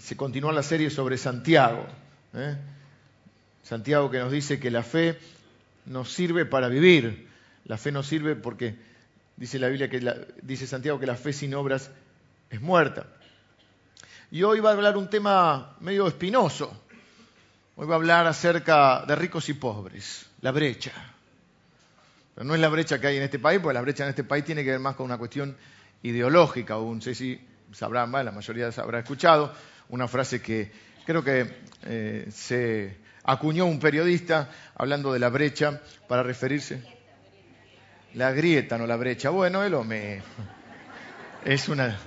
se 0.00 0.16
continúa 0.16 0.52
la 0.52 0.62
serie 0.62 0.90
sobre 0.90 1.18
Santiago. 1.18 1.86
¿eh? 2.34 2.56
Santiago 3.62 4.10
que 4.10 4.18
nos 4.18 4.30
dice 4.30 4.60
que 4.60 4.70
la 4.70 4.82
fe 4.82 5.18
nos 5.86 6.12
sirve 6.12 6.44
para 6.44 6.68
vivir. 6.68 7.28
La 7.64 7.78
fe 7.78 7.92
nos 7.92 8.06
sirve 8.06 8.36
porque 8.36 8.76
dice 9.36 9.58
la 9.58 9.68
Biblia 9.68 9.88
que 9.88 10.00
dice 10.42 10.66
Santiago 10.66 11.00
que 11.00 11.06
la 11.06 11.16
fe 11.16 11.32
sin 11.32 11.54
obras 11.54 11.90
es 12.50 12.60
muerta. 12.60 13.06
Y 14.30 14.42
hoy 14.42 14.60
va 14.60 14.70
a 14.70 14.72
hablar 14.72 14.96
un 14.96 15.08
tema 15.08 15.76
medio 15.80 16.06
espinoso. 16.06 16.82
Hoy 17.76 17.86
va 17.86 17.94
a 17.94 17.96
hablar 17.96 18.26
acerca 18.26 19.04
de 19.06 19.14
ricos 19.16 19.48
y 19.48 19.54
pobres, 19.54 20.26
la 20.40 20.50
brecha. 20.50 20.92
Pero 22.34 22.44
no 22.44 22.54
es 22.54 22.60
la 22.60 22.68
brecha 22.68 23.00
que 23.00 23.06
hay 23.06 23.16
en 23.16 23.22
este 23.22 23.38
país, 23.38 23.60
porque 23.60 23.74
la 23.74 23.82
brecha 23.82 24.04
en 24.04 24.10
este 24.10 24.24
país 24.24 24.44
tiene 24.44 24.64
que 24.64 24.70
ver 24.70 24.80
más 24.80 24.96
con 24.96 25.06
una 25.06 25.18
cuestión 25.18 25.56
ideológica. 26.02 26.74
no 26.74 27.00
sé 27.00 27.14
si 27.14 27.40
sabrán, 27.72 28.10
la 28.12 28.32
mayoría 28.32 28.70
habrá 28.76 29.00
escuchado, 29.00 29.52
una 29.88 30.08
frase 30.08 30.40
que 30.40 30.70
creo 31.04 31.22
que 31.22 31.46
eh, 31.84 32.26
se 32.30 32.96
acuñó 33.24 33.66
un 33.66 33.78
periodista 33.78 34.50
hablando 34.74 35.12
de 35.12 35.18
la 35.18 35.28
brecha 35.28 35.80
para 36.08 36.22
referirse. 36.22 36.82
La 38.14 38.32
grieta, 38.32 38.78
no 38.78 38.86
la 38.86 38.96
brecha. 38.96 39.30
Bueno, 39.30 39.62
él 39.62 39.76
me. 39.84 40.22
Es 41.44 41.68
una. 41.68 41.98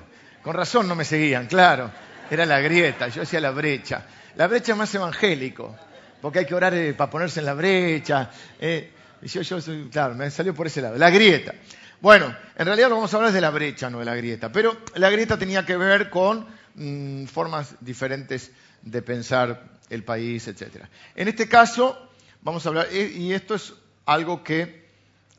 Con 0.42 0.56
razón 0.56 0.88
no 0.88 0.96
me 0.96 1.06
seguían, 1.06 1.48
claro. 1.48 1.92
Era 2.32 2.46
la 2.46 2.60
grieta, 2.60 3.08
yo 3.08 3.22
decía 3.22 3.40
la 3.40 3.52
brecha. 3.52 4.06
La 4.36 4.48
brecha 4.48 4.74
es 4.74 4.78
más 4.78 4.94
evangélico, 4.94 5.76
porque 6.22 6.40
hay 6.40 6.46
que 6.46 6.56
orar 6.56 6.74
eh, 6.74 6.94
para 6.94 7.10
ponerse 7.10 7.40
en 7.40 7.46
la 7.46 7.54
brecha. 7.54 8.30
Eh, 8.60 8.92
y 9.22 9.28
yo, 9.28 9.42
yo, 9.42 9.58
claro, 9.92 10.16
me 10.16 10.30
salió 10.32 10.54
por 10.54 10.68
ese 10.68 10.82
lado. 10.82 10.98
La 10.98 11.10
grieta. 11.10 11.54
Bueno, 12.02 12.34
en 12.56 12.66
realidad 12.66 12.90
lo 12.90 12.96
vamos 12.96 13.14
a 13.14 13.18
hablar 13.18 13.34
de 13.34 13.42
la 13.42 13.50
brecha, 13.50 13.90
no 13.90 14.00
de 14.00 14.06
la 14.06 14.16
grieta. 14.16 14.52
Pero 14.52 14.78
la 14.96 15.10
grieta 15.10 15.38
tenía 15.38 15.66
que 15.66 15.76
ver 15.76 16.10
con 16.10 16.46
mm, 16.76 17.26
formas 17.26 17.76
diferentes 17.82 18.52
de 18.82 19.02
pensar 19.02 19.80
el 19.90 20.04
país, 20.04 20.48
etc. 20.48 20.86
En 21.16 21.28
este 21.28 21.50
caso, 21.50 22.10
vamos 22.42 22.66
a 22.66 22.70
hablar, 22.70 22.88
y 22.94 23.34
esto 23.34 23.56
es 23.56 23.74
algo 24.06 24.44
que 24.44 24.88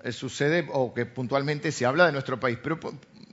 eh, 0.03 0.13
sucede 0.13 0.69
o 0.73 0.93
que 0.93 1.07
puntualmente 1.07 1.73
se 1.73 1.87
habla 1.87 2.07
de 2.07 2.13
nuestro 2.13 2.39
país, 2.39 2.59
pero 2.63 2.79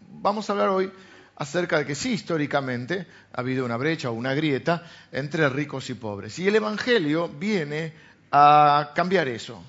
vamos 0.09 0.49
a 0.49 0.53
hablar 0.53 0.69
hoy 0.69 0.91
acerca 1.35 1.79
de 1.79 1.85
que 1.85 1.95
sí, 1.95 2.13
históricamente 2.13 3.07
ha 3.33 3.41
habido 3.41 3.65
una 3.65 3.77
brecha 3.77 4.09
o 4.09 4.13
una 4.13 4.33
grieta 4.33 4.83
entre 5.11 5.49
ricos 5.49 5.89
y 5.89 5.95
pobres. 5.95 6.39
Y 6.39 6.47
el 6.47 6.55
Evangelio 6.55 7.27
viene 7.27 7.93
a 8.31 8.91
cambiar 8.95 9.27
eso. 9.27 9.61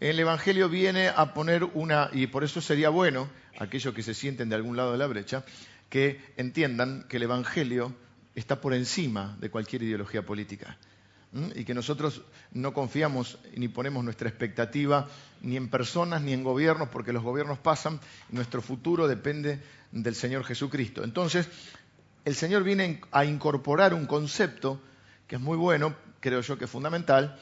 El 0.00 0.18
Evangelio 0.18 0.68
viene 0.68 1.08
a 1.08 1.34
poner 1.34 1.64
una, 1.64 2.10
y 2.12 2.26
por 2.26 2.44
eso 2.44 2.60
sería 2.60 2.88
bueno, 2.88 3.28
aquellos 3.58 3.94
que 3.94 4.02
se 4.02 4.14
sienten 4.14 4.48
de 4.48 4.56
algún 4.56 4.76
lado 4.76 4.92
de 4.92 4.98
la 4.98 5.06
brecha, 5.06 5.44
que 5.88 6.20
entiendan 6.36 7.04
que 7.08 7.18
el 7.18 7.24
Evangelio 7.24 7.94
está 8.34 8.60
por 8.60 8.74
encima 8.74 9.36
de 9.40 9.50
cualquier 9.50 9.82
ideología 9.82 10.26
política 10.26 10.76
y 11.54 11.64
que 11.64 11.74
nosotros 11.74 12.22
no 12.52 12.72
confiamos 12.72 13.38
ni 13.56 13.68
ponemos 13.68 14.04
nuestra 14.04 14.28
expectativa 14.28 15.08
ni 15.42 15.56
en 15.56 15.68
personas 15.68 16.22
ni 16.22 16.32
en 16.32 16.44
gobiernos, 16.44 16.88
porque 16.88 17.12
los 17.12 17.22
gobiernos 17.22 17.58
pasan, 17.58 18.00
y 18.30 18.36
nuestro 18.36 18.62
futuro 18.62 19.08
depende 19.08 19.60
del 19.90 20.14
Señor 20.14 20.44
Jesucristo. 20.44 21.02
Entonces, 21.02 21.48
el 22.24 22.34
Señor 22.34 22.62
viene 22.62 23.00
a 23.10 23.24
incorporar 23.24 23.94
un 23.94 24.06
concepto 24.06 24.80
que 25.26 25.36
es 25.36 25.40
muy 25.40 25.56
bueno, 25.56 25.94
creo 26.20 26.40
yo 26.40 26.56
que 26.56 26.66
es 26.66 26.70
fundamental, 26.70 27.38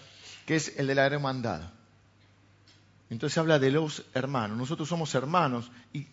que 0.46 0.56
es 0.56 0.78
el 0.78 0.86
de 0.86 0.94
la 0.94 1.06
hermandad. 1.06 1.62
Entonces 3.12 3.36
habla 3.36 3.58
de 3.58 3.70
los 3.70 4.04
hermanos. 4.14 4.56
Nosotros 4.56 4.88
somos 4.88 5.14
hermanos 5.14 5.70
y 5.92 6.06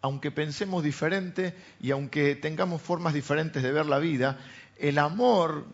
aunque 0.00 0.32
pensemos 0.32 0.82
diferente 0.82 1.54
y 1.80 1.92
aunque 1.92 2.34
tengamos 2.34 2.82
formas 2.82 3.14
diferentes 3.14 3.62
de 3.62 3.70
ver 3.70 3.86
la 3.86 4.00
vida, 4.00 4.40
el 4.76 4.98
amor 4.98 5.64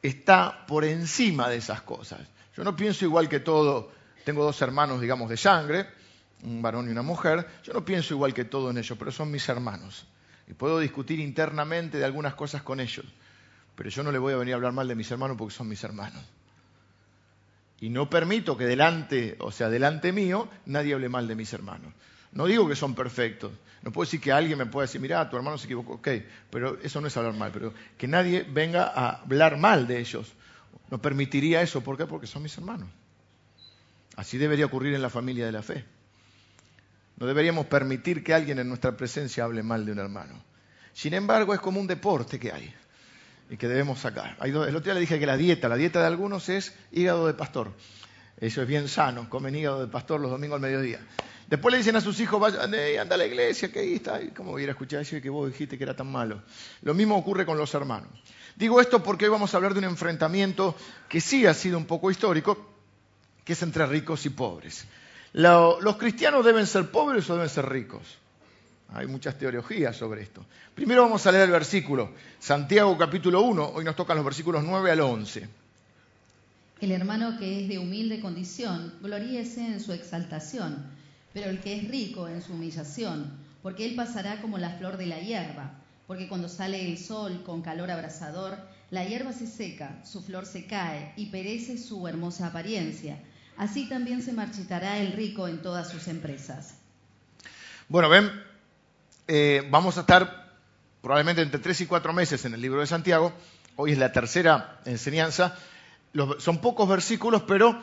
está 0.00 0.66
por 0.68 0.84
encima 0.84 1.48
de 1.48 1.56
esas 1.56 1.82
cosas. 1.82 2.20
Yo 2.56 2.62
no 2.62 2.76
pienso 2.76 3.04
igual 3.04 3.28
que 3.28 3.40
todo, 3.40 3.90
tengo 4.24 4.44
dos 4.44 4.62
hermanos, 4.62 5.00
digamos, 5.00 5.28
de 5.28 5.36
sangre, 5.36 5.88
un 6.44 6.62
varón 6.62 6.86
y 6.86 6.92
una 6.92 7.02
mujer, 7.02 7.48
yo 7.64 7.72
no 7.72 7.84
pienso 7.84 8.14
igual 8.14 8.32
que 8.32 8.44
todo 8.44 8.70
en 8.70 8.78
ellos, 8.78 8.96
pero 8.96 9.10
son 9.10 9.32
mis 9.32 9.48
hermanos. 9.48 10.06
Y 10.46 10.54
puedo 10.54 10.78
discutir 10.78 11.18
internamente 11.18 11.98
de 11.98 12.04
algunas 12.04 12.36
cosas 12.36 12.62
con 12.62 12.78
ellos, 12.78 13.06
pero 13.74 13.90
yo 13.90 14.04
no 14.04 14.12
le 14.12 14.18
voy 14.18 14.32
a 14.32 14.36
venir 14.36 14.54
a 14.54 14.56
hablar 14.58 14.72
mal 14.72 14.86
de 14.86 14.94
mis 14.94 15.10
hermanos 15.10 15.36
porque 15.36 15.54
son 15.54 15.68
mis 15.68 15.82
hermanos. 15.82 16.22
Y 17.80 17.90
no 17.90 18.10
permito 18.10 18.56
que 18.56 18.66
delante, 18.66 19.36
o 19.40 19.52
sea, 19.52 19.68
delante 19.68 20.12
mío, 20.12 20.48
nadie 20.66 20.94
hable 20.94 21.08
mal 21.08 21.28
de 21.28 21.36
mis 21.36 21.52
hermanos. 21.52 21.92
No 22.32 22.46
digo 22.46 22.68
que 22.68 22.74
son 22.74 22.94
perfectos. 22.94 23.52
No 23.82 23.92
puedo 23.92 24.06
decir 24.06 24.20
que 24.20 24.32
alguien 24.32 24.58
me 24.58 24.66
pueda 24.66 24.86
decir, 24.86 25.00
mira, 25.00 25.28
tu 25.30 25.36
hermano 25.36 25.56
se 25.56 25.66
equivocó, 25.66 25.94
ok, 25.94 26.08
pero 26.50 26.78
eso 26.82 27.00
no 27.00 27.06
es 27.06 27.16
hablar 27.16 27.34
mal, 27.34 27.52
pero 27.52 27.72
que 27.96 28.08
nadie 28.08 28.42
venga 28.42 28.84
a 28.84 29.22
hablar 29.22 29.56
mal 29.56 29.86
de 29.86 30.00
ellos. 30.00 30.32
No 30.90 31.00
permitiría 31.00 31.62
eso, 31.62 31.82
¿por 31.82 31.96
qué? 31.96 32.06
Porque 32.06 32.26
son 32.26 32.42
mis 32.42 32.56
hermanos. 32.58 32.88
Así 34.16 34.36
debería 34.36 34.66
ocurrir 34.66 34.94
en 34.94 35.02
la 35.02 35.10
familia 35.10 35.46
de 35.46 35.52
la 35.52 35.62
fe. 35.62 35.84
No 37.18 37.26
deberíamos 37.26 37.66
permitir 37.66 38.24
que 38.24 38.34
alguien 38.34 38.58
en 38.58 38.68
nuestra 38.68 38.96
presencia 38.96 39.44
hable 39.44 39.62
mal 39.62 39.86
de 39.86 39.92
un 39.92 40.00
hermano. 40.00 40.42
Sin 40.92 41.14
embargo, 41.14 41.54
es 41.54 41.60
como 41.60 41.80
un 41.80 41.86
deporte 41.86 42.40
que 42.40 42.50
hay 42.50 42.74
y 43.50 43.56
que 43.56 43.68
debemos 43.68 44.00
sacar. 44.00 44.36
El 44.42 44.56
otro 44.56 44.80
día 44.80 44.94
le 44.94 45.00
dije 45.00 45.18
que 45.18 45.26
la 45.26 45.36
dieta, 45.36 45.68
la 45.68 45.76
dieta 45.76 46.00
de 46.00 46.06
algunos 46.06 46.48
es 46.48 46.74
hígado 46.92 47.26
de 47.26 47.34
pastor. 47.34 47.72
Eso 48.40 48.62
es 48.62 48.68
bien 48.68 48.88
sano, 48.88 49.28
comen 49.28 49.54
hígado 49.56 49.80
de 49.80 49.88
pastor 49.88 50.20
los 50.20 50.30
domingos 50.30 50.56
al 50.56 50.62
mediodía. 50.62 51.00
Después 51.48 51.72
le 51.72 51.78
dicen 51.78 51.96
a 51.96 52.00
sus 52.00 52.20
hijos, 52.20 52.54
anda 52.54 53.14
a 53.14 53.16
la 53.16 53.26
iglesia, 53.26 53.72
que 53.72 53.78
ahí 53.78 53.94
está. 53.94 54.20
¿Cómo 54.36 54.50
voy 54.50 54.64
a 54.64 54.70
escuchar 54.70 55.00
eso 55.00 55.20
que 55.20 55.30
vos 55.30 55.50
dijiste 55.50 55.78
que 55.78 55.84
era 55.84 55.96
tan 55.96 56.12
malo? 56.12 56.42
Lo 56.82 56.92
mismo 56.92 57.16
ocurre 57.16 57.46
con 57.46 57.56
los 57.56 57.72
hermanos. 57.72 58.10
Digo 58.54 58.80
esto 58.80 59.02
porque 59.02 59.24
hoy 59.24 59.30
vamos 59.30 59.54
a 59.54 59.56
hablar 59.56 59.72
de 59.72 59.78
un 59.78 59.86
enfrentamiento 59.86 60.76
que 61.08 61.20
sí 61.20 61.46
ha 61.46 61.54
sido 61.54 61.78
un 61.78 61.86
poco 61.86 62.10
histórico, 62.10 62.74
que 63.44 63.54
es 63.54 63.62
entre 63.62 63.86
ricos 63.86 64.26
y 64.26 64.30
pobres. 64.30 64.84
¿Los 65.32 65.96
cristianos 65.96 66.44
deben 66.44 66.66
ser 66.66 66.90
pobres 66.90 67.28
o 67.30 67.34
deben 67.34 67.48
ser 67.48 67.66
ricos? 67.66 68.18
Hay 68.94 69.06
muchas 69.06 69.36
teologías 69.38 69.96
sobre 69.96 70.22
esto. 70.22 70.44
Primero 70.74 71.02
vamos 71.02 71.26
a 71.26 71.32
leer 71.32 71.44
el 71.44 71.50
versículo. 71.50 72.10
Santiago 72.38 72.96
capítulo 72.96 73.42
1, 73.42 73.72
hoy 73.74 73.84
nos 73.84 73.96
tocan 73.96 74.16
los 74.16 74.24
versículos 74.24 74.64
9 74.64 74.90
al 74.90 75.00
11. 75.00 75.48
El 76.80 76.92
hermano 76.92 77.38
que 77.38 77.62
es 77.62 77.68
de 77.68 77.78
humilde 77.78 78.20
condición, 78.20 78.94
gloríese 79.02 79.66
en 79.66 79.80
su 79.80 79.92
exaltación 79.92 80.98
pero 81.32 81.50
el 81.50 81.60
que 81.60 81.76
es 81.76 81.88
rico 81.88 82.28
en 82.28 82.42
su 82.42 82.52
humillación, 82.52 83.30
porque 83.62 83.86
él 83.86 83.94
pasará 83.94 84.40
como 84.40 84.58
la 84.58 84.70
flor 84.70 84.96
de 84.96 85.06
la 85.06 85.20
hierba, 85.20 85.70
porque 86.06 86.28
cuando 86.28 86.48
sale 86.48 86.84
el 86.90 86.98
sol 86.98 87.42
con 87.44 87.62
calor 87.62 87.90
abrasador, 87.90 88.58
la 88.90 89.04
hierba 89.04 89.32
se 89.32 89.46
seca, 89.46 90.00
su 90.04 90.22
flor 90.22 90.46
se 90.46 90.66
cae 90.66 91.12
y 91.16 91.26
perece 91.26 91.76
su 91.76 92.08
hermosa 92.08 92.46
apariencia. 92.46 93.18
Así 93.56 93.88
también 93.88 94.22
se 94.22 94.32
marchitará 94.32 94.98
el 94.98 95.12
rico 95.12 95.48
en 95.48 95.60
todas 95.60 95.90
sus 95.90 96.08
empresas. 96.08 96.74
Bueno, 97.88 98.08
ven, 98.08 98.30
eh, 99.28 99.68
vamos 99.70 99.98
a 99.98 100.00
estar 100.00 100.54
probablemente 101.02 101.42
entre 101.42 101.60
tres 101.60 101.80
y 101.82 101.86
cuatro 101.86 102.14
meses 102.14 102.46
en 102.46 102.54
el 102.54 102.62
libro 102.62 102.80
de 102.80 102.86
Santiago. 102.86 103.32
Hoy 103.76 103.92
es 103.92 103.98
la 103.98 104.10
tercera 104.10 104.80
enseñanza. 104.86 105.56
son 106.38 106.58
pocos 106.58 106.88
versículos, 106.88 107.42
pero 107.42 107.78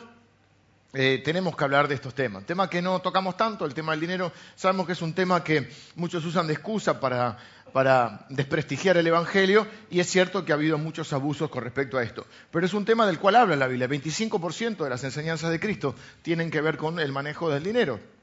eh, 0.92 1.22
tenemos 1.24 1.56
que 1.56 1.62
hablar 1.62 1.86
de 1.86 1.94
estos 1.94 2.14
temas. 2.14 2.44
Tema 2.44 2.68
que 2.68 2.82
no 2.82 3.00
tocamos 3.00 3.36
tanto, 3.36 3.64
el 3.64 3.74
tema 3.74 3.92
del 3.92 4.00
dinero, 4.00 4.32
sabemos 4.56 4.86
que 4.86 4.92
es 4.92 5.02
un 5.02 5.14
tema 5.14 5.44
que 5.44 5.70
muchos 5.94 6.24
usan 6.24 6.48
de 6.48 6.54
excusa 6.54 6.98
para, 6.98 7.38
para 7.72 8.26
desprestigiar 8.28 8.96
el 8.96 9.06
Evangelio 9.06 9.68
y 9.88 10.00
es 10.00 10.10
cierto 10.10 10.44
que 10.44 10.50
ha 10.50 10.56
habido 10.56 10.78
muchos 10.78 11.12
abusos 11.12 11.48
con 11.48 11.62
respecto 11.62 11.96
a 11.96 12.02
esto. 12.02 12.26
Pero 12.50 12.66
es 12.66 12.74
un 12.74 12.84
tema 12.84 13.06
del 13.06 13.20
cual 13.20 13.36
habla 13.36 13.54
la 13.54 13.68
Biblia. 13.68 13.88
25% 13.88 14.82
de 14.82 14.90
las 14.90 15.04
enseñanzas 15.04 15.52
de 15.52 15.60
Cristo 15.60 15.94
tienen 16.22 16.50
que 16.50 16.60
ver 16.60 16.76
con 16.76 16.98
el 16.98 17.12
manejo 17.12 17.50
del 17.50 17.62
dinero. 17.62 18.15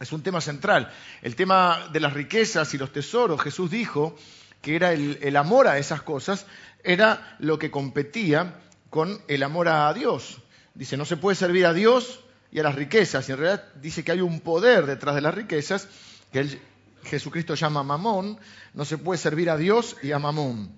Es 0.00 0.12
un 0.12 0.22
tema 0.22 0.40
central. 0.40 0.92
El 1.22 1.36
tema 1.36 1.88
de 1.92 2.00
las 2.00 2.12
riquezas 2.12 2.74
y 2.74 2.78
los 2.78 2.92
tesoros, 2.92 3.40
Jesús 3.40 3.70
dijo 3.70 4.16
que 4.60 4.76
era 4.76 4.92
el 4.92 5.36
amor 5.36 5.68
a 5.68 5.78
esas 5.78 6.02
cosas, 6.02 6.46
era 6.82 7.36
lo 7.38 7.58
que 7.58 7.70
competía 7.70 8.60
con 8.90 9.20
el 9.26 9.42
amor 9.42 9.68
a 9.68 9.92
Dios. 9.92 10.38
Dice, 10.74 10.96
no 10.96 11.04
se 11.04 11.16
puede 11.16 11.34
servir 11.34 11.66
a 11.66 11.72
Dios 11.72 12.20
y 12.52 12.60
a 12.60 12.62
las 12.62 12.74
riquezas. 12.74 13.28
Y 13.28 13.32
en 13.32 13.38
realidad 13.38 13.64
dice 13.74 14.04
que 14.04 14.12
hay 14.12 14.20
un 14.20 14.40
poder 14.40 14.86
detrás 14.86 15.14
de 15.14 15.20
las 15.20 15.34
riquezas, 15.34 15.88
que 16.32 16.60
Jesucristo 17.04 17.54
llama 17.54 17.82
mamón. 17.82 18.38
No 18.72 18.84
se 18.84 18.98
puede 18.98 19.18
servir 19.18 19.50
a 19.50 19.56
Dios 19.56 19.96
y 20.02 20.12
a 20.12 20.18
mamón. 20.18 20.70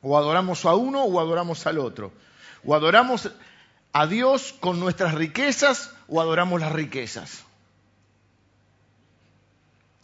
O 0.00 0.16
adoramos 0.16 0.64
a 0.64 0.74
uno 0.74 1.04
o 1.04 1.20
adoramos 1.20 1.66
al 1.66 1.78
otro. 1.78 2.12
O 2.64 2.74
adoramos 2.74 3.30
a 3.92 4.06
Dios 4.06 4.54
con 4.60 4.80
nuestras 4.80 5.14
riquezas 5.14 5.92
o 6.08 6.20
adoramos 6.20 6.60
las 6.60 6.72
riquezas. 6.72 7.44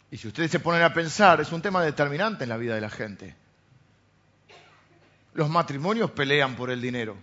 Y 0.09 0.17
si 0.17 0.27
ustedes 0.27 0.51
se 0.51 0.59
ponen 0.59 0.83
a 0.83 0.93
pensar, 0.93 1.41
es 1.41 1.51
un 1.51 1.61
tema 1.61 1.83
determinante 1.83 2.43
en 2.43 2.49
la 2.49 2.57
vida 2.57 2.75
de 2.75 2.81
la 2.81 2.89
gente. 2.89 3.35
Los 5.33 5.49
matrimonios 5.49 6.11
pelean 6.11 6.55
por 6.55 6.71
el 6.71 6.81
dinero. 6.81 7.15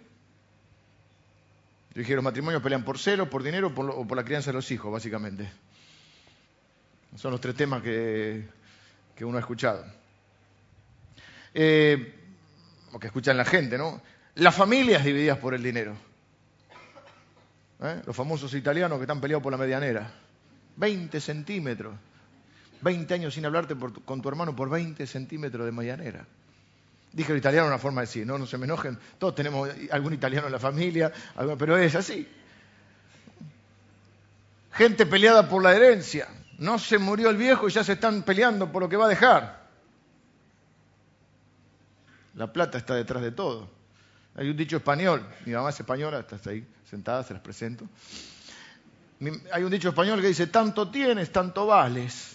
Yo 1.95 2.01
dije, 2.01 2.15
los 2.15 2.25
matrimonios 2.25 2.63
pelean 2.63 2.85
por 2.85 2.99
celo, 2.99 3.31
por 3.31 3.43
dinero 3.43 3.73
o 3.75 4.07
por 4.07 4.17
la 4.17 4.25
crianza 4.25 4.51
de 4.51 4.55
los 4.55 4.71
hijos, 4.71 4.93
básicamente. 4.93 5.49
Son 7.17 7.31
los 7.31 7.41
tres 7.41 7.55
temas 7.55 7.83
que, 7.83 8.49
uno 9.21 9.37
ha 9.37 9.41
escuchado. 9.41 9.85
Eh, 11.55 12.15
que 13.01 13.07
escuchan 13.07 13.37
la 13.37 13.45
gente, 13.45 13.79
¿no? 13.79 14.01
Las 14.37 14.55
familias 14.55 15.05
divididas 15.05 15.39
por 15.39 15.55
el 15.55 15.63
dinero. 15.63 15.97
¿Eh? 17.81 18.03
Los 18.07 18.17
famosos 18.17 18.55
italianos 18.55 18.99
que 18.99 19.05
están 19.05 19.21
peleados 19.21 19.43
por 19.43 19.53
la 19.53 19.59
medianera. 19.59 20.13
20 20.77 21.21
centímetros. 21.21 21.95
20 22.85 23.15
años 23.15 23.35
sin 23.35 23.47
hablarte 23.47 23.75
con 24.05 24.23
tu 24.23 24.29
hermano 24.29 24.55
por 24.55 24.69
20 24.69 25.07
centímetros 25.07 25.65
de 25.65 25.73
medianera. 25.73 26.27
Dije 27.13 27.33
el 27.33 27.39
italiano 27.39 27.67
una 27.67 27.79
forma 27.79 28.03
de 28.03 28.07
decir, 28.07 28.27
no, 28.27 28.37
no 28.37 28.47
se 28.47 28.59
me 28.59 28.67
enojen, 28.67 28.99
todos 29.19 29.35
tenemos 29.35 29.71
algún 29.91 30.13
italiano 30.13 30.47
en 30.47 30.53
la 30.53 30.59
familia, 30.59 31.11
pero 31.59 31.77
es 31.79 31.95
así. 31.95 32.29
Gente 34.73 35.07
peleada 35.07 35.49
por 35.49 35.63
la 35.63 35.75
herencia. 35.75 36.29
No 36.59 36.79
se 36.79 36.99
murió 36.99 37.31
el 37.31 37.37
viejo 37.37 37.69
y 37.69 37.73
ya 37.73 37.83
se 37.83 37.95
están 37.95 38.23
peleando 38.23 38.71
por 38.71 38.83
lo 38.83 38.89
que 38.89 38.97
va 38.97 39.07
a 39.07 39.09
dejar. 39.09 39.65
La 42.35 42.53
plata 42.53 42.79
está 42.79 42.95
detrás 42.95 43.23
de 43.23 43.33
todo. 43.33 43.71
Hay 44.37 44.51
un 44.51 44.57
dicho 44.57 44.77
español, 44.77 45.25
mi 45.47 45.53
mamá 45.53 45.71
es 45.71 45.81
española, 45.81 46.19
está 46.29 46.51
ahí 46.51 46.67
sentada, 46.91 47.23
se 47.23 47.33
las 47.33 47.43
presento. 47.43 47.89
Hay 49.53 49.63
un 49.63 49.71
dicho 49.71 49.89
español 49.89 50.21
que 50.21 50.27
dice, 50.27 50.49
tanto 50.49 50.91
tienes, 50.91 51.31
tanto 51.31 51.67
vales. 51.67 52.34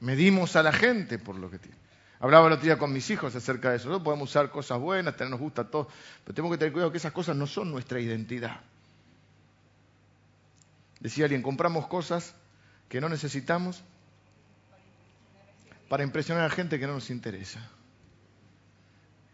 Medimos 0.00 0.56
a 0.56 0.62
la 0.62 0.72
gente 0.72 1.18
por 1.18 1.36
lo 1.36 1.50
que 1.50 1.58
tiene. 1.58 1.76
Hablaba 2.20 2.46
el 2.46 2.54
otro 2.54 2.64
día 2.64 2.78
con 2.78 2.92
mis 2.92 3.10
hijos 3.10 3.34
acerca 3.34 3.70
de 3.70 3.76
eso. 3.76 3.88
No 3.88 4.02
podemos 4.02 4.30
usar 4.30 4.50
cosas 4.50 4.78
buenas, 4.78 5.18
nos 5.20 5.40
gusta 5.40 5.64
todo, 5.64 5.88
pero 6.24 6.34
tenemos 6.34 6.54
que 6.54 6.58
tener 6.58 6.72
cuidado 6.72 6.90
que 6.90 6.98
esas 6.98 7.12
cosas 7.12 7.36
no 7.36 7.46
son 7.46 7.70
nuestra 7.70 8.00
identidad. 8.00 8.60
Decía 11.00 11.24
alguien, 11.24 11.42
compramos 11.42 11.86
cosas 11.88 12.34
que 12.88 13.00
no 13.00 13.08
necesitamos 13.08 13.82
para 15.88 16.02
impresionar 16.02 16.44
a 16.44 16.50
gente 16.50 16.78
que 16.78 16.86
no 16.86 16.94
nos 16.94 17.10
interesa. 17.10 17.60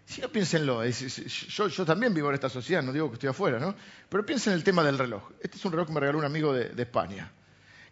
Si 0.04 0.20
no, 0.20 0.28
piénsenlo. 0.28 0.84
yo, 0.84 1.68
yo, 1.68 1.86
también 1.86 2.12
vivo 2.12 2.28
en 2.28 2.34
esta 2.34 2.48
sociedad, 2.48 2.82
no 2.82 2.92
digo 2.92 3.08
que 3.08 3.14
estoy 3.14 3.30
afuera, 3.30 3.58
¿no? 3.58 3.74
Pero 4.08 4.26
piensen 4.26 4.52
en 4.52 4.58
el 4.58 4.64
tema 4.64 4.82
del 4.82 4.98
reloj. 4.98 5.30
Este 5.40 5.56
es 5.56 5.64
un 5.64 5.72
reloj 5.72 5.86
que 5.86 5.94
me 5.94 6.00
regaló 6.00 6.18
un 6.18 6.24
amigo 6.24 6.52
de 6.52 6.82
España, 6.82 7.30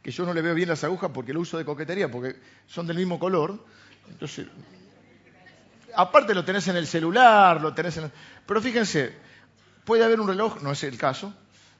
que 0.02 0.10
yo 0.10 0.24
no 0.24 0.32
le 0.32 0.42
veo 0.42 0.54
bien 0.54 0.68
las 0.68 0.84
agujas 0.84 1.10
porque 1.12 1.32
lo 1.32 1.40
uso 1.40 1.58
de 1.58 1.64
coquetería, 1.64 2.10
porque 2.10 2.36
son 2.66 2.86
del 2.86 2.96
mismo 2.96 3.18
color. 3.18 3.64
Entonces, 4.08 4.46
aparte 5.94 6.34
lo 6.34 6.44
tenés 6.44 6.68
en 6.68 6.76
el 6.76 6.86
celular, 6.86 7.60
lo 7.60 7.74
tenés 7.74 7.96
en... 7.98 8.10
Pero 8.46 8.60
fíjense, 8.60 9.14
puede 9.84 10.04
haber 10.04 10.20
un 10.20 10.28
reloj, 10.28 10.62
no 10.62 10.72
es 10.72 10.82
el 10.84 10.96
caso, 10.96 11.34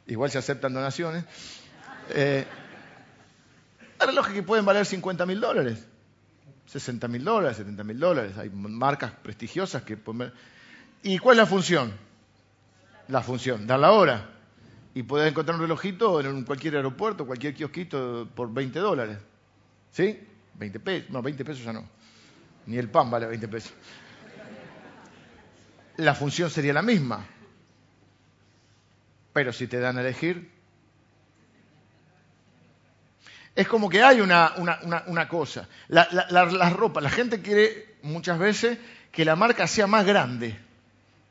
igual 0.07 0.31
se 0.31 0.39
aceptan 0.39 0.75
donaciones, 0.75 1.25
eh, 2.11 2.47
hay 3.99 4.07
relojes 4.07 4.33
que 4.33 4.43
pueden 4.43 4.65
valer 4.65 4.87
50 4.87 5.27
mil 5.27 5.41
dólares, 5.41 5.87
60 6.67 7.09
mil 7.09 7.25
dólares, 7.25 7.59
70 7.59 7.85
mil 7.85 7.99
dólares, 7.99 8.39
hay 8.39 8.51
marcas 8.51 9.13
prestigiosas 9.23 9.83
que. 9.83 9.99
¿Y 11.03 11.19
cuál 11.19 11.37
es 11.37 11.39
la 11.39 11.47
función? 11.47 11.93
La 13.09 13.23
función, 13.23 13.67
dar 13.67 13.81
la 13.81 13.93
hora. 13.93 14.40
Y 14.95 15.03
puedes 15.05 15.31
encontrar 15.31 15.55
un 15.57 15.63
relojito 15.63 16.21
en 16.21 16.45
cualquier 16.45 16.77
aeropuerto, 16.77 17.27
cualquier 17.27 17.55
kiosquito 17.55 18.29
por 18.35 18.53
20 18.53 18.79
dólares. 18.79 19.19
¿Sí? 19.93 20.19
20 20.55 20.81
pesos, 20.81 21.11
no, 21.11 21.23
20 21.23 21.45
pesos 21.45 21.65
ya 21.65 21.73
no. 21.73 21.87
Ni 22.67 22.77
el 22.77 22.89
pan 22.89 23.11
vale 23.11 23.27
20 23.27 23.49
pesos. 23.49 23.73
La 25.97 26.15
función 26.15 26.51
sería 26.51 26.73
la 26.73 26.83
misma. 26.83 27.25
Pero 29.33 29.53
si 29.53 29.67
te 29.67 29.79
dan 29.79 29.97
a 29.99 30.01
elegir, 30.01 30.51
es 33.55 33.69
como 33.69 33.89
que 33.89 34.03
hay 34.03 34.21
una, 34.21 35.29
cosa. 35.29 35.69
La, 35.89 36.09
la, 36.31 36.71
ropa, 36.71 37.01
la 37.01 37.11
gente 37.11 37.41
quiere 37.41 37.97
muchas 38.03 38.39
veces 38.39 38.79
que 39.13 39.25
la 39.25 39.37
marca 39.37 39.67
sea 39.67 39.87
más 39.87 40.05
grande. 40.07 40.59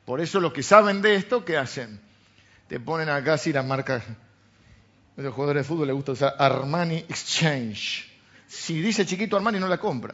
Por 0.06 0.21
eso 0.21 0.39
los 0.39 0.53
que 0.53 0.63
saben 0.63 1.01
de 1.01 1.15
esto, 1.15 1.45
¿qué 1.45 1.57
hacen? 1.57 2.00
Te 2.69 2.80
ponen 2.80 3.10
acá 3.10 3.33
así 3.33 3.51
las 3.51 3.66
marcas. 3.66 4.04
A 5.18 5.21
los 5.21 5.33
jugadores 5.33 5.63
de 5.63 5.68
fútbol 5.68 5.88
les 5.88 5.95
gusta 5.95 6.12
usar 6.12 6.36
Armani 6.38 6.98
Exchange. 6.98 8.07
Si 8.48 8.80
dice 8.80 9.07
chiquito 9.07 9.36
Armani, 9.36 9.60
no 9.60 9.68
la 9.68 9.80
compra. 9.80 10.13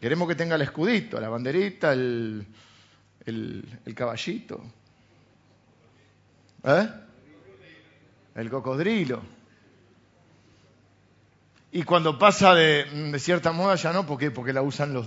Queremos 0.00 0.28
que 0.28 0.36
tenga 0.36 0.54
el 0.54 0.62
escudito, 0.62 1.20
la 1.20 1.28
banderita, 1.28 1.92
el, 1.92 2.46
el, 3.26 3.94
caballito. 3.96 4.62
¿Eh? 6.62 6.88
El 8.36 8.48
cocodrilo. 8.48 9.20
Y 11.72 11.82
cuando 11.82 12.16
pasa 12.16 12.54
de, 12.54 13.18
cierta 13.18 13.50
moda 13.50 13.74
ya 13.74 13.92
no, 13.92 14.06
¿por 14.06 14.16
qué? 14.16 14.30
Porque 14.30 14.52
la 14.52 14.62
usan 14.62 14.94
los, 14.94 15.06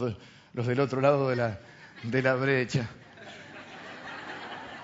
los 0.54 0.68
del 0.68 0.82
otro 0.82 1.00
lado 1.00 1.30
de 1.30 1.38
la, 1.38 1.60
de 2.04 2.22
la 2.22 2.36
brecha. 2.36 2.90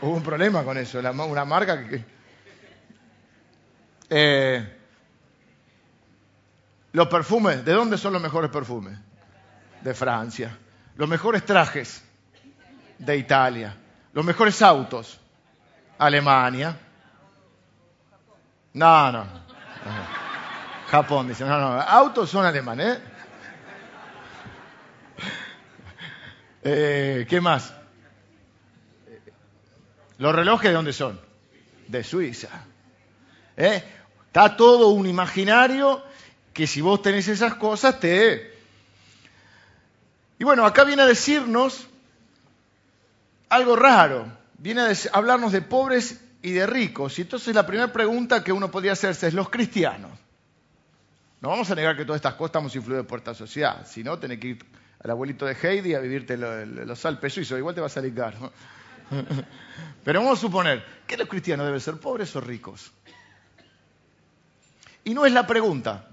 Hubo 0.02 0.12
un 0.14 0.24
problema 0.24 0.64
con 0.64 0.78
eso, 0.78 1.00
una 1.00 1.46
marca 1.46 1.88
que... 1.88 2.04
Eh, 4.10 4.78
los 6.94 7.08
perfumes, 7.08 7.66
¿de 7.66 7.74
dónde 7.74 7.98
son 7.98 8.14
los 8.14 8.22
mejores 8.22 8.50
perfumes? 8.50 8.98
De 9.82 9.94
Francia. 9.94 10.58
Los 10.96 11.10
mejores 11.10 11.46
trajes, 11.46 12.04
de 12.98 13.18
Italia. 13.18 13.76
Los 14.14 14.26
mejores 14.26 14.62
autos, 14.62 15.20
Alemania. 15.98 16.78
No, 18.74 19.12
no. 19.12 19.26
Japón, 20.90 21.28
dice, 21.28 21.44
no, 21.44 21.60
no, 21.60 21.82
autos 21.82 22.30
son 22.30 22.46
alemanes. 22.46 22.98
¿eh? 22.98 23.02
¿eh? 26.64 27.26
qué 27.30 27.42
más? 27.42 27.74
¿Los 30.18 30.34
relojes 30.36 30.70
de 30.70 30.76
dónde 30.76 30.94
son? 30.94 31.20
De 31.88 32.04
Suiza. 32.04 32.50
¿Eh? 33.56 33.84
Está 34.28 34.56
todo 34.56 34.90
un 34.90 35.08
imaginario 35.08 36.04
que 36.54 36.68
si 36.68 36.82
vos 36.82 37.02
tenés 37.02 37.28
esas 37.28 37.56
cosas 37.56 38.00
te... 38.00 38.56
Y 40.40 40.44
bueno, 40.44 40.66
acá 40.66 40.84
viene 40.84 41.02
a 41.02 41.06
decirnos 41.06 41.88
algo 43.50 43.76
raro. 43.76 44.28
Viene 44.58 44.82
a 44.82 44.94
hablarnos 45.14 45.52
de 45.52 45.62
pobres 45.62 46.22
y 46.42 46.52
de 46.52 46.68
ricos. 46.68 47.18
Y 47.20 47.24
entonces 47.24 47.56
la 47.56 47.66
primera 47.66 47.92
pregunta 47.92 48.44
que 48.44 48.52
uno 48.52 48.70
podría 48.70 48.94
hacerse 48.94 49.28
es, 49.28 49.34
¿los 49.34 49.50
cristianos? 49.50 50.12
No 51.42 51.50
vamos 51.50 51.70
a 51.70 51.76
negar 51.76 51.96
que 51.96 52.06
todas 52.06 52.18
estas 52.18 52.34
cosas 52.34 52.50
estamos 52.50 52.76
influidos 52.76 53.06
por 53.06 53.20
esta 53.20 53.34
sociedad. 53.34 53.86
Si 53.88 54.04
no, 54.04 54.18
tenés 54.18 54.40
que 54.40 54.48
ir 54.48 54.66
al 55.04 55.12
abuelito 55.12 55.46
de 55.46 55.56
Heidi 55.62 55.94
a 55.94 56.00
vivirte 56.00 56.38
los, 56.38 57.06
Alpes 57.06 57.34
suizos. 57.34 57.58
Igual 57.58 57.76
te 57.76 57.82
va 57.82 57.88
a 57.88 57.92
salir. 57.92 58.14
Pero 60.04 60.22
vamos 60.22 60.40
a 60.40 60.42
suponer 60.42 60.84
que 61.06 61.18
los 61.18 61.28
cristianos 61.28 61.66
deben 61.66 61.82
ser 61.82 61.98
pobres 61.98 62.36
o 62.36 62.42
ricos. 62.42 62.92
Y 65.04 65.14
no 65.14 65.26
es 65.26 65.32
la 65.32 65.46
pregunta. 65.46 66.08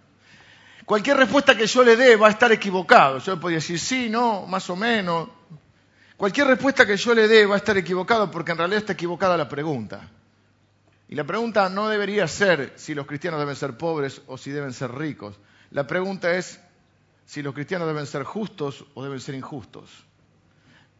Cualquier 0.84 1.16
respuesta 1.16 1.56
que 1.56 1.66
yo 1.66 1.82
le 1.82 1.96
dé 1.96 2.16
va 2.16 2.28
a 2.28 2.30
estar 2.30 2.52
equivocado. 2.52 3.18
Yo 3.18 3.34
le 3.34 3.40
podría 3.40 3.58
decir 3.58 3.78
sí, 3.78 4.08
no, 4.10 4.46
más 4.46 4.68
o 4.70 4.76
menos. 4.76 5.28
Cualquier 6.16 6.46
respuesta 6.46 6.86
que 6.86 6.96
yo 6.96 7.14
le 7.14 7.26
dé 7.26 7.46
va 7.46 7.54
a 7.54 7.58
estar 7.58 7.76
equivocado 7.76 8.30
porque 8.30 8.52
en 8.52 8.58
realidad 8.58 8.80
está 8.80 8.92
equivocada 8.92 9.36
la 9.36 9.48
pregunta. 9.48 10.08
Y 11.08 11.16
la 11.16 11.24
pregunta 11.24 11.68
no 11.68 11.88
debería 11.88 12.28
ser 12.28 12.72
si 12.76 12.94
los 12.94 13.06
cristianos 13.06 13.40
deben 13.40 13.56
ser 13.56 13.76
pobres 13.76 14.22
o 14.26 14.38
si 14.38 14.50
deben 14.50 14.72
ser 14.72 14.92
ricos. 14.92 15.36
La 15.70 15.86
pregunta 15.86 16.34
es 16.34 16.60
si 17.26 17.42
los 17.42 17.54
cristianos 17.54 17.88
deben 17.88 18.06
ser 18.06 18.24
justos 18.24 18.84
o 18.94 19.02
deben 19.02 19.20
ser 19.20 19.34
injustos. 19.34 19.90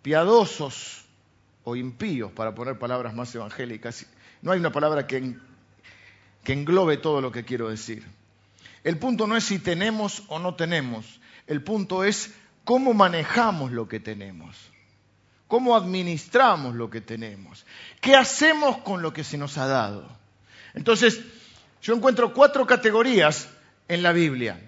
Piadosos 0.02 1.03
o 1.64 1.76
impíos, 1.76 2.30
para 2.32 2.54
poner 2.54 2.78
palabras 2.78 3.14
más 3.14 3.34
evangélicas. 3.34 4.06
No 4.42 4.52
hay 4.52 4.60
una 4.60 4.72
palabra 4.72 5.06
que, 5.06 5.34
que 6.42 6.52
englobe 6.52 6.98
todo 6.98 7.20
lo 7.20 7.32
que 7.32 7.44
quiero 7.44 7.68
decir. 7.68 8.04
El 8.84 8.98
punto 8.98 9.26
no 9.26 9.36
es 9.36 9.44
si 9.44 9.58
tenemos 9.58 10.22
o 10.28 10.38
no 10.38 10.54
tenemos. 10.54 11.20
El 11.46 11.62
punto 11.62 12.04
es 12.04 12.34
cómo 12.64 12.94
manejamos 12.94 13.72
lo 13.72 13.88
que 13.88 14.00
tenemos 14.00 14.70
cómo 15.54 15.76
administramos 15.76 16.74
lo 16.74 16.90
que 16.90 17.00
tenemos, 17.00 17.64
qué 18.00 18.16
hacemos 18.16 18.78
con 18.78 19.02
lo 19.02 19.12
que 19.12 19.22
se 19.22 19.38
nos 19.38 19.56
ha 19.56 19.68
dado. 19.68 20.04
Entonces, 20.74 21.20
yo 21.80 21.94
encuentro 21.94 22.34
cuatro 22.34 22.66
categorías 22.66 23.48
en 23.86 24.02
la 24.02 24.10
Biblia. 24.10 24.60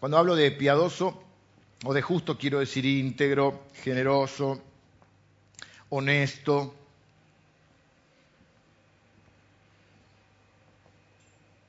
Cuando 0.00 0.18
hablo 0.18 0.34
de 0.34 0.50
piadoso 0.50 1.22
o 1.84 1.94
de 1.94 2.02
justo, 2.02 2.36
quiero 2.36 2.58
decir 2.58 2.84
íntegro, 2.84 3.66
generoso, 3.82 4.62
honesto, 5.88 6.74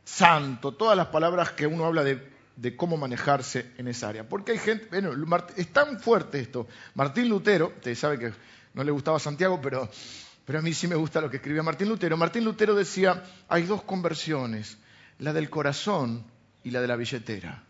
santo, 0.04 0.74
todas 0.74 0.98
las 0.98 1.08
palabras 1.08 1.52
que 1.52 1.66
uno 1.66 1.86
habla 1.86 2.04
de 2.04 2.76
cómo 2.76 2.98
manejarse 2.98 3.72
en 3.78 3.88
esa 3.88 4.10
área. 4.10 4.28
Porque 4.28 4.52
hay 4.52 4.60
gente, 4.60 4.88
bueno, 4.92 5.12
es 5.56 5.68
tan 5.70 6.00
fuerte 6.00 6.40
esto. 6.40 6.68
Martín 6.96 7.30
Lutero, 7.30 7.68
ustedes 7.68 8.00
saben 8.00 8.20
que 8.20 8.34
no 8.74 8.84
le 8.84 8.92
gustaba 8.92 9.20
Santiago, 9.20 9.60
pero, 9.62 9.90
pero 10.46 10.60
a 10.60 10.62
mí 10.62 10.74
sí 10.74 10.88
me 10.88 10.96
gusta 10.96 11.22
lo 11.22 11.30
que 11.30 11.38
escribía 11.38 11.64
Martín 11.64 11.90
Lutero. 11.90 12.18
Martín 12.18 12.44
Lutero 12.44 12.76
decía, 12.76 13.24
hay 13.48 13.64
dos 13.64 13.84
conversiones, 13.84 14.78
la 15.20 15.34
del 15.34 15.50
corazón 15.50 16.26
y 16.64 16.72
la 16.72 16.82
de 16.82 16.88
la 16.88 16.98
billetera. 16.98 17.64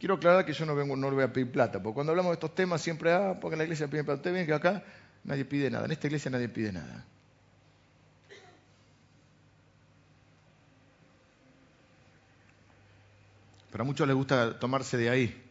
Quiero 0.00 0.14
aclarar 0.14 0.46
que 0.46 0.54
yo 0.54 0.64
no 0.64 0.74
vengo, 0.74 0.96
no 0.96 1.10
le 1.10 1.14
voy 1.14 1.24
a 1.24 1.32
pedir 1.32 1.52
plata, 1.52 1.80
porque 1.82 1.94
cuando 1.94 2.12
hablamos 2.12 2.30
de 2.30 2.34
estos 2.34 2.54
temas 2.54 2.80
siempre, 2.80 3.12
ah, 3.12 3.36
porque 3.38 3.54
en 3.54 3.58
la 3.58 3.64
iglesia 3.64 3.86
piden 3.86 4.06
plata. 4.06 4.16
Ustedes 4.16 4.34
ven 4.34 4.46
que 4.46 4.54
acá 4.54 4.82
nadie 5.24 5.44
pide 5.44 5.70
nada, 5.70 5.84
en 5.84 5.92
esta 5.92 6.06
iglesia 6.06 6.30
nadie 6.30 6.48
pide 6.48 6.72
nada. 6.72 7.04
Pero 13.70 13.82
a 13.82 13.84
muchos 13.84 14.06
les 14.06 14.16
gusta 14.16 14.58
tomarse 14.58 14.96
de 14.96 15.10
ahí. 15.10 15.44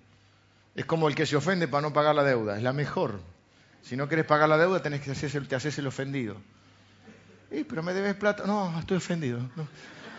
Es 0.75 0.85
como 0.85 1.07
el 1.07 1.13
que 1.13 1.27
se 1.27 1.35
ofende 1.35 1.67
para 1.67 1.83
no 1.83 1.93
pagar 1.93 2.15
la 2.15 2.23
deuda, 2.23 2.57
es 2.57 2.63
la 2.63 2.73
mejor. 2.73 3.21
Si 3.83 3.95
no 3.95 4.07
quieres 4.07 4.25
pagar 4.25 4.49
la 4.49 4.57
deuda, 4.57 4.81
tenés 4.81 5.01
que 5.01 5.11
hacerse, 5.11 5.39
te 5.41 5.55
haces 5.55 5.77
el 5.77 5.85
ofendido. 5.85 6.37
Y, 7.51 7.65
pero 7.65 7.83
me 7.83 7.93
debes 7.93 8.15
plata. 8.15 8.45
No, 8.47 8.79
estoy 8.79 8.97
ofendido. 8.97 9.39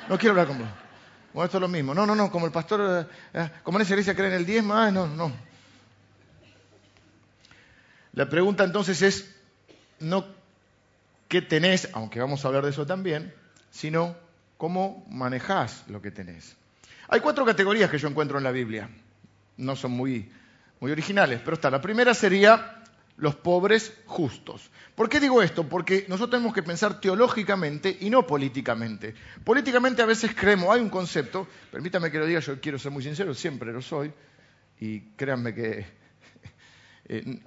No, 0.09 0.19
quiero 0.19 0.31
hablar 0.31 0.47
con 0.47 0.59
vos. 0.59 0.69
Bueno, 1.33 1.45
esto 1.45 1.59
es 1.59 1.63
lo 1.63 1.69
mismo. 1.69 1.95
No, 1.95 2.07
no, 2.07 2.15
no, 2.15 2.31
como 2.31 2.47
el 2.47 2.53
pastor, 2.53 3.07
eh, 3.35 3.41
eh, 3.41 3.51
como 3.63 3.79
en 3.79 3.83
esa 3.83 3.93
iglesia 3.93 4.15
cree 4.15 4.29
en 4.29 4.35
el 4.35 4.47
diezmo, 4.47 4.75
ah, 4.75 4.91
no, 4.91 5.07
no. 5.07 5.33
La 8.13 8.29
pregunta 8.29 8.65
entonces 8.65 9.03
es, 9.03 9.35
no 10.01 10.25
qué 11.29 11.43
tenés, 11.43 11.89
aunque 11.93 12.19
vamos 12.19 12.45
a 12.45 12.49
hablar 12.49 12.65
de 12.65 12.71
eso 12.71 12.87
también, 12.87 13.33
sino 13.71 14.17
cómo 14.57 15.07
manejás 15.09 15.85
lo 15.89 16.03
que 16.03 16.11
tenés. 16.11 16.57
Hay 17.09 17.21
cuatro 17.21 17.45
categorías 17.45 17.91
que 17.91 17.99
yo 17.99 18.09
encuentro 18.09 18.39
en 18.39 18.45
la 18.45 18.51
Biblia. 18.51 18.91
No 19.57 19.77
son 19.77 19.93
muy, 19.93 20.31
muy 20.81 20.91
originales, 20.91 21.41
pero 21.45 21.55
está. 21.55 21.71
La 21.71 21.81
primera 21.81 22.15
sería 22.15 22.80
los 23.17 23.37
pobres 23.37 23.93
justos. 24.07 24.71
¿Por 24.95 25.09
qué 25.09 25.21
digo 25.21 25.43
esto? 25.43 25.69
Porque 25.69 26.07
nosotros 26.09 26.31
tenemos 26.31 26.55
que 26.55 26.63
pensar 26.63 27.01
teológicamente 27.01 27.97
y 28.01 28.11
no 28.11 28.27
políticamente. 28.27 29.15
Políticamente 29.45 30.03
a 30.03 30.07
veces 30.07 30.35
creemos, 30.35 30.75
hay 30.75 30.81
un 30.81 30.91
concepto, 30.91 31.47
permítame 31.71 32.11
que 32.11 32.19
lo 32.19 32.27
diga, 32.27 32.41
yo 32.41 32.61
quiero 32.61 32.79
ser 32.79 32.93
muy 32.93 33.03
sincero, 33.03 33.35
siempre 33.35 33.73
lo 33.73 33.83
soy, 33.83 34.13
y 34.79 35.01
créanme 35.17 35.55
que 35.55 35.87
eh, 37.05 37.41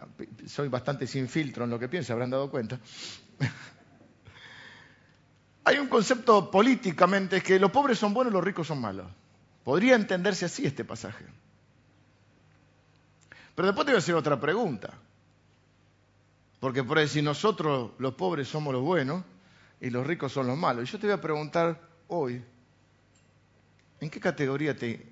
soy 0.46 0.68
bastante 0.68 1.08
sin 1.08 1.28
filtro 1.28 1.66
en 1.66 1.72
lo 1.72 1.80
que 1.80 1.90
pienso, 1.90 2.14
habrán 2.14 2.30
dado 2.30 2.50
cuenta. 2.50 2.80
hay 5.64 5.78
un 5.78 5.88
concepto 5.88 6.52
políticamente 6.52 7.42
que 7.42 7.60
los 7.60 7.72
pobres 7.72 7.98
son 7.98 8.14
buenos 8.14 8.32
y 8.32 8.36
los 8.36 8.44
ricos 8.44 8.68
son 8.68 8.82
malos. 8.82 9.08
Podría 9.64 9.96
entenderse 9.96 10.46
así 10.46 10.66
este 10.66 10.84
pasaje. 10.84 11.26
Pero 13.56 13.68
después 13.68 13.86
te 13.86 13.92
voy 13.92 13.98
a 13.98 14.00
hacer 14.00 14.16
otra 14.16 14.40
pregunta. 14.40 14.94
Porque 16.64 16.82
por 16.82 16.98
decir 16.98 17.22
nosotros 17.22 17.92
los 17.98 18.14
pobres 18.14 18.48
somos 18.48 18.74
los 18.74 18.82
buenos 18.82 19.22
y 19.82 19.90
los 19.90 20.08
ricos 20.08 20.32
son 20.32 20.48
los 20.48 20.58
malos. 20.58 20.88
Y 20.88 20.92
yo 20.94 20.98
te 20.98 21.08
voy 21.08 21.14
a 21.14 21.20
preguntar 21.20 21.78
hoy, 22.08 22.42
¿en 24.00 24.10
qué 24.10 24.18
categoría 24.18 24.74
te, 24.74 25.06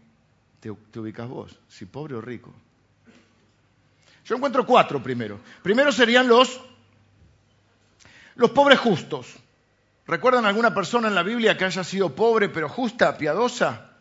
te, 0.61 0.69
ubicas 0.69 1.27
vos? 1.27 1.59
¿Si 1.67 1.85
pobre 1.87 2.15
o 2.15 2.21
rico? 2.21 2.53
Yo 4.23 4.37
encuentro 4.37 4.65
cuatro 4.65 5.03
primero. 5.03 5.41
Primero 5.61 5.91
serían 5.91 6.25
los, 6.25 6.61
los 8.35 8.51
pobres 8.51 8.79
justos. 8.79 9.35
¿Recuerdan 10.07 10.45
alguna 10.45 10.73
persona 10.73 11.09
en 11.09 11.15
la 11.15 11.23
Biblia 11.23 11.57
que 11.57 11.65
haya 11.65 11.83
sido 11.83 12.15
pobre 12.15 12.47
pero 12.47 12.69
justa, 12.69 13.17
piadosa? 13.17 13.91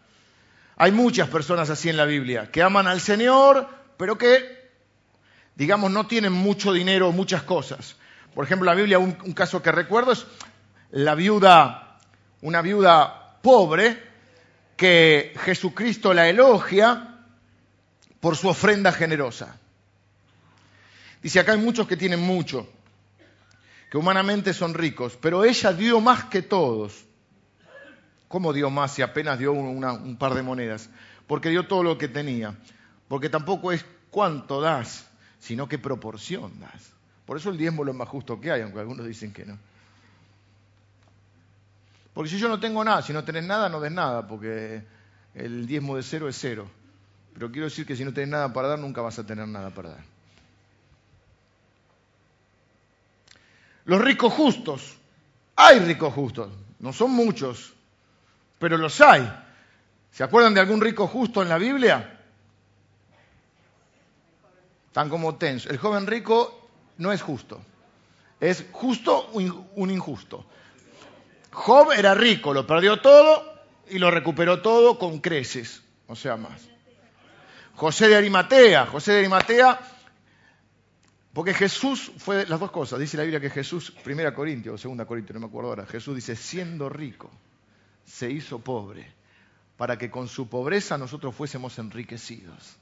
Hay 0.76 0.92
muchas 0.92 1.28
personas 1.28 1.68
así 1.68 1.88
en 1.88 1.96
la 1.96 2.04
Biblia, 2.04 2.52
que 2.52 2.62
aman 2.62 2.86
al 2.86 3.00
Señor, 3.00 3.66
pero 3.96 4.16
que 4.16 4.59
digamos, 5.60 5.90
no 5.90 6.06
tienen 6.06 6.32
mucho 6.32 6.72
dinero 6.72 7.10
o 7.10 7.12
muchas 7.12 7.42
cosas. 7.42 7.94
Por 8.34 8.46
ejemplo, 8.46 8.64
la 8.64 8.74
Biblia, 8.74 8.98
un, 8.98 9.12
caso 9.34 9.62
que 9.62 9.70
recuerdo 9.70 10.12
es 10.12 10.24
la 10.90 11.14
viuda, 11.14 11.98
una 12.40 12.62
viuda 12.62 13.36
pobre 13.42 14.02
que 14.74 15.34
Jesucristo 15.44 16.14
la 16.14 16.30
elogia 16.30 17.26
por 18.20 18.38
su 18.38 18.48
ofrenda 18.48 18.90
generosa. 18.90 19.54
Dice, 21.22 21.40
acá 21.40 21.52
hay 21.52 21.58
muchos 21.58 21.86
que 21.86 21.98
tienen 21.98 22.20
mucho, 22.20 22.66
que 23.90 23.98
humanamente 23.98 24.54
son 24.54 24.72
ricos, 24.72 25.18
pero 25.20 25.44
ella 25.44 25.74
dio 25.74 26.00
más 26.00 26.24
que 26.24 26.40
todos. 26.40 27.04
¿Cómo 28.28 28.54
dio 28.54 28.70
más 28.70 28.94
si 28.94 29.02
apenas 29.02 29.38
dio 29.38 29.52
un 29.52 30.16
par 30.18 30.32
de 30.32 30.42
monedas? 30.42 30.88
Porque 31.26 31.50
dio 31.50 31.66
todo 31.66 31.82
lo 31.82 31.98
que 31.98 32.08
tenía. 32.08 32.54
Porque 33.08 33.28
tampoco 33.28 33.72
es 33.72 33.84
cuánto 34.10 34.62
das, 34.62 35.09
sino 35.40 35.68
qué 35.68 35.78
proporción 35.78 36.60
das. 36.60 36.92
Por 37.26 37.36
eso 37.36 37.50
el 37.50 37.58
diezmo 37.58 37.82
es 37.82 37.86
lo 37.86 37.94
más 37.94 38.08
justo 38.08 38.40
que 38.40 38.50
hay, 38.50 38.62
aunque 38.62 38.80
algunos 38.80 39.06
dicen 39.06 39.32
que 39.32 39.44
no. 39.44 39.58
Porque 42.14 42.30
si 42.30 42.38
yo 42.38 42.48
no 42.48 42.60
tengo 42.60 42.84
nada, 42.84 43.02
si 43.02 43.12
no 43.12 43.24
tenés 43.24 43.44
nada, 43.44 43.68
no 43.68 43.80
des 43.80 43.92
nada, 43.92 44.26
porque 44.26 44.82
el 45.34 45.66
diezmo 45.66 45.96
de 45.96 46.02
cero 46.02 46.28
es 46.28 46.36
cero. 46.38 46.68
Pero 47.34 47.50
quiero 47.50 47.66
decir 47.66 47.86
que 47.86 47.96
si 47.96 48.04
no 48.04 48.12
tenés 48.12 48.30
nada 48.30 48.52
para 48.52 48.68
dar, 48.68 48.78
nunca 48.78 49.00
vas 49.00 49.18
a 49.18 49.26
tener 49.26 49.46
nada 49.48 49.70
para 49.70 49.90
dar. 49.90 50.04
Los 53.84 54.00
ricos 54.00 54.32
justos. 54.32 54.96
Hay 55.56 55.78
ricos 55.78 56.12
justos. 56.12 56.50
No 56.78 56.92
son 56.92 57.12
muchos, 57.12 57.72
pero 58.58 58.76
los 58.76 59.00
hay. 59.00 59.30
¿Se 60.12 60.24
acuerdan 60.24 60.54
de 60.54 60.60
algún 60.60 60.80
rico 60.80 61.06
justo 61.06 61.42
en 61.42 61.48
la 61.48 61.58
Biblia? 61.58 62.19
Tan 65.00 65.08
como 65.08 65.36
tenso. 65.36 65.70
El 65.70 65.78
joven 65.78 66.06
rico 66.06 66.68
no 66.98 67.10
es 67.10 67.22
justo. 67.22 67.58
Es 68.38 68.66
justo 68.70 69.28
un 69.28 69.90
injusto. 69.90 70.44
Job 71.52 71.92
era 71.92 72.12
rico, 72.12 72.52
lo 72.52 72.66
perdió 72.66 73.00
todo 73.00 73.62
y 73.88 73.98
lo 73.98 74.10
recuperó 74.10 74.60
todo 74.60 74.98
con 74.98 75.20
creces, 75.20 75.82
o 76.06 76.14
sea, 76.14 76.36
más. 76.36 76.68
José 77.76 78.08
de 78.08 78.16
Arimatea, 78.16 78.84
José 78.84 79.12
de 79.12 79.18
Arimatea, 79.20 79.80
porque 81.32 81.54
Jesús 81.54 82.12
fue 82.18 82.44
las 82.44 82.60
dos 82.60 82.70
cosas, 82.70 82.98
dice 82.98 83.16
la 83.16 83.22
Biblia 83.22 83.40
que 83.40 83.48
Jesús, 83.48 83.90
primera 84.04 84.34
Corintios 84.34 84.74
o 84.74 84.76
segunda 84.76 85.06
Corintios, 85.06 85.32
no 85.32 85.40
me 85.40 85.46
acuerdo 85.46 85.70
ahora, 85.70 85.86
Jesús 85.86 86.14
dice, 86.14 86.36
siendo 86.36 86.90
rico, 86.90 87.30
se 88.04 88.30
hizo 88.30 88.58
pobre, 88.58 89.10
para 89.78 89.96
que 89.96 90.10
con 90.10 90.28
su 90.28 90.50
pobreza 90.50 90.98
nosotros 90.98 91.34
fuésemos 91.34 91.78
enriquecidos. 91.78 92.76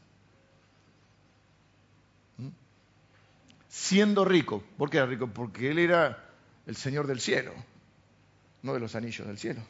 Siendo 3.69 4.25
rico. 4.25 4.63
¿Por 4.77 4.91
qué 4.91 4.99
era 4.99 5.07
rico? 5.07 5.29
Porque 5.29 5.71
él 5.71 5.79
era 5.79 6.25
el 6.67 6.77
Señor 6.77 7.07
del 7.07 7.21
cielo, 7.21 7.53
no 8.63 8.75
de 8.75 8.81
los 8.81 8.95
anillos 8.95 9.27
del 9.27 9.39
cielo. 9.39 9.61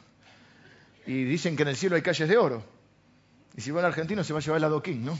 Y 1.05 1.23
dicen 1.23 1.55
que 1.55 1.63
en 1.63 1.69
el 1.69 1.75
cielo 1.75 1.95
hay 1.95 2.01
calles 2.01 2.27
de 2.27 2.37
oro. 2.37 2.63
Y 3.55 3.61
si 3.61 3.71
va 3.71 3.79
al 3.79 3.87
argentino 3.87 4.23
se 4.23 4.33
va 4.33 4.39
a 4.39 4.41
llevar 4.41 4.57
el 4.57 4.65
adoquín, 4.65 5.03
¿no? 5.03 5.17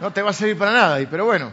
No 0.00 0.12
te 0.12 0.22
va 0.22 0.30
a 0.30 0.32
servir 0.32 0.56
para 0.56 0.72
nada, 0.72 1.08
pero 1.10 1.24
bueno. 1.24 1.52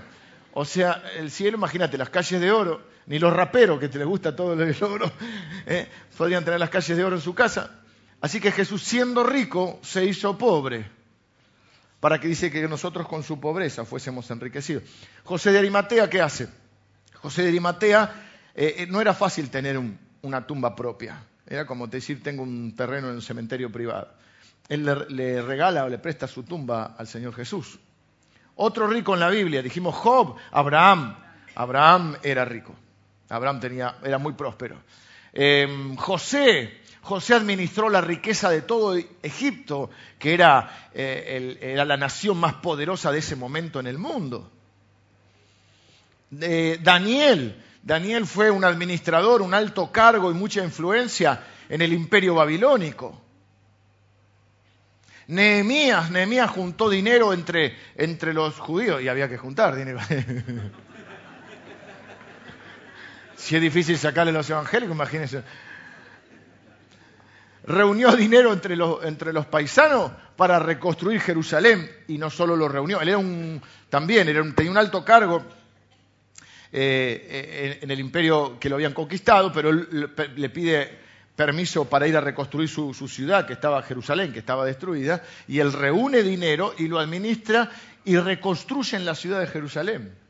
O 0.54 0.66
sea, 0.66 1.02
el 1.18 1.32
cielo, 1.32 1.58
imagínate, 1.58 1.98
las 1.98 2.10
calles 2.10 2.40
de 2.40 2.52
oro, 2.52 2.88
ni 3.08 3.18
los 3.18 3.34
raperos 3.34 3.80
que 3.80 3.90
te 3.90 3.98
les 3.98 4.08
gusta 4.08 4.36
todo 4.36 4.54
el 4.54 4.84
oro, 4.84 5.12
¿eh? 5.66 5.88
podrían 6.16 6.46
tener 6.46 6.60
las 6.60 6.70
calles 6.70 6.96
de 6.96 7.04
oro 7.04 7.16
en 7.16 7.22
su 7.22 7.34
casa. 7.34 7.80
Así 8.22 8.40
que 8.40 8.52
Jesús, 8.52 8.84
siendo 8.84 9.24
rico, 9.24 9.80
se 9.82 10.06
hizo 10.06 10.38
pobre 10.38 10.86
para 12.04 12.20
que 12.20 12.28
dice 12.28 12.52
que 12.52 12.68
nosotros 12.68 13.08
con 13.08 13.24
su 13.24 13.40
pobreza 13.40 13.86
fuésemos 13.86 14.30
enriquecidos. 14.30 14.84
José 15.24 15.54
de 15.54 15.60
Arimatea, 15.60 16.10
¿qué 16.10 16.22
hace? 16.22 16.50
José 17.14 17.44
de 17.44 17.48
Arimatea 17.48 18.14
eh, 18.54 18.76
eh, 18.80 18.88
no 18.90 19.00
era 19.00 19.14
fácil 19.14 19.50
tener 19.50 19.80
una 20.22 20.46
tumba 20.46 20.76
propia. 20.76 21.24
Era 21.48 21.66
como 21.66 21.88
decir, 21.88 22.22
tengo 22.22 22.44
un 22.44 22.76
terreno 22.76 23.08
en 23.08 23.16
un 23.16 23.22
cementerio 23.22 23.72
privado. 23.72 24.10
Él 24.68 24.84
le, 24.84 25.42
regala 25.44 25.86
o 25.86 25.88
le 25.88 25.98
presta 25.98 26.28
su 26.28 26.44
tumba 26.44 26.94
al 26.98 27.08
Señor 27.08 27.34
Jesús. 27.36 27.80
Otro 28.56 28.86
rico 28.88 29.14
en 29.14 29.22
la 29.22 29.30
Biblia, 29.30 29.62
dijimos 29.62 29.96
Job, 29.96 30.36
Abraham. 30.52 31.16
Abraham 31.56 32.18
era 32.22 32.44
rico. 32.44 32.76
Abraham 33.30 33.62
tenía, 33.62 33.96
era 34.04 34.18
muy 34.18 34.34
próspero. 34.34 34.76
Em, 35.32 35.96
José, 35.96 36.82
José 37.04 37.34
administró 37.36 37.90
la 37.90 38.00
riqueza 38.00 38.50
de 38.50 38.62
todo 38.62 38.96
Egipto, 39.22 39.90
que 40.18 40.34
era, 40.34 40.90
eh, 40.94 41.58
era 41.62 41.84
la 41.84 41.98
nación 41.98 42.38
más 42.38 42.54
poderosa 42.56 43.12
de 43.12 43.20
ese 43.20 43.36
momento 43.36 43.82
en 43.82 43.88
el 43.88 43.98
mundo. 43.98 44.50
Daniel, 46.32 47.62
Daniel 47.84 48.26
fue 48.26 48.50
un 48.50 48.64
administrador, 48.64 49.42
un 49.42 49.54
alto 49.54 49.92
cargo 49.92 50.32
y 50.32 50.34
mucha 50.34 50.64
influencia 50.64 51.44
en 51.68 51.82
el 51.82 51.92
imperio 51.92 52.36
babilónico. 52.36 53.22
Nehemías, 55.28 56.10
Nehemías 56.10 56.50
juntó 56.50 56.90
dinero 56.90 57.34
entre, 57.34 57.78
entre 57.96 58.34
los 58.34 58.58
judíos 58.60 59.02
y 59.02 59.10
había 59.10 59.28
que 59.28 59.38
juntar 59.38 59.76
dinero. 59.76 60.00
si 63.36 63.58
es 63.58 63.62
difícil 63.62 63.98
sacarle 63.98 64.32
los 64.32 64.50
evangélicos, 64.50 64.96
imagínense 64.96 65.44
reunió 67.66 68.16
dinero 68.16 68.54
entre 68.54 68.76
los, 68.76 69.04
entre 69.06 69.34
los 69.34 69.46
paisanos 69.46 70.12
para 70.36 70.60
reconstruir 70.60 71.22
Jerusalén 71.22 71.90
y 72.08 72.18
no 72.18 72.30
solo 72.30 72.56
lo 72.56 72.68
reunió, 72.68 73.02
él 73.02 73.10
era 73.10 73.18
un, 73.18 73.62
también 73.90 74.28
era 74.28 74.44
tenía 74.54 74.72
un 74.72 74.78
alto 74.78 75.04
cargo 75.06 75.44
eh, 76.72 77.80
en, 77.82 77.92
el 77.92 78.00
imperio 78.00 78.58
que 78.60 78.70
lo 78.70 78.76
habían 78.76 78.94
conquistado, 78.94 79.52
pero 79.54 79.72
le 79.72 80.50
pide 80.50 81.04
permiso 81.36 81.86
para 81.86 82.08
ir 82.08 82.18
a 82.18 82.22
reconstruir 82.22 82.70
su, 82.70 82.94
su, 82.94 83.08
ciudad, 83.08 83.46
que 83.46 83.54
estaba 83.54 83.82
Jerusalén, 83.84 84.34
que 84.34 84.40
estaba 84.40 84.66
destruida, 84.66 85.24
y 85.48 85.60
él 85.60 85.72
reúne 85.74 86.24
dinero 86.24 86.74
y 86.78 86.88
lo 86.88 87.00
administra 87.00 87.70
y 88.06 88.18
reconstruyen 88.18 89.06
la 89.06 89.16
ciudad 89.16 89.40
de 89.40 89.48
Jerusalén. 89.48 90.23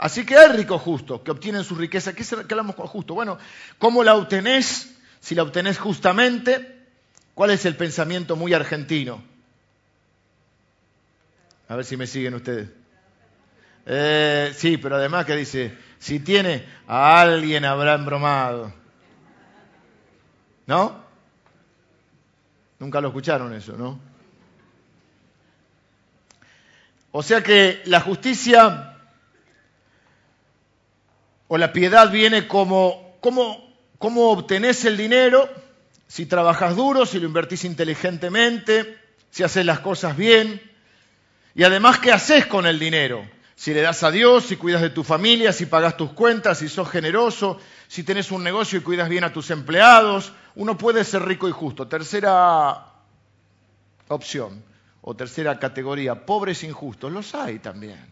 Así 0.00 0.24
que 0.24 0.34
hay 0.34 0.48
ricos 0.56 0.80
justos 0.80 1.20
que 1.20 1.30
obtienen 1.30 1.62
su 1.62 1.74
riqueza. 1.74 2.14
¿Qué, 2.14 2.24
hablamos 2.32 2.74
con 2.74 2.86
justo? 2.86 3.12
Bueno, 3.12 3.36
¿cómo 3.78 4.02
la 4.02 4.14
obtenés? 4.14 4.96
Si 5.20 5.34
la 5.34 5.42
obtenés 5.42 5.78
justamente, 5.78 6.86
¿cuál 7.34 7.50
es 7.50 7.66
el 7.66 7.76
pensamiento 7.76 8.34
muy 8.34 8.54
argentino? 8.54 9.22
A 11.68 11.76
ver 11.76 11.84
si 11.84 11.98
me 11.98 12.06
siguen 12.06 12.32
ustedes. 12.32 12.70
Eh, 13.84 14.54
sí, 14.56 14.78
pero 14.78 14.96
además 14.96 15.26
que 15.26 15.36
dice, 15.36 15.76
si 15.98 16.20
tiene, 16.20 16.64
a 16.88 17.20
alguien 17.20 17.66
habrá 17.66 17.92
embromado. 17.92 18.72
¿No? 20.66 21.04
Nunca 22.78 23.02
lo 23.02 23.08
escucharon 23.08 23.52
eso, 23.52 23.76
¿no? 23.76 24.00
O 27.12 27.22
sea 27.22 27.42
que 27.42 27.82
la 27.84 28.00
justicia 28.00 28.89
o 31.52 31.58
la 31.58 31.72
piedad 31.72 32.12
viene 32.12 32.46
como 32.46 33.16
cómo, 33.18 33.74
cómo 33.98 34.30
obtenés 34.30 34.84
el 34.84 34.96
dinero, 34.96 35.50
si 36.06 36.26
trabajas 36.26 36.76
duro, 36.76 37.04
si 37.04 37.18
lo 37.18 37.26
invertís 37.26 37.64
inteligentemente, 37.64 38.96
si 39.30 39.42
haces 39.42 39.66
las 39.66 39.80
cosas 39.80 40.16
bien, 40.16 40.62
y 41.56 41.64
además 41.64 41.98
qué 41.98 42.12
haces 42.12 42.46
con 42.46 42.66
el 42.66 42.78
dinero. 42.78 43.28
Si 43.56 43.74
le 43.74 43.80
das 43.80 44.04
a 44.04 44.12
Dios, 44.12 44.44
si 44.44 44.54
cuidas 44.54 44.80
de 44.80 44.90
tu 44.90 45.02
familia, 45.02 45.52
si 45.52 45.66
pagas 45.66 45.96
tus 45.96 46.12
cuentas, 46.12 46.58
si 46.58 46.68
sos 46.68 46.88
generoso, 46.88 47.58
si 47.88 48.04
tenés 48.04 48.30
un 48.30 48.44
negocio 48.44 48.78
y 48.78 48.82
cuidas 48.82 49.08
bien 49.08 49.24
a 49.24 49.32
tus 49.32 49.50
empleados, 49.50 50.32
uno 50.54 50.78
puede 50.78 51.02
ser 51.02 51.22
rico 51.24 51.48
y 51.48 51.52
justo. 51.52 51.88
Tercera 51.88 52.92
opción 54.06 54.62
o 55.00 55.16
tercera 55.16 55.58
categoría, 55.58 56.24
pobres 56.24 56.62
injustos. 56.62 57.10
Los 57.10 57.34
hay 57.34 57.58
también. 57.58 58.06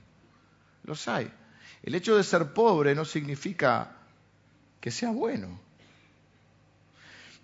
Los 0.82 1.06
hay. 1.06 1.30
El 1.82 1.94
hecho 1.94 2.16
de 2.16 2.24
ser 2.24 2.52
pobre 2.52 2.94
no 2.94 3.04
significa 3.04 3.96
que 4.80 4.90
sea 4.90 5.10
bueno. 5.10 5.60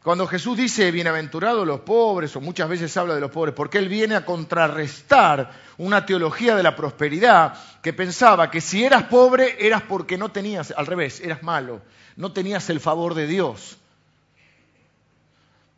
Cuando 0.04 0.26
Jesús 0.26 0.58
dice 0.58 0.90
bienaventurados 0.90 1.66
los 1.66 1.80
pobres, 1.80 2.36
o 2.36 2.40
muchas 2.42 2.68
veces 2.68 2.94
habla 2.98 3.14
de 3.14 3.22
los 3.22 3.30
pobres, 3.30 3.54
porque 3.54 3.78
Él 3.78 3.88
viene 3.88 4.14
a 4.14 4.26
contrarrestar 4.26 5.50
una 5.78 6.04
teología 6.04 6.54
de 6.54 6.62
la 6.62 6.76
prosperidad 6.76 7.54
que 7.82 7.94
pensaba 7.94 8.50
que 8.50 8.60
si 8.60 8.84
eras 8.84 9.04
pobre 9.04 9.66
eras 9.66 9.80
porque 9.82 10.18
no 10.18 10.30
tenías, 10.30 10.74
al 10.76 10.86
revés, 10.86 11.20
eras 11.20 11.42
malo, 11.42 11.80
no 12.16 12.32
tenías 12.32 12.68
el 12.68 12.80
favor 12.80 13.14
de 13.14 13.26
Dios. 13.26 13.78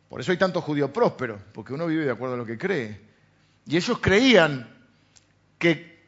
Por 0.09 0.19
eso 0.19 0.33
hay 0.33 0.37
tanto 0.37 0.61
judío 0.61 0.91
próspero, 0.91 1.39
porque 1.53 1.73
uno 1.73 1.87
vive 1.87 2.03
de 2.03 2.11
acuerdo 2.11 2.35
a 2.35 2.37
lo 2.37 2.45
que 2.45 2.57
cree. 2.57 2.99
Y 3.65 3.77
ellos 3.77 3.99
creían 3.99 4.69
que 5.57 6.03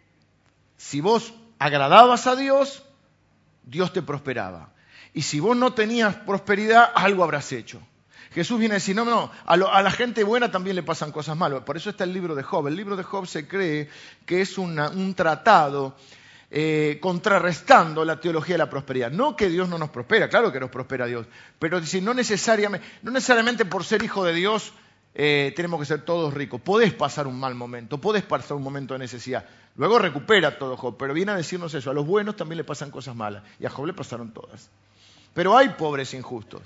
si 0.76 1.00
vos 1.00 1.34
agradabas 1.60 2.26
a 2.28 2.36
Dios, 2.36 2.84
Dios 3.64 3.94
te 3.94 4.02
prosperaba. 4.02 4.72
Y 5.14 5.22
si 5.22 5.40
vos 5.40 5.56
no 5.56 5.74
tenías 5.74 6.16
prosperidad, 6.16 6.92
algo 6.96 7.24
habrás 7.24 7.52
hecho. 7.52 7.82
Jesús 8.32 8.60
viene 8.60 8.76
a 8.76 8.78
decir, 8.78 8.96
no, 8.96 9.06
no, 9.06 9.32
a, 9.46 9.54
a, 9.54 9.82
la 9.82 9.92
gente 9.92 10.24
buena 10.24 10.52
también 10.52 10.76
le 10.76 10.84
pasan 10.84 11.12
cosas 11.12 11.36
malas. 11.36 11.64
Por 11.64 11.78
eso 11.78 11.90
está 11.90 12.04
el 12.04 12.14
libro 12.14 12.36
de 12.36 12.44
Job. 12.44 12.68
El 12.68 12.76
libro 12.76 12.96
de 12.96 13.04
Job 13.04 13.28
se 13.28 13.48
cree 13.48 13.90
que 14.26 14.42
es 14.42 14.58
un 14.58 15.14
tratado 15.16 15.96
eh, 16.52 16.98
contrarrestando 17.00 18.04
la 18.04 18.20
teología 18.20 18.56
de 18.56 18.58
la 18.58 18.70
prosperidad. 18.72 19.12
No 19.12 19.36
que 19.36 19.50
Dios 19.50 19.70
no 19.70 19.78
nos 19.78 19.92
prospera, 19.92 20.30
claro 20.30 20.52
que 20.52 20.60
nos 20.60 20.72
prospera 20.72 21.06
Dios, 21.06 21.28
pero 21.60 21.80
decir, 21.80 22.02
no 22.02 22.16
necesariamente, 22.16 22.88
no 23.04 23.12
necesariamente 23.12 23.66
por 23.66 23.84
ser 23.84 24.02
hijo 24.02 24.24
de 24.24 24.34
Dios 24.34 24.74
eh, 25.14 25.54
tenemos 25.56 25.80
que 25.80 25.86
ser 25.86 26.02
todos 26.02 26.34
ricos. 26.34 26.60
Podés 26.60 26.92
pasar 26.92 27.28
un 27.28 27.40
mal 27.40 27.54
momento, 27.54 28.00
podés 28.00 28.24
pasar 28.24 28.58
un 28.58 28.64
momento 28.64 28.96
de 28.96 29.00
necesidad. 29.00 29.46
Luego 29.80 29.98
recupera 29.98 30.60
todo 30.60 30.76
Job, 30.76 30.98
pero 31.00 31.14
viene 31.14 31.32
a 31.32 31.36
decirnos 31.36 31.74
eso. 31.74 31.90
A 31.90 31.94
los 31.94 32.06
buenos 32.06 32.36
también 32.36 32.58
le 32.58 32.66
pasan 32.66 32.92
cosas 32.92 33.16
malas. 33.16 33.44
Y 33.62 33.66
a 33.66 33.70
Job 33.70 33.86
le 33.86 33.94
pasaron 33.94 34.34
todas. 34.34 34.70
Pero 35.34 35.58
hay 35.58 35.70
pobres 35.70 36.14
injustos. 36.14 36.62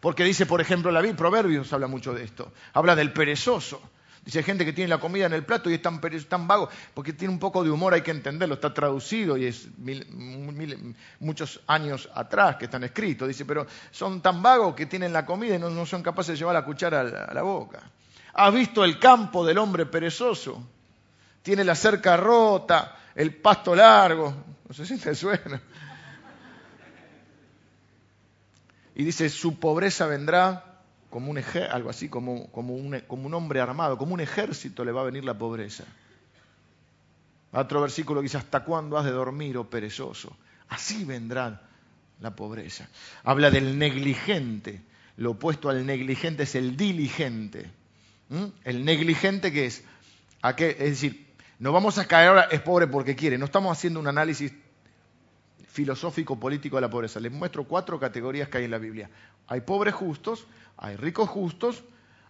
Porque 0.00 0.22
dice, 0.22 0.44
por 0.44 0.60
ejemplo, 0.60 0.90
la 0.90 1.00
Biblia, 1.00 1.16
Proverbios 1.16 1.72
habla 1.72 1.86
mucho 1.86 2.12
de 2.12 2.24
esto. 2.24 2.52
Habla 2.74 2.94
del 2.94 3.14
perezoso. 3.14 3.80
Dice, 4.22 4.42
gente 4.42 4.66
que 4.66 4.74
tiene 4.74 4.88
la 4.88 5.00
comida 5.00 5.24
en 5.24 5.32
el 5.32 5.46
plato 5.46 5.70
y 5.70 5.74
es 5.74 5.80
tan, 5.80 5.98
tan 6.28 6.46
vago, 6.46 6.68
porque 6.92 7.14
tiene 7.14 7.32
un 7.32 7.40
poco 7.40 7.64
de 7.64 7.70
humor, 7.70 7.94
hay 7.94 8.02
que 8.02 8.10
entenderlo, 8.10 8.56
está 8.56 8.74
traducido 8.74 9.38
y 9.38 9.46
es 9.46 9.68
muchos 11.20 11.62
años 11.66 12.10
atrás 12.14 12.56
que 12.56 12.66
están 12.66 12.84
escritos. 12.84 13.26
Dice, 13.26 13.46
pero 13.46 13.66
son 13.90 14.20
tan 14.20 14.42
vagos 14.42 14.74
que 14.74 14.84
tienen 14.84 15.14
la 15.14 15.24
comida 15.24 15.54
y 15.54 15.58
no, 15.58 15.86
son 15.86 16.02
capaces 16.02 16.32
de 16.34 16.36
llevar 16.36 16.54
la 16.54 16.66
cuchara 16.66 17.00
a 17.00 17.32
la, 17.32 17.40
boca. 17.40 17.90
¿Has 18.34 18.52
visto 18.52 18.84
el 18.84 18.98
campo 18.98 19.46
del 19.46 19.56
hombre 19.56 19.86
perezoso? 19.86 20.62
Tiene 21.48 21.64
la 21.64 21.74
cerca 21.74 22.14
rota, 22.14 22.94
el 23.14 23.34
pasto 23.34 23.74
largo, 23.74 24.34
no 24.68 24.74
sé 24.74 24.84
si 24.84 24.98
te 24.98 25.14
suena. 25.14 25.58
Y 28.94 29.02
dice, 29.02 29.30
su 29.30 29.58
pobreza 29.58 30.06
vendrá 30.06 30.82
como 31.08 31.30
un 31.30 31.42
algo 31.70 31.88
así, 31.88 32.10
como, 32.10 32.52
como, 32.52 32.74
un, 32.74 33.00
como 33.06 33.24
un 33.24 33.32
hombre 33.32 33.62
armado, 33.62 33.96
como 33.96 34.12
un 34.12 34.20
ejército 34.20 34.84
le 34.84 34.92
va 34.92 35.00
a 35.00 35.04
venir 35.04 35.24
la 35.24 35.38
pobreza. 35.38 35.84
Otro 37.52 37.80
versículo 37.80 38.20
que 38.20 38.24
dice, 38.24 38.36
¿hasta 38.36 38.62
cuándo 38.62 38.98
has 38.98 39.06
de 39.06 39.12
dormir, 39.12 39.56
oh 39.56 39.70
perezoso? 39.70 40.36
Así 40.68 41.06
vendrá 41.06 41.62
la 42.20 42.36
pobreza. 42.36 42.90
Habla 43.24 43.50
del 43.50 43.78
negligente. 43.78 44.82
Lo 45.16 45.30
opuesto 45.30 45.70
al 45.70 45.86
negligente 45.86 46.42
es 46.42 46.54
el 46.56 46.76
diligente. 46.76 47.70
¿Mm? 48.28 48.44
El 48.64 48.84
negligente 48.84 49.50
que 49.50 49.64
es, 49.64 49.82
¿a 50.42 50.54
qué? 50.54 50.72
es 50.72 50.90
decir, 50.90 51.27
no 51.58 51.72
vamos 51.72 51.98
a 51.98 52.06
caer 52.06 52.28
ahora, 52.28 52.48
es 52.50 52.60
pobre 52.60 52.86
porque 52.86 53.16
quiere. 53.16 53.36
No 53.36 53.46
estamos 53.46 53.76
haciendo 53.76 53.98
un 53.98 54.06
análisis 54.06 54.52
filosófico 55.66 56.38
político 56.38 56.76
de 56.76 56.82
la 56.82 56.90
pobreza. 56.90 57.18
Les 57.20 57.32
muestro 57.32 57.64
cuatro 57.64 57.98
categorías 57.98 58.48
que 58.48 58.58
hay 58.58 58.64
en 58.64 58.70
la 58.70 58.78
Biblia. 58.78 59.10
Hay 59.48 59.62
pobres 59.62 59.94
justos, 59.94 60.46
hay 60.76 60.96
ricos 60.96 61.28
justos, 61.28 61.82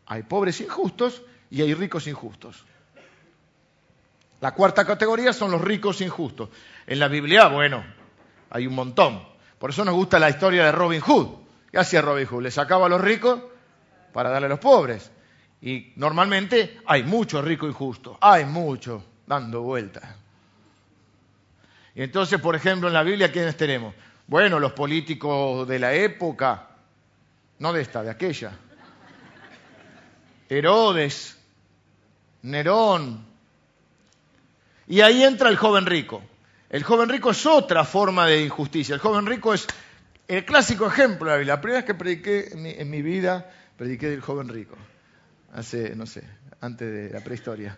hay 0.06 0.22
pobres 0.22 0.60
injustos 0.60 1.22
y 1.50 1.60
hay 1.60 1.74
ricos 1.74 2.06
injustos. 2.06 2.64
La 4.40 4.54
cuarta 4.54 4.86
categoría 4.86 5.32
son 5.32 5.50
los 5.50 5.60
ricos 5.60 6.00
injustos. 6.00 6.48
En 6.86 6.98
la 6.98 7.08
Biblia, 7.08 7.48
bueno, 7.48 7.84
hay 8.50 8.66
un 8.66 8.74
montón. 8.74 9.22
Por 9.58 9.70
eso 9.70 9.84
nos 9.84 9.94
gusta 9.94 10.18
la 10.18 10.30
historia 10.30 10.64
de 10.64 10.72
Robin 10.72 11.00
Hood. 11.00 11.28
¿Qué 11.70 11.78
hacía 11.78 12.00
Robin 12.00 12.26
Hood? 12.26 12.44
Le 12.44 12.50
sacaba 12.50 12.86
a 12.86 12.88
los 12.88 13.00
ricos 13.00 13.40
para 14.12 14.30
darle 14.30 14.46
a 14.46 14.50
los 14.50 14.60
pobres. 14.60 15.10
Y 15.60 15.92
normalmente 15.96 16.80
hay 16.86 17.02
muchos 17.02 17.44
ricos 17.44 17.68
injustos. 17.68 18.16
Hay 18.20 18.44
muchos 18.44 19.02
dando 19.28 19.62
vueltas. 19.62 20.04
Y 21.94 22.02
entonces, 22.02 22.40
por 22.40 22.56
ejemplo, 22.56 22.88
en 22.88 22.94
la 22.94 23.02
Biblia, 23.02 23.30
¿quiénes 23.30 23.56
tenemos? 23.56 23.94
Bueno, 24.26 24.58
los 24.58 24.72
políticos 24.72 25.68
de 25.68 25.78
la 25.78 25.92
época, 25.94 26.68
no 27.58 27.72
de 27.72 27.82
esta, 27.82 28.02
de 28.02 28.10
aquella. 28.10 28.52
Herodes, 30.48 31.38
Nerón. 32.42 33.26
Y 34.86 35.02
ahí 35.02 35.22
entra 35.22 35.50
el 35.50 35.56
joven 35.56 35.86
rico. 35.86 36.22
El 36.70 36.82
joven 36.82 37.08
rico 37.08 37.30
es 37.30 37.44
otra 37.46 37.84
forma 37.84 38.26
de 38.26 38.42
injusticia. 38.42 38.94
El 38.94 39.00
joven 39.00 39.26
rico 39.26 39.52
es 39.52 39.66
el 40.26 40.44
clásico 40.44 40.86
ejemplo 40.86 41.26
de 41.26 41.32
la 41.32 41.38
Biblia. 41.38 41.54
La 41.54 41.60
primera 41.60 41.80
vez 41.80 41.86
que 41.86 41.94
prediqué 41.94 42.48
en 42.52 42.62
mi, 42.62 42.70
en 42.70 42.90
mi 42.90 43.02
vida, 43.02 43.50
prediqué 43.76 44.08
del 44.08 44.20
joven 44.20 44.48
rico. 44.48 44.76
Hace, 45.52 45.94
no 45.96 46.06
sé, 46.06 46.22
antes 46.60 46.90
de 46.90 47.10
la 47.10 47.24
prehistoria. 47.24 47.76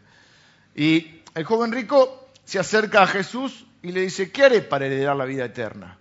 Y 0.75 1.20
el 1.35 1.45
joven 1.45 1.73
rico 1.73 2.29
se 2.45 2.59
acerca 2.59 3.03
a 3.03 3.07
Jesús 3.07 3.67
y 3.83 3.93
le 3.93 4.01
dice, 4.01 4.31
¿qué 4.31 4.45
haré 4.45 4.63
para 4.63 4.87
heredar 4.87 5.17
la 5.17 5.25
vida 5.25 5.45
eterna? 5.45 5.99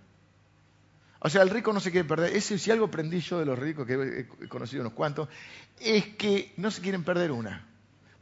O 1.20 1.28
sea, 1.28 1.42
el 1.42 1.50
rico 1.50 1.72
no 1.72 1.80
se 1.80 1.90
quiere 1.90 2.08
perder. 2.08 2.34
Ese, 2.34 2.58
si 2.58 2.70
algo 2.70 2.86
aprendí 2.86 3.20
yo 3.20 3.38
de 3.38 3.44
los 3.44 3.58
ricos, 3.58 3.86
que 3.86 4.26
he 4.40 4.48
conocido 4.48 4.82
unos 4.82 4.94
cuantos, 4.94 5.28
es 5.78 6.06
que 6.16 6.52
no 6.56 6.70
se 6.70 6.80
quieren 6.80 7.04
perder 7.04 7.30
una. 7.30 7.66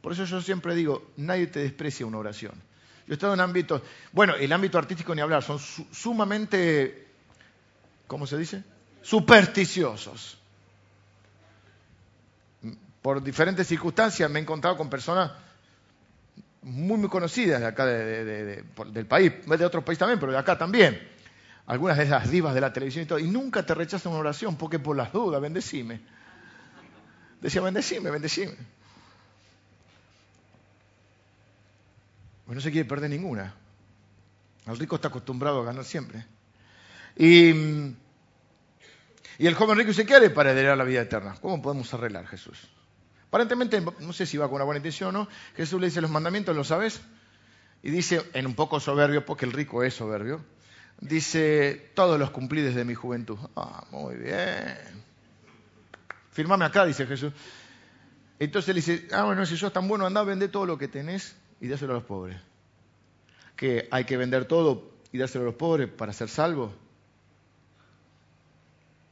Por 0.01 0.11
eso 0.11 0.25
yo 0.25 0.41
siempre 0.41 0.75
digo, 0.75 1.11
nadie 1.17 1.47
te 1.47 1.59
desprecia 1.59 2.05
una 2.05 2.17
oración. 2.17 2.53
Yo 3.07 3.13
he 3.13 3.15
estado 3.15 3.33
en 3.33 3.39
ámbitos, 3.39 3.81
bueno, 4.11 4.35
el 4.35 4.51
ámbito 4.51 4.77
artístico 4.77 5.15
ni 5.15 5.21
hablar, 5.21 5.43
son 5.43 5.59
sumamente, 5.59 7.07
¿cómo 8.05 8.27
se 8.27 8.37
dice? 8.37 8.63
Supersticiosos. 9.01 10.37
Por 13.01 13.23
diferentes 13.23 13.65
circunstancias 13.65 14.29
me 14.29 14.39
he 14.39 14.41
encontrado 14.41 14.77
con 14.77 14.89
personas 14.89 15.31
muy, 16.61 16.97
muy 16.97 17.09
conocidas 17.09 17.61
de 17.61 17.67
acá 17.67 17.85
del 17.85 19.05
país, 19.07 19.33
de 19.45 19.65
otros 19.65 19.83
países 19.83 19.99
también, 19.99 20.19
pero 20.19 20.31
de 20.31 20.37
acá 20.37 20.57
también. 20.57 20.99
Algunas 21.65 21.97
de 21.97 22.03
esas 22.05 22.29
divas 22.29 22.53
de 22.55 22.61
la 22.61 22.73
televisión 22.73 23.03
y 23.03 23.07
todo. 23.07 23.19
Y 23.19 23.27
nunca 23.27 23.63
te 23.65 23.75
rechazan 23.75 24.11
una 24.11 24.21
oración 24.21 24.57
porque 24.57 24.79
por 24.79 24.97
las 24.97 25.13
dudas, 25.13 25.39
bendecime. 25.39 26.01
Decía, 27.41 27.61
bendecime, 27.61 28.09
bendecime. 28.09 28.55
Pues 32.45 32.55
no 32.55 32.61
se 32.61 32.71
quiere 32.71 32.87
perder 32.87 33.11
ninguna. 33.11 33.53
El 34.65 34.77
rico 34.77 34.95
está 34.95 35.09
acostumbrado 35.09 35.61
a 35.61 35.65
ganar 35.65 35.85
siempre. 35.85 36.25
Y, 37.15 37.51
Y 39.37 39.47
el 39.47 39.53
joven 39.53 39.77
rico 39.77 39.91
¿qué 40.05 40.15
haré 40.15 40.29
para 40.31 40.51
heredar 40.51 40.77
la 40.77 40.83
vida 40.83 41.01
eterna? 41.01 41.35
¿Cómo 41.39 41.61
podemos 41.61 41.93
arreglar, 41.93 42.27
Jesús? 42.27 42.67
Aparentemente, 43.29 43.79
no 43.99 44.11
sé 44.11 44.25
si 44.25 44.37
va 44.37 44.47
con 44.47 44.55
una 44.55 44.65
buena 44.65 44.79
intención 44.79 45.15
o 45.15 45.19
no, 45.19 45.27
Jesús 45.55 45.79
le 45.79 45.87
dice 45.87 46.01
los 46.01 46.09
mandamientos, 46.09 46.55
¿lo 46.55 46.63
sabes? 46.63 46.99
Y 47.83 47.91
dice, 47.91 48.23
en 48.33 48.47
un 48.47 48.55
poco 48.55 48.79
soberbio, 48.79 49.23
porque 49.23 49.45
el 49.45 49.51
rico 49.51 49.83
es 49.83 49.93
soberbio, 49.93 50.41
dice, 50.99 51.91
todos 51.93 52.19
los 52.19 52.31
cumplí 52.31 52.61
desde 52.61 52.83
mi 52.85 52.95
juventud. 52.95 53.37
Ah, 53.55 53.85
muy 53.91 54.15
bien. 54.15 54.77
Firmame 56.31 56.65
acá, 56.65 56.85
dice 56.85 57.05
Jesús. 57.05 57.31
Entonces 58.39 58.73
le 58.73 58.81
dice, 58.81 59.07
ah, 59.11 59.25
bueno, 59.25 59.45
si 59.45 59.57
sos 59.57 59.71
tan 59.71 59.87
bueno, 59.87 60.07
anda, 60.07 60.23
vende 60.23 60.47
todo 60.47 60.65
lo 60.65 60.79
que 60.79 60.87
tenés 60.87 61.35
y 61.61 61.67
dáselo 61.67 61.91
a 61.93 61.95
los 61.97 62.05
pobres. 62.05 62.37
Que 63.55 63.87
hay 63.91 64.05
que 64.05 64.17
vender 64.17 64.45
todo 64.45 64.91
y 65.11 65.19
dárselo 65.19 65.43
a 65.43 65.47
los 65.47 65.55
pobres 65.55 65.87
para 65.87 66.13
ser 66.13 66.29
salvo. 66.29 66.73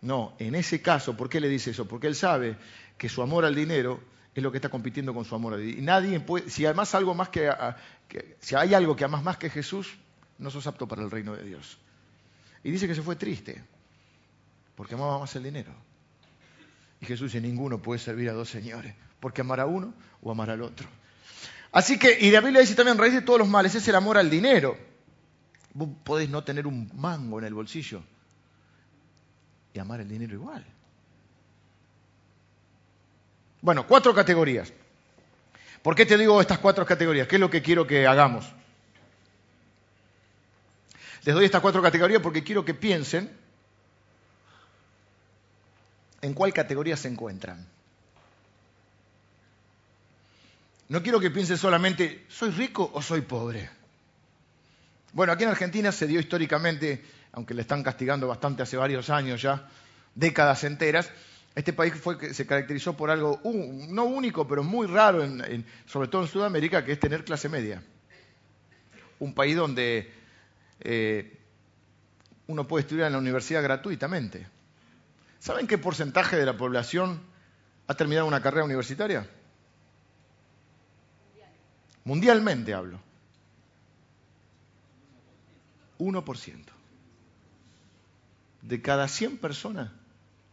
No, 0.01 0.33
en 0.39 0.55
ese 0.55 0.81
caso, 0.81 1.17
¿por 1.17 1.29
qué 1.29 1.39
le 1.39 1.49
dice 1.49 1.71
eso? 1.71 1.87
Porque 1.87 2.07
él 2.07 2.15
sabe 2.15 2.57
que 2.97 3.09
su 3.09 3.21
amor 3.21 3.45
al 3.45 3.55
dinero 3.55 3.99
es 4.33 4.43
lo 4.43 4.51
que 4.51 4.57
está 4.57 4.69
compitiendo 4.69 5.13
con 5.13 5.25
su 5.25 5.33
amor 5.35 5.55
a 5.55 5.57
Dios. 5.57 5.77
Y 5.77 5.81
nadie 5.81 6.19
puede, 6.19 6.49
si 6.49 6.65
además 6.65 6.93
algo 6.95 7.13
más 7.15 7.29
que, 7.29 7.51
si 8.39 8.55
hay 8.55 8.73
algo 8.73 8.95
que 8.95 9.03
amas 9.03 9.23
más 9.23 9.37
que 9.37 9.49
Jesús, 9.49 9.97
no 10.37 10.51
sos 10.51 10.67
apto 10.67 10.87
para 10.87 11.01
el 11.01 11.09
reino 11.09 11.35
de 11.35 11.43
Dios. 11.43 11.77
Y 12.63 12.71
dice 12.71 12.87
que 12.87 12.95
se 12.95 13.01
fue 13.01 13.15
triste, 13.15 13.63
porque 14.75 14.95
amaba 14.95 15.19
más 15.19 15.35
el 15.35 15.43
dinero. 15.43 15.71
Y 17.01 17.05
Jesús 17.05 17.31
dice, 17.31 17.41
ninguno 17.41 17.81
puede 17.81 17.99
servir 17.99 18.29
a 18.29 18.33
dos 18.33 18.49
señores, 18.49 18.93
porque 19.19 19.41
amar 19.41 19.59
a 19.59 19.65
uno 19.65 19.93
o 20.21 20.31
amar 20.31 20.49
al 20.49 20.61
otro. 20.61 20.87
Así 21.71 21.99
que, 21.99 22.17
y 22.19 22.31
la 22.31 22.41
Biblia 22.41 22.61
dice 22.61 22.75
también, 22.75 22.97
raíz 22.97 23.13
de 23.13 23.21
todos 23.21 23.39
los 23.39 23.47
males 23.47 23.75
es 23.75 23.87
el 23.87 23.95
amor 23.95 24.17
al 24.17 24.29
dinero. 24.29 24.77
Vos 25.73 25.89
podés 26.03 26.29
no 26.29 26.43
tener 26.43 26.65
un 26.65 26.91
mango 26.95 27.39
en 27.39 27.45
el 27.45 27.53
bolsillo 27.53 28.01
y 29.73 29.79
amar 29.79 30.01
el 30.01 30.09
dinero 30.09 30.33
igual. 30.33 30.65
Bueno, 33.61 33.87
cuatro 33.87 34.13
categorías. 34.13 34.71
¿Por 35.81 35.95
qué 35.95 36.05
te 36.05 36.17
digo 36.17 36.41
estas 36.41 36.59
cuatro 36.59 36.85
categorías? 36.85 37.27
¿Qué 37.27 37.35
es 37.35 37.39
lo 37.39 37.49
que 37.49 37.61
quiero 37.61 37.87
que 37.87 38.05
hagamos? 38.05 38.45
Les 41.23 41.35
doy 41.35 41.45
estas 41.45 41.61
cuatro 41.61 41.81
categorías 41.81 42.21
porque 42.21 42.43
quiero 42.43 42.63
que 42.63 42.73
piensen 42.73 43.31
en 46.21 46.33
cuál 46.33 46.53
categoría 46.53 46.97
se 46.97 47.07
encuentran. 47.07 47.67
No 50.89 51.03
quiero 51.03 51.19
que 51.19 51.31
piensen 51.31 51.57
solamente, 51.57 52.25
¿soy 52.29 52.51
rico 52.51 52.89
o 52.93 53.01
soy 53.01 53.21
pobre? 53.21 53.69
Bueno, 55.11 55.33
aquí 55.33 55.43
en 55.43 55.49
Argentina 55.49 55.91
se 55.91 56.07
dio 56.07 56.19
históricamente, 56.19 57.03
aunque 57.33 57.53
le 57.53 57.61
están 57.61 57.83
castigando 57.83 58.27
bastante 58.27 58.63
hace 58.63 58.77
varios 58.77 59.09
años 59.09 59.41
ya, 59.41 59.67
décadas 60.15 60.63
enteras, 60.63 61.11
este 61.57 61.73
país 61.73 61.91
fue, 61.95 62.35
se 62.35 62.45
caracterizó 62.45 62.95
por 62.95 63.09
algo 63.09 63.41
no 63.89 64.03
único, 64.03 64.47
pero 64.47 64.63
muy 64.63 64.85
raro, 64.85 65.27
sobre 65.87 66.07
todo 66.07 66.21
en 66.21 66.27
Sudamérica, 66.27 66.85
que 66.85 66.91
es 66.91 66.99
tener 66.99 67.25
clase 67.25 67.49
media. 67.49 67.81
Un 69.17 69.33
país 69.33 69.55
donde 69.55 70.13
eh, 70.81 71.35
uno 72.45 72.67
puede 72.67 72.83
estudiar 72.83 73.07
en 73.07 73.13
la 73.13 73.17
universidad 73.17 73.63
gratuitamente. 73.63 74.45
¿Saben 75.39 75.65
qué 75.65 75.79
porcentaje 75.79 76.35
de 76.35 76.45
la 76.45 76.55
población 76.55 77.19
ha 77.87 77.95
terminado 77.95 78.27
una 78.27 78.39
carrera 78.39 78.63
universitaria? 78.63 79.27
Mundialmente 82.03 82.75
hablo. 82.75 82.99
1%. 85.97 86.65
De 88.61 88.79
cada 88.79 89.07
100 89.07 89.39
personas 89.39 89.89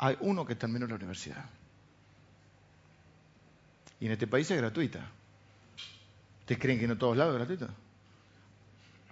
hay 0.04 0.18
uno 0.20 0.44
que 0.44 0.54
terminó 0.54 0.86
la 0.86 0.96
universidad. 0.96 1.46
Y 4.00 4.06
en 4.06 4.12
este 4.12 4.26
país 4.26 4.50
es 4.50 4.58
gratuita. 4.58 5.00
¿Ustedes 6.40 6.60
creen 6.60 6.78
que 6.78 6.84
en 6.84 6.98
todos 6.98 7.16
lados 7.16 7.32
es 7.32 7.38
gratuita? 7.38 7.72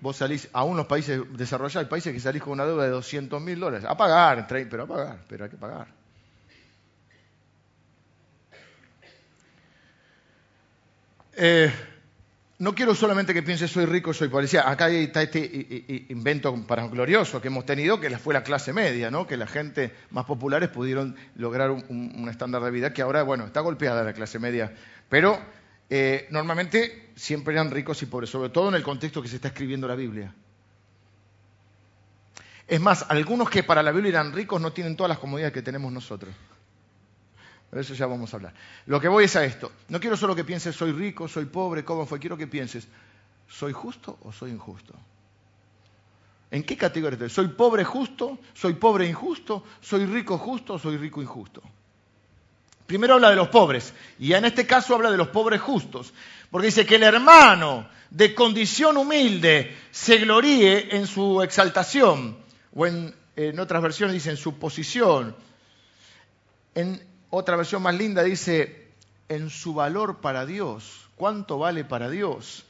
Vos 0.02 0.16
salís, 0.18 0.50
a 0.52 0.64
unos 0.64 0.86
países 0.86 1.22
desarrollados, 1.32 1.76
hay 1.76 1.86
países 1.86 2.12
que 2.12 2.20
salís 2.20 2.42
con 2.42 2.52
una 2.52 2.66
deuda 2.66 2.84
de 2.84 2.90
200 2.90 3.40
mil 3.40 3.58
dólares. 3.58 3.86
A 3.88 3.96
pagar, 3.96 4.46
pero 4.46 4.82
a 4.82 4.86
pagar, 4.86 5.24
pero 5.26 5.44
hay 5.44 5.50
que 5.50 5.56
pagar. 5.56 5.86
Eh, 11.34 11.72
no 12.62 12.76
quiero 12.76 12.94
solamente 12.94 13.34
que 13.34 13.42
piense 13.42 13.66
soy 13.66 13.86
rico, 13.86 14.14
soy 14.14 14.28
pobre. 14.28 14.46
Acá 14.56 14.88
está 14.88 15.20
este 15.20 16.06
invento 16.10 16.54
para 16.64 16.86
glorioso 16.86 17.42
que 17.42 17.48
hemos 17.48 17.66
tenido, 17.66 17.98
que 17.98 18.16
fue 18.18 18.32
la 18.32 18.44
clase 18.44 18.72
media, 18.72 19.10
¿no? 19.10 19.26
que 19.26 19.36
la 19.36 19.48
gente 19.48 19.92
más 20.10 20.26
populares 20.26 20.68
pudieron 20.68 21.16
lograr 21.34 21.72
un, 21.72 22.28
estándar 22.30 22.62
de 22.62 22.70
vida 22.70 22.92
que 22.92 23.02
ahora, 23.02 23.24
bueno, 23.24 23.46
está 23.46 23.58
golpeada 23.58 24.04
la 24.04 24.12
clase 24.12 24.38
media. 24.38 24.72
Pero 25.08 25.40
eh, 25.90 26.28
normalmente 26.30 27.10
siempre 27.16 27.52
eran 27.52 27.72
ricos 27.72 28.00
y 28.04 28.06
pobres, 28.06 28.30
sobre 28.30 28.50
todo 28.50 28.68
en 28.68 28.76
el 28.76 28.84
contexto 28.84 29.20
que 29.20 29.28
se 29.28 29.36
está 29.36 29.48
escribiendo 29.48 29.88
la 29.88 29.96
Biblia. 29.96 30.32
Es 32.68 32.80
más, 32.80 33.06
algunos 33.08 33.50
que 33.50 33.64
para 33.64 33.82
la 33.82 33.90
Biblia 33.90 34.10
eran 34.10 34.32
ricos 34.32 34.60
no 34.60 34.72
tienen 34.72 34.94
todas 34.94 35.08
las 35.08 35.18
comodidades 35.18 35.52
que 35.52 35.62
tenemos 35.62 35.92
nosotros. 35.92 36.32
Pero 37.72 37.80
eso 37.80 37.94
ya 37.94 38.04
vamos 38.04 38.30
a 38.34 38.36
hablar. 38.36 38.52
Lo 38.84 39.00
que 39.00 39.08
voy 39.08 39.24
es 39.24 39.34
a 39.34 39.46
esto. 39.46 39.72
No 39.88 39.98
quiero 39.98 40.14
solo 40.14 40.36
que 40.36 40.44
pienses 40.44 40.76
soy 40.76 40.92
rico, 40.92 41.26
soy 41.26 41.46
pobre, 41.46 41.82
cómo 41.82 42.04
fue. 42.04 42.18
Quiero 42.18 42.36
que 42.36 42.46
pienses, 42.46 42.86
¿soy 43.48 43.72
justo 43.72 44.18
o 44.24 44.30
soy 44.30 44.50
injusto? 44.50 44.92
¿En 46.50 46.64
qué 46.64 46.76
categoría 46.76 47.14
estoy? 47.14 47.30
¿Soy 47.30 47.48
pobre 47.48 47.82
justo? 47.82 48.38
¿Soy 48.52 48.74
pobre 48.74 49.06
injusto? 49.08 49.64
¿Soy 49.80 50.04
rico 50.04 50.36
justo 50.36 50.74
o 50.74 50.78
soy 50.78 50.98
rico 50.98 51.22
injusto? 51.22 51.62
Primero 52.84 53.14
habla 53.14 53.30
de 53.30 53.36
los 53.36 53.48
pobres, 53.48 53.94
y 54.18 54.34
en 54.34 54.44
este 54.44 54.66
caso 54.66 54.94
habla 54.94 55.10
de 55.10 55.16
los 55.16 55.28
pobres 55.28 55.62
justos, 55.62 56.12
porque 56.50 56.66
dice 56.66 56.84
que 56.84 56.96
el 56.96 57.04
hermano 57.04 57.88
de 58.10 58.34
condición 58.34 58.98
humilde 58.98 59.74
se 59.90 60.18
gloríe 60.18 60.94
en 60.94 61.06
su 61.06 61.40
exaltación, 61.40 62.36
o 62.74 62.86
en, 62.86 63.14
en 63.34 63.58
otras 63.58 63.80
versiones 63.80 64.12
dice 64.12 64.28
en 64.28 64.36
su 64.36 64.58
posición, 64.58 65.34
en 66.74 67.11
otra 67.34 67.56
versión 67.56 67.82
más 67.82 67.94
linda 67.94 68.22
dice, 68.22 68.88
en 69.30 69.48
su 69.48 69.72
valor 69.72 70.20
para 70.20 70.44
Dios. 70.44 71.08
¿Cuánto 71.16 71.58
vale 71.58 71.82
para 71.82 72.10
Dios? 72.10 72.66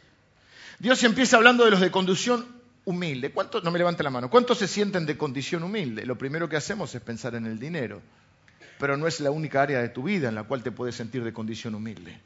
Dios 0.79 1.03
empieza 1.03 1.37
hablando 1.37 1.65
de 1.65 1.73
los 1.73 1.81
de 1.81 1.91
condición 1.91 2.47
humilde. 2.85 3.33
¿Cuántos, 3.33 3.65
no 3.65 3.73
me 3.73 3.79
levante 3.79 4.05
la 4.05 4.11
mano, 4.11 4.31
¿cuántos 4.31 4.59
se 4.59 4.69
sienten 4.69 5.05
de 5.05 5.19
condición 5.19 5.65
humilde? 5.65 6.07
Lo 6.07 6.17
primero 6.17 6.49
que 6.49 6.55
hacemos 6.55 6.95
es 6.95 7.03
pensar 7.03 7.35
en 7.35 7.47
el 7.47 7.59
dinero, 7.59 8.01
pero 8.79 8.97
no 8.97 9.09
es 9.09 9.19
la 9.19 9.33
única 9.33 9.63
área 9.63 9.83
de 9.83 9.89
tu 9.89 10.05
vida 10.05 10.29
en 10.29 10.37
la 10.37 10.45
cual 10.45 10.63
te 10.63 10.71
puedes 10.71 10.95
sentir 10.95 11.25
de 11.25 11.33
condición 11.33 11.75
humilde. 11.75 12.21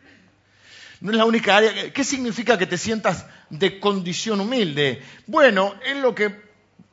No 1.01 1.12
es 1.12 1.16
la 1.16 1.25
única 1.25 1.57
área. 1.57 1.90
¿Qué 1.90 2.05
significa 2.05 2.59
que 2.59 2.66
te 2.66 2.77
sientas 2.77 3.25
de 3.49 3.81
condición 3.81 4.40
humilde? 4.40 5.03
Bueno, 5.27 5.75
es 5.87 5.96
lo 5.96 6.14
que, 6.14 6.35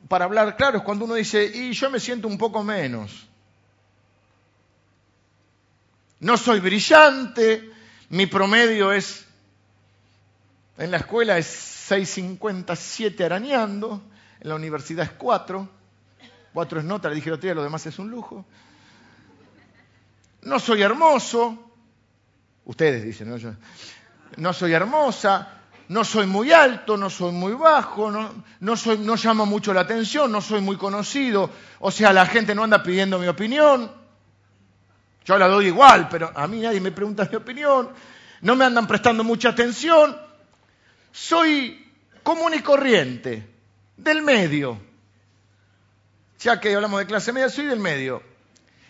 para 0.08 0.24
hablar 0.24 0.56
claro, 0.56 0.78
es 0.78 0.84
cuando 0.84 1.04
uno 1.04 1.14
dice, 1.14 1.44
y 1.44 1.72
yo 1.72 1.90
me 1.90 2.00
siento 2.00 2.28
un 2.28 2.38
poco 2.38 2.64
menos. 2.64 3.28
No 6.24 6.38
soy 6.38 6.58
brillante, 6.58 7.70
mi 8.08 8.24
promedio 8.24 8.92
es, 8.92 9.26
en 10.78 10.90
la 10.90 10.96
escuela 10.96 11.36
es 11.36 11.90
6.57 11.90 13.22
arañando, 13.22 14.00
en 14.40 14.48
la 14.48 14.54
universidad 14.54 15.04
es 15.04 15.10
4, 15.10 15.68
4 16.54 16.78
es 16.78 16.84
nota, 16.86 17.10
le 17.10 17.16
dije 17.16 17.36
día, 17.36 17.52
lo 17.52 17.62
demás 17.62 17.84
es 17.84 17.98
un 17.98 18.10
lujo. 18.10 18.46
No 20.40 20.58
soy 20.58 20.80
hermoso, 20.80 21.74
ustedes 22.64 23.04
dicen, 23.04 23.28
¿no? 23.28 23.36
no 24.38 24.52
soy 24.54 24.72
hermosa, 24.72 25.60
no 25.88 26.04
soy 26.04 26.24
muy 26.24 26.52
alto, 26.52 26.96
no 26.96 27.10
soy 27.10 27.32
muy 27.32 27.52
bajo, 27.52 28.10
no, 28.10 28.44
no, 28.60 28.76
soy, 28.78 28.96
no 28.96 29.16
llamo 29.16 29.44
mucho 29.44 29.74
la 29.74 29.82
atención, 29.82 30.32
no 30.32 30.40
soy 30.40 30.62
muy 30.62 30.78
conocido, 30.78 31.50
o 31.80 31.90
sea, 31.90 32.14
la 32.14 32.24
gente 32.24 32.54
no 32.54 32.64
anda 32.64 32.82
pidiendo 32.82 33.18
mi 33.18 33.28
opinión. 33.28 34.03
Yo 35.24 35.38
la 35.38 35.48
doy 35.48 35.66
igual, 35.66 36.08
pero 36.08 36.32
a 36.34 36.46
mí 36.46 36.60
nadie 36.60 36.80
me 36.80 36.92
pregunta 36.92 37.28
mi 37.30 37.36
opinión, 37.36 37.90
no 38.42 38.56
me 38.56 38.64
andan 38.64 38.86
prestando 38.86 39.24
mucha 39.24 39.50
atención. 39.50 40.16
Soy 41.12 41.92
común 42.22 42.52
y 42.54 42.60
corriente, 42.60 43.48
del 43.96 44.22
medio. 44.22 44.78
Ya 46.40 46.60
que 46.60 46.74
hablamos 46.74 47.00
de 47.00 47.06
clase 47.06 47.32
media, 47.32 47.48
soy 47.48 47.66
del 47.66 47.80
medio. 47.80 48.22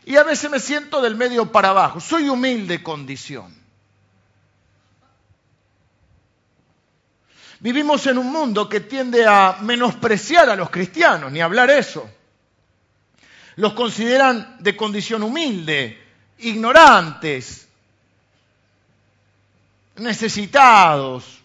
Y 0.07 0.16
a 0.16 0.25
veces 0.25 0.51
me 0.51 0.59
siento 0.59 1.01
del 1.01 1.14
medio 1.14 1.53
para 1.53 1.68
abajo. 1.68 2.01
Soy 2.01 2.29
humilde 2.29 2.83
condición. 2.83 3.55
Vivimos 7.61 8.07
en 8.09 8.18
un 8.18 8.31
mundo 8.31 8.68
que 8.68 8.81
tiende 8.81 9.25
a 9.25 9.59
menospreciar 9.62 10.51
a 10.51 10.57
los 10.57 10.68
cristianos, 10.68 11.33
ni 11.33 11.40
hablar 11.40 11.70
eso. 11.70 12.11
Los 13.57 13.73
consideran 13.73 14.57
de 14.59 14.77
condición 14.77 15.23
humilde, 15.23 16.03
ignorantes, 16.38 17.68
necesitados, 19.97 21.40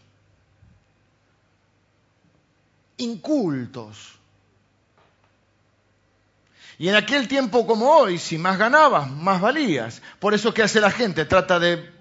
incultos. 2.97 4.15
Y 6.78 6.88
en 6.88 6.95
aquel 6.95 7.28
tiempo 7.28 7.67
como 7.67 7.89
hoy, 7.89 8.17
si 8.17 8.38
más 8.38 8.58
ganabas, 8.58 9.12
más 9.12 9.41
valías. 9.41 10.02
Por 10.19 10.34
eso, 10.34 10.54
¿qué 10.54 10.63
hace 10.63 10.80
la 10.80 10.91
gente? 10.91 11.25
Trata 11.25 11.60
de 11.60 11.91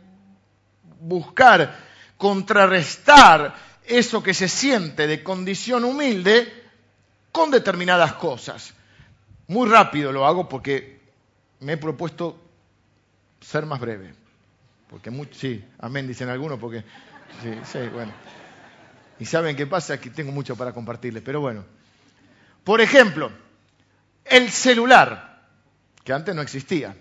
buscar, 1.00 1.76
contrarrestar 2.16 3.56
eso 3.84 4.22
que 4.22 4.34
se 4.34 4.48
siente 4.48 5.06
de 5.06 5.24
condición 5.24 5.84
humilde 5.84 6.52
con 7.32 7.50
determinadas 7.50 8.14
cosas. 8.14 8.74
Muy 9.48 9.68
rápido 9.68 10.12
lo 10.12 10.26
hago 10.26 10.48
porque 10.48 11.00
me 11.60 11.72
he 11.72 11.76
propuesto 11.76 12.38
ser 13.40 13.66
más 13.66 13.80
breve. 13.80 14.14
Porque 14.88 15.10
sí, 15.32 15.64
amén, 15.78 16.06
dicen 16.06 16.28
algunos, 16.28 16.58
porque 16.58 16.84
sí, 17.42 17.50
sí, 17.64 17.78
bueno. 17.92 18.12
Y 19.20 19.24
saben 19.24 19.56
qué 19.56 19.66
pasa, 19.66 20.00
que 20.00 20.10
tengo 20.10 20.32
mucho 20.32 20.56
para 20.56 20.72
compartirles, 20.72 21.22
pero 21.22 21.40
bueno. 21.40 21.64
Por 22.64 22.80
ejemplo, 22.80 23.30
el 24.24 24.50
celular, 24.50 25.42
que 26.04 26.12
antes 26.12 26.34
no 26.34 26.42
existía. 26.42 26.96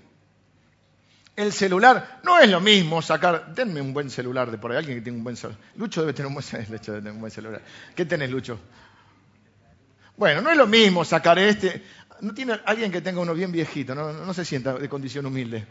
El 1.36 1.54
celular 1.54 2.19
no 2.23 2.39
es 2.39 2.50
lo 2.50 2.60
mismo 2.60 3.02
sacar. 3.02 3.54
Denme 3.54 3.80
un 3.80 3.93
buen 3.93 4.10
celular 4.10 4.50
de 4.50 4.58
por 4.58 4.71
ahí, 4.71 4.78
alguien 4.78 4.97
que 4.97 5.02
tiene 5.04 5.19
un 5.19 5.23
buen 5.23 5.38
celular. 5.38 5.60
Lucho 5.76 6.02
debe 6.02 6.13
tener 6.13 6.28
un 6.28 6.34
buen, 6.34 7.32
celular. 7.32 7.62
¿Qué 7.95 8.06
tenés, 8.06 8.32
Lucho? 8.32 8.60
Bueno, 10.17 10.41
no 10.41 10.50
es 10.50 10.58
lo 10.58 10.65
mismo 10.65 11.06
sacar 11.06 11.38
este. 11.38 11.84
¿No 12.21 12.34
tiene 12.34 12.60
alguien 12.65 12.91
que 12.91 13.02
tenga 13.02 13.21
uno 13.21 13.36
bien 13.36 13.52
viejito? 13.52 13.93
No, 13.93 14.12
no 14.12 14.34
se 14.34 14.43
sienta 14.43 14.73
de 14.73 14.89
condición 14.89 15.28
humilde. 15.28 15.67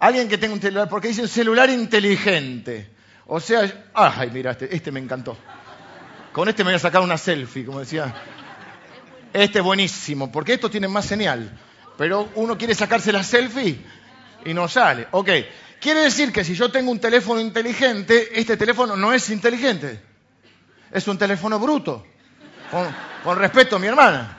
Alguien 0.00 0.28
que 0.28 0.38
tenga 0.38 0.54
un 0.54 0.60
celular, 0.60 0.88
porque 0.88 1.08
dice 1.08 1.22
un 1.22 1.28
celular 1.28 1.70
inteligente. 1.70 2.90
O 3.26 3.40
sea, 3.40 3.90
ay, 3.94 4.30
mira, 4.32 4.52
este, 4.52 4.74
este 4.74 4.92
me 4.92 5.00
encantó. 5.00 5.36
Con 6.32 6.48
este 6.48 6.62
me 6.62 6.70
voy 6.70 6.76
a 6.76 6.78
sacar 6.78 7.02
una 7.02 7.18
selfie, 7.18 7.64
como 7.64 7.80
decía 7.80 8.14
este 9.32 9.58
es 9.58 9.64
buenísimo, 9.64 10.32
porque 10.32 10.54
estos 10.54 10.70
tienen 10.70 10.90
más 10.90 11.04
señal. 11.04 11.50
Pero 11.96 12.28
uno 12.36 12.56
quiere 12.56 12.74
sacarse 12.74 13.12
la 13.12 13.22
selfie 13.22 13.78
y 14.44 14.54
no 14.54 14.68
sale. 14.68 15.08
Ok, 15.10 15.30
quiere 15.80 16.00
decir 16.00 16.32
que 16.32 16.44
si 16.44 16.54
yo 16.54 16.70
tengo 16.70 16.90
un 16.90 17.00
teléfono 17.00 17.40
inteligente, 17.40 18.38
este 18.38 18.56
teléfono 18.56 18.96
no 18.96 19.12
es 19.12 19.28
inteligente. 19.30 20.00
Es 20.90 21.06
un 21.08 21.18
teléfono 21.18 21.58
bruto. 21.58 22.06
Con, 23.24 23.38
respeto 23.38 23.76
a 23.76 23.78
mi 23.78 23.86
hermana. 23.86 24.38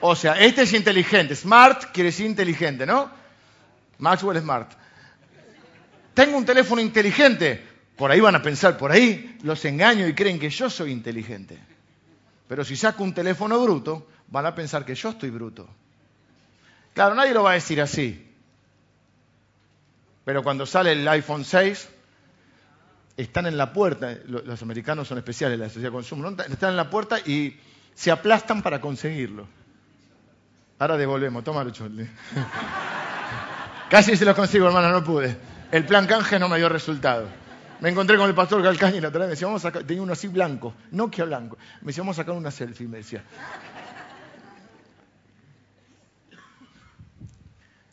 O 0.00 0.14
sea, 0.14 0.34
este 0.34 0.62
es 0.62 0.72
inteligente. 0.72 1.34
Smart 1.34 1.92
quiere 1.92 2.10
decir 2.10 2.26
inteligente, 2.26 2.86
¿no? 2.86 3.10
Maxwell 3.98 4.40
Smart. 4.40 4.70
Tengo 6.14 6.38
un 6.38 6.44
teléfono 6.44 6.80
inteligente. 6.80 7.62
Por 7.96 8.10
ahí 8.10 8.20
van 8.20 8.34
a 8.34 8.42
pensar, 8.42 8.76
por 8.76 8.90
ahí 8.90 9.38
los 9.42 9.64
engaño 9.64 10.06
y 10.06 10.14
creen 10.14 10.38
que 10.38 10.50
yo 10.50 10.70
soy 10.70 10.90
inteligente. 10.90 11.58
Pero 12.48 12.64
si 12.64 12.76
saco 12.76 13.04
un 13.04 13.14
teléfono 13.14 13.60
bruto, 13.62 14.08
van 14.28 14.46
a 14.46 14.54
pensar 14.54 14.84
que 14.84 14.94
yo 14.94 15.10
estoy 15.10 15.30
bruto. 15.30 15.68
Claro, 16.92 17.14
nadie 17.14 17.34
lo 17.34 17.42
va 17.42 17.52
a 17.52 17.54
decir 17.54 17.80
así. 17.80 18.30
Pero 20.24 20.42
cuando 20.42 20.66
sale 20.66 20.92
el 20.92 21.06
iPhone 21.06 21.44
6, 21.44 21.88
están 23.16 23.46
en 23.46 23.56
la 23.56 23.72
puerta, 23.72 24.16
los 24.26 24.62
americanos 24.62 25.06
son 25.06 25.18
especiales, 25.18 25.58
la 25.58 25.68
sociedad 25.68 25.90
de 25.90 25.92
consumo, 25.92 26.28
están 26.28 26.70
en 26.70 26.76
la 26.76 26.90
puerta 26.90 27.20
y 27.20 27.58
se 27.94 28.10
aplastan 28.10 28.62
para 28.62 28.80
conseguirlo. 28.80 29.46
Ahora 30.78 30.96
devolvemos, 30.96 31.44
toma 31.44 31.62
Lucho. 31.62 31.88
Casi 33.90 34.16
se 34.16 34.24
lo 34.24 34.34
consigo, 34.34 34.66
hermano, 34.66 34.90
no 34.90 35.04
pude. 35.04 35.36
El 35.74 35.84
plan 35.86 36.06
canje 36.06 36.38
no 36.38 36.48
me 36.48 36.56
dio 36.58 36.68
resultado. 36.68 37.26
Me 37.80 37.88
encontré 37.88 38.16
con 38.16 38.28
el 38.28 38.34
pastor 38.36 38.62
Galcañi 38.62 39.00
la 39.00 39.08
otra 39.08 39.22
vez, 39.22 39.26
me 39.26 39.30
decía, 39.32 39.48
vamos 39.48 39.64
a 39.64 39.70
sacar, 39.70 39.82
tenía 39.82 40.04
uno 40.04 40.12
así 40.12 40.28
blanco, 40.28 40.72
Nokia 40.92 41.24
blanco. 41.24 41.58
Me 41.80 41.88
decía, 41.88 42.02
vamos 42.02 42.16
a 42.16 42.22
sacar 42.22 42.36
una 42.36 42.52
selfie, 42.52 42.86
me 42.86 42.98
decía. 42.98 43.24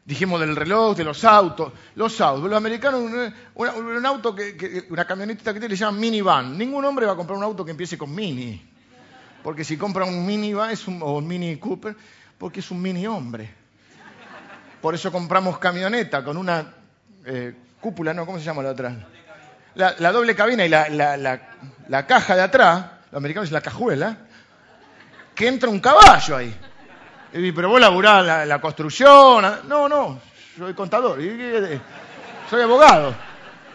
Dijimos 0.05 0.39
del 0.41 0.55
reloj, 0.55 0.95
de 0.95 1.05
los 1.05 1.23
autos. 1.23 1.73
Los 1.95 2.21
autos. 2.21 2.47
Los 2.47 2.55
americanos, 2.55 3.01
un, 3.55 4.05
auto, 4.05 4.35
que, 4.35 4.85
una 4.91 5.05
camioneta 5.05 5.51
que 5.51 5.59
tiene, 5.59 5.73
le 5.73 5.75
llaman 5.75 5.99
minivan. 5.99 6.55
Ningún 6.55 6.85
hombre 6.85 7.07
va 7.07 7.13
a 7.13 7.15
comprar 7.15 7.35
un 7.35 7.43
auto 7.43 7.65
que 7.65 7.71
empiece 7.71 7.97
con 7.97 8.13
mini. 8.13 8.63
Porque 9.41 9.63
si 9.63 9.75
compra 9.75 10.05
un 10.05 10.23
minivan 10.23 10.69
es 10.69 10.87
un, 10.87 11.01
o 11.01 11.17
un 11.17 11.25
mini 11.25 11.57
Cooper, 11.57 11.95
porque 12.37 12.59
es 12.59 12.69
un 12.69 12.79
mini 12.79 13.07
hombre. 13.07 13.49
Por 14.79 14.93
eso 14.93 15.11
compramos 15.11 15.57
camioneta 15.57 16.23
con 16.23 16.37
una 16.37 16.75
eh, 17.25 17.55
cúpula, 17.81 18.13
¿no? 18.13 18.25
¿Cómo 18.25 18.37
se 18.37 18.45
llama 18.45 18.63
la 18.63 18.69
otra? 18.69 18.95
La, 19.75 20.11
doble 20.11 20.35
cabina 20.35 20.65
y 20.65 20.69
la, 20.69 20.87
la, 20.89 22.07
caja 22.07 22.35
de 22.35 22.41
atrás, 22.41 22.85
los 23.11 23.17
americanos 23.17 23.49
es 23.49 23.51
la 23.51 23.61
cajuela, 23.61 24.17
que 25.35 25.47
entra 25.47 25.69
un 25.69 25.79
caballo 25.79 26.37
ahí. 26.37 26.55
Pero 27.31 27.69
vos 27.69 27.81
laburás 27.81 28.25
la, 28.25 28.45
la 28.45 28.61
construcción. 28.61 29.43
No, 29.67 29.89
no, 29.89 30.19
soy 30.57 30.73
contador. 30.73 31.19
Soy 32.49 32.61
abogado. 32.61 33.15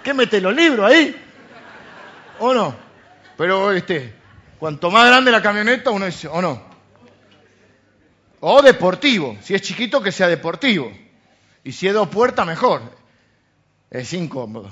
¿Qué 0.03 0.15
mete 0.15 0.41
los 0.41 0.55
libros 0.55 0.89
ahí? 0.91 1.17
¿O 2.39 2.55
no? 2.55 2.77
Pero 3.37 3.73
este, 3.73 4.15
cuanto 4.59 4.91
más 4.91 5.07
grande 5.07 5.31
la 5.31 5.43
camioneta, 5.43 5.91
uno 5.91 6.07
dice, 6.07 6.29
¿o 6.29 6.41
no? 6.41 6.63
O 8.41 8.63
deportivo. 8.63 9.37
Si 9.43 9.55
es 9.55 9.63
chiquito, 9.63 10.03
que 10.03 10.13
sea 10.13 10.29
deportivo. 10.29 10.93
Y 11.65 11.73
si 11.73 11.89
es 11.89 11.95
dos 11.95 12.09
puertas, 12.09 12.47
mejor. 12.47 12.83
Es 13.91 14.13
incómodo. 14.13 14.71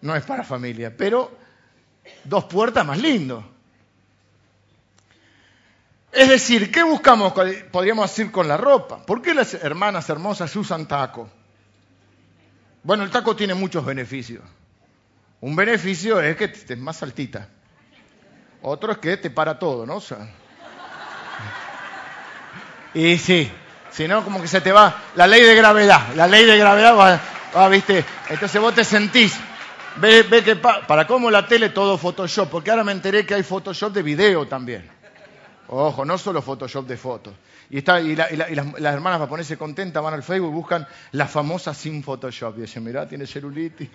No 0.00 0.14
es 0.14 0.24
para 0.24 0.44
familia. 0.44 0.94
Pero 0.96 1.36
dos 2.24 2.44
puertas 2.44 2.84
más 2.86 2.98
lindo. 2.98 3.44
Es 6.12 6.28
decir, 6.28 6.72
¿qué 6.72 6.82
buscamos, 6.82 7.32
podríamos 7.70 8.10
decir, 8.10 8.32
con 8.32 8.48
la 8.48 8.56
ropa? 8.56 9.04
¿Por 9.04 9.22
qué 9.22 9.34
las 9.34 9.54
hermanas 9.54 10.08
hermosas 10.08 10.54
usan 10.56 10.88
taco? 10.88 11.28
Bueno, 12.82 13.04
el 13.04 13.10
taco 13.10 13.36
tiene 13.36 13.54
muchos 13.54 13.84
beneficios. 13.84 14.42
Un 15.40 15.54
beneficio 15.54 16.20
es 16.20 16.36
que 16.36 16.46
estés 16.46 16.78
más 16.78 17.02
altita. 17.02 17.48
Otro 18.62 18.92
es 18.92 18.98
que 18.98 19.16
te 19.16 19.30
para 19.30 19.58
todo, 19.58 19.86
¿no? 19.86 20.02
y 22.94 23.18
sí, 23.18 23.50
si 23.90 24.08
no, 24.08 24.24
como 24.24 24.40
que 24.40 24.48
se 24.48 24.60
te 24.60 24.72
va 24.72 25.02
la 25.14 25.26
ley 25.26 25.42
de 25.42 25.54
gravedad. 25.54 26.14
La 26.16 26.26
ley 26.26 26.44
de 26.44 26.58
gravedad 26.58 26.96
va, 26.96 27.20
va 27.56 27.68
¿viste? 27.68 28.04
Entonces 28.28 28.60
vos 28.60 28.74
te 28.74 28.84
sentís. 28.84 29.38
Ve, 29.96 30.22
ve 30.22 30.44
que 30.44 30.56
para 30.56 31.06
cómo 31.06 31.30
la 31.30 31.46
tele 31.46 31.70
todo 31.70 31.98
Photoshop, 31.98 32.48
porque 32.48 32.70
ahora 32.70 32.84
me 32.84 32.92
enteré 32.92 33.26
que 33.26 33.34
hay 33.34 33.42
Photoshop 33.42 33.92
de 33.92 34.02
video 34.02 34.46
también. 34.46 34.88
Ojo, 35.68 36.04
no 36.04 36.16
solo 36.16 36.40
Photoshop 36.40 36.86
de 36.86 36.96
fotos. 36.96 37.34
Y, 37.70 37.78
está, 37.78 38.00
y, 38.00 38.16
las, 38.16 38.30
hermanas 38.30 39.18
para 39.18 39.28
ponerse 39.28 39.58
contentas 39.58 40.02
van 40.02 40.14
al 40.14 40.22
Facebook 40.22 40.50
y 40.50 40.54
buscan 40.54 40.86
la 41.12 41.26
famosa 41.26 41.74
sin 41.74 42.02
Photoshop. 42.02 42.58
Y 42.58 42.60
dicen, 42.62 42.82
mirá, 42.84 43.06
tiene 43.06 43.26
celulitis. 43.26 43.90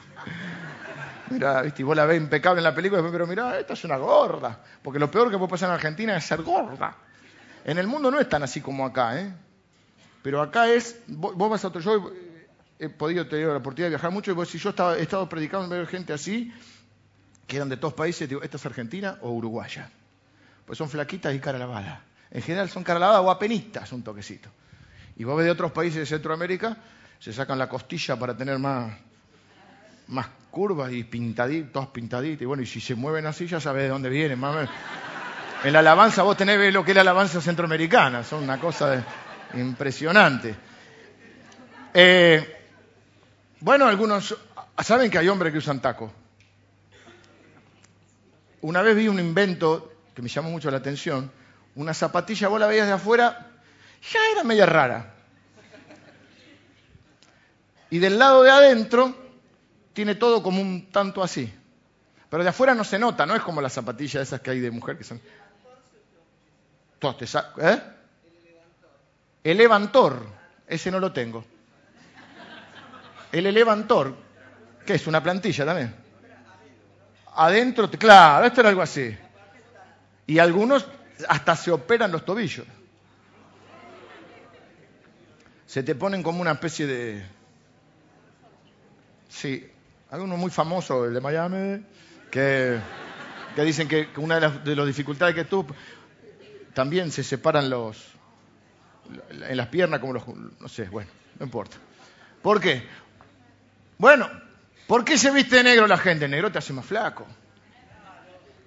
mirá, 1.32 1.62
¿viste? 1.64 1.82
y 1.82 1.86
vos 1.86 1.96
la 1.96 2.06
ves 2.06 2.18
impecable 2.18 2.60
en 2.60 2.66
la 2.66 2.76
película, 2.76 3.02
pero 3.12 3.26
mirá, 3.26 3.58
esta 3.58 3.74
es 3.74 3.84
una 3.86 3.98
gorda. 3.98 4.60
Porque 4.84 5.00
lo 5.00 5.10
peor 5.10 5.32
que 5.32 5.38
puede 5.38 5.50
pasar 5.50 5.70
en 5.70 5.76
Argentina 5.76 6.16
es 6.16 6.24
ser 6.24 6.44
gorda. 6.44 6.96
En 7.66 7.78
el 7.80 7.88
mundo 7.88 8.12
no 8.12 8.20
es 8.20 8.30
tan 8.30 8.44
así 8.44 8.62
como 8.62 8.86
acá, 8.86 9.20
¿eh? 9.20 9.34
Pero 10.22 10.42
acá 10.42 10.70
es, 10.70 11.00
vos, 11.08 11.50
vas 11.50 11.66
a 11.66 11.70
otro, 11.70 11.82
yo 11.82 12.12
he, 12.80 12.90
podido 12.90 13.28
tener 13.28 13.48
la 13.48 13.58
oportunidad 13.58 13.88
de 13.88 13.96
viajar 13.96 14.12
mucho 14.12 14.32
y 14.32 14.34
vos, 14.34 14.50
si 14.50 14.58
yo 14.58 14.72
estaba, 14.72 14.98
he 14.98 15.02
estado 15.02 15.28
predicando 15.30 15.70
ver 15.70 15.88
gente 15.88 16.14
así, 16.14 16.54
que 17.48 17.58
eran 17.58 17.70
de 17.70 17.78
todos 17.78 17.94
países, 17.94 18.28
digo, 18.28 18.42
¿esta 18.42 18.58
es 18.58 18.66
Argentina 18.66 19.18
o 19.22 19.32
Uruguaya? 19.32 19.90
pues 20.66 20.78
son 20.78 20.90
flaquitas 20.90 21.34
y 21.34 21.40
cara 21.40 21.58
lavada. 21.58 22.02
En 22.32 22.42
general 22.42 22.70
son 22.70 22.84
cara 22.84 23.00
lavada 23.00 23.22
o 23.22 23.30
apenitas, 23.30 23.92
un 23.92 24.04
toquecito. 24.04 24.50
Y 25.18 25.24
vos 25.24 25.38
ves 25.38 25.46
de 25.46 25.52
otros 25.52 25.72
países 25.72 26.00
de 26.00 26.06
Centroamérica, 26.06 26.78
se 27.20 27.32
sacan 27.32 27.60
la 27.60 27.70
costilla 27.70 28.18
para 28.18 28.36
tener 28.36 28.58
más, 28.58 28.98
más 30.08 30.28
curvas 30.50 30.92
y 30.92 31.04
pintaditas, 31.04 31.72
todas 31.72 31.90
pintaditas. 31.90 32.42
Y 32.42 32.46
bueno, 32.46 32.64
y 32.64 32.66
si 32.66 32.82
se 32.82 32.96
mueven 32.96 33.26
así, 33.26 33.48
ya 33.48 33.60
sabes 33.60 33.84
de 33.84 33.90
dónde 33.90 34.10
vienen. 34.10 34.40
Más 34.40 34.70
en 35.64 35.74
la 35.74 35.80
alabanza 35.80 36.24
vos 36.24 36.36
tenés 36.36 36.74
lo 36.74 36.84
que 36.84 36.92
es 36.92 36.96
la 36.96 37.02
alabanza 37.02 37.40
centroamericana, 37.40 38.24
son 38.24 38.44
una 38.44 38.60
cosa 38.60 39.04
impresionante. 39.54 40.56
Eh, 41.94 42.63
bueno, 43.64 43.88
algunos 43.88 44.36
saben 44.84 45.10
que 45.10 45.18
hay 45.18 45.30
hombres 45.30 45.54
que 45.54 45.60
usan 45.60 45.82
taco. 45.82 46.12
Una 48.60 48.82
vez 48.82 48.94
vi 48.94 49.08
un 49.08 49.22
invento 49.22 49.94
que 50.14 50.22
me 50.22 50.28
llamó 50.28 50.50
mucho 50.50 50.70
la 50.70 50.80
atención, 50.80 51.32
una 51.76 51.94
zapatilla, 51.94 52.50
vos 52.50 52.60
la 52.60 52.68
veías 52.68 52.88
de 52.88 52.92
afuera, 52.92 53.52
ya 54.12 54.20
era 54.34 54.44
media 54.44 54.66
rara. 54.66 55.14
Y 57.90 58.00
del 58.00 58.20
lado 58.20 58.44
de 58.44 58.52
adentro 58.52 59.16
tiene 59.94 60.16
todo 60.16 60.44
como 60.44 60.62
un 60.62 60.92
tanto 60.92 61.24
así. 61.24 61.50
Pero 62.30 62.44
de 62.44 62.50
afuera 62.50 62.76
no 62.76 62.84
se 62.84 63.00
nota, 63.00 63.26
no 63.26 63.34
es 63.34 63.44
como 63.44 63.62
las 63.62 63.72
zapatillas 63.72 64.24
esas 64.24 64.42
que 64.42 64.52
hay 64.52 64.60
de 64.60 64.72
mujer 64.72 64.98
que 64.98 65.06
son... 65.06 65.22
¿Eh? 67.62 67.82
El 69.46 69.58
levantor, 69.58 70.28
ese 70.68 70.92
no 70.92 71.00
lo 71.00 71.14
tengo. 71.14 71.53
El 73.34 73.48
elevantor, 73.48 74.16
¿qué 74.86 74.94
es? 74.94 75.08
¿Una 75.08 75.22
plantilla 75.22 75.66
también? 75.66 75.94
Adentro, 77.36 77.90
claro, 77.90 78.46
esto 78.46 78.62
era 78.62 78.70
algo 78.70 78.82
así. 78.82 79.18
Y 80.28 80.40
algunos 80.40 80.86
hasta 81.28 81.56
se 81.56 81.72
operan 81.72 82.12
los 82.12 82.24
tobillos. 82.24 82.66
se 85.74 85.82
te 85.82 85.96
ponen 85.96 86.22
como 86.22 86.40
una 86.40 86.52
especie 86.52 86.86
de... 86.86 87.24
Sí, 89.28 89.68
hay 90.12 90.22
uno 90.22 90.38
muy 90.38 90.52
famoso, 90.52 91.06
el 91.06 91.16
de 91.16 91.20
Miami, 91.20 91.84
que, 92.30 92.78
que 93.56 93.64
dicen 93.64 93.88
que 93.88 94.10
una 94.18 94.36
de 94.36 94.42
las, 94.42 94.64
de 94.64 94.76
las 94.76 94.86
dificultades 94.86 95.34
que 95.34 95.46
tú 95.46 95.66
también 96.76 97.12
se 97.12 97.24
separan 97.24 97.72
los 97.72 97.98
en 99.32 99.58
las 99.58 99.68
piernas 99.70 100.00
como 100.00 100.14
los 100.14 100.24
no 100.28 100.68
sé, 100.68 100.90
bueno, 100.90 101.10
no 101.40 101.46
importa. 101.48 101.76
¿Por 102.44 102.62
qué? 102.62 102.84
Bueno, 103.98 104.30
¿por 104.88 105.06
qué 105.06 105.18
se 105.18 105.32
viste 105.32 105.58
de 105.58 105.64
negro 105.64 105.88
la 105.88 105.98
gente? 105.98 106.28
negro 106.28 106.52
te 106.52 106.58
hace 106.58 106.74
más 106.74 106.86
flaco. 106.86 107.26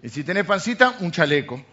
Y 0.02 0.08
si 0.08 0.24
tenés 0.24 0.44
pancita, 0.44 0.94
un 1.00 1.10
chaleco. 1.10 1.64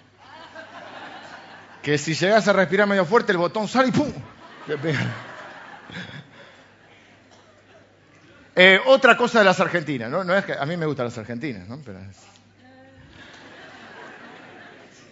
Que 1.82 1.98
si 1.98 2.14
llegas 2.14 2.48
a 2.48 2.54
respirar 2.54 2.88
medio 2.88 3.06
fuerte, 3.06 3.32
el 3.32 3.38
botón 3.38 3.68
sale 3.68 3.90
y 3.90 3.92
¡pum! 3.92 4.12
Te 4.66 4.78
pega. 4.78 5.06
Eh, 8.56 8.80
otra 8.86 9.18
cosa 9.18 9.40
de 9.40 9.46
las 9.46 9.60
argentinas, 9.60 10.12
¿no? 10.12 10.24
no 10.24 10.36
es 10.36 10.46
que, 10.46 10.54
a 10.54 10.66
mí 10.66 10.78
me 10.78 10.86
gustan 10.86 11.06
las 11.06 11.18
argentinas, 11.18 11.68
¿no? 11.68 11.80
Pero 11.84 12.00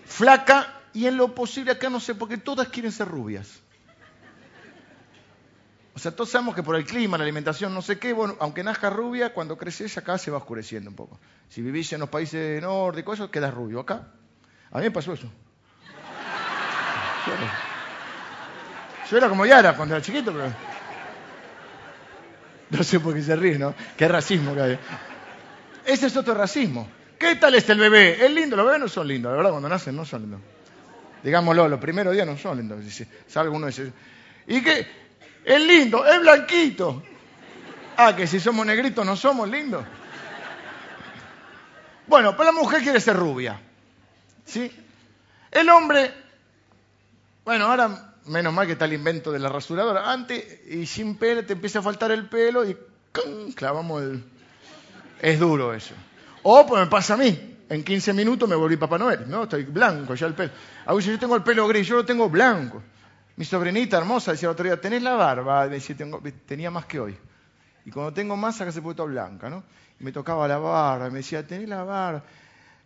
Flaca 0.06 0.82
y 0.94 1.08
en 1.08 1.18
lo 1.18 1.34
posible 1.34 1.72
acá 1.72 1.90
no 1.90 2.00
sé, 2.00 2.14
porque 2.16 2.38
todas 2.38 2.68
quieren 2.68 2.92
ser 2.92 3.08
rubias. 3.08 3.62
O 5.94 6.00
sea, 6.00 6.12
todos 6.12 6.30
sabemos 6.30 6.56
que 6.56 6.64
por 6.64 6.76
el 6.76 6.86
clima, 6.86 7.18
la 7.18 7.24
alimentación, 7.24 7.74
no 7.74 7.82
sé 7.82 8.00
qué, 8.00 8.14
bueno, 8.14 8.36
aunque 8.40 8.64
nazca 8.64 8.90
rubia, 8.90 9.34
cuando 9.34 9.58
creces 9.58 9.98
acá 9.98 10.18
se 10.18 10.32
va 10.32 10.38
oscureciendo 10.38 10.90
un 10.90 10.96
poco. 10.96 11.20
Si 11.50 11.62
vivís 11.62 11.92
en 11.92 12.00
los 12.00 12.10
países 12.10 12.62
nórdicos, 12.62 13.20
eso 13.20 13.30
queda 13.30 13.52
rubio. 13.52 13.82
Acá, 13.82 14.08
a 14.72 14.78
mí 14.78 14.84
me 14.84 14.92
pasó 14.92 15.14
eso. 15.14 15.30
Yo 19.10 19.18
era, 19.18 19.28
como 19.28 19.46
Yara 19.46 19.76
cuando 19.76 19.96
era 19.96 20.04
chiquito, 20.04 20.32
pero... 20.32 20.54
No 22.70 22.84
sé 22.84 23.02
por 23.02 23.14
qué 23.14 23.22
se 23.22 23.36
ríe, 23.36 23.60
¿no? 23.60 23.76
Qué 23.98 24.08
racismo 24.08 24.56
que 24.56 24.62
hay. 24.62 24.80
Ese 25.86 26.08
es 26.08 26.16
otro 26.16 26.34
racismo. 26.34 26.90
¿Qué 27.20 27.36
tal 27.36 27.54
está 27.56 27.74
el 27.74 27.80
bebé? 27.80 28.26
¿Es 28.26 28.32
lindo? 28.32 28.56
Los 28.56 28.66
bebés 28.66 28.80
no 28.80 28.88
son 28.88 29.10
lindos, 29.10 29.30
la 29.30 29.36
verdad, 29.36 29.52
cuando 29.52 29.68
nacen 29.68 29.94
no 29.94 30.06
son 30.06 30.22
lindos. 30.22 30.40
Digámoslo, 31.22 31.68
los 31.68 31.82
primeros 31.82 32.14
días 32.14 32.26
no 32.26 32.38
son 32.38 32.58
lindos. 32.58 32.80
Salga 33.28 33.52
uno 33.52 33.68
y 33.68 33.72
dice, 33.72 33.92
¿y 34.48 34.64
qué? 34.64 35.01
Es 35.44 35.62
lindo, 35.62 36.06
es 36.06 36.20
blanquito. 36.22 37.04
Ah, 37.98 38.16
que 38.16 38.28
si 38.28 38.40
somos 38.40 38.66
negritos 38.66 39.06
no 39.06 39.16
somos 39.16 39.50
lindos. 39.50 39.84
Bueno, 42.08 42.36
pues 42.36 42.46
la 42.46 42.52
mujer 42.52 42.82
quiere 42.82 43.00
ser 43.00 43.16
rubia. 43.16 43.60
¿Sí? 44.46 44.72
El 45.52 45.70
hombre, 45.70 46.14
bueno, 47.46 47.66
ahora 47.66 48.16
menos 48.26 48.54
mal 48.54 48.66
que 48.66 48.74
está 48.74 48.86
el 48.86 48.94
invento 48.94 49.32
de 49.32 49.40
la 49.40 49.50
rasuradora. 49.50 50.12
Antes, 50.12 50.62
y 50.68 50.86
sin 50.86 51.16
pelo, 51.16 51.46
te 51.46 51.54
empieza 51.54 51.80
a 51.80 51.82
faltar 51.82 52.12
el 52.12 52.28
pelo 52.28 52.66
y 52.66 52.78
clavamos 53.56 54.02
el... 54.02 54.24
Es 55.22 55.40
duro 55.40 55.74
eso. 55.74 55.94
O 56.44 56.66
pues 56.66 56.84
me 56.84 56.90
pasa 56.90 57.14
a 57.14 57.18
mí. 57.18 57.58
En 57.70 57.84
15 57.84 58.14
minutos 58.14 58.50
me 58.50 58.56
volví 58.56 58.76
Papá 58.76 58.98
Noel, 58.98 59.30
¿no? 59.30 59.44
Estoy 59.44 59.64
blanco 59.64 60.16
ya 60.16 60.28
el 60.28 60.34
pelo. 60.34 60.52
A 60.86 61.00
yo 61.00 61.20
tengo 61.20 61.36
el 61.36 61.44
pelo 61.44 61.68
gris, 61.68 61.88
yo 61.88 61.96
lo 61.96 62.06
tengo 62.06 62.30
blanco. 62.30 62.82
Mi 63.36 63.46
sobrinita 63.46 63.98
hermosa 63.98 64.32
decía 64.32 64.50
el 64.50 64.54
otro 64.54 64.66
día, 64.66 64.80
¿tenés 64.80 65.02
la 65.02 65.16
barba? 65.16 65.68
Decía, 65.68 65.96
tengo, 65.96 66.22
tenía 66.46 66.70
más 66.70 66.86
que 66.86 67.00
hoy. 67.00 67.18
Y 67.86 67.92
cuando 67.92 68.14
tengo 68.14 68.36
más, 68.36 68.60
acá 68.62 68.72
se 68.72 68.82
toda 68.82 69.06
blanca, 69.06 69.50
¿no? 69.50 69.64
Y 70.00 70.04
me 70.04 70.12
tocaba 70.12 70.48
la 70.48 70.58
barba, 70.58 71.08
y 71.08 71.12
me 71.12 71.18
decía, 71.18 71.46
¿tenés 71.46 71.68
la 71.68 71.84
barba? 71.84 72.24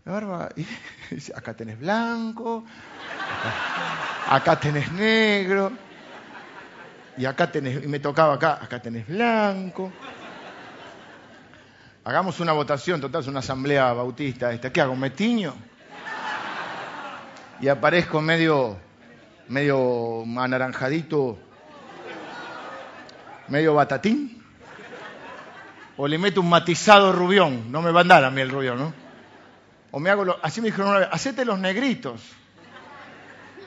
La 0.05 0.11
barba, 0.11 0.49
y 0.55 0.65
decía, 1.09 1.35
acá 1.37 1.53
tenés 1.53 1.79
blanco, 1.79 2.63
acá, 4.29 4.59
tenés 4.59 4.91
negro, 4.91 5.71
y 7.17 7.25
acá 7.25 7.51
tenés, 7.51 7.83
y 7.83 7.87
me 7.87 7.99
tocaba 7.99 8.35
acá, 8.35 8.59
acá 8.61 8.81
tenés 8.81 9.07
blanco. 9.07 9.91
Hagamos 12.03 12.39
una 12.39 12.53
votación, 12.53 13.01
total, 13.01 13.21
es 13.21 13.27
una 13.27 13.39
asamblea 13.39 13.91
bautista 13.93 14.53
esta. 14.53 14.71
¿Qué 14.71 14.79
hago? 14.79 14.95
¿Me 14.95 15.09
tiño? 15.09 15.55
Y 17.59 17.67
aparezco 17.67 18.21
medio 18.21 18.77
medio 19.47 20.23
anaranjadito, 20.37 21.37
medio 23.47 23.73
batatín. 23.73 24.43
O 25.97 26.07
le 26.07 26.17
meto 26.17 26.41
un 26.41 26.49
matizado 26.49 27.13
rubión, 27.13 27.71
no 27.71 27.81
me 27.81 27.91
va 27.91 28.01
a 28.01 28.01
andar 28.01 28.23
a 28.25 28.29
mí 28.29 28.41
el 28.41 28.49
rubión, 28.49 28.77
¿no? 28.77 28.93
O 29.91 29.99
me 29.99 30.09
hago, 30.09 30.25
así 30.41 30.59
me 30.59 30.67
dijeron 30.67 30.89
una 30.89 30.99
vez, 30.99 31.09
hacete 31.09 31.45
los 31.45 31.57
negritos. 31.57 32.21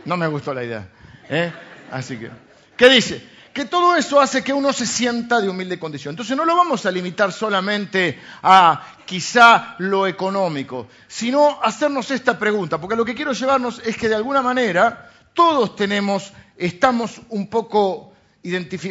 No 0.04 0.18
me 0.18 0.26
gustó 0.26 0.52
la 0.52 0.62
idea. 0.62 0.88
¿eh? 1.30 1.50
Así 1.90 2.18
que, 2.18 2.30
¿qué 2.76 2.90
dice? 2.90 3.26
Que 3.54 3.64
todo 3.64 3.96
eso 3.96 4.20
hace 4.20 4.44
que 4.44 4.52
uno 4.52 4.74
se 4.74 4.84
sienta 4.86 5.40
de 5.40 5.48
humilde 5.48 5.78
condición. 5.78 6.12
Entonces 6.12 6.36
no 6.36 6.44
lo 6.44 6.54
vamos 6.54 6.84
a 6.84 6.90
limitar 6.90 7.32
solamente 7.32 8.20
a 8.42 8.82
quizá 9.06 9.74
lo 9.78 10.06
económico, 10.06 10.86
sino 11.06 11.58
hacernos 11.62 12.10
esta 12.10 12.38
pregunta, 12.38 12.78
porque 12.78 12.94
lo 12.94 13.06
que 13.06 13.14
quiero 13.14 13.32
llevarnos 13.32 13.80
es 13.84 13.96
que 13.96 14.10
de 14.10 14.16
alguna 14.16 14.42
manera 14.42 15.10
todos 15.38 15.76
tenemos, 15.76 16.32
estamos 16.56 17.20
un 17.28 17.46
poco 17.46 18.12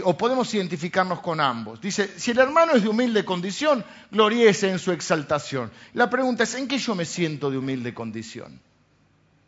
o 0.06 0.18
podemos 0.18 0.54
identificarnos 0.54 1.20
con 1.20 1.42
ambos. 1.42 1.82
Dice, 1.82 2.18
si 2.18 2.32
el 2.32 2.40
hermano 2.40 2.72
es 2.72 2.84
de 2.84 2.88
humilde 2.88 3.26
condición, 3.26 3.84
gloríese 4.12 4.70
en 4.70 4.80
su 4.80 4.94
exaltación. 4.94 5.70
La 5.94 6.10
pregunta 6.10 6.44
es, 6.44 6.56
¿en 6.56 6.70
qué 6.70 6.78
yo 6.78 6.96
me 6.96 7.04
siento 7.04 7.52
de 7.52 7.58
humilde 7.58 7.94
condición? 7.94 8.62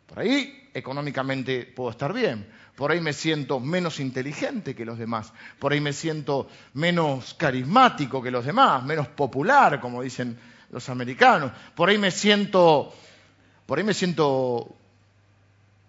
Por 0.06 0.18
ahí 0.18 0.68
económicamente 0.74 1.64
puedo 1.64 1.88
estar 1.88 2.12
bien, 2.12 2.46
por 2.76 2.90
ahí 2.90 3.00
me 3.00 3.14
siento 3.14 3.60
menos 3.60 3.98
inteligente 3.98 4.74
que 4.74 4.84
los 4.84 4.98
demás, 4.98 5.32
por 5.58 5.72
ahí 5.72 5.80
me 5.80 5.94
siento 5.94 6.48
menos 6.74 7.32
carismático 7.32 8.22
que 8.22 8.30
los 8.30 8.44
demás, 8.44 8.84
menos 8.84 9.08
popular, 9.08 9.80
como 9.80 10.02
dicen 10.02 10.38
los 10.70 10.86
americanos, 10.90 11.50
por 11.74 11.88
ahí 11.88 11.96
me 11.96 12.10
siento, 12.10 12.92
por 13.64 13.78
ahí 13.78 13.84
me 13.84 13.94
siento 13.94 14.76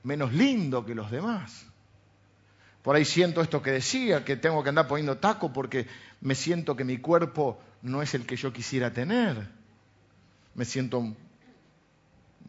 menos 0.03 0.33
lindo 0.33 0.85
que 0.85 0.95
los 0.95 1.11
demás. 1.11 1.65
Por 2.81 2.95
ahí 2.95 3.05
siento 3.05 3.41
esto 3.41 3.61
que 3.61 3.71
decía, 3.71 4.25
que 4.25 4.35
tengo 4.35 4.63
que 4.63 4.69
andar 4.69 4.87
poniendo 4.87 5.17
taco 5.17 5.53
porque 5.53 5.87
me 6.21 6.35
siento 6.35 6.75
que 6.75 6.83
mi 6.83 6.97
cuerpo 6.97 7.59
no 7.83 8.01
es 8.01 8.13
el 8.15 8.25
que 8.25 8.35
yo 8.35 8.51
quisiera 8.51 8.91
tener. 8.91 9.47
Me 10.55 10.65
siento 10.65 11.15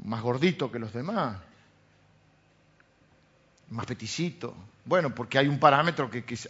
más 0.05 0.23
gordito 0.23 0.73
que 0.73 0.79
los 0.79 0.93
demás, 0.93 1.37
más 3.71 3.87
peticito. 3.87 4.55
Bueno, 4.85 5.15
porque 5.15 5.39
hay 5.39 5.49
un 5.49 5.59
parámetro 5.59 6.11
que, 6.11 6.25
es 6.27 6.49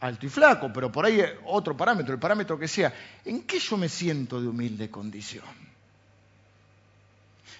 alto 0.00 0.26
y 0.26 0.28
flaco, 0.28 0.70
pero 0.72 0.92
por 0.92 1.06
ahí 1.06 1.22
otro 1.46 1.76
parámetro, 1.76 2.12
el 2.12 2.20
parámetro 2.20 2.58
que 2.58 2.68
sea. 2.68 2.92
¿En 3.24 3.42
qué 3.42 3.58
yo 3.58 3.76
me 3.76 3.88
siento 3.88 4.40
de 4.40 4.48
humilde 4.48 4.90
condición? 4.90 5.44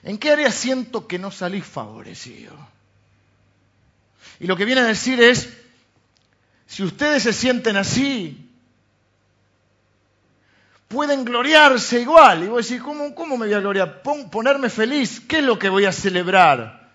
¿En 0.02 0.18
qué 0.18 0.30
área 0.30 0.50
siento 0.50 1.06
que 1.06 1.18
no 1.18 1.30
salí 1.30 1.60
favorecido? 1.60 2.52
Y 4.40 4.46
lo 4.46 4.56
que 4.56 4.64
viene 4.64 4.80
a 4.80 4.86
decir 4.86 5.20
es, 5.22 5.48
si 6.66 6.82
ustedes 6.82 7.22
se 7.22 7.32
sienten 7.32 7.76
así, 7.76 8.50
pueden 10.88 11.24
gloriarse 11.24 12.00
igual. 12.00 12.44
Y 12.44 12.46
voy 12.46 12.56
a 12.56 12.62
decir, 12.62 12.82
¿cómo, 12.82 13.14
cómo 13.14 13.36
me 13.36 13.46
voy 13.46 13.54
a 13.54 13.60
gloriar? 13.60 14.02
ponerme 14.02 14.68
feliz. 14.68 15.20
¿Qué 15.20 15.38
es 15.38 15.44
lo 15.44 15.58
que 15.58 15.68
voy 15.68 15.84
a 15.84 15.92
celebrar? 15.92 16.90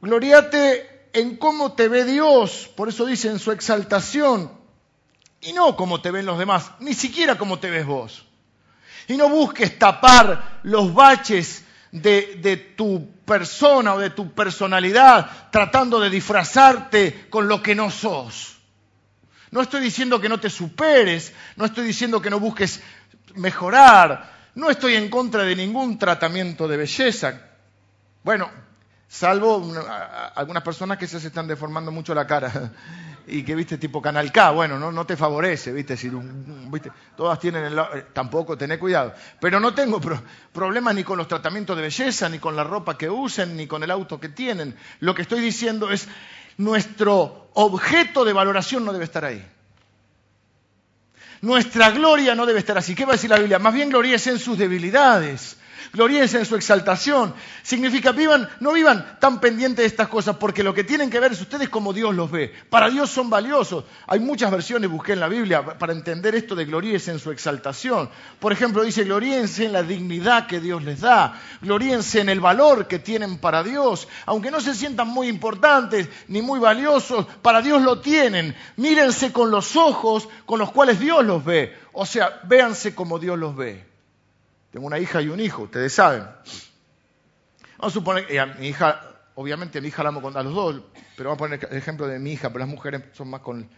Gloriate 0.00 1.08
en 1.12 1.36
cómo 1.36 1.72
te 1.72 1.88
ve 1.88 2.04
Dios. 2.04 2.70
Por 2.76 2.88
eso 2.88 3.06
dice 3.06 3.28
en 3.28 3.38
su 3.38 3.52
exaltación. 3.52 4.50
Y 5.40 5.52
no 5.52 5.76
como 5.76 6.00
te 6.00 6.10
ven 6.10 6.26
los 6.26 6.38
demás, 6.38 6.70
ni 6.80 6.94
siquiera 6.94 7.36
como 7.36 7.58
te 7.58 7.70
ves 7.70 7.86
vos. 7.86 8.24
Y 9.08 9.16
no 9.16 9.28
busques 9.28 9.78
tapar 9.78 10.60
los 10.62 10.94
baches 10.94 11.63
de, 11.94 12.74
tu 12.76 13.22
persona 13.24 13.94
o 13.94 13.98
de 13.98 14.10
tu 14.10 14.32
personalidad 14.32 15.50
tratando 15.50 16.00
de 16.00 16.10
disfrazarte 16.10 17.26
con 17.30 17.46
lo 17.46 17.62
que 17.62 17.74
no 17.74 17.90
sos. 17.90 18.58
No 19.52 19.60
estoy 19.60 19.80
diciendo 19.80 20.20
que 20.20 20.28
no 20.28 20.40
te 20.40 20.50
superes, 20.50 21.32
no 21.56 21.64
estoy 21.64 21.86
diciendo 21.86 22.20
que 22.20 22.30
no 22.30 22.40
busques 22.40 22.82
mejorar, 23.36 24.50
no 24.56 24.70
estoy 24.70 24.96
en 24.96 25.08
contra 25.08 25.44
de 25.44 25.54
ningún 25.54 25.96
tratamiento 25.96 26.66
de 26.66 26.76
belleza. 26.78 27.40
Bueno, 28.24 28.50
salvo 29.06 29.72
algunas 30.34 30.64
personas 30.64 30.98
que 30.98 31.06
se 31.06 31.18
están 31.18 31.46
deformando 31.46 31.92
mucho 31.92 32.12
la 32.12 32.26
cara 32.26 32.72
y 33.26 33.42
que 33.42 33.54
viste 33.54 33.78
tipo 33.78 34.02
Canal 34.02 34.30
K, 34.30 34.50
bueno, 34.50 34.78
no, 34.78 34.92
no 34.92 35.06
te 35.06 35.16
favorece, 35.16 35.72
viste, 35.72 35.96
si, 35.96 36.10
viste, 36.10 36.90
todas 37.16 37.38
tienen 37.38 37.64
el, 37.64 37.78
eh, 37.78 38.06
tampoco 38.12 38.56
tené 38.56 38.78
cuidado, 38.78 39.14
pero 39.40 39.60
no 39.60 39.74
tengo 39.74 40.00
problemas 40.52 40.94
ni 40.94 41.04
con 41.04 41.16
los 41.16 41.28
tratamientos 41.28 41.76
de 41.76 41.82
belleza, 41.82 42.28
ni 42.28 42.38
con 42.38 42.54
la 42.54 42.64
ropa 42.64 42.98
que 42.98 43.08
usen, 43.08 43.56
ni 43.56 43.66
con 43.66 43.82
el 43.82 43.90
auto 43.90 44.20
que 44.20 44.28
tienen. 44.28 44.76
Lo 45.00 45.14
que 45.14 45.22
estoy 45.22 45.40
diciendo 45.40 45.90
es 45.90 46.08
nuestro 46.58 47.48
objeto 47.54 48.24
de 48.24 48.32
valoración 48.32 48.84
no 48.84 48.92
debe 48.92 49.04
estar 49.04 49.24
ahí. 49.24 49.44
Nuestra 51.40 51.90
gloria 51.90 52.34
no 52.34 52.46
debe 52.46 52.58
estar 52.58 52.78
así. 52.78 52.94
¿Qué 52.94 53.04
va 53.04 53.12
a 53.12 53.16
decir 53.16 53.30
la 53.30 53.38
Biblia? 53.38 53.58
Más 53.58 53.74
bien 53.74 53.90
gloria 53.90 54.16
en 54.16 54.38
sus 54.38 54.56
debilidades. 54.56 55.58
Gloríense 55.92 56.38
en 56.38 56.46
su 56.46 56.56
exaltación. 56.56 57.34
Significa, 57.62 58.12
vivan, 58.12 58.48
no 58.60 58.72
vivan 58.72 59.18
tan 59.20 59.40
pendientes 59.40 59.82
de 59.82 59.86
estas 59.86 60.08
cosas, 60.08 60.36
porque 60.36 60.62
lo 60.62 60.74
que 60.74 60.84
tienen 60.84 61.10
que 61.10 61.20
ver 61.20 61.32
es 61.32 61.40
ustedes 61.40 61.68
como 61.68 61.92
Dios 61.92 62.14
los 62.14 62.30
ve. 62.30 62.52
Para 62.70 62.90
Dios 62.90 63.10
son 63.10 63.30
valiosos. 63.30 63.84
Hay 64.06 64.20
muchas 64.20 64.50
versiones, 64.50 64.90
busqué 64.90 65.12
en 65.12 65.20
la 65.20 65.28
Biblia, 65.28 65.78
para 65.78 65.92
entender 65.92 66.34
esto 66.34 66.54
de 66.54 66.64
gloríense 66.64 67.10
en 67.10 67.18
su 67.18 67.30
exaltación. 67.30 68.08
Por 68.38 68.52
ejemplo, 68.52 68.82
dice, 68.82 69.04
gloríense 69.04 69.66
en 69.66 69.72
la 69.72 69.82
dignidad 69.82 70.46
que 70.46 70.60
Dios 70.60 70.82
les 70.82 71.00
da, 71.00 71.40
gloríense 71.60 72.20
en 72.20 72.28
el 72.28 72.40
valor 72.40 72.86
que 72.86 72.98
tienen 72.98 73.38
para 73.38 73.62
Dios, 73.62 74.08
aunque 74.26 74.50
no 74.50 74.60
se 74.60 74.74
sientan 74.74 75.08
muy 75.08 75.28
importantes 75.28 76.08
ni 76.28 76.42
muy 76.42 76.58
valiosos, 76.58 77.26
para 77.42 77.62
Dios 77.62 77.82
lo 77.82 78.00
tienen. 78.00 78.54
Mírense 78.76 79.32
con 79.32 79.50
los 79.50 79.76
ojos 79.76 80.28
con 80.46 80.58
los 80.58 80.72
cuales 80.72 81.00
Dios 81.00 81.24
los 81.24 81.44
ve. 81.44 81.76
O 81.92 82.06
sea, 82.06 82.40
véanse 82.44 82.94
como 82.94 83.18
Dios 83.18 83.38
los 83.38 83.54
ve. 83.54 83.93
Tengo 84.74 84.88
una 84.88 84.98
hija 84.98 85.22
y 85.22 85.28
un 85.28 85.38
hijo, 85.38 85.62
ustedes 85.62 85.92
saben. 85.92 86.22
Vamos 87.78 87.78
a 87.78 87.90
suponer 87.90 88.26
que 88.26 88.40
a 88.40 88.46
mi 88.46 88.66
hija, 88.66 89.00
obviamente 89.36 89.78
a 89.78 89.80
mi 89.80 89.86
hija 89.86 90.02
la 90.02 90.08
amo 90.08 90.20
con 90.20 90.36
a 90.36 90.42
los 90.42 90.52
dos, 90.52 90.82
pero 91.16 91.30
vamos 91.30 91.36
a 91.36 91.44
poner 91.44 91.68
el 91.70 91.78
ejemplo 91.78 92.08
de 92.08 92.18
mi 92.18 92.32
hija, 92.32 92.48
pero 92.48 92.58
las 92.58 92.68
mujeres 92.68 93.04
son 93.12 93.30
más 93.30 93.40
con 93.40 93.70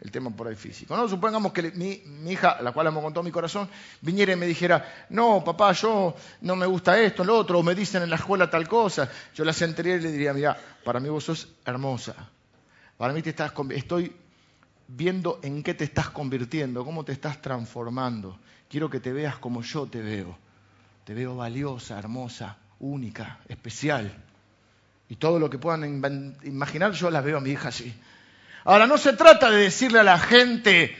el 0.00 0.10
tema 0.10 0.30
por 0.30 0.48
ahí 0.48 0.56
físico. 0.56 0.96
No 0.96 1.08
supongamos 1.08 1.52
que 1.52 1.70
mi, 1.70 2.02
mi, 2.04 2.32
hija, 2.32 2.60
la 2.62 2.72
cual 2.72 2.88
amo 2.88 3.00
con 3.00 3.12
todo 3.12 3.22
mi 3.22 3.30
corazón, 3.30 3.68
viniera 4.00 4.32
y 4.32 4.36
me 4.36 4.46
dijera, 4.46 5.06
no, 5.10 5.44
papá, 5.44 5.70
yo 5.70 6.16
no 6.40 6.56
me 6.56 6.66
gusta 6.66 7.00
esto, 7.00 7.22
lo 7.22 7.38
otro, 7.38 7.60
o 7.60 7.62
me 7.62 7.76
dicen 7.76 8.02
en 8.02 8.10
la 8.10 8.16
escuela 8.16 8.50
tal 8.50 8.66
cosa. 8.66 9.08
Yo 9.32 9.44
la 9.44 9.52
sentaría 9.52 9.94
y 9.94 10.00
le 10.00 10.10
diría, 10.10 10.34
mira, 10.34 10.58
para 10.84 10.98
mí 10.98 11.08
vos 11.08 11.22
sos 11.22 11.46
hermosa. 11.64 12.28
Para 12.96 13.12
mí 13.12 13.22
te 13.22 13.30
estás, 13.30 13.52
estoy 13.70 14.16
viendo 14.88 15.38
en 15.44 15.62
qué 15.62 15.74
te 15.74 15.84
estás 15.84 16.10
convirtiendo, 16.10 16.84
cómo 16.84 17.04
te 17.04 17.12
estás 17.12 17.40
transformando. 17.40 18.36
Quiero 18.70 18.88
que 18.88 19.00
te 19.00 19.12
veas 19.12 19.36
como 19.36 19.62
yo 19.62 19.86
te 19.86 20.00
veo. 20.00 20.38
Te 21.04 21.12
veo 21.12 21.34
valiosa, 21.34 21.98
hermosa, 21.98 22.56
única, 22.78 23.40
especial. 23.48 24.14
Y 25.08 25.16
todo 25.16 25.40
lo 25.40 25.50
que 25.50 25.58
puedan 25.58 26.38
imaginar, 26.44 26.92
yo 26.92 27.10
las 27.10 27.24
veo 27.24 27.38
a 27.38 27.40
mi 27.40 27.50
hija 27.50 27.68
así. 27.68 27.92
Ahora, 28.62 28.86
no 28.86 28.96
se 28.96 29.14
trata 29.14 29.50
de 29.50 29.62
decirle 29.62 29.98
a 29.98 30.04
la 30.04 30.20
gente, 30.20 30.96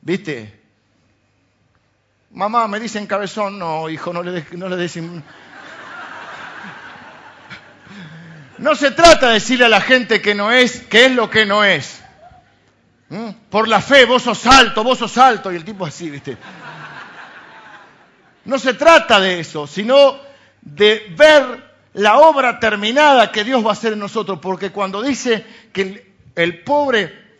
viste, 0.00 0.60
mamá, 2.32 2.66
me 2.66 2.80
dicen 2.80 3.06
cabezón, 3.06 3.60
no, 3.60 3.88
hijo, 3.88 4.12
no 4.12 4.24
le, 4.24 4.44
no 4.52 4.68
le 4.68 4.76
des... 4.76 4.98
No 8.58 8.74
se 8.74 8.90
trata 8.90 9.28
de 9.28 9.34
decirle 9.34 9.66
a 9.66 9.68
la 9.68 9.80
gente 9.80 10.20
que 10.20 10.34
no 10.34 10.50
es, 10.50 10.80
que 10.80 11.06
es 11.06 11.12
lo 11.12 11.30
que 11.30 11.46
no 11.46 11.62
es. 11.62 12.00
¿Mm? 13.08 13.30
Por 13.50 13.68
la 13.68 13.80
fe, 13.80 14.04
vos 14.04 14.24
sos 14.24 14.44
alto, 14.46 14.82
vos 14.82 14.98
sos 14.98 15.16
alto. 15.16 15.52
Y 15.52 15.56
el 15.56 15.64
tipo 15.64 15.86
así, 15.86 16.10
¿viste? 16.10 16.36
No 18.48 18.58
se 18.58 18.72
trata 18.72 19.20
de 19.20 19.40
eso, 19.40 19.66
sino 19.66 20.18
de 20.62 21.12
ver 21.14 21.70
la 21.92 22.16
obra 22.16 22.58
terminada 22.58 23.30
que 23.30 23.44
Dios 23.44 23.62
va 23.62 23.68
a 23.68 23.72
hacer 23.74 23.92
en 23.92 23.98
nosotros. 23.98 24.38
Porque 24.40 24.70
cuando 24.70 25.02
dice 25.02 25.44
que 25.70 26.14
el, 26.34 26.64
pobre, 26.64 27.36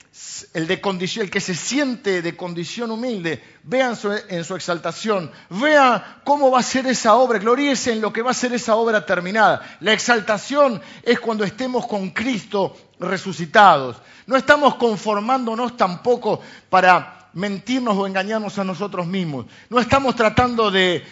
el, 0.52 1.30
que 1.30 1.40
se 1.40 1.54
siente 1.54 2.20
de 2.20 2.36
condición 2.36 2.90
humilde, 2.90 3.42
vean 3.62 3.96
en 4.28 4.44
su 4.44 4.54
exaltación, 4.54 5.32
vea 5.48 6.20
cómo 6.24 6.50
va 6.50 6.59
a 6.59 6.62
ser 6.62 6.86
esa 6.86 7.14
obra, 7.14 7.38
gloríese 7.38 7.92
en 7.92 8.02
lo 8.02 8.12
que 8.12 8.20
va 8.20 8.32
a 8.32 8.34
ser 8.34 8.52
esa 8.52 8.76
obra 8.76 9.06
terminada. 9.06 9.78
La 9.80 9.94
exaltación 9.94 10.78
es 11.02 11.18
cuando 11.20 11.42
estemos 11.42 11.86
con 11.86 12.11
Cristo 12.11 12.76
resucitados. 13.00 13.96
No 14.26 14.36
estamos 14.36 14.74
conformándonos 14.74 15.74
tampoco 15.74 16.42
para 16.68 17.17
mentirnos 17.39 17.97
o 17.97 18.07
engañarnos 18.07 18.59
a 18.59 18.64
nosotros 18.64 19.07
mismos. 19.07 19.47
No 19.70 19.78
estamos 19.78 20.16
tratando 20.16 20.70
de, 20.70 21.05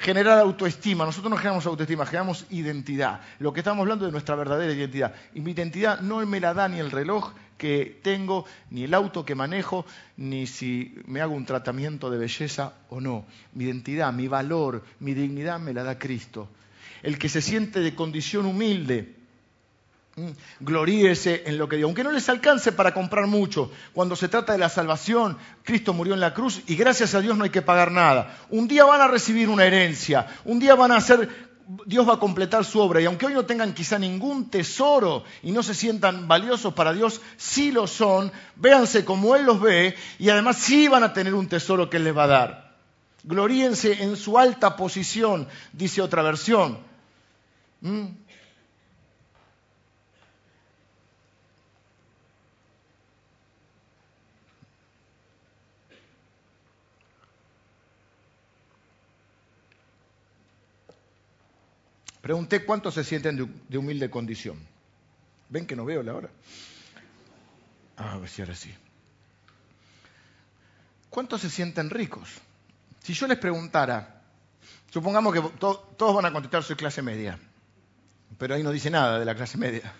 generar 0.00 0.38
autoestima. 0.38 1.04
Nosotros 1.04 1.30
no 1.30 1.36
generamos 1.36 1.66
autoestima, 1.66 2.06
generamos 2.06 2.46
identidad. 2.50 3.20
Lo 3.38 3.52
que 3.52 3.60
estamos 3.60 3.82
hablando 3.82 4.06
es 4.06 4.08
de 4.08 4.12
nuestra 4.12 4.34
verdadera 4.34 4.72
identidad. 4.72 5.14
Y 5.34 5.40
mi 5.40 5.52
identidad 5.52 6.00
no 6.00 6.24
me 6.24 6.40
la 6.40 6.54
da 6.54 6.68
ni 6.68 6.78
el 6.78 6.90
reloj 6.90 7.32
que 7.58 8.00
tengo, 8.02 8.46
ni 8.70 8.84
el 8.84 8.94
auto 8.94 9.24
que 9.24 9.34
manejo, 9.34 9.84
ni 10.16 10.46
si 10.46 10.94
me 11.06 11.20
hago 11.20 11.34
un 11.34 11.44
tratamiento 11.44 12.08
de 12.08 12.18
belleza 12.18 12.72
o 12.88 13.00
no. 13.00 13.26
Mi 13.52 13.64
identidad, 13.64 14.12
mi 14.12 14.26
valor, 14.26 14.82
mi 15.00 15.12
dignidad 15.12 15.60
me 15.60 15.74
la 15.74 15.82
da 15.82 15.98
Cristo. 15.98 16.48
El 17.02 17.18
que 17.18 17.28
se 17.28 17.42
siente 17.42 17.80
de 17.80 17.94
condición 17.94 18.46
humilde. 18.46 19.17
Gloríese 20.60 21.44
en 21.46 21.58
lo 21.58 21.68
que 21.68 21.76
dio. 21.76 21.86
Aunque 21.86 22.04
no 22.04 22.12
les 22.12 22.28
alcance 22.28 22.72
para 22.72 22.94
comprar 22.94 23.26
mucho, 23.26 23.70
cuando 23.92 24.16
se 24.16 24.28
trata 24.28 24.52
de 24.52 24.58
la 24.58 24.68
salvación, 24.68 25.36
Cristo 25.62 25.92
murió 25.92 26.14
en 26.14 26.20
la 26.20 26.34
cruz 26.34 26.62
y 26.66 26.76
gracias 26.76 27.14
a 27.14 27.20
Dios 27.20 27.36
no 27.36 27.44
hay 27.44 27.50
que 27.50 27.62
pagar 27.62 27.92
nada. 27.92 28.38
Un 28.50 28.68
día 28.68 28.84
van 28.84 29.00
a 29.00 29.08
recibir 29.08 29.48
una 29.48 29.64
herencia, 29.64 30.26
un 30.44 30.58
día 30.58 30.74
van 30.74 30.92
a 30.92 30.96
hacer, 30.96 31.28
Dios 31.84 32.08
va 32.08 32.14
a 32.14 32.18
completar 32.18 32.64
su 32.64 32.80
obra 32.80 33.00
y 33.00 33.04
aunque 33.04 33.26
hoy 33.26 33.34
no 33.34 33.44
tengan 33.44 33.74
quizá 33.74 33.98
ningún 33.98 34.48
tesoro 34.50 35.24
y 35.42 35.52
no 35.52 35.62
se 35.62 35.74
sientan 35.74 36.26
valiosos 36.26 36.74
para 36.74 36.92
Dios, 36.92 37.20
sí 37.36 37.70
lo 37.70 37.86
son, 37.86 38.32
véanse 38.56 39.04
como 39.04 39.36
Él 39.36 39.44
los 39.44 39.60
ve 39.60 39.94
y 40.18 40.30
además 40.30 40.56
sí 40.56 40.88
van 40.88 41.04
a 41.04 41.12
tener 41.12 41.34
un 41.34 41.48
tesoro 41.48 41.90
que 41.90 41.98
Él 41.98 42.04
les 42.04 42.16
va 42.16 42.24
a 42.24 42.28
dar. 42.28 42.68
Gloríense 43.24 44.02
en 44.02 44.16
su 44.16 44.38
alta 44.38 44.76
posición, 44.76 45.48
dice 45.72 46.00
otra 46.00 46.22
versión. 46.22 46.78
Mm. 47.80 48.06
Pregunté 62.28 62.62
cuántos 62.62 62.92
se 62.92 63.04
sienten 63.04 63.64
de 63.70 63.78
humilde 63.78 64.10
condición. 64.10 64.58
¿Ven 65.48 65.64
que 65.64 65.74
no 65.74 65.86
veo 65.86 66.02
la 66.02 66.14
hora? 66.14 66.28
Ah, 67.96 68.12
a 68.12 68.18
ver 68.18 68.28
si 68.28 68.42
ahora 68.42 68.54
sí. 68.54 68.70
¿Cuántos 71.08 71.40
se 71.40 71.48
sienten 71.48 71.88
ricos? 71.88 72.28
Si 73.02 73.14
yo 73.14 73.26
les 73.26 73.38
preguntara, 73.38 74.20
supongamos 74.90 75.32
que 75.32 75.40
todos 75.58 76.14
van 76.14 76.26
a 76.26 76.30
contestar 76.30 76.62
soy 76.62 76.76
clase 76.76 77.00
media, 77.00 77.38
pero 78.36 78.54
ahí 78.56 78.62
no 78.62 78.72
dice 78.72 78.90
nada 78.90 79.18
de 79.18 79.24
la 79.24 79.34
clase 79.34 79.56
media. 79.56 79.90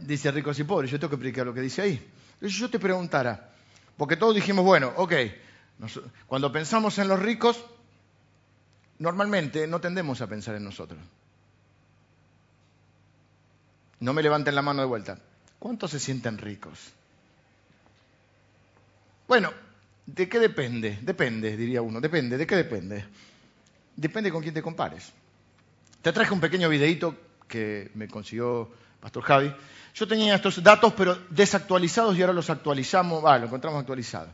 Dice 0.00 0.30
ricos 0.30 0.58
y 0.58 0.64
pobres, 0.64 0.90
yo 0.90 1.00
tengo 1.00 1.08
que 1.08 1.16
explicar 1.16 1.46
lo 1.46 1.54
que 1.54 1.62
dice 1.62 1.80
ahí. 1.80 2.12
Si 2.42 2.50
yo 2.50 2.68
te 2.68 2.78
preguntara, 2.78 3.54
porque 3.96 4.18
todos 4.18 4.34
dijimos, 4.34 4.66
bueno, 4.66 4.92
ok, 4.96 5.14
cuando 6.26 6.52
pensamos 6.52 6.98
en 6.98 7.08
los 7.08 7.18
ricos, 7.20 7.64
normalmente 8.98 9.66
no 9.66 9.80
tendemos 9.80 10.20
a 10.20 10.26
pensar 10.26 10.54
en 10.56 10.64
nosotros. 10.64 11.00
No 14.00 14.12
me 14.12 14.22
levanten 14.22 14.54
la 14.54 14.62
mano 14.62 14.82
de 14.82 14.88
vuelta. 14.88 15.18
¿Cuántos 15.58 15.90
se 15.90 16.00
sienten 16.00 16.38
ricos? 16.38 16.78
Bueno, 19.26 19.52
¿de 20.04 20.28
qué 20.28 20.38
depende? 20.38 20.98
Depende, 21.02 21.56
diría 21.56 21.82
uno. 21.82 22.00
Depende, 22.00 22.36
¿de 22.36 22.46
qué 22.46 22.56
depende? 22.56 23.04
Depende 23.96 24.30
con 24.30 24.42
quién 24.42 24.54
te 24.54 24.62
compares. 24.62 25.12
Te 26.02 26.12
traje 26.12 26.32
un 26.32 26.40
pequeño 26.40 26.68
videito 26.68 27.16
que 27.48 27.90
me 27.94 28.06
consiguió 28.06 28.70
Pastor 29.00 29.22
Javi. 29.22 29.54
Yo 29.94 30.06
tenía 30.06 30.34
estos 30.34 30.62
datos, 30.62 30.92
pero 30.94 31.18
desactualizados 31.30 32.16
y 32.16 32.20
ahora 32.20 32.34
los 32.34 32.50
actualizamos, 32.50 33.24
ah, 33.26 33.38
lo 33.38 33.46
encontramos 33.46 33.80
actualizados. 33.80 34.28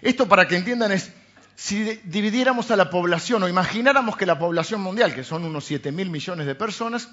Esto 0.00 0.28
para 0.28 0.46
que 0.46 0.56
entiendan 0.56 0.92
es 0.92 1.12
si 1.60 2.00
dividiéramos 2.04 2.70
a 2.70 2.76
la 2.76 2.88
población 2.88 3.42
o 3.42 3.48
imagináramos 3.48 4.16
que 4.16 4.24
la 4.24 4.38
población 4.38 4.80
mundial, 4.80 5.14
que 5.14 5.22
son 5.22 5.44
unos 5.44 5.66
7 5.66 5.92
mil 5.92 6.08
millones 6.08 6.46
de 6.46 6.54
personas, 6.54 7.10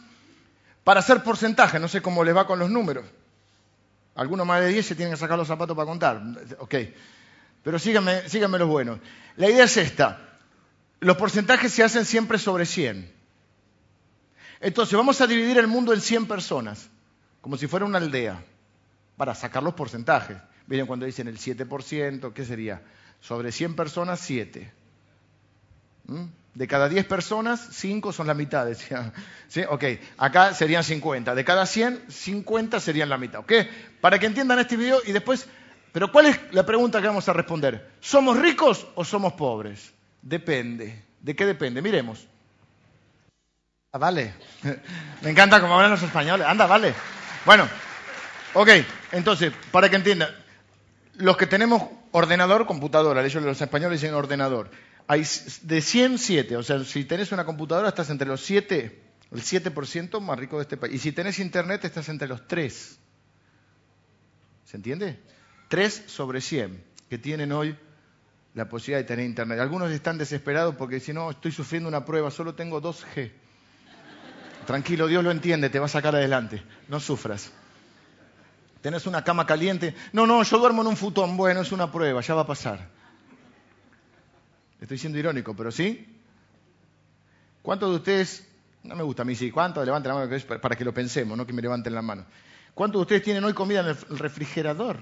para 0.86 1.02
hacer 1.02 1.22
porcentaje, 1.22 1.80
no 1.80 1.90
sé 1.90 2.02
cómo 2.02 2.24
les 2.24 2.34
va 2.34 2.48
con 2.48 2.58
los 2.58 2.70
números. 2.70 3.04
Algunos 4.16 4.48
más 4.48 4.62
de 4.62 4.70
10 4.70 4.86
se 4.86 4.96
tienen 4.96 5.14
que 5.14 5.20
sacar 5.20 5.38
los 5.38 5.50
zapatos 5.50 5.76
para 5.76 5.86
contar. 5.86 6.22
Ok. 6.60 6.76
Pero 7.62 7.78
síganme, 7.78 8.30
síganme 8.30 8.58
los 8.58 8.70
buenos. 8.70 9.00
La 9.36 9.50
idea 9.50 9.66
es 9.66 9.76
esta. 9.76 10.40
Los 11.02 11.18
porcentajes 11.18 11.74
se 11.74 11.84
hacen 11.84 12.06
siempre 12.06 12.38
sobre 12.38 12.66
100. 12.66 13.14
Entonces 14.62 14.96
vamos 14.96 15.20
a 15.20 15.28
dividir 15.28 15.58
el 15.58 15.68
mundo 15.68 15.94
en 15.94 16.00
100 16.00 16.26
personas, 16.26 16.90
como 17.42 17.58
si 17.58 17.68
fuera 17.68 17.86
una 17.86 17.98
aldea, 17.98 18.42
para 19.18 19.36
sacar 19.36 19.62
los 19.62 19.74
porcentajes. 19.74 20.38
Miren 20.68 20.86
cuando 20.86 21.06
dicen 21.06 21.28
el 21.28 21.38
7%, 21.38 22.32
¿qué 22.32 22.46
sería? 22.46 22.82
Sobre 23.22 23.52
100 23.52 23.76
personas, 23.76 24.20
7. 24.22 24.72
¿Mm? 26.06 26.24
De 26.54 26.68
cada 26.68 26.90
10 26.90 27.06
personas, 27.06 27.68
5 27.72 28.12
son 28.12 28.28
la 28.28 28.34
mitad. 28.34 28.66
Decía. 28.66 29.14
¿Sí? 29.48 29.64
Ok, 29.70 29.84
acá 30.18 30.54
serían 30.54 30.84
50. 30.84 31.36
De 31.36 31.46
cada 31.46 31.66
100, 31.66 32.06
50 32.10 32.80
serían 32.80 33.10
la 33.10 33.18
mitad. 33.18 33.42
¿Ok? 33.42 33.54
Para 34.02 34.18
que 34.20 34.26
entiendan 34.26 34.60
este 34.60 34.78
video 34.78 35.00
y 35.06 35.12
después... 35.12 35.48
Pero 35.92 36.12
¿cuál 36.12 36.28
es 36.28 36.40
la 36.52 36.66
pregunta 36.66 37.02
que 37.02 37.08
vamos 37.08 37.28
a 37.28 37.34
responder? 37.34 37.90
¿Somos 38.02 38.38
ricos 38.38 38.88
o 38.96 39.04
somos 39.04 39.34
pobres? 39.34 39.94
Depende. 40.22 41.04
¿De 41.22 41.36
qué 41.36 41.46
depende? 41.46 41.82
Miremos. 41.82 42.28
Ah, 43.92 43.98
vale. 43.98 44.34
Me 45.22 45.30
encanta 45.30 45.62
cómo 45.62 45.76
hablan 45.76 45.92
los 45.92 46.04
españoles. 46.04 46.46
Anda, 46.46 46.66
vale. 46.66 46.94
Bueno, 47.46 47.68
ok. 48.54 48.70
Entonces, 49.12 49.54
para 49.72 49.90
que 49.90 49.96
entiendan, 49.96 50.30
los 51.16 51.38
que 51.38 51.48
tenemos 51.48 51.84
ordenador, 52.12 52.66
computadora, 52.66 53.26
ellos 53.26 53.44
los 53.44 53.62
españoles 53.62 54.02
dicen 54.02 54.16
ordenador. 54.16 54.70
hay 55.08 55.26
de 55.64 55.82
100, 55.82 56.18
7. 56.18 56.58
O 56.58 56.64
sea, 56.64 56.84
si 56.84 57.06
tenés 57.06 57.32
una 57.32 57.46
computadora 57.46 57.90
estás 57.90 58.10
entre 58.10 58.28
los 58.28 58.42
7, 58.42 59.02
el 59.32 59.42
7% 59.42 60.20
más 60.22 60.40
rico 60.40 60.58
de 60.58 60.64
este 60.64 60.78
país. 60.78 60.96
Y 60.96 61.00
si 61.00 61.12
tenés 61.12 61.40
internet 61.40 61.84
estás 61.86 62.10
entre 62.10 62.28
los 62.28 62.48
3. 62.48 63.00
¿Se 64.66 64.78
entiende? 64.78 65.20
3 65.70 66.04
sobre 66.08 66.42
100 66.42 66.84
que 67.10 67.18
tienen 67.18 67.52
hoy 67.52 67.78
la 68.54 68.68
posibilidad 68.68 69.00
de 69.00 69.08
tener 69.08 69.26
internet. 69.26 69.60
Algunos 69.60 69.92
están 69.92 70.18
desesperados 70.18 70.76
porque 70.76 71.00
si 71.00 71.14
no, 71.14 71.30
estoy 71.30 71.52
sufriendo 71.52 71.88
una 71.88 72.06
prueba, 72.06 72.32
solo 72.32 72.56
tengo 72.56 72.82
2G. 72.82 73.32
Tranquilo, 74.66 75.08
Dios 75.08 75.24
lo 75.24 75.32
entiende, 75.32 75.70
te 75.70 75.80
va 75.80 75.86
a 75.86 75.90
sacar 75.90 76.16
adelante, 76.16 76.62
no 76.90 77.00
sufras. 77.00 77.54
Tenés 78.88 79.06
una 79.06 79.22
cama 79.22 79.46
caliente. 79.46 79.94
No, 80.14 80.26
no, 80.26 80.42
yo 80.44 80.60
duermo 80.60 80.82
en 80.82 80.88
un 80.88 80.96
futón. 80.96 81.36
Bueno, 81.36 81.60
es 81.60 81.74
una 81.74 81.92
prueba, 81.92 82.22
ya 82.22 82.36
va 82.36 82.44
a 82.44 82.48
pasar. 82.48 82.88
Estoy 84.80 84.98
siendo 84.98 85.20
irónico, 85.20 85.54
pero 85.54 85.74
sí. 85.74 86.08
¿Cuántos 87.62 87.90
de 87.90 87.96
ustedes, 87.98 88.48
no 88.84 88.96
me 88.96 89.04
gusta 89.04 89.24
a 89.24 89.26
mí 89.26 89.36
sí, 89.36 89.52
cuántos 89.52 89.86
levanten 89.86 90.14
la 90.14 90.20
mano 90.26 90.62
para 90.62 90.78
que 90.78 90.86
lo 90.86 90.94
pensemos, 90.94 91.38
no 91.38 91.46
que 91.46 91.52
me 91.52 91.62
levanten 91.62 91.94
la 91.94 92.02
mano? 92.02 92.28
¿Cuántos 92.74 93.00
de 93.00 93.02
ustedes 93.02 93.24
tienen 93.24 93.44
hoy 93.44 93.52
comida 93.52 93.82
en 93.82 93.88
el 93.88 94.20
refrigerador? 94.20 95.00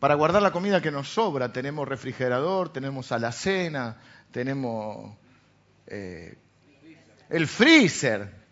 Para 0.00 0.14
guardar 0.14 0.40
la 0.40 0.52
comida 0.52 0.80
que 0.80 0.90
nos 0.90 1.10
sobra, 1.10 1.52
tenemos 1.52 1.86
refrigerador, 1.86 2.72
tenemos 2.72 3.12
alacena, 3.12 3.98
tenemos 4.30 5.14
eh, 5.86 6.38
el 7.28 7.46
freezer, 7.46 8.45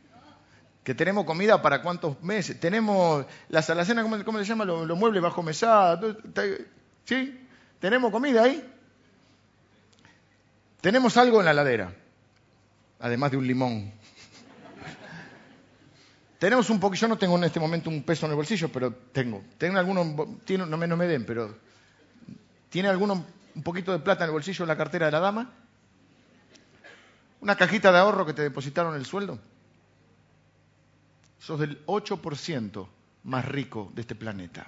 que 0.84 0.94
tenemos 0.94 1.24
comida 1.24 1.62
para 1.62 1.80
cuántos 1.80 2.22
meses, 2.22 2.60
tenemos 2.60 3.24
las 3.48 3.70
alacenas, 3.70 4.04
¿cómo, 4.22 4.38
se 4.38 4.44
llama? 4.44 4.66
Los, 4.66 4.98
muebles 4.98 5.22
bajo 5.22 5.42
mesada, 5.42 5.98
¿sí? 7.06 7.40
¿Tenemos 7.80 8.12
comida 8.12 8.44
ahí? 8.44 8.62
Tenemos 10.82 11.16
algo 11.16 11.40
en 11.40 11.46
la 11.46 11.54
ladera, 11.54 11.94
además 13.00 13.30
de 13.30 13.38
un 13.38 13.46
limón. 13.46 13.92
Tenemos 16.38 16.68
un 16.68 16.78
poco, 16.78 16.94
yo 16.94 17.08
no 17.08 17.16
tengo 17.16 17.38
en 17.38 17.44
este 17.44 17.58
momento 17.58 17.88
un 17.88 18.02
peso 18.02 18.26
en 18.26 18.32
el 18.32 18.36
bolsillo, 18.36 18.68
pero 18.68 18.92
tengo. 18.92 19.42
Tengo 19.56 19.78
algunos, 19.78 20.06
no 20.06 20.76
me 20.76 21.06
den, 21.06 21.24
pero 21.24 21.56
¿tiene 22.68 22.90
alguno 22.90 23.24
un 23.54 23.62
poquito 23.62 23.90
de 23.90 24.00
plata 24.00 24.24
en 24.24 24.28
el 24.28 24.32
bolsillo 24.32 24.64
en 24.64 24.68
la 24.68 24.76
cartera 24.76 25.06
de 25.06 25.12
la 25.12 25.20
dama? 25.20 25.50
¿Una 27.40 27.56
cajita 27.56 27.90
de 27.90 27.98
ahorro 27.98 28.26
que 28.26 28.34
te 28.34 28.42
depositaron 28.42 28.94
el 28.94 29.06
sueldo? 29.06 29.38
Sos 31.44 31.60
del 31.60 31.84
8% 31.86 32.86
más 33.24 33.44
rico 33.44 33.90
de 33.94 34.00
este 34.00 34.14
planeta. 34.14 34.66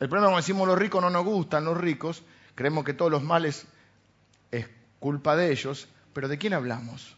El 0.00 0.08
problema, 0.08 0.26
como 0.26 0.38
decimos 0.38 0.66
los 0.66 0.78
ricos, 0.78 1.00
no 1.00 1.10
nos 1.10 1.24
gustan 1.24 1.64
los 1.64 1.76
ricos, 1.76 2.24
creemos 2.54 2.84
que 2.84 2.94
todos 2.94 3.10
los 3.10 3.22
males 3.22 3.66
es 4.50 4.68
culpa 4.98 5.36
de 5.36 5.52
ellos, 5.52 5.86
pero 6.12 6.26
¿de 6.26 6.38
quién 6.38 6.54
hablamos? 6.54 7.16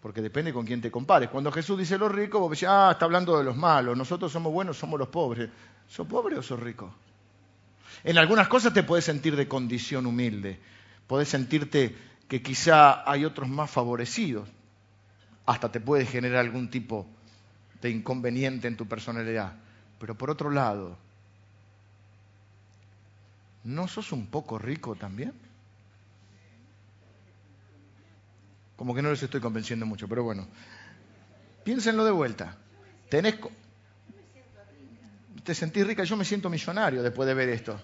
porque 0.00 0.22
depende 0.22 0.52
con 0.52 0.64
quién 0.64 0.80
te 0.80 0.90
compares. 0.90 1.28
Cuando 1.28 1.52
Jesús 1.52 1.78
dice 1.78 1.98
los 1.98 2.10
ricos, 2.10 2.40
vos 2.40 2.50
decís, 2.50 2.68
ah, 2.68 2.90
está 2.92 3.04
hablando 3.04 3.36
de 3.36 3.44
los 3.44 3.56
malos, 3.56 3.96
nosotros 3.96 4.32
somos 4.32 4.52
buenos, 4.52 4.78
somos 4.78 4.98
los 4.98 5.08
pobres. 5.08 5.50
¿Sos 5.88 6.06
pobre 6.06 6.38
o 6.38 6.42
sos 6.42 6.58
rico? 6.58 6.94
En 8.02 8.16
algunas 8.16 8.48
cosas 8.48 8.72
te 8.72 8.82
puedes 8.82 9.04
sentir 9.04 9.36
de 9.36 9.46
condición 9.46 10.06
humilde, 10.06 10.58
puedes 11.06 11.28
sentirte 11.28 11.94
que 12.28 12.40
quizá 12.40 13.10
hay 13.10 13.24
otros 13.24 13.48
más 13.48 13.70
favorecidos, 13.70 14.48
hasta 15.50 15.72
te 15.72 15.80
puede 15.80 16.06
generar 16.06 16.38
algún 16.38 16.70
tipo 16.70 17.08
de 17.82 17.90
inconveniente 17.90 18.68
en 18.68 18.76
tu 18.76 18.86
personalidad. 18.86 19.52
Pero 19.98 20.14
por 20.14 20.30
otro 20.30 20.48
lado, 20.48 20.96
¿no 23.64 23.88
sos 23.88 24.12
un 24.12 24.28
poco 24.28 24.58
rico 24.58 24.94
también? 24.94 25.32
Como 28.76 28.94
que 28.94 29.02
no 29.02 29.10
les 29.10 29.24
estoy 29.24 29.40
convenciendo 29.40 29.86
mucho, 29.86 30.06
pero 30.06 30.22
bueno. 30.22 30.46
Piénsenlo 31.64 32.04
de 32.04 32.12
vuelta. 32.12 32.56
Tenés. 33.08 33.34
Te 35.42 35.52
sentís 35.52 35.84
rica, 35.84 36.04
yo 36.04 36.16
me 36.16 36.24
siento 36.24 36.48
millonario 36.48 37.02
después 37.02 37.26
de 37.26 37.34
ver 37.34 37.48
esto. 37.48 37.78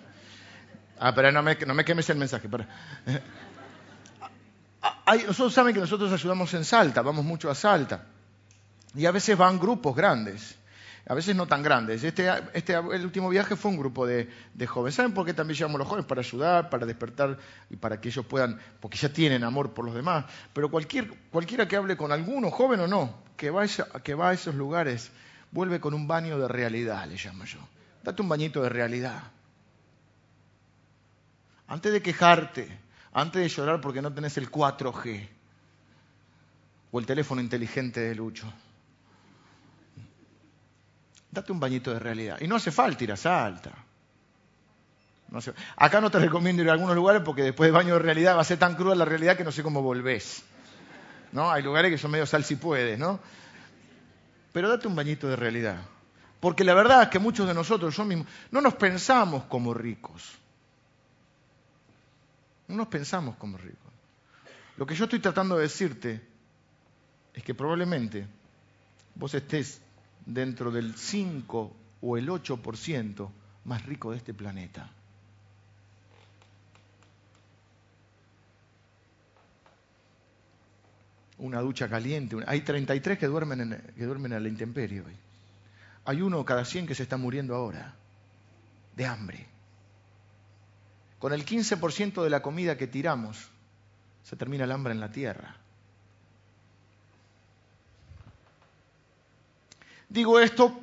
Ah, 1.00 1.12
pero 1.12 1.32
no 1.32 1.42
me, 1.42 1.56
no 1.56 1.74
me 1.74 1.84
quemes 1.84 2.08
el 2.10 2.16
mensaje. 2.16 2.48
Para. 2.48 2.68
Nosotros 5.06 5.54
saben 5.54 5.74
que 5.74 5.80
nosotros 5.80 6.12
ayudamos 6.12 6.52
en 6.54 6.64
Salta, 6.64 7.02
vamos 7.02 7.24
mucho 7.24 7.50
a 7.50 7.54
Salta. 7.54 8.06
Y 8.94 9.06
a 9.06 9.10
veces 9.10 9.36
van 9.36 9.58
grupos 9.58 9.94
grandes 9.94 10.56
a 11.08 11.14
veces 11.14 11.36
no 11.36 11.46
tan 11.46 11.62
grandes. 11.62 12.02
Este, 12.02 12.28
este, 12.52 12.74
el 12.74 13.04
último 13.04 13.28
viaje 13.28 13.54
fue 13.54 13.70
un 13.70 13.76
grupo 13.76 14.06
de, 14.06 14.28
jóvenes. 14.66 14.96
¿Saben 14.96 15.14
por 15.14 15.24
qué 15.24 15.34
también 15.34 15.56
llevamos 15.56 15.76
a 15.76 15.78
los 15.78 15.88
jóvenes? 15.88 16.06
Para 16.06 16.20
ayudar, 16.20 16.68
para 16.68 16.84
despertar 16.84 17.38
y 17.70 17.76
para 17.76 18.00
que 18.00 18.08
ellos 18.08 18.26
puedan, 18.26 18.58
porque 18.80 18.98
ya 18.98 19.08
tienen 19.08 19.44
amor 19.44 19.72
por 19.72 19.84
los 19.84 19.94
demás. 19.94 20.24
Pero 20.52 20.68
cualquier, 20.68 21.08
cualquiera 21.30 21.68
que 21.68 21.76
hable 21.76 21.96
con 21.96 22.10
alguno, 22.10 22.50
joven 22.50 22.80
o 22.80 22.88
no, 22.88 23.14
que 23.36 23.50
va 23.50 23.62
a 23.62 24.32
esos 24.32 24.54
lugares, 24.56 25.12
vuelve 25.52 25.78
con 25.78 25.94
un 25.94 26.08
baño 26.08 26.38
de 26.40 26.48
realidad, 26.48 27.06
le 27.06 27.16
llamo 27.16 27.44
yo. 27.44 27.60
Date 28.02 28.22
un 28.22 28.28
bañito 28.28 28.62
de 28.62 28.68
realidad. 28.68 29.22
Antes 31.68 31.92
de 31.92 32.02
quejarte, 32.02 32.80
antes 33.16 33.42
de 33.42 33.48
llorar 33.48 33.80
porque 33.80 34.02
no 34.02 34.12
tenés 34.12 34.36
el 34.38 34.50
4G 34.50 35.28
o 36.90 36.98
el 37.00 37.06
teléfono 37.06 37.40
inteligente 37.40 38.00
de 38.00 38.14
Lucho 38.14 38.46
date 41.36 41.52
un 41.52 41.60
bañito 41.60 41.92
de 41.92 41.98
realidad. 41.98 42.38
Y 42.40 42.48
no 42.48 42.56
hace 42.56 42.72
falta 42.72 43.04
ir 43.04 43.12
a 43.12 43.16
Salta. 43.16 43.72
Acá 45.76 46.00
no 46.00 46.10
te 46.10 46.18
recomiendo 46.18 46.62
ir 46.62 46.70
a 46.70 46.72
algunos 46.72 46.96
lugares 46.96 47.22
porque 47.24 47.42
después 47.42 47.68
de 47.68 47.72
baño 47.72 47.94
de 47.94 48.00
realidad 48.00 48.36
va 48.36 48.40
a 48.40 48.44
ser 48.44 48.58
tan 48.58 48.74
cruda 48.74 48.94
la 48.94 49.04
realidad 49.04 49.36
que 49.36 49.44
no 49.44 49.52
sé 49.52 49.62
cómo 49.62 49.82
volvés. 49.82 50.42
¿No? 51.32 51.50
Hay 51.50 51.62
lugares 51.62 51.90
que 51.90 51.98
son 51.98 52.10
medio 52.10 52.26
sal 52.26 52.44
si 52.44 52.56
puedes, 52.56 52.98
¿no? 52.98 53.20
Pero 54.52 54.68
date 54.68 54.88
un 54.88 54.96
bañito 54.96 55.28
de 55.28 55.36
realidad. 55.36 55.82
Porque 56.40 56.64
la 56.64 56.74
verdad 56.74 57.02
es 57.02 57.08
que 57.08 57.18
muchos 57.18 57.46
de 57.46 57.54
nosotros, 57.54 57.94
yo 57.96 58.04
mismo, 58.04 58.24
no 58.50 58.60
nos 58.60 58.74
pensamos 58.74 59.44
como 59.44 59.74
ricos. 59.74 60.22
No 62.68 62.76
nos 62.76 62.88
pensamos 62.88 63.36
como 63.36 63.56
ricos. 63.56 63.92
Lo 64.76 64.86
que 64.86 64.94
yo 64.94 65.04
estoy 65.04 65.20
tratando 65.20 65.56
de 65.56 65.62
decirte 65.62 66.20
es 67.32 67.42
que 67.42 67.54
probablemente 67.54 68.26
vos 69.14 69.32
estés 69.34 69.80
dentro 70.24 70.70
del 70.70 70.94
5 70.96 71.76
o 72.00 72.16
el 72.16 72.28
8% 72.28 73.30
más 73.64 73.86
rico 73.86 74.10
de 74.10 74.18
este 74.18 74.34
planeta. 74.34 74.90
Una 81.38 81.60
ducha 81.60 81.88
caliente. 81.88 82.36
Hay 82.46 82.62
33 82.62 83.18
que 83.18 83.26
duermen, 83.26 83.60
en, 83.60 83.94
que 83.96 84.04
duermen 84.04 84.32
a 84.32 84.40
la 84.40 84.48
intemperie 84.48 85.02
hoy. 85.02 85.16
Hay 86.06 86.22
uno 86.22 86.44
cada 86.44 86.64
100 86.64 86.86
que 86.86 86.94
se 86.94 87.02
está 87.02 87.16
muriendo 87.16 87.54
ahora 87.54 87.94
de 88.94 89.06
hambre. 89.06 89.46
Con 91.26 91.32
el 91.32 91.44
15% 91.44 92.22
de 92.22 92.30
la 92.30 92.40
comida 92.40 92.76
que 92.76 92.86
tiramos, 92.86 93.48
se 94.22 94.36
termina 94.36 94.62
el 94.62 94.70
hambre 94.70 94.92
en 94.92 95.00
la 95.00 95.10
tierra. 95.10 95.56
Digo 100.08 100.38
esto 100.38 100.80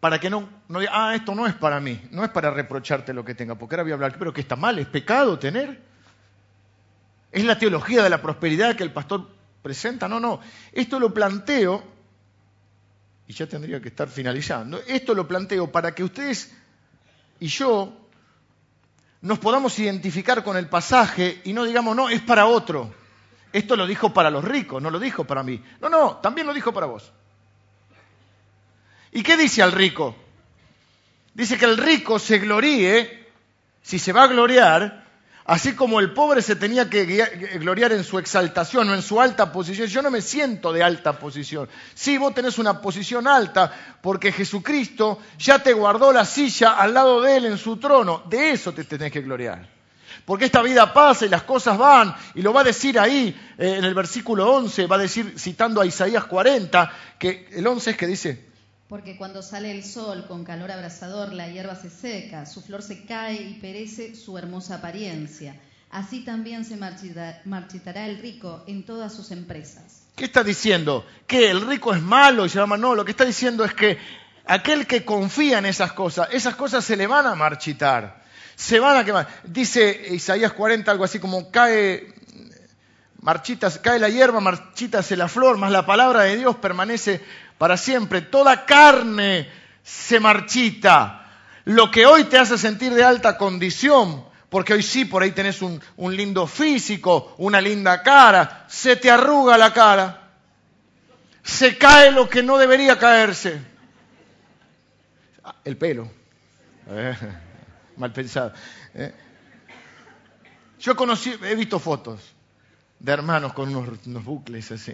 para 0.00 0.18
que 0.18 0.30
no, 0.30 0.48
no 0.68 0.80
ah, 0.90 1.14
esto 1.14 1.34
no 1.34 1.46
es 1.46 1.52
para 1.52 1.80
mí, 1.80 2.00
no 2.12 2.24
es 2.24 2.30
para 2.30 2.50
reprocharte 2.50 3.12
lo 3.12 3.26
que 3.26 3.34
tenga, 3.34 3.56
porque 3.56 3.74
ahora 3.74 3.82
voy 3.82 3.92
a 3.92 3.96
hablar, 3.96 4.16
pero 4.18 4.32
que 4.32 4.40
está 4.40 4.56
mal, 4.56 4.78
es 4.78 4.86
pecado 4.86 5.38
tener. 5.38 5.82
Es 7.30 7.44
la 7.44 7.58
teología 7.58 8.02
de 8.02 8.08
la 8.08 8.22
prosperidad 8.22 8.74
que 8.74 8.84
el 8.84 8.92
pastor 8.94 9.28
presenta, 9.60 10.08
no, 10.08 10.18
no, 10.18 10.40
esto 10.72 10.98
lo 10.98 11.12
planteo, 11.12 11.84
y 13.28 13.34
ya 13.34 13.46
tendría 13.46 13.82
que 13.82 13.88
estar 13.88 14.08
finalizando, 14.08 14.80
esto 14.86 15.12
lo 15.12 15.28
planteo 15.28 15.70
para 15.70 15.94
que 15.94 16.04
ustedes 16.04 16.56
y 17.38 17.48
yo 17.48 18.03
nos 19.24 19.38
podamos 19.38 19.78
identificar 19.78 20.44
con 20.44 20.58
el 20.58 20.68
pasaje 20.68 21.40
y 21.44 21.54
no 21.54 21.64
digamos, 21.64 21.96
no, 21.96 22.10
es 22.10 22.20
para 22.20 22.44
otro. 22.44 22.92
Esto 23.54 23.74
lo 23.74 23.86
dijo 23.86 24.12
para 24.12 24.30
los 24.30 24.44
ricos, 24.44 24.82
no 24.82 24.90
lo 24.90 24.98
dijo 24.98 25.24
para 25.24 25.42
mí. 25.42 25.62
No, 25.80 25.88
no, 25.88 26.16
también 26.18 26.46
lo 26.46 26.52
dijo 26.52 26.74
para 26.74 26.86
vos. 26.86 27.10
¿Y 29.12 29.22
qué 29.22 29.38
dice 29.38 29.62
al 29.62 29.72
rico? 29.72 30.14
Dice 31.32 31.56
que 31.56 31.64
el 31.64 31.78
rico 31.78 32.18
se 32.18 32.38
gloríe, 32.38 33.26
si 33.82 33.98
se 33.98 34.12
va 34.12 34.24
a 34.24 34.26
gloriar, 34.26 35.03
así 35.44 35.74
como 35.74 36.00
el 36.00 36.12
pobre 36.12 36.42
se 36.42 36.56
tenía 36.56 36.88
que 36.88 37.04
gloriar 37.58 37.92
en 37.92 38.04
su 38.04 38.18
exaltación 38.18 38.88
o 38.88 38.94
en 38.94 39.02
su 39.02 39.20
alta 39.20 39.52
posición. 39.52 39.88
Yo 39.88 40.02
no 40.02 40.10
me 40.10 40.22
siento 40.22 40.72
de 40.72 40.82
alta 40.82 41.18
posición. 41.18 41.68
Sí, 41.94 42.18
vos 42.18 42.34
tenés 42.34 42.58
una 42.58 42.80
posición 42.80 43.26
alta 43.26 43.98
porque 44.00 44.32
Jesucristo 44.32 45.20
ya 45.38 45.62
te 45.62 45.72
guardó 45.72 46.12
la 46.12 46.24
silla 46.24 46.72
al 46.72 46.94
lado 46.94 47.20
de 47.20 47.36
Él 47.36 47.46
en 47.46 47.58
su 47.58 47.76
trono. 47.76 48.22
De 48.28 48.50
eso 48.50 48.72
te 48.72 48.84
tenés 48.84 49.12
que 49.12 49.20
gloriar. 49.20 49.74
Porque 50.24 50.46
esta 50.46 50.62
vida 50.62 50.92
pasa 50.94 51.26
y 51.26 51.28
las 51.28 51.42
cosas 51.42 51.76
van, 51.76 52.14
y 52.34 52.40
lo 52.40 52.52
va 52.52 52.62
a 52.62 52.64
decir 52.64 52.98
ahí 52.98 53.38
eh, 53.58 53.74
en 53.76 53.84
el 53.84 53.94
versículo 53.94 54.50
11, 54.52 54.86
va 54.86 54.96
a 54.96 55.00
decir, 55.00 55.34
citando 55.38 55.80
a 55.80 55.86
Isaías 55.86 56.24
40, 56.24 56.92
que 57.18 57.48
el 57.52 57.66
11 57.66 57.90
es 57.90 57.96
que 57.96 58.06
dice, 58.06 58.53
Porque 58.88 59.16
cuando 59.16 59.42
sale 59.42 59.70
el 59.70 59.82
sol 59.82 60.26
con 60.28 60.44
calor 60.44 60.70
abrasador, 60.70 61.32
la 61.32 61.48
hierba 61.48 61.74
se 61.74 61.90
seca, 61.90 62.44
su 62.46 62.60
flor 62.60 62.82
se 62.82 63.04
cae 63.04 63.42
y 63.42 63.54
perece 63.54 64.14
su 64.14 64.36
hermosa 64.36 64.76
apariencia. 64.76 65.56
Así 65.90 66.24
también 66.24 66.64
se 66.64 66.76
marchitará 66.76 68.06
el 68.06 68.18
rico 68.18 68.64
en 68.66 68.84
todas 68.84 69.14
sus 69.14 69.30
empresas. 69.30 70.02
¿Qué 70.16 70.24
está 70.24 70.44
diciendo? 70.44 71.06
¿Que 71.26 71.50
el 71.50 71.66
rico 71.66 71.94
es 71.94 72.02
malo 72.02 72.46
llama? 72.46 72.76
No, 72.76 72.94
lo 72.94 73.04
que 73.04 73.12
está 73.12 73.24
diciendo 73.24 73.64
es 73.64 73.72
que 73.74 73.98
aquel 74.44 74.86
que 74.86 75.04
confía 75.04 75.58
en 75.58 75.66
esas 75.66 75.92
cosas, 75.92 76.28
esas 76.32 76.56
cosas 76.56 76.84
se 76.84 76.96
le 76.96 77.06
van 77.06 77.26
a 77.26 77.34
marchitar, 77.34 78.22
se 78.54 78.80
van 78.80 78.96
a 78.96 79.04
quemar. 79.04 79.28
Dice 79.44 80.08
Isaías 80.10 80.52
40 80.52 80.90
algo 80.90 81.04
así 81.04 81.18
como 81.18 81.50
cae 81.50 82.12
marchitas, 83.20 83.78
cae 83.78 83.98
la 83.98 84.08
hierba, 84.08 84.40
marchítase 84.40 85.16
la 85.16 85.28
flor, 85.28 85.56
más 85.56 85.72
la 85.72 85.86
palabra 85.86 86.24
de 86.24 86.36
Dios 86.36 86.56
permanece 86.56 87.24
para 87.58 87.76
siempre. 87.76 88.20
Toda 88.22 88.64
carne 88.64 89.48
se 89.82 90.20
marchita. 90.20 91.26
Lo 91.64 91.90
que 91.90 92.06
hoy 92.06 92.24
te 92.24 92.38
hace 92.38 92.58
sentir 92.58 92.92
de 92.94 93.04
alta 93.04 93.38
condición, 93.38 94.24
porque 94.50 94.74
hoy 94.74 94.82
sí, 94.82 95.04
por 95.04 95.22
ahí 95.22 95.32
tenés 95.32 95.62
un, 95.62 95.80
un 95.96 96.16
lindo 96.16 96.46
físico, 96.46 97.34
una 97.38 97.60
linda 97.60 98.02
cara, 98.02 98.66
se 98.68 98.96
te 98.96 99.10
arruga 99.10 99.56
la 99.56 99.72
cara. 99.72 100.30
Se 101.42 101.76
cae 101.76 102.10
lo 102.10 102.28
que 102.28 102.42
no 102.42 102.58
debería 102.58 102.98
caerse. 102.98 103.60
El 105.64 105.76
pelo. 105.76 106.10
Eh, 106.88 107.16
mal 107.96 108.12
pensado. 108.12 108.52
Eh. 108.94 109.12
Yo 110.80 110.96
conocí, 110.96 111.34
he 111.42 111.54
visto 111.54 111.78
fotos 111.78 112.20
de 112.98 113.12
hermanos 113.12 113.52
con 113.52 113.74
unos, 113.74 114.24
bucles 114.24 114.70
así, 114.72 114.92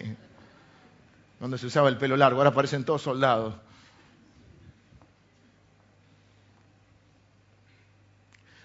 donde 1.40 1.56
se 1.56 1.66
usaba 1.66 1.88
el 1.88 1.96
pelo 1.96 2.16
largo, 2.16 2.38
ahora 2.38 2.52
parecen 2.52 2.84
todos 2.84 3.02
soldados. 3.02 3.54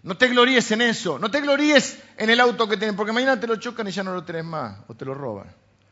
No 0.04 0.18
te 0.18 0.28
gloríes 0.28 0.70
en 0.72 0.82
eso, 0.82 1.18
no 1.18 1.32
te 1.32 1.42
gloríes 1.42 1.98
en 2.18 2.30
el 2.30 2.40
auto 2.40 2.68
que 2.68 2.78
tienes, 2.78 2.96
porque 2.96 3.14
mañana 3.14 3.40
te 3.40 3.48
lo 3.48 3.56
chocan 3.56 3.88
y 3.88 3.92
ya 3.92 4.04
no 4.04 4.14
lo 4.14 4.24
tenés 4.24 4.44
más, 4.44 4.78
o 4.88 4.94
te 4.94 5.06
lo 5.06 5.16
roban. 5.16 5.48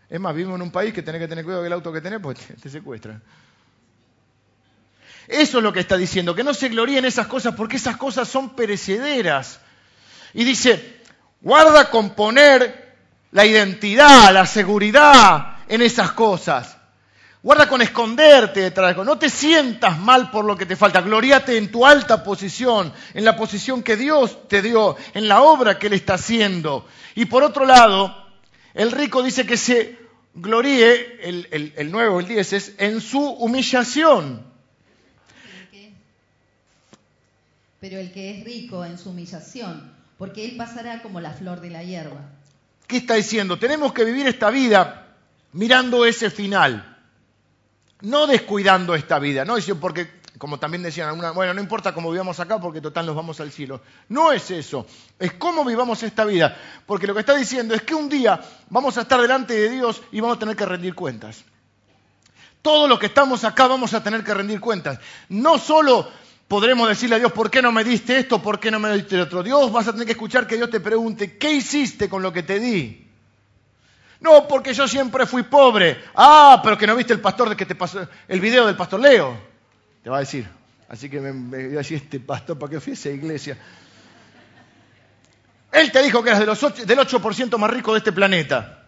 Es 0.09 0.19
más, 0.19 0.35
vivimos 0.35 0.57
en 0.57 0.61
un 0.61 0.71
país 0.71 0.93
que 0.93 1.01
tenés 1.01 1.21
que 1.21 1.27
tener 1.27 1.43
cuidado 1.43 1.63
del 1.63 1.73
auto 1.73 1.91
que 1.91 2.01
tenés, 2.01 2.19
porque 2.19 2.43
te, 2.43 2.53
te 2.53 2.69
secuestran. 2.69 3.23
Eso 5.27 5.57
es 5.57 5.63
lo 5.63 5.71
que 5.71 5.79
está 5.79 5.97
diciendo, 5.97 6.35
que 6.35 6.43
no 6.43 6.53
se 6.53 6.67
gloríen 6.67 7.05
esas 7.05 7.27
cosas, 7.27 7.55
porque 7.55 7.77
esas 7.77 7.95
cosas 7.95 8.27
son 8.27 8.55
perecederas. 8.55 9.61
Y 10.33 10.43
dice, 10.43 11.01
guarda 11.41 11.89
con 11.89 12.13
poner 12.13 12.93
la 13.31 13.45
identidad, 13.45 14.31
la 14.33 14.45
seguridad 14.45 15.52
en 15.67 15.81
esas 15.81 16.11
cosas. 16.13 16.77
Guarda 17.43 17.67
con 17.67 17.81
esconderte 17.81 18.61
detrás 18.61 18.95
de 18.95 19.03
No 19.03 19.17
te 19.17 19.29
sientas 19.29 19.99
mal 19.99 20.31
por 20.31 20.45
lo 20.45 20.55
que 20.55 20.65
te 20.65 20.77
falta. 20.77 21.01
Gloríate 21.01 21.57
en 21.57 21.69
tu 21.69 21.85
alta 21.85 22.23
posición, 22.23 22.93
en 23.13 23.25
la 23.25 23.35
posición 23.35 23.83
que 23.83 23.97
Dios 23.97 24.47
te 24.47 24.61
dio, 24.61 24.95
en 25.13 25.27
la 25.27 25.41
obra 25.41 25.77
que 25.77 25.87
Él 25.87 25.93
está 25.93 26.13
haciendo. 26.13 26.87
Y 27.15 27.25
por 27.25 27.43
otro 27.43 27.65
lado, 27.65 28.15
el 28.73 28.93
rico 28.93 29.21
dice 29.21 29.45
que 29.45 29.57
se 29.57 29.99
gloríe, 30.33 31.19
el, 31.21 31.73
el 31.75 31.91
nuevo, 31.91 32.21
el 32.21 32.27
10, 32.27 32.53
es 32.53 32.73
en 32.77 33.01
su 33.01 33.19
humillación. 33.19 34.53
Pero 37.81 37.99
el 37.99 38.13
que 38.13 38.37
es 38.37 38.45
rico 38.45 38.85
en 38.85 38.97
su 38.97 39.09
humillación, 39.09 39.91
porque 40.17 40.45
Él 40.45 40.55
pasará 40.55 41.01
como 41.01 41.19
la 41.19 41.33
flor 41.33 41.59
de 41.59 41.71
la 41.71 41.83
hierba. 41.83 42.21
¿Qué 42.87 42.95
está 42.95 43.15
diciendo? 43.15 43.59
Tenemos 43.59 43.91
que 43.91 44.05
vivir 44.05 44.25
esta 44.27 44.49
vida 44.49 45.02
mirando 45.53 46.05
ese 46.05 46.29
final, 46.29 46.97
no 48.01 48.27
descuidando 48.27 48.95
esta 48.95 49.19
vida, 49.19 49.45
no 49.45 49.55
porque, 49.79 50.21
como 50.37 50.59
también 50.59 50.83
decían 50.83 51.17
bueno, 51.33 51.53
no 51.53 51.61
importa 51.61 51.93
cómo 51.93 52.11
vivamos 52.11 52.39
acá 52.39 52.59
porque 52.59 52.81
total 52.81 53.05
nos 53.05 53.15
vamos 53.15 53.39
al 53.39 53.51
cielo. 53.51 53.81
No 54.09 54.31
es 54.31 54.51
eso, 54.51 54.85
es 55.17 55.33
cómo 55.33 55.63
vivamos 55.63 56.03
esta 56.03 56.25
vida, 56.25 56.57
porque 56.85 57.07
lo 57.07 57.13
que 57.13 57.21
está 57.21 57.35
diciendo 57.35 57.73
es 57.73 57.83
que 57.83 57.95
un 57.95 58.09
día 58.09 58.41
vamos 58.69 58.97
a 58.97 59.01
estar 59.01 59.21
delante 59.21 59.53
de 59.53 59.69
Dios 59.69 60.01
y 60.11 60.19
vamos 60.19 60.37
a 60.37 60.39
tener 60.39 60.55
que 60.55 60.65
rendir 60.65 60.95
cuentas. 60.95 61.43
Todos 62.61 62.89
los 62.89 62.97
que 62.97 63.07
estamos 63.07 63.43
acá 63.43 63.67
vamos 63.67 63.93
a 63.93 64.01
tener 64.01 64.23
que 64.23 64.33
rendir 64.33 64.59
cuentas. 64.59 64.97
No 65.27 65.57
solo 65.57 66.09
podremos 66.47 66.87
decirle 66.87 67.17
a 67.17 67.19
Dios, 67.19 67.31
¿por 67.33 67.51
qué 67.51 67.61
no 67.61 67.71
me 67.71 67.83
diste 67.83 68.17
esto? 68.17 68.41
¿Por 68.41 68.59
qué 68.59 68.71
no 68.71 68.79
me 68.79 68.93
diste 68.93 69.19
otro? 69.19 69.43
Dios, 69.43 69.71
vas 69.71 69.87
a 69.87 69.91
tener 69.91 70.05
que 70.05 70.13
escuchar 70.13 70.47
que 70.47 70.55
Dios 70.55 70.69
te 70.69 70.79
pregunte, 70.79 71.37
¿qué 71.37 71.51
hiciste 71.51 72.07
con 72.07 72.23
lo 72.23 72.31
que 72.31 72.43
te 72.43 72.59
di? 72.59 73.03
No, 74.23 74.47
porque 74.47 74.73
yo 74.73 74.87
siempre 74.87 75.25
fui 75.25 75.43
pobre. 75.43 76.01
Ah, 76.15 76.61
pero 76.63 76.77
que 76.77 76.87
no 76.87 76.95
viste 76.95 77.11
el 77.11 77.19
pastor 77.19 77.49
de 77.49 77.57
que 77.57 77.65
te 77.65 77.75
pasó, 77.75 78.07
el 78.29 78.39
video 78.39 78.65
del 78.65 78.77
pastor 78.77 79.01
Leo. 79.01 79.37
Te 80.01 80.09
va 80.09 80.15
a 80.15 80.19
decir. 80.21 80.47
Así 80.87 81.09
que 81.09 81.19
me, 81.19 81.33
me 81.33 81.67
voy 81.67 81.75
a 81.75 81.79
decir 81.79 81.97
este 81.97 82.21
pastor 82.21 82.57
para 82.57 82.71
que 82.71 82.79
fui 82.79 82.93
a 82.93 83.09
iglesia. 83.09 83.57
Él 85.73 85.91
te 85.91 86.01
dijo 86.01 86.23
que 86.23 86.29
eras 86.29 86.39
de 86.39 86.45
los 86.45 86.61
del 86.61 86.99
8% 86.99 87.57
más 87.57 87.69
rico 87.69 87.91
de 87.91 87.97
este 87.97 88.13
planeta. 88.13 88.85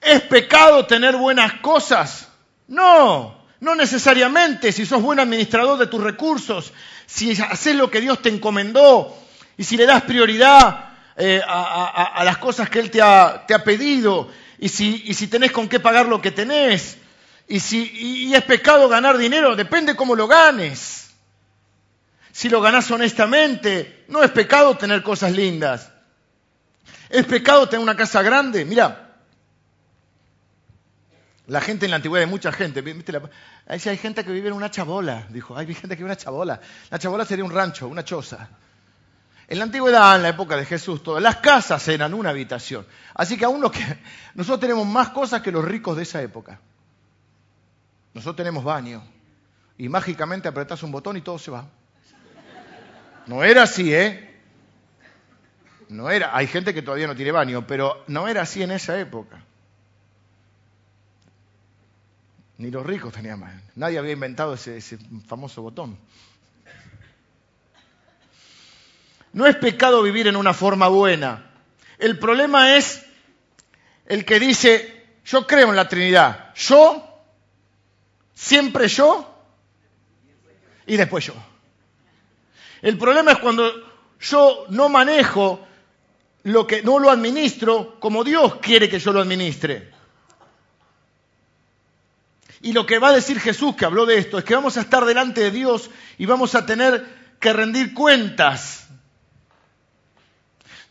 ¿Es 0.00 0.20
pecado 0.22 0.84
tener 0.86 1.14
buenas 1.16 1.60
cosas? 1.60 2.28
No, 2.66 3.44
no 3.60 3.76
necesariamente. 3.76 4.72
Si 4.72 4.84
sos 4.84 5.00
buen 5.00 5.20
administrador 5.20 5.78
de 5.78 5.86
tus 5.86 6.02
recursos, 6.02 6.72
si 7.06 7.40
haces 7.40 7.76
lo 7.76 7.88
que 7.88 8.00
Dios 8.00 8.20
te 8.20 8.30
encomendó 8.30 9.21
y 9.56 9.64
si 9.64 9.76
le 9.76 9.86
das 9.86 10.02
prioridad 10.02 10.90
eh, 11.16 11.40
a, 11.46 12.22
las 12.24 12.38
cosas 12.38 12.70
que 12.70 12.80
Él 12.80 12.90
te 12.90 13.02
ha, 13.02 13.44
pedido 13.64 14.30
y 14.58 14.68
si, 14.68 15.26
tenés 15.28 15.52
con 15.52 15.68
qué 15.68 15.80
pagar 15.80 16.06
lo 16.06 16.20
que 16.20 16.30
tenés 16.30 16.98
y 17.48 17.60
si 17.60 17.90
y 18.26 18.34
es 18.34 18.42
pecado 18.44 18.88
ganar 18.88 19.18
dinero, 19.18 19.56
depende 19.56 19.96
cómo 19.96 20.14
lo 20.14 20.26
ganes. 20.26 21.10
Si 22.32 22.48
lo 22.48 22.62
ganás 22.62 22.90
honestamente, 22.90 24.04
no 24.08 24.22
es 24.22 24.30
pecado 24.30 24.76
tener 24.78 25.02
cosas 25.02 25.32
lindas. 25.32 25.92
Es 27.10 27.26
pecado 27.26 27.68
tener 27.68 27.82
una 27.82 27.94
casa 27.94 28.22
grande. 28.22 28.64
Mira, 28.64 29.16
la 31.46 31.60
gente 31.60 31.84
en 31.84 31.90
la 31.90 31.96
antigüedad, 31.96 32.24
hay 32.24 32.30
mucha 32.30 32.50
gente, 32.50 32.80
¿viste? 32.80 33.20
hay 33.66 33.98
gente 33.98 34.24
que 34.24 34.32
vive 34.32 34.48
en 34.48 34.54
una 34.54 34.70
chabola, 34.70 35.26
dijo, 35.28 35.56
hay 35.56 35.66
gente 35.66 35.88
que 35.88 36.02
vive 36.02 36.06
en 36.06 36.12
una 36.12 36.16
chabola. 36.16 36.60
La 36.90 36.98
chabola 36.98 37.26
sería 37.26 37.44
un 37.44 37.50
rancho, 37.50 37.88
una 37.88 38.02
choza. 38.02 38.48
En 39.52 39.58
la 39.58 39.64
antigüedad, 39.64 40.16
en 40.16 40.22
la 40.22 40.30
época 40.30 40.56
de 40.56 40.64
Jesús, 40.64 41.02
todas 41.02 41.22
las 41.22 41.36
casas 41.36 41.86
eran 41.88 42.14
una 42.14 42.30
habitación. 42.30 42.86
Así 43.12 43.36
que 43.36 43.44
aún 43.44 43.60
lo 43.60 43.70
que 43.70 43.80
nosotros 44.34 44.60
tenemos 44.60 44.86
más 44.86 45.10
cosas 45.10 45.42
que 45.42 45.52
los 45.52 45.62
ricos 45.62 45.94
de 45.94 46.04
esa 46.04 46.22
época. 46.22 46.58
Nosotros 48.14 48.36
tenemos 48.36 48.64
baño 48.64 49.04
y 49.76 49.90
mágicamente 49.90 50.48
apretás 50.48 50.82
un 50.82 50.90
botón 50.90 51.18
y 51.18 51.20
todo 51.20 51.38
se 51.38 51.50
va. 51.50 51.66
No 53.26 53.44
era 53.44 53.64
así, 53.64 53.92
¿eh? 53.92 54.40
No 55.90 56.08
era. 56.08 56.34
Hay 56.34 56.46
gente 56.46 56.72
que 56.72 56.80
todavía 56.80 57.06
no 57.06 57.14
tiene 57.14 57.32
baño, 57.32 57.66
pero 57.66 58.04
no 58.06 58.28
era 58.28 58.40
así 58.40 58.62
en 58.62 58.70
esa 58.70 58.98
época. 58.98 59.44
Ni 62.56 62.70
los 62.70 62.86
ricos 62.86 63.12
tenían 63.12 63.40
más. 63.40 63.52
Nadie 63.76 63.98
había 63.98 64.12
inventado 64.12 64.54
ese, 64.54 64.80
famoso 65.26 65.60
botón. 65.60 65.98
No 69.32 69.46
es 69.46 69.56
pecado 69.56 70.02
vivir 70.02 70.26
en 70.28 70.36
una 70.36 70.54
forma 70.54 70.88
buena. 70.88 71.50
El 71.98 72.18
problema 72.18 72.76
es 72.76 73.04
el 74.06 74.24
que 74.24 74.38
dice, 74.38 75.06
yo 75.24 75.46
creo 75.46 75.70
en 75.70 75.76
la 75.76 75.88
Trinidad. 75.88 76.54
Yo, 76.54 77.22
siempre 78.34 78.88
yo, 78.88 79.32
y 80.86 80.96
después 80.96 81.26
yo. 81.26 81.34
El 82.82 82.98
problema 82.98 83.32
es 83.32 83.38
cuando 83.38 83.70
yo 84.20 84.66
no 84.68 84.88
manejo 84.88 85.66
lo 86.44 86.66
que 86.66 86.82
no 86.82 86.98
lo 86.98 87.10
administro 87.10 88.00
como 88.00 88.24
Dios 88.24 88.56
quiere 88.56 88.88
que 88.88 88.98
yo 88.98 89.12
lo 89.12 89.20
administre. 89.20 89.90
Y 92.62 92.72
lo 92.72 92.86
que 92.86 92.98
va 92.98 93.08
a 93.08 93.12
decir 93.12 93.40
Jesús, 93.40 93.74
que 93.74 93.84
habló 93.84 94.06
de 94.06 94.18
esto, 94.18 94.38
es 94.38 94.44
que 94.44 94.54
vamos 94.54 94.76
a 94.76 94.82
estar 94.82 95.04
delante 95.04 95.40
de 95.40 95.50
Dios 95.50 95.90
y 96.16 96.26
vamos 96.26 96.54
a 96.54 96.64
tener 96.64 97.34
que 97.40 97.52
rendir 97.52 97.92
cuentas. 97.92 98.81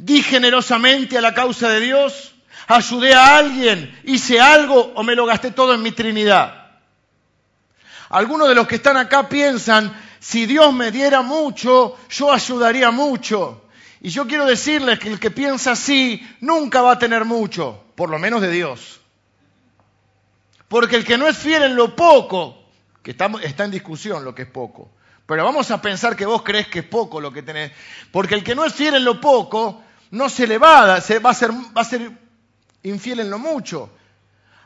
Di 0.01 0.23
generosamente 0.23 1.15
a 1.15 1.21
la 1.21 1.31
causa 1.31 1.69
de 1.69 1.79
Dios, 1.79 2.33
ayudé 2.67 3.13
a 3.13 3.37
alguien, 3.37 3.95
hice 4.03 4.39
algo 4.41 4.93
o 4.95 5.03
me 5.03 5.15
lo 5.15 5.27
gasté 5.27 5.51
todo 5.51 5.75
en 5.75 5.83
mi 5.83 5.91
Trinidad. 5.91 6.71
Algunos 8.09 8.49
de 8.49 8.55
los 8.55 8.67
que 8.67 8.77
están 8.77 8.97
acá 8.97 9.29
piensan, 9.29 9.95
si 10.19 10.47
Dios 10.47 10.73
me 10.73 10.89
diera 10.89 11.21
mucho, 11.21 11.99
yo 12.09 12.31
ayudaría 12.31 12.89
mucho. 12.89 13.65
Y 14.01 14.09
yo 14.09 14.25
quiero 14.25 14.47
decirles 14.47 14.97
que 14.97 15.09
el 15.09 15.19
que 15.19 15.29
piensa 15.29 15.73
así 15.73 16.27
nunca 16.39 16.81
va 16.81 16.93
a 16.93 16.99
tener 16.99 17.23
mucho, 17.23 17.83
por 17.93 18.09
lo 18.09 18.17
menos 18.17 18.41
de 18.41 18.49
Dios. 18.49 19.01
Porque 20.67 20.95
el 20.95 21.05
que 21.05 21.19
no 21.19 21.27
es 21.27 21.37
fiel 21.37 21.61
en 21.61 21.75
lo 21.75 21.95
poco, 21.95 22.57
que 23.03 23.11
está, 23.11 23.29
está 23.43 23.65
en 23.65 23.71
discusión 23.71 24.25
lo 24.25 24.33
que 24.33 24.41
es 24.41 24.49
poco, 24.49 24.89
pero 25.27 25.43
vamos 25.43 25.69
a 25.69 25.79
pensar 25.79 26.15
que 26.15 26.25
vos 26.25 26.41
crees 26.41 26.67
que 26.69 26.79
es 26.79 26.85
poco 26.85 27.21
lo 27.21 27.31
que 27.31 27.43
tenés, 27.43 27.71
porque 28.11 28.33
el 28.33 28.43
que 28.43 28.55
no 28.55 28.65
es 28.65 28.73
fiel 28.73 28.95
en 28.95 29.05
lo 29.05 29.21
poco, 29.21 29.83
no 30.11 30.29
se 30.29 30.45
le 30.45 30.57
va 30.57 30.95
a, 30.95 31.01
se 31.01 31.19
va 31.19 31.31
a, 31.31 31.33
ser, 31.33 31.51
va 31.51 31.81
a 31.81 31.85
ser 31.85 32.11
infiel 32.83 33.21
en 33.21 33.29
lo 33.29 33.39
mucho. 33.39 33.89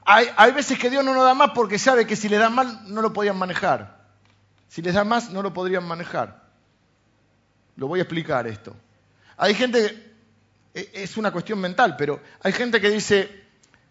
Hay, 0.03 0.27
hay 0.35 0.51
veces 0.51 0.77
que 0.77 0.89
Dios 0.89 1.03
no 1.05 1.13
nos 1.13 1.23
da 1.23 1.33
más 1.33 1.51
porque 1.51 1.79
sabe 1.79 2.05
que 2.05 2.15
si 2.15 2.29
le 2.29 2.37
da 2.37 2.49
mal 2.49 2.81
no 2.93 3.01
lo 3.01 3.13
podían 3.13 3.37
manejar. 3.37 4.05
Si 4.67 4.81
les 4.81 4.93
da 4.93 5.03
más 5.03 5.29
no 5.29 5.41
lo 5.41 5.53
podrían 5.53 5.87
manejar. 5.87 6.43
Lo 7.75 7.87
voy 7.87 7.99
a 7.99 8.03
explicar 8.03 8.47
esto. 8.47 8.75
Hay 9.37 9.53
gente, 9.53 10.13
e, 10.73 10.89
es 10.93 11.17
una 11.17 11.31
cuestión 11.31 11.59
mental, 11.59 11.95
pero 11.97 12.21
hay 12.41 12.51
gente 12.51 12.81
que 12.81 12.89
dice, 12.89 13.43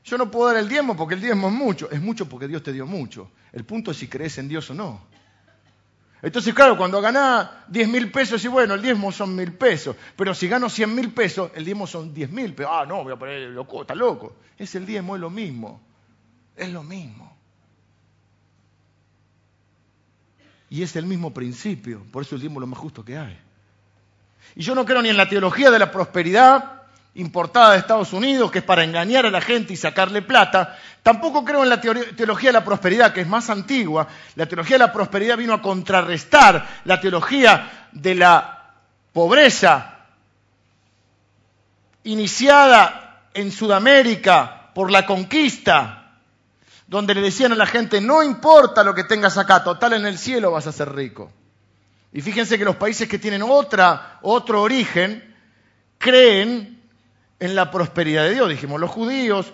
yo 0.04 0.18
no 0.18 0.30
puedo 0.30 0.48
dar 0.48 0.56
el 0.56 0.68
diezmo 0.68 0.96
porque 0.96 1.14
el 1.14 1.20
diezmo 1.20 1.48
es 1.48 1.54
mucho. 1.54 1.90
Es 1.90 2.00
mucho 2.00 2.28
porque 2.28 2.48
Dios 2.48 2.62
te 2.62 2.72
dio 2.72 2.86
mucho. 2.86 3.30
El 3.52 3.64
punto 3.64 3.92
es 3.92 3.96
si 3.96 4.08
crees 4.08 4.38
en 4.38 4.48
Dios 4.48 4.68
o 4.70 4.74
no. 4.74 5.06
Entonces, 6.24 6.54
claro, 6.54 6.78
cuando 6.78 7.02
ganás 7.02 7.50
10 7.68 7.86
mil 7.86 8.10
pesos, 8.10 8.42
y 8.42 8.48
bueno, 8.48 8.72
el 8.72 8.80
diezmo 8.80 9.12
son 9.12 9.36
mil 9.36 9.52
pesos. 9.52 9.94
Pero 10.16 10.34
si 10.34 10.48
gano 10.48 10.70
100 10.70 10.94
mil 10.94 11.12
pesos, 11.12 11.50
el 11.54 11.66
diezmo 11.66 11.86
son 11.86 12.14
10 12.14 12.30
mil 12.30 12.54
pesos. 12.54 12.72
Ah, 12.74 12.86
no, 12.86 13.04
voy 13.04 13.12
a 13.12 13.16
poner 13.16 13.50
loco, 13.50 13.82
está 13.82 13.94
loco. 13.94 14.34
Es 14.56 14.74
el 14.74 14.86
diezmo, 14.86 15.16
es 15.16 15.20
lo 15.20 15.28
mismo. 15.28 15.82
Es 16.56 16.72
lo 16.72 16.82
mismo. 16.82 17.36
Y 20.70 20.82
es 20.82 20.96
el 20.96 21.04
mismo 21.04 21.34
principio. 21.34 22.02
Por 22.10 22.22
eso 22.22 22.36
el 22.36 22.40
diezmo 22.40 22.58
es 22.58 22.62
lo 22.62 22.68
más 22.68 22.78
justo 22.78 23.04
que 23.04 23.18
hay. 23.18 23.38
Y 24.56 24.62
yo 24.62 24.74
no 24.74 24.86
creo 24.86 25.02
ni 25.02 25.10
en 25.10 25.18
la 25.18 25.28
teología 25.28 25.70
de 25.70 25.78
la 25.78 25.90
prosperidad 25.90 26.83
importada 27.16 27.72
de 27.72 27.78
Estados 27.78 28.12
Unidos, 28.12 28.50
que 28.50 28.58
es 28.58 28.64
para 28.64 28.82
engañar 28.82 29.26
a 29.26 29.30
la 29.30 29.40
gente 29.40 29.72
y 29.72 29.76
sacarle 29.76 30.22
plata. 30.22 30.78
Tampoco 31.02 31.44
creo 31.44 31.62
en 31.62 31.70
la 31.70 31.80
teología 31.80 32.48
de 32.48 32.54
la 32.54 32.64
prosperidad, 32.64 33.12
que 33.12 33.20
es 33.20 33.28
más 33.28 33.50
antigua. 33.50 34.08
La 34.34 34.46
teología 34.46 34.76
de 34.76 34.84
la 34.86 34.92
prosperidad 34.92 35.36
vino 35.36 35.54
a 35.54 35.62
contrarrestar 35.62 36.80
la 36.84 37.00
teología 37.00 37.88
de 37.92 38.14
la 38.16 38.72
pobreza 39.12 39.94
iniciada 42.04 43.28
en 43.32 43.52
Sudamérica 43.52 44.70
por 44.74 44.90
la 44.90 45.06
conquista, 45.06 46.18
donde 46.86 47.14
le 47.14 47.20
decían 47.20 47.52
a 47.52 47.56
la 47.56 47.66
gente, 47.66 48.00
no 48.00 48.22
importa 48.22 48.84
lo 48.84 48.94
que 48.94 49.04
tengas 49.04 49.38
acá, 49.38 49.62
total 49.62 49.94
en 49.94 50.06
el 50.06 50.18
cielo 50.18 50.50
vas 50.50 50.66
a 50.66 50.72
ser 50.72 50.92
rico. 50.92 51.30
Y 52.12 52.20
fíjense 52.20 52.58
que 52.58 52.64
los 52.64 52.76
países 52.76 53.08
que 53.08 53.18
tienen 53.18 53.42
otra, 53.42 54.18
otro 54.22 54.62
origen 54.62 55.34
creen 55.98 56.73
en 57.44 57.54
la 57.54 57.70
prosperidad 57.70 58.24
de 58.24 58.34
Dios. 58.34 58.48
Dijimos, 58.48 58.80
los 58.80 58.90
judíos, 58.90 59.52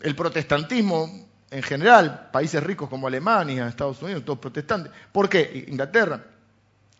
el 0.00 0.16
protestantismo 0.16 1.08
en 1.50 1.62
general, 1.62 2.28
países 2.32 2.62
ricos 2.62 2.88
como 2.88 3.06
Alemania, 3.06 3.68
Estados 3.68 4.02
Unidos, 4.02 4.24
todos 4.24 4.38
protestantes. 4.38 4.92
¿Por 5.12 5.28
qué? 5.28 5.64
Inglaterra. 5.68 6.24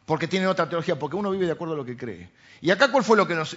Porque 0.07 0.26
tienen 0.26 0.48
otra 0.48 0.68
teología, 0.68 0.98
porque 0.98 1.16
uno 1.16 1.30
vive 1.30 1.46
de 1.46 1.53
acuerdo 1.53 1.74
a 1.74 1.76
lo 1.76 1.84
que 1.84 1.96
cree. 1.96 2.30
¿Y 2.61 2.70
acá 2.70 2.90
cuál 2.90 3.05
fue 3.05 3.16
lo 3.16 3.26
que 3.26 3.34
nos, 3.34 3.57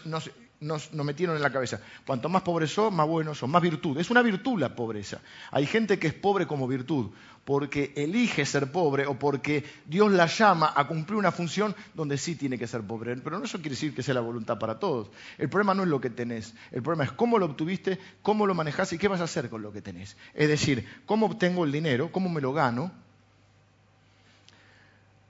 metieron 0.93 1.35
en 1.35 1.41
la 1.41 1.51
cabeza. 1.51 1.81
Cuanto 2.05 2.29
más 2.29 2.41
pobres 2.41 2.71
son, 2.71 2.95
más 2.95 3.07
buenos 3.07 3.37
son, 3.37 3.51
más 3.51 3.61
virtud. 3.61 3.97
Es 3.97 4.09
una 4.09 4.21
virtud 4.21 4.59
la 4.59 4.75
pobreza. 4.75 5.19
Hay 5.51 5.65
gente 5.65 5.99
que 5.99 6.07
es 6.07 6.13
pobre 6.13 6.47
como 6.47 6.67
virtud, 6.67 7.11
porque 7.43 7.91
elige 7.97 8.45
ser 8.45 8.71
pobre 8.71 9.05
o 9.05 9.19
porque 9.19 9.65
Dios 9.85 10.11
la 10.11 10.27
llama 10.27 10.71
a 10.73 10.87
cumplir 10.87 11.17
una 11.17 11.31
función 11.31 11.75
donde 11.93 12.17
sí 12.17 12.35
tiene 12.35 12.57
que 12.57 12.67
ser 12.67 12.81
pobre. 12.81 13.15
Pero 13.17 13.39
no 13.39 13.45
eso 13.45 13.57
quiere 13.57 13.71
decir 13.71 13.93
que 13.93 14.03
sea 14.03 14.13
la 14.13 14.21
voluntad 14.21 14.57
para 14.57 14.79
todos. 14.79 15.09
El 15.37 15.49
problema 15.49 15.73
no 15.73 15.83
es 15.83 15.89
lo 15.89 15.99
que 15.99 16.09
tenés, 16.09 16.53
el 16.71 16.81
problema 16.81 17.03
es 17.03 17.11
cómo 17.11 17.37
lo 17.39 17.45
obtuviste, 17.45 17.99
cómo 18.21 18.47
lo 18.47 18.53
manejás 18.53 18.93
y 18.93 18.97
qué 18.97 19.09
vas 19.09 19.21
a 19.21 19.25
hacer 19.25 19.49
con 19.49 19.61
lo 19.61 19.73
que 19.73 19.81
tenés. 19.81 20.15
Es 20.33 20.47
decir, 20.47 20.87
cómo 21.05 21.25
obtengo 21.25 21.65
el 21.65 21.73
dinero, 21.73 22.11
cómo 22.11 22.29
me 22.29 22.39
lo 22.39 22.53
gano, 22.53 22.91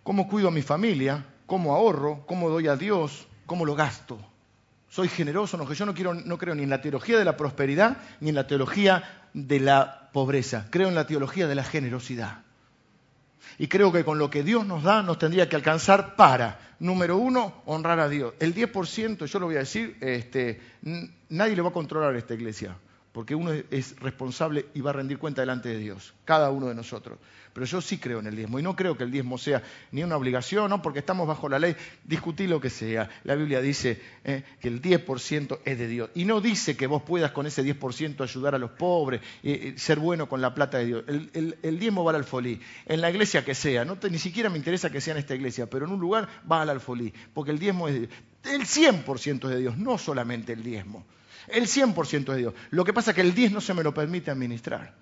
cómo 0.04 0.28
cuido 0.28 0.50
a 0.50 0.52
mi 0.52 0.62
familia, 0.62 1.26
cómo 1.46 1.74
ahorro, 1.74 2.26
cómo 2.26 2.50
doy 2.50 2.68
a 2.68 2.76
Dios, 2.76 3.28
cómo 3.46 3.66
lo 3.66 3.76
gasto 3.76 4.20
soy 4.94 5.08
generoso, 5.08 5.58
no, 5.58 5.74
yo 5.74 5.86
no, 5.88 5.96
quiero, 5.96 6.14
no 6.14 6.38
creo 6.38 6.54
ni 6.54 6.62
en 6.62 6.70
la 6.70 6.80
teología 6.80 7.18
de 7.18 7.26
la 7.26 7.36
prosperidad 7.36 7.98
ni 8.20 8.30
en 8.30 8.36
la 8.36 8.46
teología 8.46 9.24
de 9.34 9.60
la 9.60 10.12
pobreza, 10.14 10.68
creo 10.70 10.88
en 10.88 10.94
la 10.94 11.08
teología 11.08 11.48
de 11.48 11.56
la 11.56 11.64
generosidad. 11.64 12.44
Y 13.58 13.70
creo 13.70 13.92
que 13.92 14.06
con 14.06 14.20
lo 14.20 14.30
que 14.30 14.44
Dios 14.44 14.68
nos 14.68 14.84
da 14.84 15.02
nos 15.02 15.18
tendría 15.18 15.50
que 15.50 15.56
alcanzar 15.56 16.16
para, 16.16 16.60
número 16.78 17.18
uno, 17.18 17.64
honrar 17.66 18.00
a 18.00 18.08
Dios. 18.08 18.36
El 18.40 18.54
10%, 18.54 19.26
yo 19.26 19.40
lo 19.40 19.48
voy 19.48 19.56
a 19.56 19.60
decir, 19.60 19.98
este, 20.00 20.62
nadie 21.30 21.56
le 21.56 21.64
va 21.64 21.70
a 21.70 21.74
controlar 21.74 22.14
a 22.14 22.18
esta 22.20 22.36
iglesia 22.36 22.78
porque 23.14 23.36
uno 23.36 23.52
es 23.70 23.98
responsable 24.00 24.66
y 24.74 24.82
va 24.82 24.90
a 24.90 24.94
rendir 24.94 25.20
cuenta 25.20 25.42
delante 25.42 25.70
de 25.70 25.78
Dios, 25.78 26.14
cada 26.26 26.50
uno 26.50 26.68
de 26.68 26.76
nosotros. 26.76 27.20
Pero 27.54 27.68
yo 27.68 27.80
sí 27.80 28.00
creo 28.00 28.20
en 28.20 28.26
el 28.26 28.36
diezmo 28.36 28.58
y 28.58 28.64
no 28.64 28.76
creo 28.76 28.98
que 28.98 29.04
el 29.04 29.12
diezmo 29.12 29.38
sea 29.38 29.62
ni 29.92 30.04
una 30.04 30.18
obligación, 30.18 30.68
¿no? 30.72 30.82
porque 30.82 30.98
estamos 30.98 31.28
bajo 31.28 31.48
la 31.48 31.60
ley, 31.60 31.76
discutir 32.04 32.50
lo 32.50 32.60
que 32.60 32.72
sea. 32.72 33.08
La 33.24 33.36
Biblia 33.36 33.62
dice 33.62 34.02
eh, 34.24 34.44
que 34.60 34.68
el 34.68 34.82
10% 34.82 35.60
es 35.64 35.78
de 35.78 35.88
Dios 35.88 36.10
y 36.16 36.26
no 36.26 36.42
dice 36.42 36.76
que 36.76 36.88
vos 36.88 37.04
puedas 37.04 37.32
con 37.32 37.46
ese 37.46 37.64
10% 37.64 38.22
ayudar 38.22 38.56
a 38.56 38.58
los 38.58 38.72
pobres, 38.72 39.22
y 39.44 39.78
ser 39.78 40.00
bueno 40.00 40.28
con 40.28 40.42
la 40.42 40.56
plata 40.56 40.80
de 40.80 40.86
Dios. 40.86 41.04
El, 41.08 41.80
diezmo 41.80 42.04
va 42.04 42.12
al 42.12 42.18
alfolí, 42.18 42.60
en 42.88 43.00
la 43.00 43.12
iglesia 43.12 43.46
que 43.46 43.54
sea, 43.54 43.86
no 43.86 44.00
ni 44.10 44.18
siquiera 44.18 44.50
me 44.50 44.58
interesa 44.58 44.90
que 44.92 45.02
sea 45.02 45.14
en 45.14 45.20
esta 45.20 45.36
iglesia, 45.36 45.70
pero 45.70 45.86
en 45.86 45.92
un 45.92 46.00
lugar 46.00 46.28
va 46.52 46.64
al 46.64 46.70
alfolí, 46.72 47.14
porque 47.36 47.52
el 47.52 47.60
diezmo 47.60 47.88
es 47.88 47.94
de 47.94 48.00
Dios. 48.00 48.12
El 48.46 48.62
100% 48.64 49.44
es 49.44 49.50
de 49.50 49.60
Dios, 49.60 49.78
no 49.78 50.00
solamente 50.00 50.54
el 50.54 50.64
diezmo. 50.64 51.06
El 51.48 51.68
100% 51.68 52.20
es 52.20 52.26
de 52.26 52.38
Dios. 52.38 52.54
Lo 52.72 52.86
que 52.86 52.94
pasa 52.94 53.12
es 53.12 53.16
que 53.16 53.22
el 53.22 53.34
10 53.34 53.52
no 53.52 53.62
se 53.62 53.74
me 53.74 53.84
lo 53.84 53.94
permite 53.94 54.32
administrar. 54.32 54.94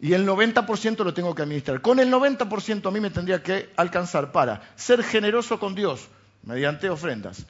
Y 0.00 0.14
el 0.14 0.26
90% 0.26 1.04
lo 1.04 1.12
tengo 1.12 1.34
que 1.34 1.42
administrar. 1.42 1.80
Con 1.82 2.00
el 2.00 2.10
90% 2.10 2.86
a 2.86 2.90
mí 2.90 3.00
me 3.00 3.10
tendría 3.10 3.42
que 3.42 3.70
alcanzar 3.76 4.32
para 4.32 4.62
ser 4.76 5.02
generoso 5.02 5.60
con 5.60 5.74
Dios 5.74 6.08
mediante 6.42 6.88
ofrendas 6.88 7.44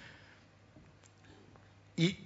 y 1.97 2.17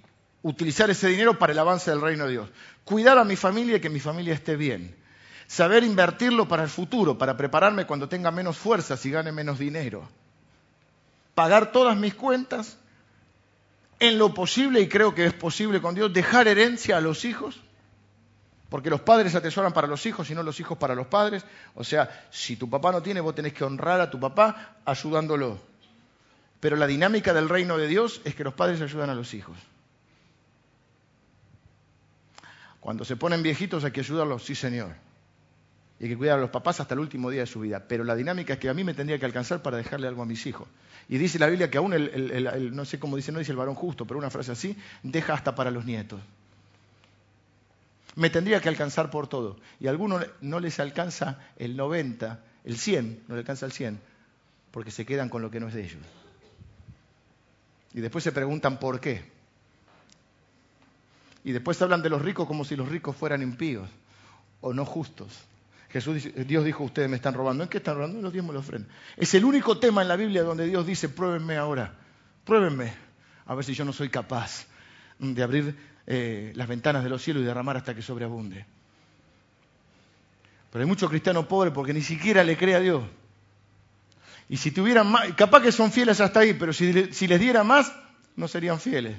utilizar 0.41 0.89
ese 0.89 1.09
dinero 1.09 1.37
para 1.37 1.53
el 1.53 1.59
avance 1.59 1.91
del 1.91 2.01
reino 2.01 2.25
de 2.25 2.31
Dios. 2.31 2.49
Cuidar 2.85 3.17
a 3.17 3.23
mi 3.23 3.35
familia 3.35 3.77
y 3.77 3.81
que 3.81 3.89
mi 3.89 3.99
familia 3.99 4.33
esté 4.33 4.55
bien. 4.55 4.95
Saber 5.47 5.83
invertirlo 5.83 6.47
para 6.47 6.63
el 6.63 6.69
futuro, 6.69 7.17
para 7.17 7.37
prepararme 7.37 7.85
cuando 7.85 8.09
tenga 8.09 8.31
menos 8.31 8.57
fuerzas 8.57 9.05
y 9.05 9.11
gane 9.11 9.31
menos 9.31 9.59
dinero. 9.59 10.07
Pagar 11.35 11.71
todas 11.71 11.97
mis 11.97 12.15
cuentas 12.15 12.77
en 13.99 14.17
lo 14.17 14.33
posible, 14.33 14.81
y 14.81 14.87
creo 14.87 15.15
que 15.15 15.25
es 15.25 15.33
posible 15.33 15.81
con 15.81 15.95
Dios, 15.95 16.11
dejar 16.13 16.47
herencia 16.47 16.97
a 16.97 17.01
los 17.01 17.25
hijos, 17.25 17.61
porque 18.69 18.89
los 18.89 19.01
padres 19.01 19.35
atesoran 19.35 19.73
para 19.73 19.87
los 19.87 20.05
hijos 20.05 20.29
y 20.29 20.35
no 20.35 20.43
los 20.43 20.59
hijos 20.59 20.77
para 20.77 20.95
los 20.95 21.07
padres. 21.07 21.45
O 21.75 21.83
sea, 21.83 22.27
si 22.31 22.55
tu 22.55 22.69
papá 22.69 22.91
no 22.91 23.01
tiene, 23.01 23.21
vos 23.21 23.35
tenés 23.35 23.53
que 23.53 23.63
honrar 23.63 24.01
a 24.01 24.09
tu 24.09 24.19
papá 24.19 24.77
ayudándolo. 24.83 25.59
Pero 26.59 26.75
la 26.75 26.87
dinámica 26.87 27.33
del 27.33 27.47
reino 27.47 27.77
de 27.77 27.87
Dios 27.87 28.21
es 28.25 28.35
que 28.35 28.43
los 28.43 28.53
padres 28.53 28.81
ayudan 28.81 29.09
a 29.09 29.15
los 29.15 29.33
hijos. 29.33 29.55
Cuando 32.79 33.05
se 33.05 33.15
ponen 33.15 33.43
viejitos 33.43 33.83
hay 33.83 33.91
que 33.91 34.01
ayudarlos, 34.01 34.43
sí 34.43 34.55
señor. 34.55 34.95
Y 35.99 36.03
hay 36.03 36.09
que 36.09 36.17
cuidar 36.17 36.37
a 36.37 36.41
los 36.41 36.49
papás 36.49 36.79
hasta 36.79 36.93
el 36.93 36.99
último 36.99 37.29
día 37.29 37.41
de 37.41 37.47
su 37.47 37.61
vida. 37.61 37.85
Pero 37.87 38.03
la 38.03 38.15
dinámica 38.15 38.53
es 38.53 38.59
que 38.59 38.69
a 38.69 38.73
mí 38.73 38.83
me 38.83 38.93
tendría 38.93 39.17
que 39.17 39.25
alcanzar 39.25 39.61
para 39.61 39.77
dejarle 39.77 40.07
algo 40.07 40.21
a 40.21 40.25
mis 40.25 40.45
hijos. 40.45 40.67
Y 41.07 41.17
dice 41.17 41.37
la 41.37 41.47
Biblia 41.47 41.69
que 41.69 41.77
aún 41.77 41.93
el, 41.93 42.75
no 42.75 42.85
sé 42.85 42.99
cómo 42.99 43.15
dice, 43.15 43.31
no 43.31 43.39
dice 43.39 43.51
el 43.51 43.57
varón 43.57 43.75
justo, 43.75 44.05
pero 44.05 44.17
una 44.17 44.29
frase 44.29 44.51
así, 44.51 44.75
deja 45.03 45.33
hasta 45.33 45.53
para 45.53 45.71
los 45.71 45.85
nietos. 45.85 46.19
Me 48.15 48.29
tendría 48.29 48.61
que 48.61 48.69
alcanzar 48.69 49.11
por 49.11 49.27
todo. 49.27 49.57
Y 49.79 49.87
a 49.87 49.91
algunos 49.91 50.25
no 50.41 50.59
les 50.59 50.79
alcanza 50.79 51.39
el 51.57 51.75
90, 51.75 52.39
el 52.63 52.77
100, 52.77 53.23
no 53.27 53.35
les 53.35 53.43
alcanza 53.43 53.65
el 53.65 53.71
100, 53.71 53.99
porque 54.71 54.91
se 54.91 55.05
quedan 55.05 55.29
con 55.29 55.41
lo 55.41 55.51
que 55.51 55.59
no 55.59 55.67
es 55.67 55.73
de 55.73 55.83
ellos. 55.83 56.01
Y 57.93 58.01
después 58.01 58.23
se 58.23 58.31
preguntan 58.31 58.79
por 58.79 58.99
qué. 58.99 59.23
Y 61.43 61.51
después 61.51 61.79
hablan 61.81 62.01
de 62.01 62.09
los 62.09 62.21
ricos 62.21 62.47
como 62.47 62.65
si 62.65 62.75
los 62.75 62.89
ricos 62.89 63.15
fueran 63.15 63.43
impíos 63.43 63.89
o 64.61 64.73
no 64.73 64.85
justos. 64.85 65.31
Jesús 65.95 66.27
Dios 66.45 66.65
dijo, 66.65 66.83
ustedes 66.83 67.09
me 67.09 67.15
están 67.15 67.33
robando. 67.33 67.63
¿En 67.63 67.69
qué 67.69 67.77
están 67.77 67.95
robando? 67.95 68.17
En 68.17 68.23
los 68.25 68.33
diezmos 68.33 68.51
y 68.51 68.55
los 68.55 68.65
ofrendas. 68.65 68.91
Es 69.15 69.33
el 69.33 69.45
único 69.45 69.79
tema 69.79 70.01
en 70.01 70.09
la 70.09 70.17
Biblia 70.17 70.43
donde 70.43 70.67
Dios 70.67 70.85
dice, 70.85 71.07
pruébenme 71.07 71.55
ahora, 71.55 71.93
pruébenme, 72.43 72.91
a 73.45 73.55
ver 73.55 73.63
si 73.63 73.73
yo 73.73 73.85
no 73.85 73.93
soy 73.93 74.09
capaz 74.09 74.65
de 75.19 75.41
abrir 75.41 75.73
eh, 76.05 76.51
las 76.53 76.67
ventanas 76.67 77.01
de 77.01 77.09
los 77.09 77.21
cielos 77.21 77.43
y 77.43 77.45
derramar 77.45 77.77
hasta 77.77 77.95
que 77.95 78.01
sobreabunde. 78.01 78.65
Pero 80.69 80.83
hay 80.83 80.85
muchos 80.85 81.09
cristianos 81.09 81.45
pobres 81.45 81.73
porque 81.73 81.93
ni 81.93 82.01
siquiera 82.01 82.43
le 82.43 82.57
cree 82.57 82.75
a 82.75 82.81
Dios. 82.81 83.01
Y 84.49 84.57
si 84.57 84.71
tuvieran 84.71 85.09
más, 85.09 85.31
capaz 85.35 85.61
que 85.61 85.71
son 85.71 85.93
fieles 85.93 86.19
hasta 86.19 86.41
ahí, 86.41 86.55
pero 86.55 86.73
si, 86.73 86.91
les 86.91 87.39
diera 87.39 87.63
más, 87.63 87.93
no 88.35 88.49
serían 88.49 88.81
fieles. 88.81 89.15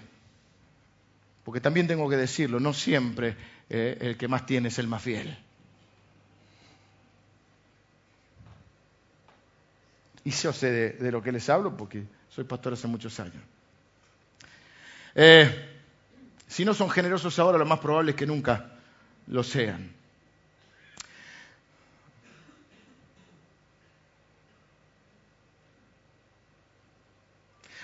Porque 1.42 1.62
también 1.62 1.86
tengo 1.86 2.06
que 2.10 2.18
decirlo, 2.18 2.60
no 2.60 2.74
siempre 2.74 3.34
eh, 3.70 3.96
el 3.98 4.18
que 4.18 4.28
más 4.28 4.44
tiene 4.44 4.68
es 4.68 4.78
el 4.78 4.88
más 4.88 5.00
fiel. 5.00 5.38
Y 10.26 10.32
yo 10.32 10.52
sé 10.52 10.96
de, 10.98 11.12
lo 11.12 11.22
que 11.22 11.30
les 11.30 11.48
hablo 11.48 11.76
porque 11.76 12.04
soy 12.28 12.42
pastor 12.42 12.72
hace 12.72 12.88
muchos 12.88 13.20
años. 13.20 13.40
Eh, 15.14 15.78
si 16.48 16.64
no 16.64 16.74
son 16.74 16.90
generosos 16.90 17.38
ahora, 17.38 17.58
lo 17.58 17.64
más 17.64 17.78
probable 17.78 18.10
es 18.10 18.16
que 18.16 18.26
nunca 18.26 18.72
lo 19.28 19.44
sean. 19.44 19.88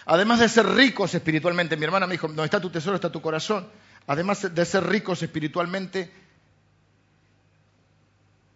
Además 0.07 0.40
de 0.40 0.49
ser 0.49 0.66
ricos 0.66 1.14
espiritualmente, 1.14 1.76
mi 1.76 1.84
hermana 1.84 2.09
me 2.09 2.14
dijo, 2.14 2.26
donde 2.26 2.43
está 2.43 2.61
tu 2.61 2.70
tesoro 2.70 2.97
está 2.97 3.12
tu 3.12 3.22
corazón. 3.22 3.68
Además 4.09 4.53
de 4.53 4.64
ser 4.64 4.84
ricos 4.84 5.22
espiritualmente, 5.22 6.11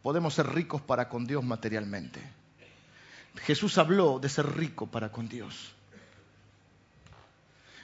podemos 0.03 0.35
ser 0.35 0.49
ricos 0.49 0.83
para 0.83 1.09
con 1.09 1.25
Dios 1.25 1.45
materialmente. 1.45 2.46
Jesús 3.43 3.79
habló 3.79 4.19
de 4.19 4.29
ser 4.29 4.47
rico 4.57 4.87
para 4.87 5.11
con 5.11 5.29
Dios. 5.29 5.73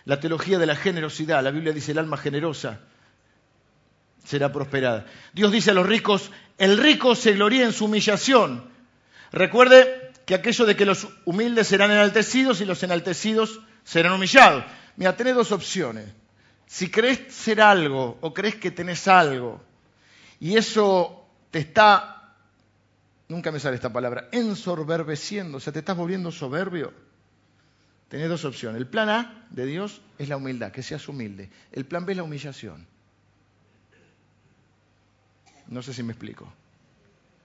La 0.05 0.19
teología 0.19 0.59
de 0.59 0.67
la 0.67 0.75
generosidad, 0.75 1.43
la 1.43 1.51
Biblia 1.51 1.73
dice 1.73 1.93
el 1.93 1.99
alma 1.99 2.17
generosa 2.17 2.81
será 4.25 4.53
prosperada. 4.53 5.07
Dios 5.33 5.53
dice 5.53 5.71
a 5.71 5.75
los 5.75 5.87
ricos, 5.87 6.31
el 6.59 6.79
rico 6.79 7.15
se 7.15 7.33
gloría 7.33 7.65
en 7.65 7.73
su 7.73 7.87
humillación. 7.87 8.65
Recuerde 9.33 10.13
que 10.27 10.35
aquello 10.35 10.65
de 10.67 10.77
que 10.77 10.87
los 10.87 11.09
humildes 11.25 11.67
serán 11.67 11.91
enaltecidos 11.91 12.61
y 12.61 12.65
los 12.65 12.83
enaltecidos 12.83 13.61
serán 13.85 14.13
humillados. 14.13 14.65
Mira, 14.97 15.17
tenés 15.17 15.35
dos 15.35 15.53
opciones. 15.53 16.07
Si 16.67 16.91
crees 16.91 17.35
ser 17.35 17.61
algo 17.61 18.19
o 18.21 18.33
crees 18.33 18.57
que 18.57 18.71
tenés 18.71 19.09
algo 19.09 19.63
y 20.41 20.57
eso 20.57 21.27
te 21.51 21.59
está, 21.59 22.22
nunca 23.33 23.51
me 23.51 23.59
sale 23.59 23.74
esta 23.74 23.93
palabra, 23.93 24.28
ensorberbeciendo, 24.30 25.57
o 25.57 25.61
sea, 25.61 25.72
te 25.72 25.80
estás 25.80 25.97
volviendo 25.97 26.30
soberbio, 26.30 26.93
tenés 28.09 28.28
dos 28.28 28.45
opciones. 28.45 28.80
El 28.80 28.87
plan 28.87 29.09
A 29.09 29.47
de 29.51 29.66
Dios 29.66 30.03
es 30.18 30.28
la 30.28 30.37
humildad, 30.37 30.70
que 30.70 30.83
seas 30.83 31.09
humilde. 31.09 31.51
El 31.72 31.87
plan 31.87 32.05
B 32.07 32.12
es 32.12 32.16
la 32.18 32.22
humillación. 32.22 32.87
No 35.68 35.83
sé 35.83 35.95
si 35.95 36.03
me 36.03 36.12
explico. 36.12 36.53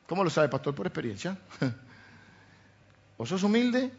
¿Cómo 0.07 0.23
lo 0.23 0.29
sabe, 0.29 0.49
pastor? 0.49 0.75
Por 0.75 0.85
experiencia. 0.85 1.37
o 3.17 3.25
sos 3.25 3.41
humilde 3.43 3.91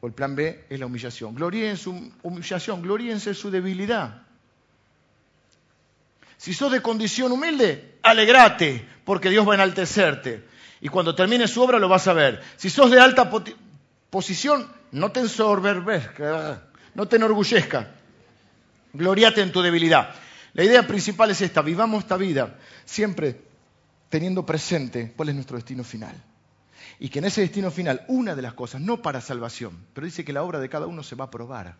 o 0.00 0.06
el 0.06 0.12
plan 0.12 0.36
B 0.36 0.66
es 0.68 0.78
la 0.78 0.86
humillación. 0.86 1.34
Gloríen 1.34 1.70
en 1.70 1.76
su 1.76 2.12
humillación, 2.22 2.82
gloríense 2.82 3.30
en 3.30 3.34
su 3.34 3.50
debilidad. 3.50 4.25
Si 6.36 6.54
sos 6.54 6.70
de 6.70 6.82
condición 6.82 7.32
humilde, 7.32 7.98
alegrate, 8.02 8.86
porque 9.04 9.30
Dios 9.30 9.46
va 9.46 9.52
a 9.52 9.56
enaltecerte. 9.56 10.44
Y 10.80 10.88
cuando 10.88 11.14
termine 11.14 11.48
su 11.48 11.62
obra 11.62 11.78
lo 11.78 11.88
vas 11.88 12.06
a 12.08 12.12
ver. 12.12 12.42
Si 12.56 12.70
sos 12.70 12.90
de 12.90 13.00
alta 13.00 13.30
posición, 14.10 14.70
no 14.92 15.10
te 15.10 15.20
ensorberbezca, 15.20 16.62
no 16.94 17.08
te 17.08 17.16
enorgullezca. 17.16 17.88
Gloriate 18.92 19.42
en 19.42 19.52
tu 19.52 19.62
debilidad. 19.62 20.14
La 20.52 20.64
idea 20.64 20.86
principal 20.86 21.30
es 21.30 21.40
esta, 21.42 21.60
vivamos 21.62 22.04
esta 22.04 22.16
vida 22.16 22.56
siempre 22.84 23.40
teniendo 24.08 24.46
presente 24.46 25.12
cuál 25.14 25.30
es 25.30 25.34
nuestro 25.34 25.56
destino 25.56 25.84
final 25.84 26.14
y 26.98 27.08
que 27.08 27.18
en 27.18 27.26
ese 27.26 27.42
destino 27.42 27.70
final, 27.70 28.04
una 28.08 28.34
de 28.34 28.42
las 28.42 28.54
cosas, 28.54 28.80
no 28.80 29.02
para 29.02 29.20
salvación, 29.20 29.76
pero 29.92 30.06
dice 30.06 30.24
que 30.24 30.32
la 30.32 30.42
obra 30.42 30.60
de 30.60 30.68
cada 30.68 30.86
uno 30.86 31.02
se 31.02 31.14
va 31.14 31.26
a 31.26 31.30
probar. 31.30 31.76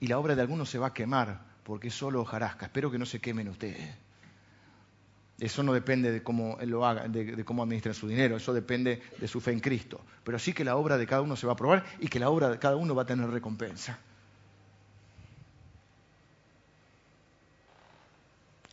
Y 0.00 0.06
la 0.06 0.18
obra 0.18 0.34
de 0.34 0.42
algunos 0.42 0.70
se 0.70 0.78
va 0.78 0.88
a 0.88 0.94
quemar, 0.94 1.40
porque 1.66 1.88
es 1.88 1.94
solo 1.94 2.20
hojarasca. 2.20 2.66
Espero 2.66 2.92
que 2.92 2.98
no 2.98 3.04
se 3.04 3.18
quemen 3.18 3.48
ustedes. 3.48 3.92
Eso 5.38 5.64
no 5.64 5.72
depende 5.72 6.12
de 6.12 6.22
cómo 6.22 6.56
él 6.60 6.70
lo 6.70 6.86
haga, 6.86 7.08
de, 7.08 7.44
cómo 7.44 7.64
administra 7.64 7.92
su 7.92 8.06
dinero, 8.06 8.36
eso 8.36 8.54
depende 8.54 9.02
de 9.18 9.28
su 9.28 9.40
fe 9.40 9.50
en 9.50 9.58
Cristo. 9.58 10.00
Pero 10.22 10.38
sí 10.38 10.52
que 10.52 10.64
la 10.64 10.76
obra 10.76 10.96
de 10.96 11.06
cada 11.06 11.22
uno 11.22 11.34
se 11.34 11.46
va 11.46 11.54
a 11.54 11.56
probar 11.56 11.84
y 11.98 12.06
que 12.06 12.20
la 12.20 12.30
obra 12.30 12.50
de 12.50 12.58
cada 12.60 12.76
uno 12.76 12.94
va 12.94 13.02
a 13.02 13.06
tener 13.06 13.28
recompensa. 13.28 13.98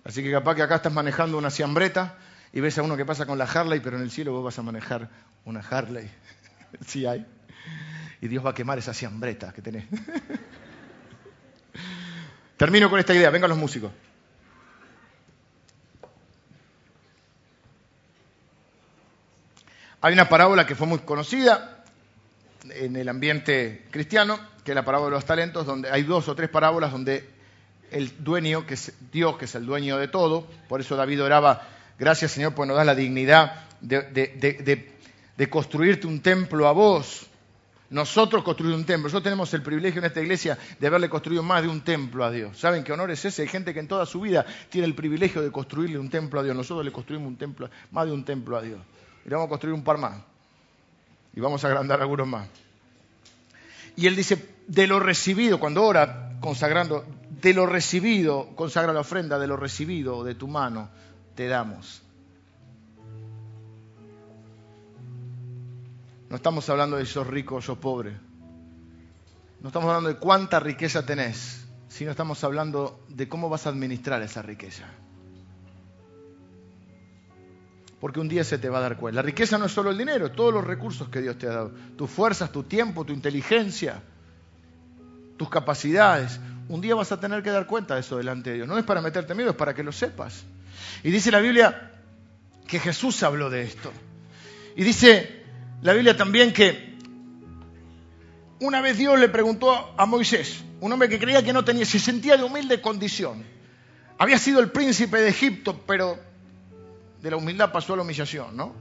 Así 0.06 0.22
que 0.22 0.32
capaz 0.32 0.56
que 0.56 0.62
acá 0.62 0.76
estás 0.76 0.94
manejando 0.94 1.38
una 1.38 1.50
ciambreta 1.50 2.18
y 2.54 2.60
ves 2.62 2.78
a 2.78 2.84
uno 2.84 2.96
que 2.96 3.06
pasa 3.06 3.26
con 3.26 3.40
la 3.40 3.46
Harley, 3.46 3.80
pero 3.80 3.98
en 3.98 4.04
el 4.04 4.12
cielo 4.12 4.34
vos 4.34 4.44
vas 4.44 4.60
a 4.60 4.62
manejar 4.62 5.10
una 5.46 5.62
Harley. 5.62 6.10
sí 6.86 7.08
hay. 7.08 7.26
Y 8.22 8.28
Dios 8.28 8.46
va 8.46 8.52
a 8.52 8.54
quemar 8.54 8.78
esa 8.78 8.94
ciambreta 8.94 9.52
que 9.52 9.64
tenés. 9.64 9.86
Termino 12.64 12.90
con 12.90 12.98
esta 12.98 13.14
idea. 13.14 13.30
Vengan 13.30 13.50
los 13.50 13.60
músicos. 13.60 13.92
Hay 20.00 20.14
una 20.14 20.30
parábola 20.30 20.66
que 20.66 20.74
fue 20.74 20.88
muy 20.88 21.00
conocida 21.00 21.84
en 22.70 22.96
el 22.96 23.10
ambiente 23.10 23.86
cristiano, 23.92 24.40
que 24.64 24.72
es 24.72 24.76
la 24.76 24.86
parábola 24.86 25.10
de 25.10 25.16
los 25.16 25.26
talentos, 25.26 25.66
donde 25.66 25.92
hay 25.92 26.04
dos 26.04 26.30
o 26.30 26.36
tres 26.36 26.48
parábolas 26.48 26.94
donde 26.94 27.28
el 27.92 28.24
dueño, 28.24 28.66
que 28.66 28.76
es 28.76 28.94
Dios, 29.12 29.36
que 29.36 29.44
es 29.44 29.56
el 29.56 29.66
dueño 29.66 29.98
de 29.98 30.08
todo, 30.08 30.48
por 30.70 30.80
eso 30.80 30.96
David 30.96 31.22
oraba 31.22 31.68
Gracias, 32.00 32.32
Señor, 32.32 32.56
por 32.56 32.66
nos 32.66 32.78
das 32.78 32.86
la 32.86 32.96
dignidad 32.96 33.66
de, 33.82 35.50
construirte 35.50 36.08
un 36.08 36.22
templo 36.22 36.66
a 36.70 36.72
vos. 36.72 37.28
Nosotros 37.94 38.44
construir 38.44 38.74
un 38.74 38.86
templo. 38.86 39.04
Nosotros 39.04 39.24
tenemos 39.24 39.54
el 39.54 39.62
privilegio 39.62 40.00
en 40.00 40.06
esta 40.06 40.20
iglesia 40.20 40.58
de 40.80 40.88
haberle 40.88 41.10
construido 41.10 41.44
más 41.44 41.62
de 41.62 41.68
un 41.68 41.82
templo 41.82 42.26
a 42.26 42.32
Dios. 42.32 42.58
¿Saben 42.58 42.84
qué 42.84 42.92
honor 42.92 43.12
es 43.12 43.24
ese? 43.24 43.44
Hay 43.44 43.48
gente 43.48 43.72
que 43.72 43.80
en 43.80 43.88
toda 43.88 44.08
su 44.08 44.20
vida 44.20 44.48
tiene 44.70 44.88
el 44.88 44.96
privilegio 44.96 45.44
de 45.44 45.52
construirle 45.52 46.00
un 46.00 46.10
templo 46.10 46.40
a 46.40 46.44
Dios. 46.44 46.56
Nosotros 46.56 46.84
le 46.84 46.92
construimos 46.92 47.28
un 47.28 47.38
templo, 47.38 47.70
más 47.92 48.08
de 48.08 48.12
un 48.12 48.26
templo 48.26 48.58
a 48.58 48.64
Dios. 48.64 48.80
Y 49.24 49.30
le 49.30 49.36
vamos 49.36 49.46
a 49.46 49.50
construir 49.50 49.76
un 49.76 49.84
par 49.84 50.00
más. 50.00 50.20
Y 51.36 51.40
vamos 51.40 51.64
a 51.64 51.68
agrandar 51.68 52.02
algunos 52.02 52.28
más. 52.28 52.48
Y 53.96 54.08
él 54.08 54.16
dice, 54.16 54.56
de 54.68 54.88
lo 54.88 55.00
recibido, 55.00 55.60
cuando 55.60 55.84
ora 55.84 56.32
consagrando, 56.40 57.06
de 57.42 57.54
lo 57.54 57.68
recibido, 57.68 58.56
consagra 58.56 58.92
la 58.92 59.02
ofrenda, 59.02 59.38
de 59.38 59.46
lo 59.46 59.56
recibido 59.56 60.24
de 60.24 60.34
tu 60.34 60.48
mano, 60.48 60.90
te 61.36 61.48
damos. 61.48 62.03
No 66.34 66.38
estamos 66.38 66.68
hablando 66.68 66.98
de 66.98 67.06
sos 67.06 67.28
rico 67.28 67.58
o 67.58 67.62
sos 67.62 67.78
pobre. 67.78 68.12
No 69.62 69.68
estamos 69.68 69.88
hablando 69.88 70.10
de 70.10 70.16
cuánta 70.16 70.60
riqueza 70.60 71.06
tenés, 71.06 71.64
sino 71.90 72.10
estamos 72.10 72.44
hablando 72.44 73.06
de 73.08 73.30
cómo 73.30 73.50
vas 73.50 73.68
a 73.68 73.70
administrar 73.70 74.20
esa 74.24 74.42
riqueza. 74.42 74.86
Porque 78.00 78.20
un 78.20 78.30
día 78.30 78.44
se 78.44 78.58
te 78.58 78.68
va 78.68 78.80
a 78.80 78.82
dar 78.82 78.98
cuenta. 78.98 79.18
La 79.18 79.22
riqueza 79.22 79.60
no 79.60 79.66
es 79.66 79.74
solo 79.74 79.92
el 79.92 79.98
dinero, 80.00 80.32
todos 80.32 80.52
los 80.52 80.64
recursos 80.64 81.08
que 81.08 81.22
Dios 81.22 81.38
te 81.38 81.46
ha 81.46 81.52
dado. 81.52 81.72
Tus 81.96 82.10
fuerzas, 82.10 82.52
tu 82.52 82.64
tiempo, 82.64 83.06
tu 83.06 83.14
inteligencia, 83.14 84.02
tus 85.38 85.50
capacidades. 85.50 86.40
Un 86.68 86.82
día 86.82 86.96
vas 86.96 87.12
a 87.12 87.20
tener 87.20 87.44
que 87.44 87.52
dar 87.52 87.68
cuenta 87.68 87.94
de 87.94 88.00
eso 88.00 88.18
delante 88.18 88.50
de 88.50 88.56
Dios. 88.56 88.68
No 88.68 88.80
es 88.80 88.86
para 88.86 89.02
meterte 89.02 89.36
miedo, 89.36 89.52
es 89.52 89.56
para 89.56 89.76
que 89.76 89.84
lo 89.84 89.92
sepas. 89.92 90.46
Y 91.04 91.12
dice 91.12 91.30
la 91.30 91.42
Biblia 91.42 91.92
que 92.68 92.80
Jesús 92.80 93.22
habló 93.22 93.52
de 93.52 93.62
esto. 93.62 93.92
Y 94.76 94.84
dice 94.84 95.43
la 95.84 95.94
Biblia 95.94 96.18
también 96.18 96.54
que 96.54 96.94
una 98.60 98.82
vez 98.82 98.98
Dios 98.98 99.20
le 99.20 99.30
preguntó 99.30 99.94
a 99.98 100.06
Moisés, 100.06 100.64
un 100.80 100.92
hombre 100.92 101.10
que 101.10 101.20
creía 101.20 101.44
que 101.44 101.54
no 101.54 101.66
tenía, 101.66 101.86
se 101.86 102.00
sentía 102.00 102.38
de 102.38 102.44
humilde 102.44 102.82
condición. 102.82 103.44
Había 104.18 104.38
sido 104.38 104.60
el 104.62 104.72
príncipe 104.72 105.18
de 105.18 105.30
Egipto, 105.30 105.82
pero 105.86 106.18
de 107.22 107.30
la 107.30 107.38
humildad 107.38 107.72
pasó 107.72 107.94
a 107.94 107.98
la 107.98 108.04
humillación, 108.04 108.56
¿no? 108.56 108.74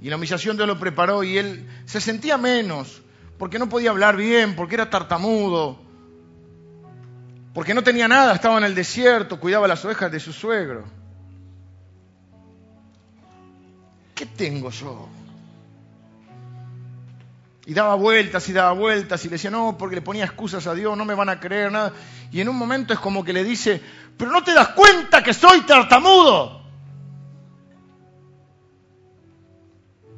Y 0.00 0.10
la 0.10 0.16
humillación 0.16 0.56
Dios 0.56 0.66
lo 0.66 0.78
preparó 0.78 1.22
y 1.22 1.38
él 1.38 1.68
se 1.86 2.00
sentía 2.00 2.36
menos, 2.36 3.00
porque 3.38 3.58
no 3.58 3.68
podía 3.68 3.90
hablar 3.90 4.16
bien, 4.16 4.56
porque 4.56 4.74
era 4.74 4.90
tartamudo, 4.90 5.80
porque 7.54 7.74
no 7.74 7.82
tenía 7.82 8.08
nada, 8.08 8.34
estaba 8.34 8.58
en 8.58 8.64
el 8.64 8.74
desierto, 8.74 9.38
cuidaba 9.38 9.68
las 9.68 9.84
ovejas 9.84 10.10
de 10.10 10.18
su 10.20 10.32
suegro. 10.32 10.84
¿qué 14.14 14.26
tengo 14.26 14.70
yo? 14.70 15.08
Y 17.66 17.72
daba 17.72 17.94
vueltas 17.94 18.46
y 18.48 18.52
daba 18.52 18.72
vueltas 18.72 19.24
y 19.24 19.28
le 19.28 19.34
decía, 19.34 19.50
no, 19.50 19.78
porque 19.78 19.94
le 19.94 20.02
ponía 20.02 20.24
excusas 20.24 20.66
a 20.66 20.74
Dios, 20.74 20.96
no 20.98 21.04
me 21.04 21.14
van 21.14 21.30
a 21.30 21.40
creer 21.40 21.72
nada. 21.72 21.92
Y 22.30 22.40
en 22.40 22.48
un 22.48 22.56
momento 22.56 22.92
es 22.92 22.98
como 22.98 23.24
que 23.24 23.32
le 23.32 23.42
dice, 23.42 23.80
pero 24.18 24.30
no 24.30 24.44
te 24.44 24.52
das 24.52 24.68
cuenta 24.70 25.22
que 25.22 25.32
soy 25.32 25.62
tartamudo. 25.62 26.62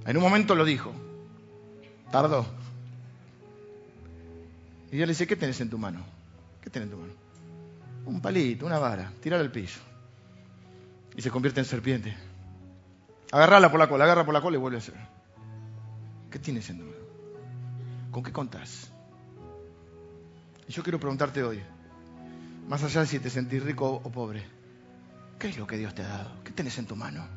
En 0.06 0.16
un 0.16 0.22
momento 0.22 0.54
lo 0.54 0.64
dijo, 0.64 0.92
tardó. 2.10 2.46
Y 4.90 4.96
Dios 4.96 5.06
le 5.06 5.12
dice, 5.12 5.26
¿qué 5.26 5.36
tenés 5.36 5.60
en 5.60 5.70
tu 5.70 5.78
mano? 5.78 6.04
¿Qué 6.60 6.70
tenés 6.70 6.88
en 6.88 6.94
tu 6.94 7.00
mano? 7.00 7.12
Un 8.06 8.20
palito, 8.20 8.66
una 8.66 8.78
vara, 8.78 9.12
tirar 9.20 9.40
al 9.40 9.50
piso. 9.50 9.80
Y 11.16 11.22
se 11.22 11.30
convierte 11.30 11.60
en 11.60 11.66
serpiente. 11.66 12.16
Agarrala 13.32 13.70
por 13.70 13.80
la 13.80 13.88
cola, 13.88 14.04
agarra 14.04 14.24
por 14.24 14.34
la 14.34 14.40
cola 14.40 14.56
y 14.56 14.60
vuelve 14.60 14.78
a 14.78 14.80
hacer. 14.80 14.94
¿Qué 16.30 16.38
tienes 16.38 16.70
en 16.70 16.78
número? 16.78 16.95
¿Con 18.16 18.22
qué 18.22 18.32
contás? 18.32 18.88
Y 20.66 20.72
yo 20.72 20.82
quiero 20.82 20.98
preguntarte 20.98 21.42
hoy, 21.42 21.60
más 22.66 22.82
allá 22.82 23.02
de 23.02 23.06
si 23.06 23.18
te 23.18 23.28
sentís 23.28 23.62
rico 23.62 24.00
o 24.02 24.10
pobre, 24.10 24.42
¿qué 25.38 25.50
es 25.50 25.58
lo 25.58 25.66
que 25.66 25.76
Dios 25.76 25.94
te 25.94 26.00
ha 26.00 26.08
dado? 26.08 26.42
¿Qué 26.42 26.50
tienes 26.50 26.78
en 26.78 26.86
tu 26.86 26.96
mano? 26.96 27.28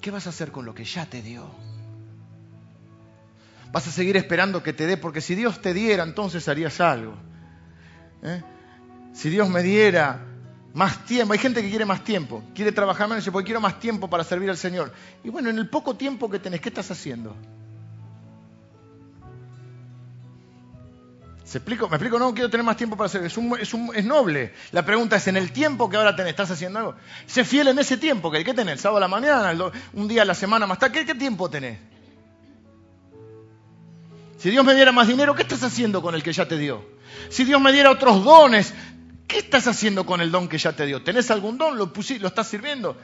¿Qué 0.00 0.12
vas 0.12 0.28
a 0.28 0.30
hacer 0.30 0.52
con 0.52 0.66
lo 0.66 0.72
que 0.72 0.84
ya 0.84 1.04
te 1.04 1.20
dio? 1.20 1.50
Vas 3.72 3.88
a 3.88 3.90
seguir 3.90 4.16
esperando 4.16 4.62
que 4.62 4.72
te 4.72 4.86
dé, 4.86 4.96
porque 4.96 5.20
si 5.20 5.34
Dios 5.34 5.60
te 5.60 5.74
diera, 5.74 6.04
entonces 6.04 6.46
harías 6.46 6.80
algo. 6.80 7.16
¿Eh? 8.22 8.40
Si 9.12 9.30
Dios 9.30 9.50
me 9.50 9.64
diera, 9.64 10.24
más 10.74 11.04
tiempo. 11.06 11.32
Hay 11.32 11.40
gente 11.40 11.60
que 11.60 11.70
quiere 11.70 11.86
más 11.86 12.04
tiempo, 12.04 12.44
quiere 12.54 12.70
trabajar 12.70 13.08
menos 13.08 13.26
y 13.26 13.32
porque 13.32 13.46
quiero 13.46 13.60
más 13.60 13.80
tiempo 13.80 14.08
para 14.08 14.22
servir 14.22 14.48
al 14.48 14.56
Señor. 14.56 14.92
Y 15.24 15.28
bueno, 15.28 15.50
en 15.50 15.58
el 15.58 15.68
poco 15.68 15.96
tiempo 15.96 16.30
que 16.30 16.38
tenés, 16.38 16.60
¿qué 16.60 16.68
estás 16.68 16.88
haciendo? 16.92 17.34
¿Me 21.52 21.58
explico? 21.58 22.18
No 22.18 22.32
quiero 22.32 22.48
tener 22.48 22.64
más 22.64 22.76
tiempo 22.76 22.96
para 22.96 23.06
hacer. 23.06 23.24
Es, 23.24 23.36
es, 23.36 23.74
es, 23.94 24.04
noble. 24.04 24.54
La 24.70 24.84
pregunta 24.84 25.16
es, 25.16 25.26
en 25.26 25.36
el 25.36 25.50
tiempo 25.50 25.90
que 25.90 25.96
ahora 25.96 26.14
tenés, 26.14 26.30
¿estás 26.30 26.50
haciendo 26.52 26.78
algo? 26.78 26.94
Sé 27.26 27.44
fiel 27.44 27.68
en 27.68 27.78
ese 27.80 27.96
tiempo. 27.96 28.30
¿Qué, 28.30 28.44
qué 28.44 28.54
tenés? 28.54 28.80
¿Sábado 28.80 28.98
a 28.98 29.00
la 29.00 29.08
mañana? 29.08 29.72
¿Un 29.92 30.06
día 30.06 30.22
a 30.22 30.24
la 30.24 30.34
semana 30.34 30.68
más 30.68 30.78
tarde? 30.78 31.00
¿Qué, 31.00 31.06
¿Qué 31.06 31.14
tiempo 31.16 31.50
tenés? 31.50 31.78
Si 34.38 34.50
Dios 34.50 34.64
me 34.64 34.74
diera 34.74 34.92
más 34.92 35.08
dinero, 35.08 35.34
¿qué 35.34 35.42
estás 35.42 35.62
haciendo 35.64 36.00
con 36.00 36.14
el 36.14 36.22
que 36.22 36.32
ya 36.32 36.46
te 36.46 36.56
dio? 36.56 36.84
Si 37.30 37.44
Dios 37.44 37.60
me 37.60 37.72
diera 37.72 37.90
otros 37.90 38.24
dones, 38.24 38.72
¿qué 39.26 39.38
estás 39.38 39.66
haciendo 39.66 40.06
con 40.06 40.20
el 40.20 40.30
don 40.30 40.48
que 40.48 40.56
ya 40.56 40.72
te 40.72 40.86
dio? 40.86 41.02
¿Tenés 41.02 41.32
algún 41.32 41.58
don? 41.58 41.76
¿Lo, 41.76 41.92
¿Lo 42.20 42.28
estás 42.28 42.46
sirviendo? 42.46 42.96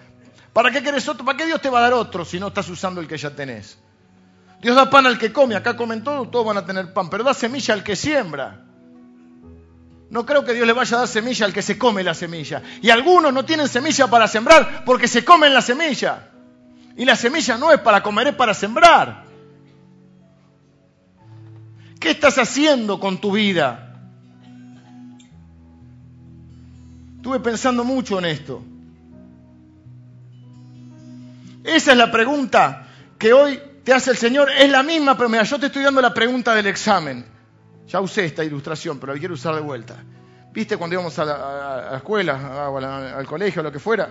¿Para 0.53 0.71
qué 0.71 0.85
querés 0.85 1.09
otro? 1.09 1.25
¿Para 1.25 1.37
qué 1.37 1.47
Dios 1.47 1.61
te 1.61 1.69
va 1.69 1.81
a 1.81 1.83
dar 1.83 1.95
otro 1.95 2.25
si 2.25 2.39
no 2.39 2.49
estás 2.49 2.69
usando 2.69 3.01
el 3.01 3.09
que 3.09 3.19
ya 3.19 3.35
tenés? 3.35 3.77
Dios 4.61 4.75
da 4.75 4.89
pan 4.89 5.07
al 5.07 5.19
que 5.19 5.33
come, 5.33 5.55
acá 5.55 5.77
comen 5.77 6.03
todo, 6.03 6.29
todos 6.29 6.47
van 6.47 6.57
a 6.57 6.65
tener 6.65 6.93
pan, 6.93 7.11
pero 7.11 7.25
da 7.25 7.35
semilla 7.35 7.75
al 7.75 7.85
que 7.85 7.95
siembra. 7.95 8.65
No 10.09 10.25
creo 10.25 10.45
que 10.45 10.55
Dios 10.55 10.67
le 10.67 10.73
vaya 10.73 10.97
a 10.97 11.01
dar 11.01 11.09
semilla 11.09 11.47
al 11.47 11.53
que 11.53 11.63
se 11.63 11.77
come 11.77 12.03
la 12.03 12.15
semilla. 12.15 12.63
Y 12.81 12.91
algunos 12.91 13.33
no 13.33 13.45
tienen 13.45 13.69
semilla 13.69 14.07
para 14.07 14.29
sembrar 14.29 14.85
porque 14.85 15.09
se 15.09 15.25
comen 15.25 15.53
la 15.53 15.63
semilla. 15.63 16.31
Y 16.97 17.05
la 17.05 17.17
semilla 17.17 17.59
no 17.59 17.73
es 17.73 17.81
para 17.81 18.03
comer, 18.03 18.29
es 18.29 18.35
para 18.35 18.55
sembrar. 18.55 19.25
¿Qué 21.99 22.11
estás 22.11 22.39
haciendo 22.39 23.01
con 23.01 23.21
tu 23.21 23.33
vida? 23.33 23.95
Estuve 27.17 27.41
pensando 27.41 27.83
mucho 27.83 28.21
en 28.21 28.27
esto. 28.27 28.63
Esa 31.65 31.93
es 31.93 31.99
la 31.99 32.13
pregunta 32.13 32.87
que 33.19 33.33
hoy 33.33 33.61
te 33.87 33.93
hace 33.93 34.11
el 34.11 34.17
Señor. 34.17 34.51
Es 34.51 34.69
la 34.69 34.83
misma, 34.83 35.17
pero 35.17 35.29
mira, 35.29 35.45
yo 35.45 35.61
te 35.61 35.67
estoy 35.67 35.85
dando 35.85 36.03
la 36.03 36.13
pregunta 36.13 36.53
del 36.57 36.67
examen. 36.67 37.25
Ya 37.87 38.01
usé 38.01 38.25
esta 38.25 38.43
ilustración, 38.43 38.99
pero 38.99 39.15
la 39.15 39.19
quiero 39.21 39.35
usar 39.35 39.55
de 39.55 39.61
vuelta. 39.61 40.03
¿Viste 40.53 40.77
cuando 40.77 40.95
íbamos 40.95 41.17
a 41.21 41.25
la, 41.25 41.97
escuela, 41.97 42.69
o 42.69 42.79
al 42.79 43.27
colegio, 43.27 43.61
o 43.61 43.63
lo 43.63 43.71
que 43.71 43.79
fuera? 43.79 44.11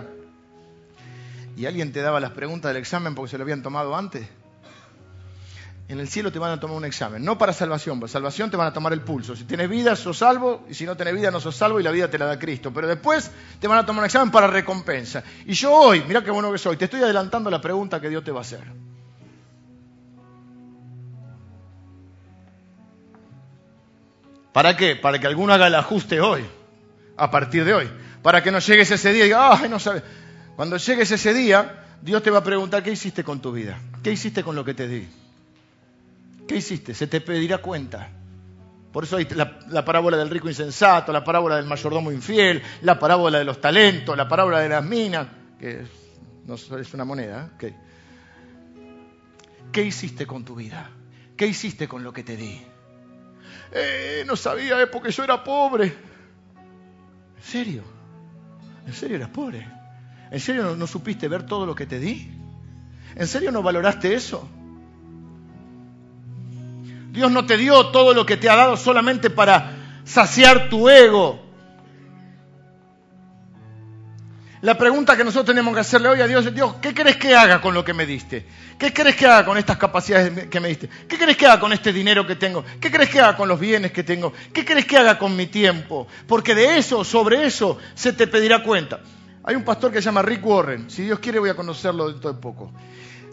Y 1.58 1.66
alguien 1.66 1.92
te 1.92 2.00
daba 2.00 2.20
las 2.20 2.30
preguntas 2.30 2.70
del 2.70 2.78
examen 2.78 3.14
porque 3.14 3.30
se 3.30 3.36
lo 3.36 3.42
habían 3.42 3.62
tomado 3.62 3.94
antes 3.94 4.26
en 5.88 6.00
el 6.00 6.08
cielo 6.08 6.32
te 6.32 6.40
van 6.40 6.50
a 6.50 6.58
tomar 6.58 6.76
un 6.76 6.84
examen, 6.84 7.24
no 7.24 7.38
para 7.38 7.52
salvación, 7.52 8.00
para 8.00 8.10
salvación 8.10 8.50
te 8.50 8.56
van 8.56 8.66
a 8.66 8.72
tomar 8.72 8.92
el 8.92 9.02
pulso. 9.02 9.36
Si 9.36 9.44
tienes 9.44 9.68
vida, 9.68 9.94
sos 9.94 10.18
salvo, 10.18 10.66
y 10.68 10.74
si 10.74 10.84
no 10.84 10.96
tienes 10.96 11.14
vida, 11.14 11.30
no 11.30 11.38
sos 11.38 11.54
salvo, 11.54 11.78
y 11.78 11.84
la 11.84 11.92
vida 11.92 12.10
te 12.10 12.18
la 12.18 12.26
da 12.26 12.38
Cristo. 12.38 12.72
Pero 12.74 12.88
después 12.88 13.30
te 13.60 13.68
van 13.68 13.78
a 13.78 13.86
tomar 13.86 14.00
un 14.00 14.06
examen 14.06 14.32
para 14.32 14.48
recompensa. 14.48 15.22
Y 15.44 15.52
yo 15.52 15.72
hoy, 15.72 16.02
mira 16.08 16.24
qué 16.24 16.32
bueno 16.32 16.50
que 16.50 16.58
soy, 16.58 16.76
te 16.76 16.86
estoy 16.86 17.02
adelantando 17.02 17.50
la 17.50 17.60
pregunta 17.60 18.00
que 18.00 18.08
Dios 18.08 18.24
te 18.24 18.32
va 18.32 18.38
a 18.38 18.40
hacer. 18.40 18.64
¿Para 24.56 24.74
qué? 24.74 24.96
Para 24.96 25.18
que 25.18 25.26
alguno 25.26 25.52
haga 25.52 25.66
el 25.66 25.74
ajuste 25.74 26.18
hoy, 26.18 26.42
a 27.18 27.30
partir 27.30 27.66
de 27.66 27.74
hoy. 27.74 27.90
Para 28.22 28.42
que 28.42 28.50
no 28.50 28.58
llegues 28.58 28.90
ese 28.90 29.12
día 29.12 29.24
y 29.24 29.26
digas, 29.26 29.60
ay, 29.60 29.68
no 29.68 29.78
sabes. 29.78 30.02
Cuando 30.56 30.78
llegues 30.78 31.10
ese 31.10 31.34
día, 31.34 31.84
Dios 32.00 32.22
te 32.22 32.30
va 32.30 32.38
a 32.38 32.42
preguntar, 32.42 32.82
¿qué 32.82 32.90
hiciste 32.90 33.22
con 33.22 33.42
tu 33.42 33.52
vida? 33.52 33.78
¿Qué 34.02 34.12
hiciste 34.12 34.42
con 34.42 34.56
lo 34.56 34.64
que 34.64 34.72
te 34.72 34.88
di? 34.88 35.06
¿Qué 36.48 36.56
hiciste? 36.56 36.94
Se 36.94 37.06
te 37.06 37.20
pedirá 37.20 37.58
cuenta. 37.58 38.08
Por 38.92 39.04
eso 39.04 39.18
hay 39.18 39.28
la, 39.28 39.84
parábola 39.84 40.16
del 40.16 40.30
rico 40.30 40.48
insensato, 40.48 41.12
la 41.12 41.22
parábola 41.22 41.56
del 41.56 41.66
mayordomo 41.66 42.10
infiel, 42.10 42.62
la 42.80 42.98
parábola 42.98 43.36
de 43.36 43.44
los 43.44 43.60
talentos, 43.60 44.16
la 44.16 44.26
parábola 44.26 44.60
de 44.60 44.70
las 44.70 44.82
minas, 44.82 45.26
que 45.60 45.82
no 46.46 46.54
es 46.54 46.94
una 46.94 47.04
moneda. 47.04 47.50
¿eh? 47.60 47.74
¿Qué 49.70 49.82
hiciste 49.82 50.26
con 50.26 50.46
tu 50.46 50.54
vida? 50.54 50.88
¿Qué 51.36 51.46
hiciste 51.46 51.86
con 51.86 52.02
lo 52.02 52.14
que 52.14 52.22
te 52.22 52.38
di? 52.38 52.58
Eh, 53.72 54.24
no 54.26 54.36
sabía, 54.36 54.80
eh, 54.80 54.86
porque 54.86 55.10
yo 55.10 55.24
era 55.24 55.42
pobre. 55.42 55.86
¿En 57.36 57.42
serio? 57.42 57.82
¿En 58.86 58.92
serio 58.92 59.16
eras 59.16 59.30
pobre? 59.30 59.66
¿En 60.30 60.40
serio 60.40 60.76
no 60.76 60.86
supiste 60.86 61.28
ver 61.28 61.44
todo 61.44 61.66
lo 61.66 61.74
que 61.74 61.86
te 61.86 61.98
di? 61.98 62.30
¿En 63.14 63.26
serio 63.26 63.50
no 63.50 63.62
valoraste 63.62 64.14
eso? 64.14 64.48
Dios 67.10 67.32
no 67.32 67.46
te 67.46 67.56
dio 67.56 67.86
todo 67.86 68.12
lo 68.12 68.26
que 68.26 68.36
te 68.36 68.50
ha 68.50 68.56
dado 68.56 68.76
solamente 68.76 69.30
para 69.30 70.02
saciar 70.04 70.68
tu 70.68 70.88
ego. 70.88 71.45
La 74.62 74.78
pregunta 74.78 75.16
que 75.16 75.24
nosotros 75.24 75.46
tenemos 75.46 75.74
que 75.74 75.80
hacerle 75.80 76.08
hoy 76.08 76.20
a 76.20 76.26
Dios 76.26 76.46
es, 76.46 76.54
Dios, 76.54 76.76
¿qué 76.80 76.94
crees 76.94 77.16
que 77.16 77.34
haga 77.34 77.60
con 77.60 77.74
lo 77.74 77.84
que 77.84 77.92
me 77.92 78.06
diste? 78.06 78.46
¿Qué 78.78 78.92
crees 78.92 79.14
que 79.14 79.26
haga 79.26 79.44
con 79.44 79.58
estas 79.58 79.76
capacidades 79.76 80.48
que 80.48 80.60
me 80.60 80.68
diste? 80.68 80.88
¿Qué 81.06 81.18
crees 81.18 81.36
que 81.36 81.46
haga 81.46 81.60
con 81.60 81.72
este 81.72 81.92
dinero 81.92 82.26
que 82.26 82.36
tengo? 82.36 82.64
¿Qué 82.80 82.90
crees 82.90 83.10
que 83.10 83.20
haga 83.20 83.36
con 83.36 83.48
los 83.48 83.60
bienes 83.60 83.92
que 83.92 84.02
tengo? 84.02 84.32
¿Qué 84.52 84.64
crees 84.64 84.86
que 84.86 84.96
haga 84.96 85.18
con 85.18 85.36
mi 85.36 85.46
tiempo? 85.46 86.06
Porque 86.26 86.54
de 86.54 86.78
eso, 86.78 87.04
sobre 87.04 87.46
eso, 87.46 87.78
se 87.94 88.14
te 88.14 88.26
pedirá 88.26 88.62
cuenta. 88.62 89.00
Hay 89.44 89.54
un 89.54 89.62
pastor 89.62 89.92
que 89.92 89.98
se 89.98 90.06
llama 90.06 90.22
Rick 90.22 90.44
Warren. 90.44 90.90
Si 90.90 91.02
Dios 91.02 91.18
quiere 91.18 91.38
voy 91.38 91.50
a 91.50 91.54
conocerlo 91.54 92.10
dentro 92.10 92.32
de 92.32 92.40
poco. 92.40 92.72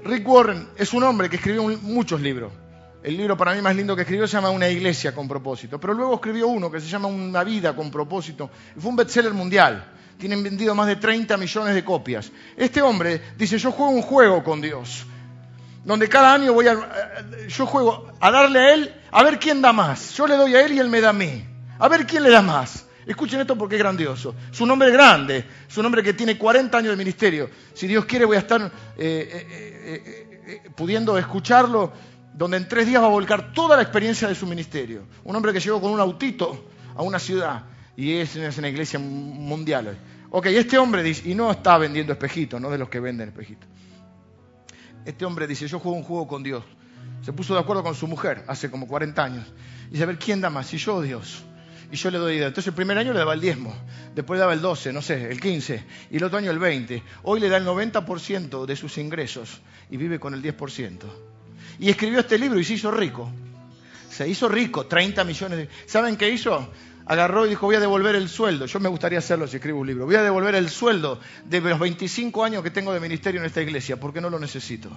Rick 0.03 0.27
Warren 0.27 0.69
es 0.77 0.93
un 0.93 1.03
hombre 1.03 1.29
que 1.29 1.37
escribió 1.37 1.63
muchos 1.63 2.19
libros. 2.19 2.51
El 3.01 3.17
libro 3.17 3.35
para 3.35 3.53
mí 3.53 3.61
más 3.61 3.75
lindo 3.75 3.95
que 3.95 4.03
escribió 4.03 4.27
se 4.27 4.33
llama 4.33 4.49
Una 4.49 4.67
iglesia 4.69 5.15
con 5.15 5.27
propósito. 5.27 5.79
Pero 5.79 5.93
luego 5.93 6.15
escribió 6.15 6.47
uno 6.47 6.69
que 6.69 6.81
se 6.81 6.87
llama 6.87 7.07
Una 7.07 7.43
vida 7.43 7.75
con 7.75 7.89
propósito. 7.89 8.49
Y 8.75 8.79
fue 8.79 8.89
un 8.89 8.95
bestseller 8.97 9.33
mundial. 9.33 9.92
Tienen 10.17 10.43
vendido 10.43 10.73
más 10.75 10.87
de 10.87 10.95
30 10.95 11.37
millones 11.37 11.75
de 11.75 11.83
copias. 11.83 12.31
Este 12.55 12.81
hombre 12.81 13.21
dice, 13.37 13.57
yo 13.57 13.71
juego 13.71 13.91
un 13.91 14.01
juego 14.01 14.43
con 14.43 14.61
Dios. 14.61 15.05
Donde 15.83 16.07
cada 16.07 16.33
año 16.33 16.53
voy 16.53 16.67
a... 16.67 16.77
Yo 17.47 17.65
juego 17.65 18.11
a 18.19 18.31
darle 18.31 18.59
a 18.59 18.73
Él, 18.73 18.93
a 19.11 19.23
ver 19.23 19.39
quién 19.39 19.61
da 19.61 19.73
más. 19.73 20.15
Yo 20.15 20.27
le 20.27 20.35
doy 20.35 20.55
a 20.55 20.65
Él 20.65 20.73
y 20.73 20.79
Él 20.79 20.89
me 20.89 21.01
da 21.01 21.09
a 21.09 21.13
mí. 21.13 21.45
A 21.79 21.87
ver 21.87 22.05
quién 22.05 22.23
le 22.23 22.29
da 22.29 22.41
más. 22.41 22.85
Escuchen 23.05 23.41
esto 23.41 23.57
porque 23.57 23.75
es 23.75 23.81
grandioso. 23.81 24.33
Su 24.51 24.65
nombre 24.65 24.87
es 24.87 24.93
grande. 24.93 25.45
Su 25.67 25.83
nombre 25.83 26.01
que 26.01 26.13
tiene 26.13 26.37
40 26.37 26.77
años 26.77 26.91
de 26.91 26.95
ministerio. 26.95 27.49
Si 27.73 27.87
Dios 27.87 28.05
quiere 28.05 28.25
voy 28.25 28.37
a 28.37 28.39
estar 28.39 28.61
eh, 28.61 28.71
eh, 28.97 30.41
eh, 30.45 30.69
pudiendo 30.75 31.17
escucharlo 31.17 31.91
donde 32.33 32.57
en 32.57 32.67
tres 32.67 32.87
días 32.87 33.01
va 33.01 33.07
a 33.07 33.09
volcar 33.09 33.53
toda 33.53 33.75
la 33.75 33.83
experiencia 33.83 34.27
de 34.27 34.35
su 34.35 34.47
ministerio. 34.47 35.03
Un 35.23 35.35
hombre 35.35 35.53
que 35.53 35.59
llegó 35.59 35.81
con 35.81 35.91
un 35.91 35.99
autito 35.99 36.65
a 36.95 37.01
una 37.01 37.19
ciudad 37.19 37.63
y 37.95 38.13
es 38.13 38.35
una 38.35 38.69
iglesia 38.69 38.99
mundial. 38.99 39.97
Ok, 40.31 40.47
este 40.47 40.77
hombre 40.77 41.03
dice, 41.03 41.29
y 41.29 41.35
no 41.35 41.51
está 41.51 41.77
vendiendo 41.77 42.13
espejitos, 42.13 42.59
no 42.59 42.71
de 42.71 42.77
los 42.77 42.89
que 42.89 42.99
venden 42.99 43.29
espejitos. 43.29 43.69
Este 45.05 45.25
hombre 45.25 45.47
dice, 45.47 45.67
yo 45.67 45.79
juego 45.79 45.97
un 45.97 46.03
juego 46.03 46.27
con 46.27 46.41
Dios. 46.43 46.63
Se 47.21 47.33
puso 47.33 47.53
de 47.53 47.59
acuerdo 47.59 47.83
con 47.83 47.93
su 47.93 48.07
mujer 48.07 48.43
hace 48.47 48.71
como 48.71 48.87
40 48.87 49.23
años. 49.23 49.53
Y 49.89 49.91
dice, 49.91 50.03
a 50.03 50.07
ver, 50.07 50.17
¿quién 50.17 50.41
da 50.41 50.49
más? 50.49 50.67
Si 50.67 50.77
yo 50.77 50.95
o 50.95 51.01
Dios. 51.01 51.43
Y 51.91 51.95
yo 51.95 52.09
le 52.09 52.17
doy 52.17 52.37
Entonces 52.37 52.67
el 52.67 52.73
primer 52.73 52.97
año 52.97 53.13
le 53.13 53.19
daba 53.19 53.35
el 53.35 53.41
diezmo, 53.41 53.75
después 54.15 54.37
le 54.37 54.41
daba 54.41 54.53
el 54.53 54.61
12, 54.61 54.91
no 54.91 55.03
sé, 55.03 55.29
el 55.29 55.39
15, 55.39 55.83
y 56.09 56.17
el 56.17 56.23
otro 56.23 56.39
año 56.39 56.49
el 56.49 56.57
20. 56.57 57.03
Hoy 57.21 57.39
le 57.39 57.49
da 57.49 57.57
el 57.57 57.67
90% 57.67 58.65
de 58.65 58.75
sus 58.75 58.97
ingresos 58.97 59.61
y 59.91 59.97
vive 59.97 60.19
con 60.19 60.33
el 60.33 60.41
10%. 60.41 60.97
Y 61.77 61.91
escribió 61.91 62.21
este 62.21 62.39
libro 62.39 62.59
y 62.59 62.63
se 62.63 62.73
hizo 62.73 62.89
rico. 62.89 63.29
Se 64.09 64.27
hizo 64.27 64.49
rico, 64.49 64.87
30 64.87 65.23
millones 65.23 65.57
de... 65.59 65.69
¿Saben 65.85 66.17
qué 66.17 66.29
hizo? 66.31 66.71
Agarró 67.05 67.45
y 67.45 67.49
dijo, 67.49 67.65
voy 67.65 67.75
a 67.75 67.79
devolver 67.79 68.15
el 68.15 68.29
sueldo. 68.29 68.65
Yo 68.65 68.79
me 68.79 68.89
gustaría 68.89 69.19
hacerlo 69.19 69.47
si 69.47 69.57
escribo 69.57 69.79
un 69.79 69.87
libro. 69.87 70.05
Voy 70.05 70.15
a 70.15 70.23
devolver 70.23 70.55
el 70.55 70.69
sueldo 70.69 71.19
de 71.45 71.59
los 71.59 71.79
25 71.79 72.43
años 72.43 72.63
que 72.63 72.71
tengo 72.71 72.93
de 72.93 72.99
ministerio 72.99 73.41
en 73.41 73.45
esta 73.45 73.61
iglesia, 73.61 73.99
porque 73.99 74.21
no 74.21 74.29
lo 74.29 74.39
necesito. 74.39 74.89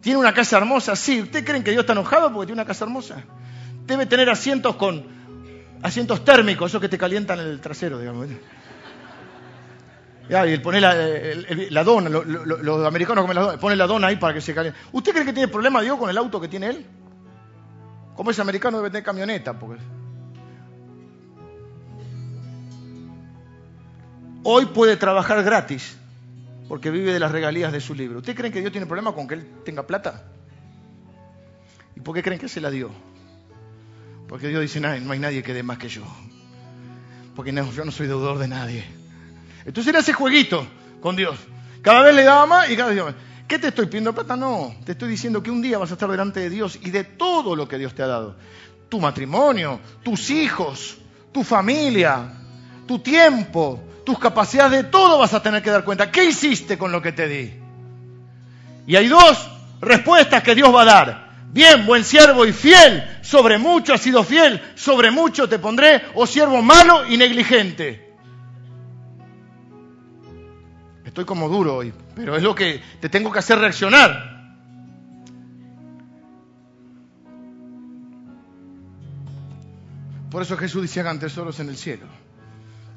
¿Tiene 0.00 0.18
una 0.18 0.32
casa 0.32 0.58
hermosa? 0.58 0.94
Sí. 0.94 1.22
¿Usted 1.22 1.44
creen 1.44 1.64
que 1.64 1.72
Dios 1.72 1.82
está 1.82 1.92
enojado 1.92 2.32
porque 2.32 2.46
tiene 2.46 2.62
una 2.62 2.66
casa 2.68 2.84
hermosa? 2.84 3.24
Debe 3.86 4.06
tener 4.06 4.30
asientos 4.30 4.76
con 4.76 5.04
asientos 5.82 6.24
térmicos, 6.24 6.70
esos 6.70 6.80
que 6.80 6.88
te 6.88 6.98
calientan 6.98 7.40
el 7.40 7.60
trasero, 7.60 7.98
digamos. 7.98 8.28
Ya, 10.28 10.46
y 10.46 10.52
él 10.52 10.62
pone 10.62 10.80
la, 10.80 11.84
dona, 11.84 12.10
los 12.10 12.86
americanos 12.86 13.22
comen 13.22 13.34
la 13.34 13.42
dona, 13.42 13.58
pone 13.58 13.76
la 13.76 13.86
dona 13.86 14.06
ahí 14.08 14.16
para 14.16 14.34
que 14.34 14.40
se 14.40 14.54
caliente. 14.54 14.78
¿Usted 14.92 15.12
cree 15.12 15.24
que 15.24 15.32
tiene 15.32 15.48
problema 15.48 15.80
Dios 15.80 15.98
con 15.98 16.10
el 16.10 16.18
auto 16.18 16.40
que 16.40 16.48
tiene 16.48 16.68
él? 16.68 16.86
Como 18.14 18.30
es 18.30 18.38
americano 18.38 18.76
debe 18.78 18.90
tener 18.90 19.04
camioneta. 19.04 19.58
Porque... 19.58 19.80
Hoy 24.42 24.66
puede 24.66 24.96
trabajar 24.96 25.42
gratis 25.42 25.96
porque 26.68 26.90
vive 26.90 27.12
de 27.12 27.18
las 27.18 27.32
regalías 27.32 27.72
de 27.72 27.80
su 27.80 27.94
libro. 27.94 28.18
¿Usted 28.18 28.36
cree 28.36 28.52
que 28.52 28.60
Dios 28.60 28.72
tiene 28.72 28.86
problema 28.86 29.12
con 29.12 29.26
que 29.26 29.34
él 29.34 29.46
tenga 29.64 29.86
plata? 29.86 30.24
¿Y 31.96 32.00
por 32.00 32.14
qué 32.14 32.22
creen 32.22 32.40
que 32.40 32.48
se 32.48 32.60
la 32.60 32.70
dio? 32.70 32.90
Porque 34.28 34.48
Dios 34.48 34.60
dice, 34.60 34.78
no, 34.78 34.94
no 35.00 35.12
hay 35.12 35.18
nadie 35.18 35.42
que 35.42 35.54
dé 35.54 35.62
más 35.62 35.78
que 35.78 35.88
yo. 35.88 36.02
Porque 37.34 37.52
yo 37.52 37.84
no 37.84 37.90
soy 37.90 38.06
deudor 38.06 38.38
de 38.38 38.48
nadie. 38.48 38.84
Entonces 39.64 39.88
era 39.88 40.00
ese 40.00 40.12
jueguito 40.12 40.66
con 41.00 41.16
Dios. 41.16 41.38
Cada 41.82 42.02
vez 42.02 42.14
le 42.14 42.24
daba 42.24 42.46
más 42.46 42.70
y 42.70 42.76
cada 42.76 42.90
vez 42.90 43.02
más. 43.02 43.14
¿Qué 43.46 43.58
te 43.58 43.68
estoy 43.68 43.86
pidiendo 43.86 44.14
plata? 44.14 44.36
No, 44.36 44.74
te 44.84 44.92
estoy 44.92 45.08
diciendo 45.08 45.42
que 45.42 45.50
un 45.50 45.62
día 45.62 45.78
vas 45.78 45.90
a 45.90 45.94
estar 45.94 46.10
delante 46.10 46.40
de 46.40 46.50
Dios 46.50 46.78
y 46.82 46.90
de 46.90 47.04
todo 47.04 47.56
lo 47.56 47.66
que 47.66 47.78
Dios 47.78 47.94
te 47.94 48.02
ha 48.02 48.06
dado. 48.06 48.36
Tu 48.90 49.00
matrimonio, 49.00 49.80
tus 50.02 50.28
hijos, 50.28 50.98
tu 51.32 51.42
familia, 51.42 52.30
tu 52.86 52.98
tiempo, 52.98 53.80
tus 54.08 54.18
capacidades, 54.18 54.84
de 54.84 54.88
todo 54.88 55.18
vas 55.18 55.34
a 55.34 55.42
tener 55.42 55.62
que 55.62 55.68
dar 55.68 55.84
cuenta. 55.84 56.10
¿Qué 56.10 56.24
hiciste 56.24 56.78
con 56.78 56.90
lo 56.90 57.02
que 57.02 57.12
te 57.12 57.28
di? 57.28 57.52
Y 58.86 58.96
hay 58.96 59.06
dos 59.06 59.50
respuestas 59.82 60.42
que 60.42 60.54
Dios 60.54 60.74
va 60.74 60.80
a 60.80 60.84
dar. 60.86 61.30
Bien, 61.52 61.84
buen 61.84 62.02
siervo 62.04 62.46
y 62.46 62.54
fiel, 62.54 63.04
sobre 63.20 63.58
mucho 63.58 63.92
has 63.92 64.00
sido 64.00 64.24
fiel, 64.24 64.62
sobre 64.76 65.10
mucho 65.10 65.46
te 65.46 65.58
pondré, 65.58 66.02
oh 66.14 66.26
siervo 66.26 66.62
malo 66.62 67.06
y 67.06 67.18
negligente. 67.18 68.16
Estoy 71.04 71.26
como 71.26 71.50
duro 71.50 71.76
hoy, 71.76 71.92
pero 72.14 72.34
es 72.34 72.42
lo 72.42 72.54
que 72.54 72.82
te 73.00 73.10
tengo 73.10 73.30
que 73.30 73.40
hacer 73.40 73.58
reaccionar. 73.58 74.56
Por 80.30 80.40
eso 80.40 80.56
Jesús 80.56 80.80
dice, 80.80 81.00
hagan 81.00 81.20
tesoros 81.20 81.60
en 81.60 81.68
el 81.68 81.76
cielo, 81.76 82.06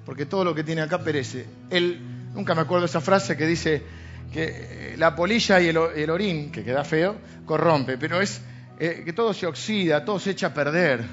porque 0.06 0.26
todo 0.26 0.44
lo 0.44 0.56
que 0.56 0.64
tiene 0.64 0.82
acá 0.82 1.00
perece. 1.00 1.46
Él, 1.70 2.00
nunca 2.34 2.56
me 2.56 2.62
acuerdo 2.62 2.86
esa 2.86 3.02
frase 3.02 3.38
que 3.38 3.46
dice 3.46 3.84
que 4.32 4.96
la 4.98 5.16
polilla 5.16 5.60
y 5.60 5.68
el, 5.68 6.10
orín, 6.10 6.52
que 6.52 6.64
queda 6.64 6.84
feo, 6.84 7.16
corrompe, 7.46 7.98
pero 7.98 8.22
es 8.22 8.42
eh, 8.80 9.04
que 9.06 9.14
todo 9.14 9.34
se 9.34 9.46
oxida, 9.46 10.06
todo 10.06 10.20
se 10.20 10.32
echa 10.32 10.48
a 10.48 10.54
perder. 10.54 11.04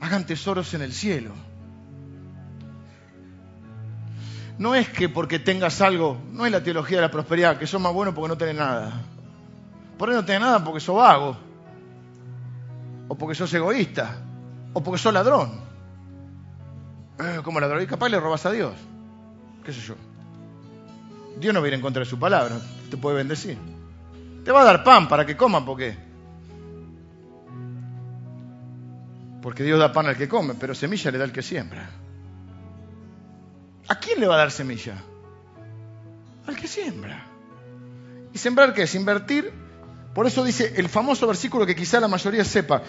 Hagan 0.00 0.26
tesoros 0.26 0.74
en 0.74 0.82
el 0.82 0.92
cielo. 0.92 1.32
No 4.58 4.74
es 4.74 4.88
que 4.88 5.08
porque 5.08 5.38
tengas 5.38 5.80
algo, 5.80 6.18
no 6.32 6.46
es 6.46 6.52
la 6.52 6.62
teología 6.62 6.98
de 6.98 7.02
la 7.02 7.10
prosperidad, 7.10 7.58
que 7.58 7.66
sos 7.66 7.80
más 7.80 7.92
bueno 7.92 8.14
porque 8.14 8.28
no 8.28 8.38
tenés 8.38 8.56
nada. 8.56 9.02
Por 9.98 10.08
ahí 10.08 10.14
no 10.14 10.24
tenés 10.24 10.40
nada 10.40 10.64
porque 10.64 10.80
sos 10.80 10.96
vago, 10.96 11.36
o 13.08 13.14
porque 13.16 13.34
sos 13.34 13.52
egoísta, 13.52 14.16
o 14.72 14.82
porque 14.82 14.98
sos 14.98 15.12
ladrón. 15.12 15.65
Eh, 17.18 17.40
como 17.42 17.60
ladrón, 17.60 17.82
y 17.82 17.86
capaz 17.86 18.08
le 18.08 18.20
robas 18.20 18.44
a 18.46 18.52
Dios. 18.52 18.74
¿Qué 19.64 19.72
sé 19.72 19.80
yo? 19.80 19.94
Dios 21.38 21.52
no 21.54 21.62
viene 21.62 21.76
en 21.76 21.82
contra 21.82 22.00
de 22.00 22.06
su 22.06 22.18
palabra, 22.18 22.58
te 22.90 22.96
puede 22.96 23.16
bendecir. 23.16 23.58
Te 24.44 24.52
va 24.52 24.62
a 24.62 24.64
dar 24.64 24.84
pan 24.84 25.08
para 25.08 25.26
que 25.26 25.36
coma, 25.36 25.64
¿por 25.64 25.78
qué? 25.78 25.96
Porque 29.42 29.62
Dios 29.62 29.78
da 29.78 29.92
pan 29.92 30.06
al 30.06 30.16
que 30.16 30.28
come, 30.28 30.54
pero 30.54 30.74
semilla 30.74 31.10
le 31.10 31.18
da 31.18 31.24
al 31.24 31.32
que 31.32 31.42
siembra. 31.42 31.88
¿A 33.88 33.94
quién 34.00 34.20
le 34.20 34.26
va 34.26 34.34
a 34.34 34.38
dar 34.38 34.50
semilla? 34.50 34.96
Al 36.46 36.56
que 36.56 36.66
siembra. 36.66 37.26
¿Y 38.32 38.38
sembrar 38.38 38.74
qué 38.74 38.82
es? 38.82 38.94
Invertir. 38.94 39.52
Por 40.14 40.26
eso 40.26 40.44
dice 40.44 40.74
el 40.76 40.88
famoso 40.88 41.26
versículo 41.26 41.66
que 41.66 41.76
quizá 41.76 42.00
la 42.00 42.08
mayoría 42.08 42.44
sepa. 42.44 42.82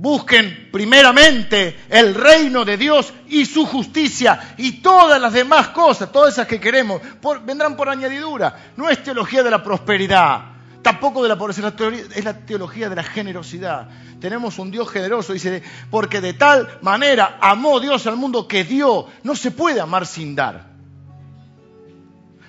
Busquen 0.00 0.70
primeramente 0.72 1.78
el 1.90 2.14
reino 2.14 2.64
de 2.64 2.78
Dios 2.78 3.12
y 3.28 3.44
su 3.44 3.66
justicia 3.66 4.54
y 4.56 4.80
todas 4.80 5.20
las 5.20 5.34
demás 5.34 5.68
cosas, 5.68 6.10
todas 6.10 6.32
esas 6.32 6.46
que 6.46 6.58
queremos, 6.58 7.02
vendrán 7.44 7.76
por 7.76 7.90
añadidura. 7.90 8.72
No 8.78 8.88
es 8.88 9.02
teología 9.02 9.42
de 9.42 9.50
la 9.50 9.62
prosperidad, 9.62 10.40
tampoco 10.80 11.22
de 11.22 11.28
la 11.28 11.36
pobreza, 11.36 11.74
es 12.14 12.24
la 12.24 12.32
teología 12.32 12.88
de 12.88 12.96
la 12.96 13.02
generosidad. 13.02 13.90
Tenemos 14.18 14.58
un 14.58 14.70
Dios 14.70 14.88
generoso, 14.88 15.34
dice, 15.34 15.62
porque 15.90 16.22
de 16.22 16.32
tal 16.32 16.78
manera 16.80 17.36
amó 17.38 17.78
Dios 17.78 18.06
al 18.06 18.16
mundo 18.16 18.48
que 18.48 18.64
dio. 18.64 19.06
No 19.22 19.36
se 19.36 19.50
puede 19.50 19.82
amar 19.82 20.06
sin 20.06 20.34
dar. 20.34 20.64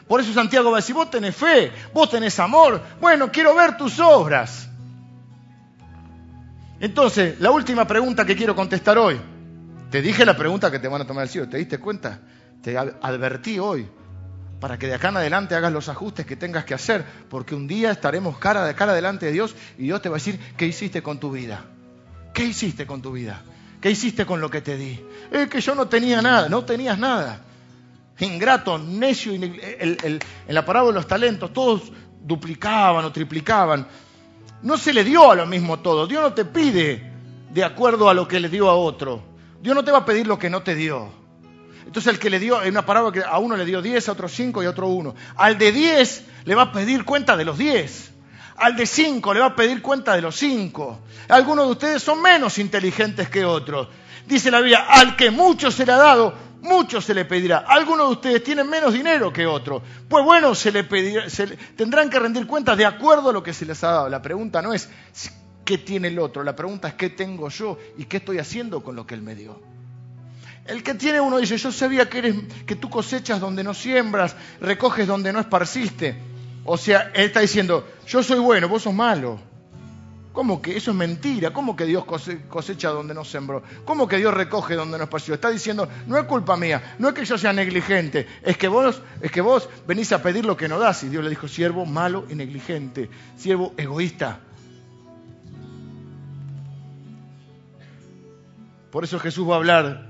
Por 0.07 0.21
eso 0.21 0.31
Santiago 0.31 0.71
va 0.71 0.77
a 0.77 0.79
decir, 0.79 0.95
vos 0.95 1.11
tenés 1.11 1.35
fe, 1.35 1.69
vos 1.93 2.09
tenés 2.09 2.39
amor, 2.39 2.81
bueno, 3.01 3.29
quiero 3.29 3.53
ver 3.55 3.75
tus 3.75 3.99
obras. 3.99 4.70
Entonces, 6.81 7.39
la 7.39 7.51
última 7.51 7.85
pregunta 7.85 8.25
que 8.25 8.35
quiero 8.35 8.55
contestar 8.55 8.97
hoy. 8.97 9.21
Te 9.91 10.01
dije 10.01 10.25
la 10.25 10.35
pregunta 10.35 10.71
que 10.71 10.79
te 10.79 10.87
van 10.87 11.01
a 11.01 11.05
tomar 11.05 11.23
el 11.23 11.29
cielo, 11.29 11.47
¿te 11.47 11.57
diste 11.57 11.77
cuenta? 11.77 12.21
Te 12.63 12.75
advertí 12.77 13.59
hoy 13.59 13.87
para 14.59 14.79
que 14.79 14.87
de 14.87 14.95
acá 14.95 15.09
en 15.09 15.17
adelante 15.17 15.53
hagas 15.53 15.71
los 15.71 15.89
ajustes 15.89 16.25
que 16.25 16.35
tengas 16.35 16.65
que 16.65 16.73
hacer, 16.73 17.05
porque 17.29 17.53
un 17.53 17.67
día 17.67 17.91
estaremos 17.91 18.37
cara 18.37 18.65
de 18.65 18.73
cara 18.73 18.93
delante 18.93 19.27
de 19.27 19.31
Dios 19.31 19.55
y 19.77 19.83
Dios 19.83 20.01
te 20.01 20.09
va 20.09 20.15
a 20.15 20.19
decir, 20.19 20.39
¿qué 20.57 20.65
hiciste 20.65 21.03
con 21.03 21.19
tu 21.19 21.31
vida? 21.31 21.65
¿Qué 22.33 22.45
hiciste 22.45 22.87
con 22.87 23.01
tu 23.01 23.11
vida? 23.11 23.43
¿Qué 23.79 23.91
hiciste 23.91 24.25
con 24.25 24.41
lo 24.41 24.49
que 24.49 24.61
te 24.61 24.77
di? 24.77 24.99
Es 25.31 25.49
que 25.49 25.61
yo 25.61 25.75
no 25.75 25.87
tenía 25.87 26.21
nada, 26.21 26.49
no 26.49 26.63
tenías 26.63 26.97
nada. 26.97 27.41
Ingrato, 28.19 28.77
necio, 28.79 29.33
en 29.33 30.19
la 30.47 30.65
parábola 30.65 30.93
de 30.93 30.99
los 30.99 31.07
talentos, 31.07 31.51
todos 31.53 31.91
duplicaban 32.23 33.05
o 33.05 33.11
triplicaban. 33.11 33.87
No 34.63 34.77
se 34.77 34.93
le 34.93 35.03
dio 35.03 35.31
a 35.31 35.35
lo 35.35 35.45
mismo 35.45 35.79
todo. 35.79 36.07
Dios 36.07 36.21
no 36.21 36.33
te 36.33 36.45
pide 36.45 37.11
de 37.51 37.63
acuerdo 37.63 38.09
a 38.09 38.13
lo 38.13 38.27
que 38.27 38.39
le 38.39 38.49
dio 38.49 38.69
a 38.69 38.75
otro. 38.75 39.23
Dios 39.61 39.75
no 39.75 39.83
te 39.83 39.91
va 39.91 39.99
a 39.99 40.05
pedir 40.05 40.27
lo 40.27 40.39
que 40.39 40.49
no 40.49 40.61
te 40.61 40.75
dio. 40.75 41.11
Entonces 41.85 42.13
el 42.13 42.19
que 42.19 42.29
le 42.29 42.39
dio, 42.39 42.59
hay 42.59 42.69
una 42.69 42.85
parábola 42.85 43.11
que 43.11 43.23
a 43.23 43.37
uno 43.39 43.57
le 43.57 43.65
dio 43.65 43.81
10, 43.81 44.07
a 44.07 44.11
otro 44.11 44.29
5 44.29 44.63
y 44.63 44.65
a 44.65 44.69
otro 44.69 44.87
1. 44.87 45.15
Al 45.35 45.57
de 45.57 45.71
10 45.71 46.25
le 46.45 46.55
va 46.55 46.63
a 46.63 46.71
pedir 46.71 47.03
cuenta 47.03 47.35
de 47.35 47.45
los 47.45 47.57
10. 47.57 48.11
Al 48.57 48.75
de 48.75 48.85
5 48.85 49.33
le 49.33 49.39
va 49.39 49.47
a 49.47 49.55
pedir 49.55 49.81
cuenta 49.81 50.15
de 50.15 50.21
los 50.21 50.35
5. 50.35 50.99
Algunos 51.29 51.65
de 51.65 51.71
ustedes 51.71 52.03
son 52.03 52.21
menos 52.21 52.59
inteligentes 52.59 53.29
que 53.29 53.43
otros. 53.43 53.87
Dice 54.27 54.51
la 54.51 54.59
Biblia, 54.59 54.85
al 54.87 55.15
que 55.15 55.31
mucho 55.31 55.71
se 55.71 55.85
le 55.85 55.91
ha 55.91 55.97
dado, 55.97 56.33
mucho 56.61 57.01
se 57.01 57.13
le 57.13 57.25
pedirá. 57.25 57.59
Algunos 57.59 58.07
de 58.07 58.13
ustedes 58.13 58.43
tienen 58.43 58.69
menos 58.69 58.93
dinero 58.93 59.33
que 59.33 59.45
otros. 59.45 59.81
Pues 60.07 60.23
bueno, 60.23 60.55
se 60.55 60.71
le 60.71 60.83
pedirá, 60.83 61.25
tendrán 61.75 62.09
que 62.09 62.19
rendir 62.19 62.47
cuentas 62.47 62.77
de 62.77 62.85
acuerdo 62.85 63.29
a 63.29 63.33
lo 63.33 63.43
que 63.43 63.53
se 63.53 63.65
les 63.65 63.83
ha 63.83 63.91
dado. 63.91 64.09
La 64.09 64.21
pregunta 64.21 64.61
no 64.61 64.73
es 64.73 64.89
qué 65.65 65.77
tiene 65.77 66.09
el 66.09 66.19
otro, 66.19 66.43
la 66.43 66.55
pregunta 66.55 66.87
es 66.87 66.93
qué 66.95 67.09
tengo 67.09 67.49
yo 67.49 67.77
y 67.97 68.05
qué 68.05 68.17
estoy 68.17 68.39
haciendo 68.39 68.83
con 68.83 68.95
lo 68.95 69.05
que 69.05 69.15
él 69.15 69.21
me 69.21 69.35
dio. 69.35 69.59
El 70.65 70.83
que 70.83 70.93
tiene 70.93 71.19
uno 71.19 71.37
dice, 71.37 71.57
yo 71.57 71.71
sabía 71.71 72.09
que, 72.09 72.19
eres, 72.19 72.35
que 72.65 72.75
tú 72.75 72.89
cosechas 72.89 73.39
donde 73.39 73.63
no 73.63 73.73
siembras, 73.73 74.35
recoges 74.59 75.07
donde 75.07 75.33
no 75.33 75.39
esparciste. 75.39 76.15
O 76.63 76.77
sea, 76.77 77.11
él 77.13 77.25
está 77.25 77.39
diciendo, 77.39 77.87
yo 78.07 78.21
soy 78.21 78.39
bueno, 78.39 78.69
vos 78.69 78.83
sos 78.83 78.93
malo. 78.93 79.39
¿Cómo 80.33 80.61
que 80.61 80.77
eso 80.77 80.91
es 80.91 80.97
mentira? 80.97 81.51
¿Cómo 81.51 81.75
que 81.75 81.85
Dios 81.85 82.05
cosecha 82.47 82.89
donde 82.89 83.13
no 83.13 83.25
sembró? 83.25 83.63
¿Cómo 83.83 84.07
que 84.07 84.15
Dios 84.15 84.33
recoge 84.33 84.75
donde 84.75 84.97
no 84.97 85.03
espació? 85.03 85.33
Está 85.33 85.49
diciendo, 85.49 85.89
no 86.07 86.17
es 86.17 86.23
culpa 86.23 86.55
mía, 86.55 86.95
no 86.99 87.09
es 87.09 87.13
que 87.13 87.25
yo 87.25 87.37
sea 87.37 87.51
negligente, 87.51 88.27
es 88.41 88.57
que 88.57 88.69
vos, 88.69 89.01
es 89.21 89.29
que 89.29 89.41
vos 89.41 89.67
venís 89.85 90.13
a 90.13 90.23
pedir 90.23 90.45
lo 90.45 90.55
que 90.55 90.69
no 90.69 90.79
das. 90.79 91.03
Y 91.03 91.09
Dios 91.09 91.23
le 91.23 91.29
dijo, 91.29 91.49
siervo 91.49 91.85
malo 91.85 92.25
y 92.29 92.35
negligente, 92.35 93.09
siervo 93.35 93.73
egoísta. 93.75 94.39
Por 98.89 99.03
eso 99.03 99.19
Jesús 99.19 99.49
va 99.49 99.55
a 99.55 99.57
hablar 99.57 100.07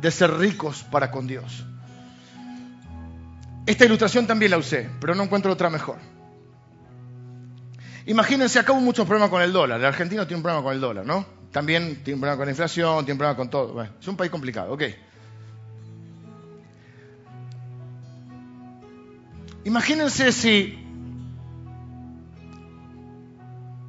de 0.00 0.10
ser 0.10 0.32
ricos 0.32 0.82
para 0.82 1.10
con 1.10 1.26
Dios. 1.26 1.66
Esta 3.66 3.84
ilustración 3.84 4.26
también 4.26 4.50
la 4.50 4.58
usé, 4.58 4.88
pero 4.98 5.14
no 5.14 5.22
encuentro 5.24 5.52
otra 5.52 5.68
mejor. 5.68 5.98
Imagínense, 8.06 8.58
acá 8.58 8.72
hubo 8.72 8.80
muchos 8.80 9.06
problemas 9.06 9.30
con 9.30 9.42
el 9.42 9.52
dólar. 9.52 9.78
El 9.78 9.86
argentino 9.86 10.26
tiene 10.26 10.38
un 10.38 10.42
problema 10.42 10.62
con 10.62 10.74
el 10.74 10.80
dólar, 10.80 11.06
¿no? 11.06 11.24
También 11.52 12.02
tiene 12.02 12.14
un 12.14 12.20
problema 12.20 12.36
con 12.36 12.46
la 12.46 12.52
inflación, 12.52 13.04
tiene 13.04 13.12
un 13.12 13.18
problema 13.18 13.36
con 13.36 13.50
todo. 13.50 13.82
es 13.82 14.08
un 14.08 14.16
país 14.16 14.30
complicado, 14.30 14.72
ok. 14.72 14.82
Imagínense 19.64 20.32
si... 20.32 20.78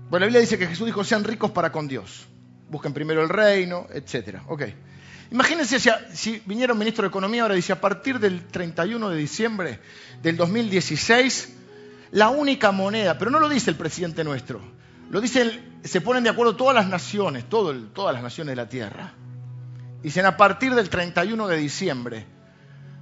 Bueno, 0.09 0.25
la 0.25 0.27
Biblia 0.27 0.41
dice 0.41 0.59
que 0.59 0.67
Jesús 0.67 0.85
dijo, 0.85 1.03
sean 1.03 1.23
ricos 1.23 1.49
para 1.51 1.71
con 1.71 1.87
Dios. 1.87 2.27
Busquen 2.69 2.93
primero 2.93 3.23
el 3.23 3.29
reino, 3.29 3.87
etc. 3.91 4.41
Ok. 4.47 4.63
Imagínense 5.31 5.79
si, 5.79 5.89
si, 6.13 6.41
viniera 6.45 6.73
un 6.73 6.79
ministro 6.79 7.01
de 7.01 7.07
Economía 7.07 7.41
ahora 7.41 7.55
dice, 7.55 7.73
a 7.73 7.81
partir 7.81 8.19
del 8.19 8.45
31 8.45 9.09
de 9.09 9.17
diciembre 9.17 9.79
del 10.21 10.37
2016 10.37 11.62
la 12.13 12.29
única 12.29 12.71
moneda, 12.71 13.17
pero 13.17 13.31
no 13.31 13.39
lo 13.39 13.49
dice 13.49 13.71
el 13.71 13.75
presidente 13.75 14.23
nuestro, 14.23 14.61
lo 15.09 15.19
dicen, 15.19 15.79
se 15.83 15.99
ponen 15.99 16.23
de 16.23 16.29
acuerdo 16.29 16.55
todas 16.55 16.75
las 16.75 16.87
naciones, 16.87 17.49
todas 17.49 18.13
las 18.13 18.21
naciones 18.23 18.51
de 18.51 18.55
la 18.55 18.69
Tierra. 18.69 19.13
Dicen, 20.01 20.25
a 20.25 20.37
partir 20.37 20.75
del 20.75 20.89
31 20.89 21.47
de 21.47 21.57
diciembre 21.57 22.25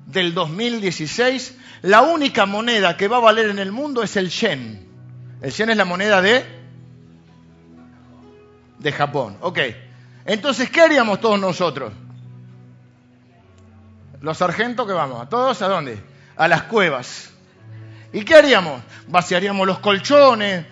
del 0.06 0.34
2016, 0.34 1.58
la 1.82 2.02
única 2.04 2.46
moneda 2.46 2.96
que 2.96 3.08
va 3.08 3.18
a 3.18 3.22
valer 3.22 3.50
en 3.50 3.60
el 3.60 3.72
mundo 3.72 4.02
es 4.02 4.16
el 4.16 4.30
yen. 4.30 4.88
El 5.42 5.52
yen 5.52 5.70
es 5.70 5.78
la 5.78 5.86
moneda 5.86 6.22
de, 6.22 6.46
de 8.80 8.92
Japón. 8.92 9.38
Ok. 9.42 9.60
Entonces, 10.26 10.70
¿qué 10.70 10.82
haríamos 10.82 11.20
todos 11.20 11.40
nosotros? 11.40 11.92
Los 14.22 14.38
sargentos 14.38 14.88
que 14.88 14.94
vamos, 14.94 15.22
¿a 15.22 15.28
todos 15.28 15.62
a 15.62 15.68
dónde? 15.68 16.02
A 16.38 16.48
las 16.48 16.64
cuevas. 16.64 17.31
¿Y 18.14 18.24
qué 18.24 18.36
haríamos? 18.36 18.82
Vaciaríamos 19.08 19.66
los 19.66 19.80
colchones, 19.80 20.66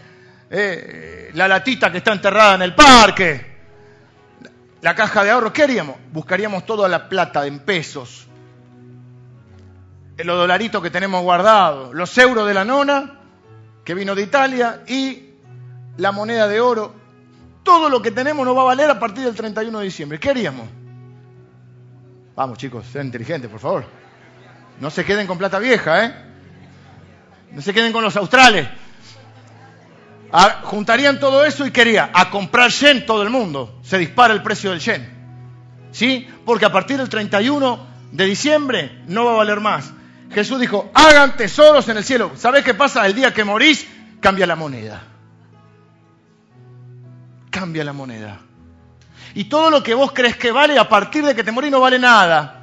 eh, 0.49 1.29
la 1.33 1.47
latita 1.47 1.91
que 1.91 1.99
está 1.99 2.11
enterrada 2.11 2.55
en 2.55 2.61
el 2.63 2.75
parque, 2.75 3.57
la 4.81 4.95
caja 4.95 5.23
de 5.23 5.31
ahorro. 5.31 5.53
¿Qué 5.53 5.63
haríamos? 5.63 5.95
Buscaríamos 6.11 6.65
toda 6.65 6.89
la 6.89 7.07
plata 7.07 7.45
en 7.45 7.59
pesos, 7.59 8.27
los 10.17 10.37
dolaritos 10.37 10.83
que 10.83 10.89
tenemos 10.89 11.23
guardados, 11.23 11.93
los 11.93 12.17
euros 12.17 12.45
de 12.47 12.53
la 12.53 12.65
nona 12.65 13.19
que 13.85 13.93
vino 13.93 14.15
de 14.15 14.23
Italia 14.23 14.83
y 14.87 15.29
la 15.97 16.11
moneda 16.11 16.47
de 16.47 16.59
oro. 16.59 16.93
Todo 17.63 17.89
lo 17.89 18.01
que 18.01 18.11
tenemos 18.11 18.45
nos 18.45 18.55
va 18.55 18.61
a 18.61 18.65
valer 18.65 18.89
a 18.89 18.99
partir 18.99 19.23
del 19.23 19.35
31 19.35 19.79
de 19.79 19.85
diciembre. 19.85 20.19
¿Qué 20.19 20.29
haríamos? 20.29 20.67
Vamos 22.35 22.57
chicos, 22.57 22.85
sean 22.91 23.05
inteligentes, 23.07 23.49
por 23.49 23.59
favor. 23.59 23.85
No 24.79 24.89
se 24.89 25.05
queden 25.05 25.27
con 25.27 25.37
plata 25.37 25.59
vieja, 25.59 26.05
¿eh? 26.05 26.28
No 27.51 27.61
se 27.61 27.73
queden 27.73 27.91
con 27.91 28.03
los 28.03 28.15
australes. 28.15 28.67
Ah, 30.31 30.61
juntarían 30.63 31.19
todo 31.19 31.43
eso 31.43 31.65
y 31.65 31.71
quería 31.71 32.11
a 32.13 32.29
comprar 32.29 32.69
yen 32.71 33.05
todo 33.05 33.23
el 33.23 33.29
mundo. 33.29 33.79
Se 33.83 33.97
dispara 33.97 34.33
el 34.33 34.43
precio 34.43 34.71
del 34.71 34.79
yen. 34.79 35.19
¿Sí? 35.91 36.27
Porque 36.45 36.65
a 36.65 36.71
partir 36.71 36.97
del 36.97 37.09
31 37.09 37.87
de 38.11 38.25
diciembre 38.25 39.01
no 39.07 39.25
va 39.25 39.31
a 39.31 39.37
valer 39.37 39.59
más. 39.59 39.91
Jesús 40.31 40.59
dijo, 40.59 40.91
hagan 40.93 41.35
tesoros 41.35 41.89
en 41.89 41.97
el 41.97 42.03
cielo. 42.03 42.31
¿Sabes 42.35 42.63
qué 42.63 42.75
pasa? 42.75 43.07
El 43.07 43.15
día 43.15 43.33
que 43.33 43.43
morís, 43.43 43.87
cambia 44.19 44.45
la 44.45 44.55
moneda. 44.55 45.01
Cambia 47.49 47.83
la 47.83 47.93
moneda. 47.93 48.39
Y 49.33 49.45
todo 49.45 49.71
lo 49.71 49.81
que 49.81 49.95
vos 49.95 50.11
crees 50.13 50.37
que 50.37 50.51
vale, 50.51 50.77
a 50.77 50.87
partir 50.87 51.25
de 51.25 51.35
que 51.35 51.43
te 51.43 51.51
morís 51.51 51.71
no 51.71 51.79
vale 51.79 51.97
nada. 51.97 52.58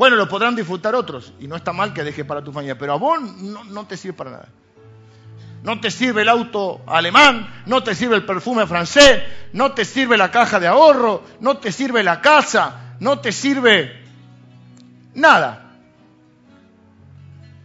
Bueno, 0.00 0.16
lo 0.16 0.26
podrán 0.30 0.56
disfrutar 0.56 0.94
otros. 0.94 1.34
Y 1.40 1.46
no 1.46 1.56
está 1.56 1.74
mal 1.74 1.92
que 1.92 2.02
dejes 2.02 2.24
para 2.24 2.42
tu 2.42 2.52
familia. 2.52 2.78
Pero 2.78 2.94
a 2.94 2.96
vos 2.96 3.20
no, 3.20 3.64
no 3.64 3.86
te 3.86 3.98
sirve 3.98 4.16
para 4.16 4.30
nada. 4.30 4.48
No 5.62 5.78
te 5.78 5.90
sirve 5.90 6.22
el 6.22 6.30
auto 6.30 6.80
alemán, 6.86 7.64
no 7.66 7.82
te 7.82 7.94
sirve 7.94 8.16
el 8.16 8.24
perfume 8.24 8.66
francés, 8.66 9.22
no 9.52 9.72
te 9.72 9.84
sirve 9.84 10.16
la 10.16 10.30
caja 10.30 10.58
de 10.58 10.68
ahorro, 10.68 11.22
no 11.40 11.58
te 11.58 11.70
sirve 11.70 12.02
la 12.02 12.22
casa, 12.22 12.94
no 12.98 13.18
te 13.18 13.30
sirve 13.30 14.02
nada. 15.12 15.70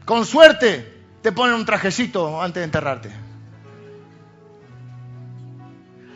Con 0.03 0.25
suerte 0.25 0.93
te 1.21 1.31
ponen 1.31 1.55
un 1.55 1.63
trajecito 1.63 2.41
antes 2.41 2.59
de 2.59 2.65
enterrarte. 2.65 3.11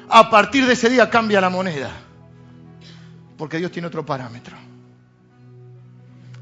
A 0.10 0.30
partir 0.30 0.66
de 0.66 0.74
ese 0.74 0.90
día 0.90 1.10
cambia 1.10 1.40
la 1.40 1.50
moneda, 1.50 1.92
porque 3.38 3.56
Dios 3.56 3.72
tiene 3.72 3.88
otro 3.88 4.06
parámetro. 4.06 4.58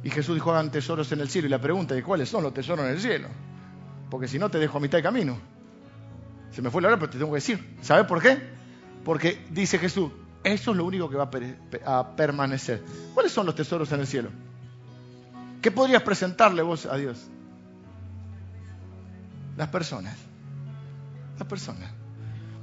Y 0.07 0.09
Jesús 0.09 0.35
dijo, 0.35 0.51
hagan 0.51 0.71
tesoros 0.71 1.11
en 1.11 1.19
el 1.19 1.27
cielo. 1.27 1.47
Y 1.47 1.51
la 1.51 1.59
pregunta 1.59 1.93
es, 1.93 2.01
¿cuáles 2.01 2.29
son 2.29 2.41
los 2.41 2.53
tesoros 2.53 2.85
en 2.85 2.91
el 2.91 2.99
cielo? 3.01 3.27
porque 4.09 4.27
si 4.27 4.39
no 4.39 4.49
te 4.49 4.57
dejo 4.57 4.77
a 4.77 4.81
mitad 4.81 4.97
de 4.97 5.03
camino. 5.03 5.37
Se 6.51 6.61
me 6.61 6.69
fue 6.69 6.81
la 6.81 6.87
hora, 6.87 6.97
pero 6.97 7.09
te 7.09 7.17
tengo 7.17 7.31
que 7.31 7.37
decir. 7.37 7.77
¿Sabes 7.81 8.05
por 8.05 8.21
qué? 8.21 8.37
Porque 9.03 9.45
dice 9.49 9.77
Jesús, 9.77 10.11
eso 10.43 10.71
es 10.71 10.77
lo 10.77 10.85
único 10.85 11.09
que 11.09 11.17
va 11.17 11.29
a, 11.85 12.15
permanecer. 12.15 12.83
¿Cuáles 13.13 13.31
son 13.31 13.45
los 13.45 13.55
tesoros 13.55 13.91
en 13.91 13.99
el 13.99 14.07
cielo? 14.07 14.29
¿Qué 15.61 15.71
podrías 15.71 16.03
presentarle 16.03 16.61
vos 16.61 16.85
a 16.85 16.95
Dios? 16.95 17.27
Las 19.57 19.67
personas. 19.67 20.15
Las 21.37 21.47
personas. 21.47 21.91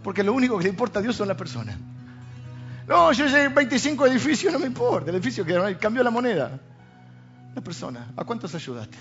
Porque 0.03 0.23
lo 0.23 0.33
único 0.33 0.57
que 0.57 0.65
le 0.65 0.71
importa 0.71 1.01
a 1.01 1.03
Dios 1.03 1.15
son 1.15 1.29
las 1.29 1.37
personas. 1.37 1.77
No, 2.87 3.13
yo 3.13 3.27
llegué 3.27 3.49
25 3.49 4.07
edificios, 4.07 4.53
no 4.53 4.59
me 4.59 4.67
importa. 4.67 5.11
El 5.11 5.17
edificio 5.17 5.45
que 5.45 5.77
cambió 5.79 6.03
la 6.03 6.11
moneda. 6.11 6.59
Las 7.55 7.63
personas. 7.63 8.09
¿A 8.17 8.25
cuántos 8.25 8.55
ayudaste? 8.55 8.99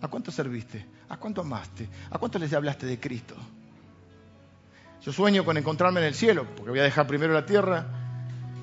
¿A 0.00 0.08
cuánto 0.08 0.30
serviste? 0.30 0.84
¿A 1.08 1.16
cuánto 1.16 1.40
amaste? 1.40 1.88
¿A 2.10 2.18
cuánto 2.18 2.38
les 2.38 2.52
hablaste 2.52 2.86
de 2.86 3.00
Cristo? 3.00 3.34
Yo 5.02 5.12
sueño 5.12 5.44
con 5.44 5.56
encontrarme 5.56 6.00
en 6.00 6.06
el 6.06 6.14
cielo, 6.14 6.46
porque 6.56 6.70
voy 6.70 6.80
a 6.80 6.84
dejar 6.84 7.06
primero 7.06 7.32
la 7.32 7.46
tierra. 7.46 7.86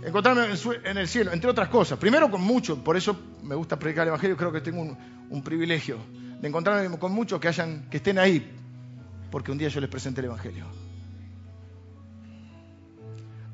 Encontrarme 0.04 0.48
en 0.84 0.98
el 0.98 1.08
cielo, 1.08 1.32
entre 1.32 1.50
otras 1.50 1.70
cosas. 1.70 1.98
Primero 1.98 2.30
con 2.30 2.42
muchos, 2.42 2.78
por 2.80 2.98
eso 2.98 3.18
me 3.42 3.56
gusta 3.56 3.80
predicar 3.80 4.04
el 4.04 4.10
Evangelio, 4.10 4.36
creo 4.36 4.52
que 4.52 4.62
tengo 4.62 4.82
un, 4.82 5.44
privilegio 5.44 5.98
de 6.42 6.48
encontrarme 6.48 6.98
con 7.00 7.12
muchos 7.14 7.40
que, 7.40 7.48
hayan, 7.48 7.90
que 7.90 7.98
estén 7.98 8.20
ahí, 8.20 8.52
porque 9.32 9.52
un 9.52 9.58
día 9.58 9.70
yo 9.70 9.80
les 9.80 9.90
presente 9.90 10.20
el 10.20 10.26
Evangelio. 10.26 10.66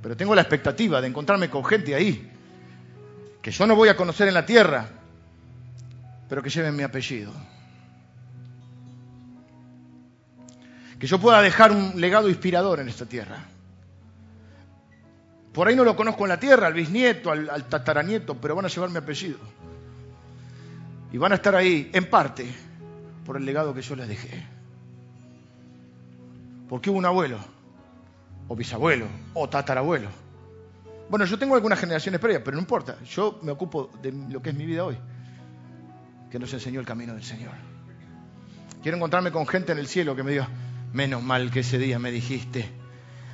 Pero 0.02 0.18
tengo 0.18 0.34
la 0.34 0.41
expectativa 0.41 0.99
de 0.99 1.07
encontrarme 1.07 1.49
con 1.49 1.64
gente 1.64 1.94
ahí, 1.94 2.32
que 3.41 3.52
yo 3.52 3.68
no 3.68 3.76
voy 3.76 3.90
a 3.90 3.95
conocer 3.95 4.28
en 4.28 4.34
la 4.34 4.45
tierra, 4.45 4.98
pero 6.30 6.41
que 6.41 6.49
lleven 6.49 6.76
mi 6.76 6.84
apellido. 6.84 7.34
que 10.99 11.07
yo 11.07 11.19
pueda 11.19 11.41
dejar 11.41 11.72
un 11.72 11.99
legado 11.99 12.27
inspirador 12.27 12.81
en 12.81 12.89
esta 12.89 13.06
tierra. 13.06 13.38
Por 15.53 15.68
ahí 15.68 15.76
no 15.76 15.84
lo 15.84 15.95
conozco 15.95 16.26
en 16.26 16.30
la 16.30 16.39
tierra, 16.39 16.68
al 16.68 16.73
bisnieto, 16.73 17.31
al, 17.31 17.65
tataranieto, 17.69 18.35
pero 18.35 18.56
van 18.56 18.65
a 18.65 18.68
llevar 18.68 18.89
mi 18.89 18.97
apellido. 18.97 19.39
Y 21.11 21.18
van 21.18 21.31
a 21.31 21.35
estar 21.35 21.56
ahí, 21.56 21.89
en 21.93 22.10
parte, 22.10 22.53
por 23.26 23.38
el 23.38 23.45
legado 23.45 23.73
que 23.73 23.81
yo 23.81 23.95
les 23.95 24.10
dejé. 24.10 24.45
Porque 26.68 26.89
hubo 26.89 26.99
un 26.99 27.06
abuelo, 27.06 27.39
o 28.47 28.56
bisabuelo, 28.56 29.07
o 29.34 29.49
tatarabuelo. 29.49 30.10
Bueno, 31.10 31.26
yo 31.26 31.39
tengo 31.39 31.56
algunas 31.56 31.80
generaciones 31.80 32.19
previas, 32.19 32.43
pero 32.43 32.56
no 32.56 32.61
importa. 32.61 32.97
Yo 33.06 33.39
me 33.41 33.51
ocupo 33.51 33.89
de 34.01 34.11
lo 34.11 34.41
que 34.41 34.49
es 34.49 34.56
mi 34.56 34.65
vida 34.65 34.85
hoy, 34.85 34.97
que 36.31 36.39
nos 36.39 36.53
enseñó 36.53 36.80
el 36.80 36.85
camino 36.85 37.14
del 37.14 37.23
Señor. 37.23 37.53
Quiero 38.81 38.97
encontrarme 38.97 39.31
con 39.31 39.47
gente 39.47 39.72
en 39.72 39.80
el 39.80 39.88
cielo 39.88 40.15
que 40.15 40.23
me 40.23 40.31
diga, 40.31 40.47
Menos 40.93 41.22
mal 41.22 41.51
que 41.51 41.60
ese 41.60 41.77
día 41.77 41.99
me 41.99 42.11
dijiste. 42.11 42.68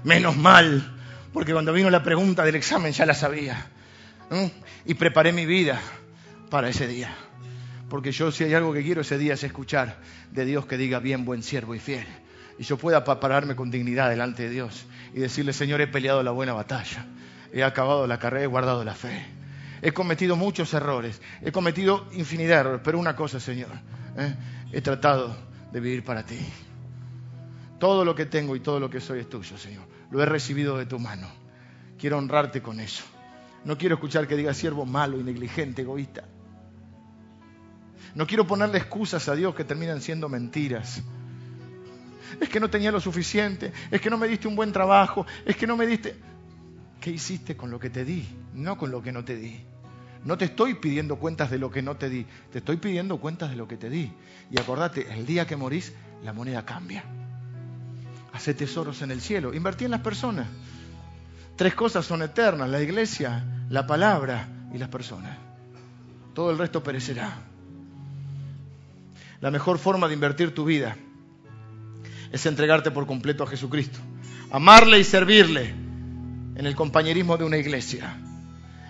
Menos 0.03 0.35
mal, 0.35 0.93
porque 1.33 1.53
cuando 1.53 1.71
vino 1.73 1.89
la 1.89 2.03
pregunta 2.03 2.43
del 2.43 2.55
examen 2.55 2.91
ya 2.91 3.05
la 3.05 3.13
sabía. 3.13 3.67
Y 4.85 4.93
preparé 4.95 5.31
mi 5.31 5.45
vida 5.45 5.79
para 6.49 6.69
ese 6.69 6.87
día. 6.87 7.15
Porque 7.89 8.11
yo 8.11 8.31
si 8.31 8.43
hay 8.43 8.53
algo 8.53 8.73
que 8.73 8.83
quiero 8.83 9.01
ese 9.01 9.17
día 9.17 9.35
es 9.35 9.43
escuchar 9.43 9.97
de 10.31 10.45
Dios 10.45 10.65
que 10.65 10.77
diga 10.77 10.99
bien, 10.99 11.23
buen 11.23 11.43
siervo 11.43 11.75
y 11.75 11.79
fiel. 11.79 12.05
Y 12.57 12.63
yo 12.63 12.77
pueda 12.77 13.03
pararme 13.03 13.55
con 13.55 13.71
dignidad 13.71 14.09
delante 14.09 14.43
de 14.43 14.49
Dios 14.49 14.85
y 15.13 15.19
decirle, 15.19 15.53
Señor, 15.53 15.81
he 15.81 15.87
peleado 15.87 16.23
la 16.23 16.31
buena 16.31 16.53
batalla. 16.53 17.05
He 17.53 17.63
acabado 17.63 18.05
la 18.07 18.19
carrera, 18.19 18.43
he 18.43 18.47
guardado 18.47 18.83
la 18.83 18.95
fe. 18.95 19.25
He 19.81 19.91
cometido 19.91 20.35
muchos 20.35 20.73
errores, 20.73 21.21
he 21.41 21.51
cometido 21.51 22.07
infinidad 22.13 22.55
de 22.55 22.61
errores, 22.61 22.81
pero 22.83 22.99
una 22.99 23.15
cosa, 23.15 23.39
Señor, 23.39 23.69
¿eh? 24.17 24.35
he 24.71 24.81
tratado 24.81 25.35
de 25.71 25.79
vivir 25.79 26.03
para 26.03 26.25
ti. 26.25 26.39
Todo 27.79 28.05
lo 28.05 28.15
que 28.15 28.25
tengo 28.25 28.55
y 28.55 28.61
todo 28.61 28.79
lo 28.79 28.89
que 28.89 29.01
soy 29.01 29.19
es 29.19 29.29
tuyo, 29.29 29.57
Señor. 29.57 29.83
Lo 30.11 30.21
he 30.21 30.25
recibido 30.25 30.77
de 30.77 30.85
tu 30.85 30.97
mano. 30.97 31.27
Quiero 31.97 32.17
honrarte 32.17 32.61
con 32.61 32.79
eso. 32.79 33.03
No 33.65 33.77
quiero 33.77 33.95
escuchar 33.95 34.27
que 34.27 34.35
diga 34.35 34.53
siervo 34.53 34.85
malo 34.85 35.19
y 35.19 35.23
negligente, 35.23 35.81
egoísta. 35.81 36.23
No 38.13 38.25
quiero 38.25 38.47
ponerle 38.47 38.77
excusas 38.77 39.27
a 39.27 39.35
Dios 39.35 39.53
que 39.55 39.65
terminan 39.65 40.01
siendo 40.01 40.29
mentiras. 40.29 41.03
Es 42.39 42.49
que 42.49 42.59
no 42.59 42.69
tenía 42.69 42.91
lo 42.91 43.01
suficiente, 43.01 43.73
es 43.91 43.99
que 43.99 44.09
no 44.09 44.17
me 44.17 44.27
diste 44.27 44.47
un 44.47 44.55
buen 44.55 44.71
trabajo, 44.71 45.25
es 45.45 45.55
que 45.55 45.67
no 45.67 45.75
me 45.75 45.85
diste... 45.85 46.15
¿Qué 47.05 47.11
hiciste 47.11 47.55
con 47.55 47.69
lo 47.69 47.79
que 47.79 47.91
te 47.91 48.03
di? 48.03 48.25
No 48.55 48.79
con 48.79 48.89
lo 48.89 49.03
que 49.03 49.11
no 49.11 49.23
te 49.23 49.35
di. 49.35 49.59
No 50.23 50.39
te 50.39 50.45
estoy 50.45 50.73
pidiendo 50.73 51.17
cuentas 51.17 51.51
de 51.51 51.59
lo 51.59 51.69
que 51.69 51.83
no 51.83 51.97
te 51.97 52.09
di, 52.09 52.25
te 52.51 52.57
estoy 52.57 52.77
pidiendo 52.77 53.17
cuentas 53.17 53.51
de 53.51 53.55
lo 53.55 53.67
que 53.67 53.77
te 53.77 53.91
di. 53.91 54.11
Y 54.49 54.59
acordate, 54.59 55.13
el 55.13 55.27
día 55.27 55.45
que 55.45 55.55
morís, 55.55 55.93
la 56.23 56.33
moneda 56.33 56.65
cambia. 56.65 57.03
Hace 58.33 58.55
tesoros 58.55 59.03
en 59.03 59.11
el 59.11 59.21
cielo. 59.21 59.53
Invertí 59.53 59.85
en 59.85 59.91
las 59.91 60.01
personas. 60.01 60.47
Tres 61.55 61.75
cosas 61.75 62.07
son 62.07 62.23
eternas, 62.23 62.71
la 62.71 62.81
iglesia, 62.81 63.45
la 63.69 63.85
palabra 63.85 64.47
y 64.73 64.79
las 64.79 64.89
personas. 64.89 65.37
Todo 66.33 66.49
el 66.49 66.57
resto 66.57 66.81
perecerá. 66.81 67.37
La 69.41 69.51
mejor 69.51 69.77
forma 69.77 70.07
de 70.07 70.15
invertir 70.15 70.55
tu 70.55 70.65
vida 70.65 70.97
es 72.31 72.47
entregarte 72.47 72.89
por 72.89 73.05
completo 73.05 73.43
a 73.43 73.47
Jesucristo. 73.47 73.99
Amarle 74.49 74.97
y 74.97 75.03
servirle 75.03 75.84
en 76.55 76.65
el 76.65 76.75
compañerismo 76.75 77.37
de 77.37 77.43
una 77.43 77.57
iglesia. 77.57 78.17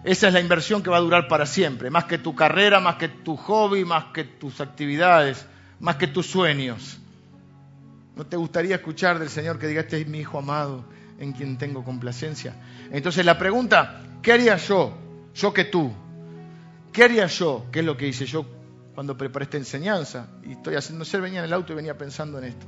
Esa 0.04 0.28
es 0.28 0.34
la 0.34 0.40
inversión 0.40 0.84
que 0.84 0.92
va 0.92 0.98
a 0.98 1.02
durar 1.02 1.28
para 1.28 1.48
siempre, 1.48 1.90
más 1.90 2.06
que 2.06 2.20
tu 2.20 2.36
carrera, 2.36 2.80
más 2.80 2.96
que 2.96 3.10
tu 3.10 3.36
hobby, 3.36 3.84
más 3.84 4.06
que 4.14 4.24
tus 4.24 4.62
actividades, 4.62 5.46
más 5.80 5.96
que 5.96 6.08
tus 6.08 6.28
sueños. 6.28 7.00
¿No 8.16 8.26
te 8.26 8.38
gustaría 8.38 8.76
escuchar 8.76 9.18
del 9.18 9.30
Señor 9.30 9.58
que 9.58 9.68
diga, 9.68 9.82
este 9.82 10.00
es 10.00 10.08
mi 10.08 10.20
Hijo 10.20 10.38
amado 10.38 10.86
en 11.20 11.34
quien 11.34 11.58
tengo 11.58 11.84
complacencia? 11.84 12.56
Entonces 12.92 13.26
la 13.26 13.38
pregunta, 13.38 14.04
¿qué 14.22 14.32
haría 14.32 14.58
yo? 14.58 14.96
Yo 15.34 15.54
que 15.54 15.66
tú. 15.66 15.92
¿Qué 16.94 17.04
haría 17.04 17.26
yo? 17.26 17.66
¿Qué 17.72 17.80
es 17.80 17.86
lo 17.86 17.98
que 17.98 18.08
hice 18.08 18.28
yo 18.28 18.46
cuando 18.94 19.18
preparé 19.18 19.46
esta 19.46 19.58
enseñanza? 19.58 20.28
Y 20.44 20.52
estoy 20.52 20.76
haciendo 20.76 21.04
ser, 21.04 21.20
venía 21.20 21.40
en 21.40 21.46
el 21.46 21.54
auto 21.54 21.74
y 21.74 21.76
venía 21.76 21.98
pensando 21.98 22.38
en 22.38 22.46
esto. 22.46 22.66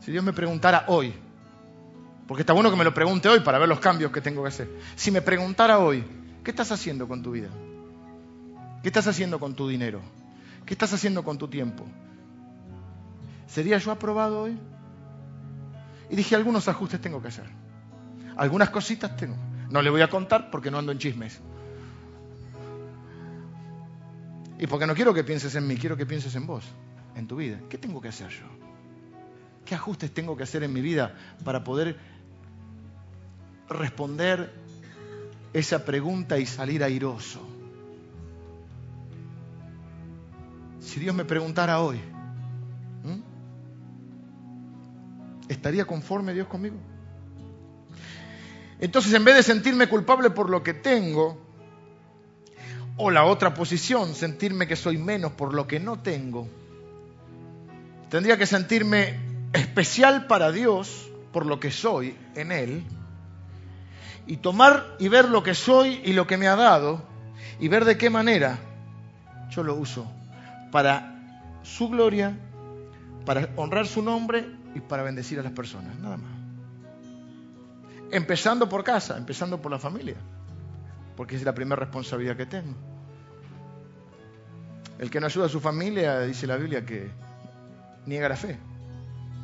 Si 0.00 0.12
Dios 0.12 0.22
me 0.22 0.32
preguntara 0.32 0.84
hoy, 0.88 1.14
porque 2.30 2.42
está 2.42 2.52
bueno 2.52 2.70
que 2.70 2.76
me 2.76 2.84
lo 2.84 2.94
pregunte 2.94 3.28
hoy 3.28 3.40
para 3.40 3.58
ver 3.58 3.68
los 3.68 3.80
cambios 3.80 4.12
que 4.12 4.20
tengo 4.20 4.42
que 4.42 4.50
hacer. 4.50 4.70
Si 4.94 5.10
me 5.10 5.20
preguntara 5.20 5.80
hoy, 5.80 6.04
¿qué 6.44 6.52
estás 6.52 6.70
haciendo 6.70 7.08
con 7.08 7.24
tu 7.24 7.32
vida? 7.32 7.48
¿Qué 8.84 8.88
estás 8.88 9.08
haciendo 9.08 9.40
con 9.40 9.56
tu 9.56 9.66
dinero? 9.66 10.00
¿Qué 10.64 10.74
estás 10.74 10.92
haciendo 10.92 11.24
con 11.24 11.38
tu 11.38 11.48
tiempo? 11.48 11.84
¿Sería 13.48 13.78
yo 13.78 13.90
aprobado 13.90 14.42
hoy? 14.42 14.56
Y 16.08 16.14
dije, 16.14 16.36
algunos 16.36 16.68
ajustes 16.68 17.00
tengo 17.00 17.20
que 17.20 17.26
hacer. 17.26 17.46
Algunas 18.36 18.70
cositas 18.70 19.16
tengo. 19.16 19.34
No 19.68 19.82
le 19.82 19.90
voy 19.90 20.02
a 20.02 20.08
contar 20.08 20.52
porque 20.52 20.70
no 20.70 20.78
ando 20.78 20.92
en 20.92 20.98
chismes. 20.98 21.40
Y 24.56 24.68
porque 24.68 24.86
no 24.86 24.94
quiero 24.94 25.12
que 25.12 25.24
pienses 25.24 25.56
en 25.56 25.66
mí, 25.66 25.76
quiero 25.76 25.96
que 25.96 26.06
pienses 26.06 26.32
en 26.36 26.46
vos, 26.46 26.64
en 27.16 27.26
tu 27.26 27.34
vida. 27.34 27.58
¿Qué 27.68 27.76
tengo 27.76 28.00
que 28.00 28.06
hacer 28.06 28.28
yo? 28.28 28.46
¿Qué 29.64 29.74
ajustes 29.74 30.12
tengo 30.12 30.36
que 30.36 30.44
hacer 30.44 30.62
en 30.62 30.72
mi 30.72 30.80
vida 30.80 31.14
para 31.44 31.64
poder 31.64 32.09
responder 33.70 34.52
esa 35.52 35.84
pregunta 35.84 36.38
y 36.38 36.46
salir 36.46 36.84
airoso? 36.84 37.40
Si 40.80 40.98
Dios 40.98 41.14
me 41.14 41.24
preguntara 41.24 41.80
hoy, 41.80 42.00
¿estaría 45.48 45.84
conforme 45.84 46.34
Dios 46.34 46.48
conmigo? 46.48 46.76
Entonces, 48.80 49.12
en 49.12 49.24
vez 49.24 49.36
de 49.36 49.42
sentirme 49.42 49.88
culpable 49.88 50.30
por 50.30 50.48
lo 50.48 50.62
que 50.62 50.74
tengo, 50.74 51.38
o 52.96 53.10
la 53.10 53.24
otra 53.24 53.54
posición, 53.54 54.14
sentirme 54.14 54.66
que 54.66 54.76
soy 54.76 54.98
menos 54.98 55.32
por 55.32 55.54
lo 55.54 55.66
que 55.66 55.80
no 55.80 56.00
tengo, 56.00 56.48
tendría 58.08 58.36
que 58.36 58.46
sentirme 58.46 59.18
especial 59.52 60.26
para 60.26 60.50
Dios 60.50 61.08
por 61.32 61.46
lo 61.46 61.60
que 61.60 61.70
soy 61.70 62.16
en 62.34 62.52
Él, 62.52 62.84
y 64.30 64.36
tomar 64.36 64.94
y 65.00 65.08
ver 65.08 65.28
lo 65.28 65.42
que 65.42 65.56
soy 65.56 66.00
y 66.04 66.12
lo 66.12 66.28
que 66.28 66.36
me 66.36 66.46
ha 66.46 66.54
dado, 66.54 67.02
y 67.58 67.66
ver 67.66 67.84
de 67.84 67.98
qué 67.98 68.10
manera 68.10 68.60
yo 69.50 69.64
lo 69.64 69.74
uso 69.74 70.08
para 70.70 71.16
su 71.64 71.88
gloria, 71.88 72.38
para 73.26 73.48
honrar 73.56 73.88
su 73.88 74.02
nombre 74.02 74.48
y 74.76 74.78
para 74.78 75.02
bendecir 75.02 75.40
a 75.40 75.42
las 75.42 75.50
personas, 75.50 75.98
nada 75.98 76.16
más. 76.16 76.30
Empezando 78.12 78.68
por 78.68 78.84
casa, 78.84 79.18
empezando 79.18 79.60
por 79.60 79.72
la 79.72 79.80
familia, 79.80 80.14
porque 81.16 81.34
es 81.34 81.42
la 81.42 81.52
primera 81.52 81.80
responsabilidad 81.80 82.36
que 82.36 82.46
tengo. 82.46 82.76
El 85.00 85.10
que 85.10 85.18
no 85.18 85.26
ayuda 85.26 85.46
a 85.46 85.48
su 85.48 85.58
familia, 85.58 86.20
dice 86.20 86.46
la 86.46 86.56
Biblia, 86.56 86.86
que 86.86 87.10
niega 88.06 88.28
la 88.28 88.36
fe. 88.36 88.56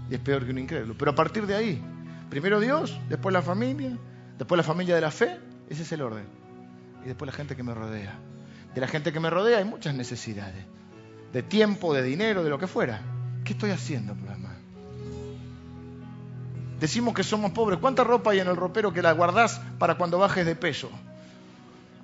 Y 0.08 0.14
es 0.14 0.20
peor 0.20 0.44
que 0.44 0.52
un 0.52 0.58
incrédulo. 0.58 0.94
Pero 0.96 1.10
a 1.10 1.14
partir 1.16 1.44
de 1.44 1.56
ahí, 1.56 1.82
primero 2.30 2.60
Dios, 2.60 3.00
después 3.08 3.32
la 3.32 3.42
familia, 3.42 3.98
después 4.38 4.56
la 4.56 4.62
familia 4.62 4.94
de 4.94 5.00
la 5.00 5.10
fe, 5.10 5.38
ese 5.68 5.82
es 5.82 5.92
el 5.92 6.02
orden. 6.02 6.26
Y 7.04 7.08
después 7.08 7.26
la 7.26 7.32
gente 7.32 7.56
que 7.56 7.62
me 7.62 7.74
rodea. 7.74 8.18
De 8.74 8.80
la 8.80 8.88
gente 8.88 9.12
que 9.12 9.20
me 9.20 9.30
rodea 9.30 9.58
hay 9.58 9.64
muchas 9.64 9.94
necesidades. 9.94 10.64
De 11.32 11.42
tiempo, 11.42 11.94
de 11.94 12.02
dinero, 12.02 12.44
de 12.44 12.50
lo 12.50 12.58
que 12.58 12.66
fuera. 12.66 13.00
¿Qué 13.44 13.52
estoy 13.52 13.70
haciendo, 13.70 14.14
problema? 14.14 14.54
Decimos 16.80 17.14
que 17.14 17.22
somos 17.22 17.52
pobres. 17.52 17.78
¿Cuánta 17.78 18.04
ropa 18.04 18.32
hay 18.32 18.40
en 18.40 18.48
el 18.48 18.56
ropero 18.56 18.92
que 18.92 19.02
la 19.02 19.12
guardás 19.12 19.60
para 19.78 19.94
cuando 19.94 20.18
bajes 20.18 20.44
de 20.44 20.54
peso? 20.56 20.90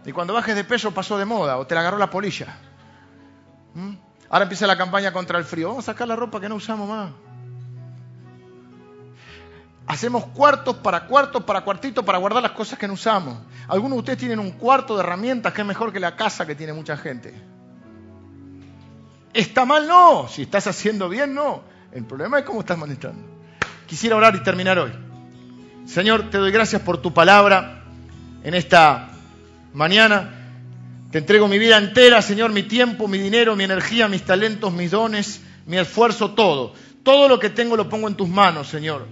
Y 0.05 0.13
cuando 0.13 0.33
bajes 0.33 0.57
de 0.57 0.65
peso 0.65 0.93
pasó 0.93 1.19
de 1.19 1.25
moda 1.25 1.59
o 1.59 1.67
te 1.67 1.75
la 1.75 1.81
agarró 1.83 1.99
la 1.99 2.11
polilla. 2.11 2.57
¿Mm? 3.75 3.95
Ahora 4.31 4.45
empieza 4.45 4.67
la 4.67 4.79
campaña 4.79 5.13
contra 5.13 5.39
el 5.39 5.45
frío. 5.45 5.69
Vamos 5.69 5.89
a 5.89 5.93
sacar 5.93 6.09
la 6.09 6.17
ropa 6.17 6.41
que 6.41 6.49
no 6.49 6.55
usamos 6.55 6.89
más. 6.89 7.11
Hacemos 9.87 10.27
cuartos 10.27 10.77
para 10.77 11.07
cuartos 11.07 11.43
para 11.45 11.63
cuartitos 11.63 12.05
para 12.05 12.19
guardar 12.19 12.43
las 12.43 12.53
cosas 12.53 12.79
que 12.79 12.87
no 12.87 12.95
usamos. 12.95 13.37
Algunos 13.69 13.97
de 13.97 13.99
ustedes 13.99 14.19
tienen 14.19 14.39
un 14.39 14.53
cuarto 14.53 14.97
de 14.97 15.03
herramientas 15.03 15.53
que 15.53 15.63
es 15.63 15.67
mejor 15.67 15.93
que 15.93 16.01
la 16.01 16.17
casa 16.17 16.47
que 16.47 16.55
tiene 16.55 16.73
mucha 16.73 16.97
gente. 16.97 17.35
¿Está 19.35 19.65
mal? 19.65 19.87
No. 19.87 20.29
Si 20.29 20.43
estás 20.43 20.67
haciendo 20.67 21.09
bien, 21.09 21.35
no. 21.35 21.63
El 21.93 22.05
problema 22.05 22.39
es 22.39 22.45
cómo 22.45 22.61
estás 22.61 22.79
manejando. 22.79 23.23
Quisiera 23.87 24.17
orar 24.17 24.35
y 24.37 24.43
terminar 24.43 24.79
hoy. 24.79 24.93
Señor, 25.87 26.31
te 26.31 26.39
doy 26.39 26.53
gracias 26.53 26.81
por 26.83 26.99
tu 27.03 27.13
palabra 27.13 27.83
en 28.45 28.55
esta 28.55 29.11
mañana. 29.75 30.39
Te 31.11 31.19
entrego 31.19 31.49
mi 31.49 31.59
vida 31.59 31.77
entera, 31.77 32.23
Señor, 32.23 32.53
mi 32.53 32.63
tiempo, 32.63 33.09
mi 33.09 33.19
dinero, 33.19 33.57
mi 33.57 33.65
energía, 33.65 34.09
mis 34.09 34.23
talentos, 34.23 34.73
mis 34.73 34.91
dones, 34.91 35.43
mi 35.67 35.77
esfuerzo, 35.77 36.31
todo. 36.31 36.75
Todo 37.03 37.29
lo 37.29 37.39
que 37.39 37.51
tengo 37.51 37.77
lo 37.77 37.89
pongo 37.89 38.09
en 38.09 38.15
tus 38.15 38.29
manos, 38.29 38.69
Señor. 38.69 39.07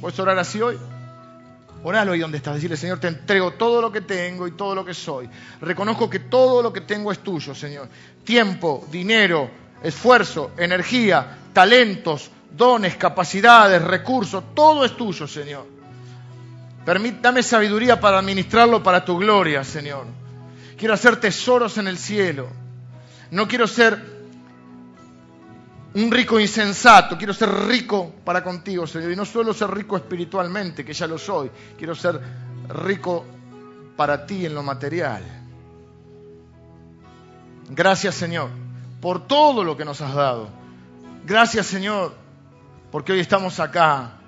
¿Puedes 0.00 0.18
orar 0.18 0.38
así 0.38 0.60
hoy? 0.60 0.78
Oralo 1.82 2.12
ahí 2.12 2.20
donde 2.20 2.38
estás. 2.38 2.54
Decirle, 2.54 2.76
Señor, 2.76 3.00
te 3.00 3.08
entrego 3.08 3.52
todo 3.52 3.80
lo 3.80 3.90
que 3.90 4.02
tengo 4.02 4.46
y 4.46 4.52
todo 4.52 4.74
lo 4.74 4.84
que 4.84 4.94
soy. 4.94 5.28
Reconozco 5.60 6.10
que 6.10 6.20
todo 6.20 6.62
lo 6.62 6.72
que 6.72 6.82
tengo 6.82 7.10
es 7.12 7.20
tuyo, 7.20 7.54
Señor. 7.54 7.88
Tiempo, 8.24 8.86
dinero, 8.90 9.50
esfuerzo, 9.82 10.52
energía, 10.58 11.38
talentos, 11.52 12.30
dones, 12.50 12.96
capacidades, 12.96 13.82
recursos, 13.82 14.42
todo 14.54 14.84
es 14.84 14.96
tuyo, 14.96 15.26
Señor. 15.26 15.66
Permítame 16.84 17.42
sabiduría 17.42 18.00
para 18.00 18.18
administrarlo 18.18 18.82
para 18.82 19.04
tu 19.04 19.18
gloria, 19.18 19.64
Señor. 19.64 20.06
Quiero 20.76 20.94
hacer 20.94 21.16
tesoros 21.16 21.78
en 21.78 21.88
el 21.88 21.98
cielo. 21.98 22.48
No 23.30 23.46
quiero 23.46 23.66
ser 23.66 24.19
un 25.94 26.10
rico 26.10 26.38
insensato, 26.38 27.16
quiero 27.18 27.34
ser 27.34 27.48
rico 27.66 28.12
para 28.24 28.42
contigo, 28.44 28.86
Señor. 28.86 29.10
Y 29.12 29.16
no 29.16 29.24
solo 29.24 29.52
ser 29.52 29.70
rico 29.70 29.96
espiritualmente, 29.96 30.84
que 30.84 30.92
ya 30.92 31.06
lo 31.06 31.18
soy, 31.18 31.50
quiero 31.76 31.94
ser 31.94 32.20
rico 32.68 33.24
para 33.96 34.24
ti 34.24 34.46
en 34.46 34.54
lo 34.54 34.62
material. 34.62 35.22
Gracias, 37.68 38.14
Señor, 38.14 38.50
por 39.00 39.26
todo 39.26 39.64
lo 39.64 39.76
que 39.76 39.84
nos 39.84 40.00
has 40.00 40.14
dado. 40.14 40.48
Gracias, 41.24 41.66
Señor, 41.66 42.14
porque 42.90 43.12
hoy 43.12 43.20
estamos 43.20 43.60
acá 43.60 44.19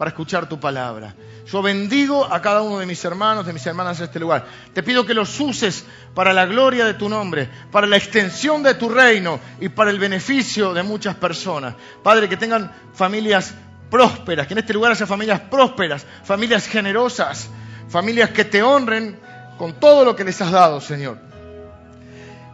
para 0.00 0.08
escuchar 0.08 0.48
tu 0.48 0.58
palabra. 0.58 1.14
Yo 1.44 1.60
bendigo 1.60 2.24
a 2.24 2.40
cada 2.40 2.62
uno 2.62 2.78
de 2.78 2.86
mis 2.86 3.04
hermanos, 3.04 3.44
de 3.44 3.52
mis 3.52 3.66
hermanas 3.66 3.98
en 3.98 4.06
este 4.06 4.18
lugar. 4.18 4.46
Te 4.72 4.82
pido 4.82 5.04
que 5.04 5.12
los 5.12 5.38
uses 5.40 5.84
para 6.14 6.32
la 6.32 6.46
gloria 6.46 6.86
de 6.86 6.94
tu 6.94 7.06
nombre, 7.06 7.50
para 7.70 7.86
la 7.86 7.98
extensión 7.98 8.62
de 8.62 8.72
tu 8.72 8.88
reino 8.88 9.38
y 9.60 9.68
para 9.68 9.90
el 9.90 9.98
beneficio 9.98 10.72
de 10.72 10.82
muchas 10.82 11.16
personas. 11.16 11.74
Padre, 12.02 12.30
que 12.30 12.38
tengan 12.38 12.72
familias 12.94 13.52
prósperas, 13.90 14.46
que 14.46 14.54
en 14.54 14.60
este 14.60 14.72
lugar 14.72 14.92
haya 14.92 15.06
familias 15.06 15.38
prósperas, 15.38 16.06
familias 16.24 16.66
generosas, 16.66 17.50
familias 17.90 18.30
que 18.30 18.46
te 18.46 18.62
honren 18.62 19.20
con 19.58 19.74
todo 19.74 20.06
lo 20.06 20.16
que 20.16 20.24
les 20.24 20.40
has 20.40 20.50
dado, 20.50 20.80
Señor. 20.80 21.18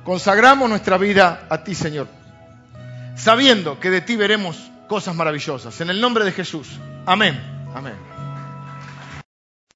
Consagramos 0.03 0.69
nuestra 0.69 0.99
vida 0.99 1.47
a 1.49 1.63
ti, 1.63 1.77
Señor, 1.77 2.09
sabiendo 3.15 3.79
que 3.79 3.91
de 3.91 4.01
ti 4.01 4.17
veremos 4.17 4.59
cosas 4.89 5.15
maravillosas. 5.15 5.81
En 5.81 5.91
el 5.91 6.01
nombre 6.01 6.25
de 6.25 6.33
Jesús. 6.33 6.81
Amén. 7.07 7.39
Amén. 7.73 8.16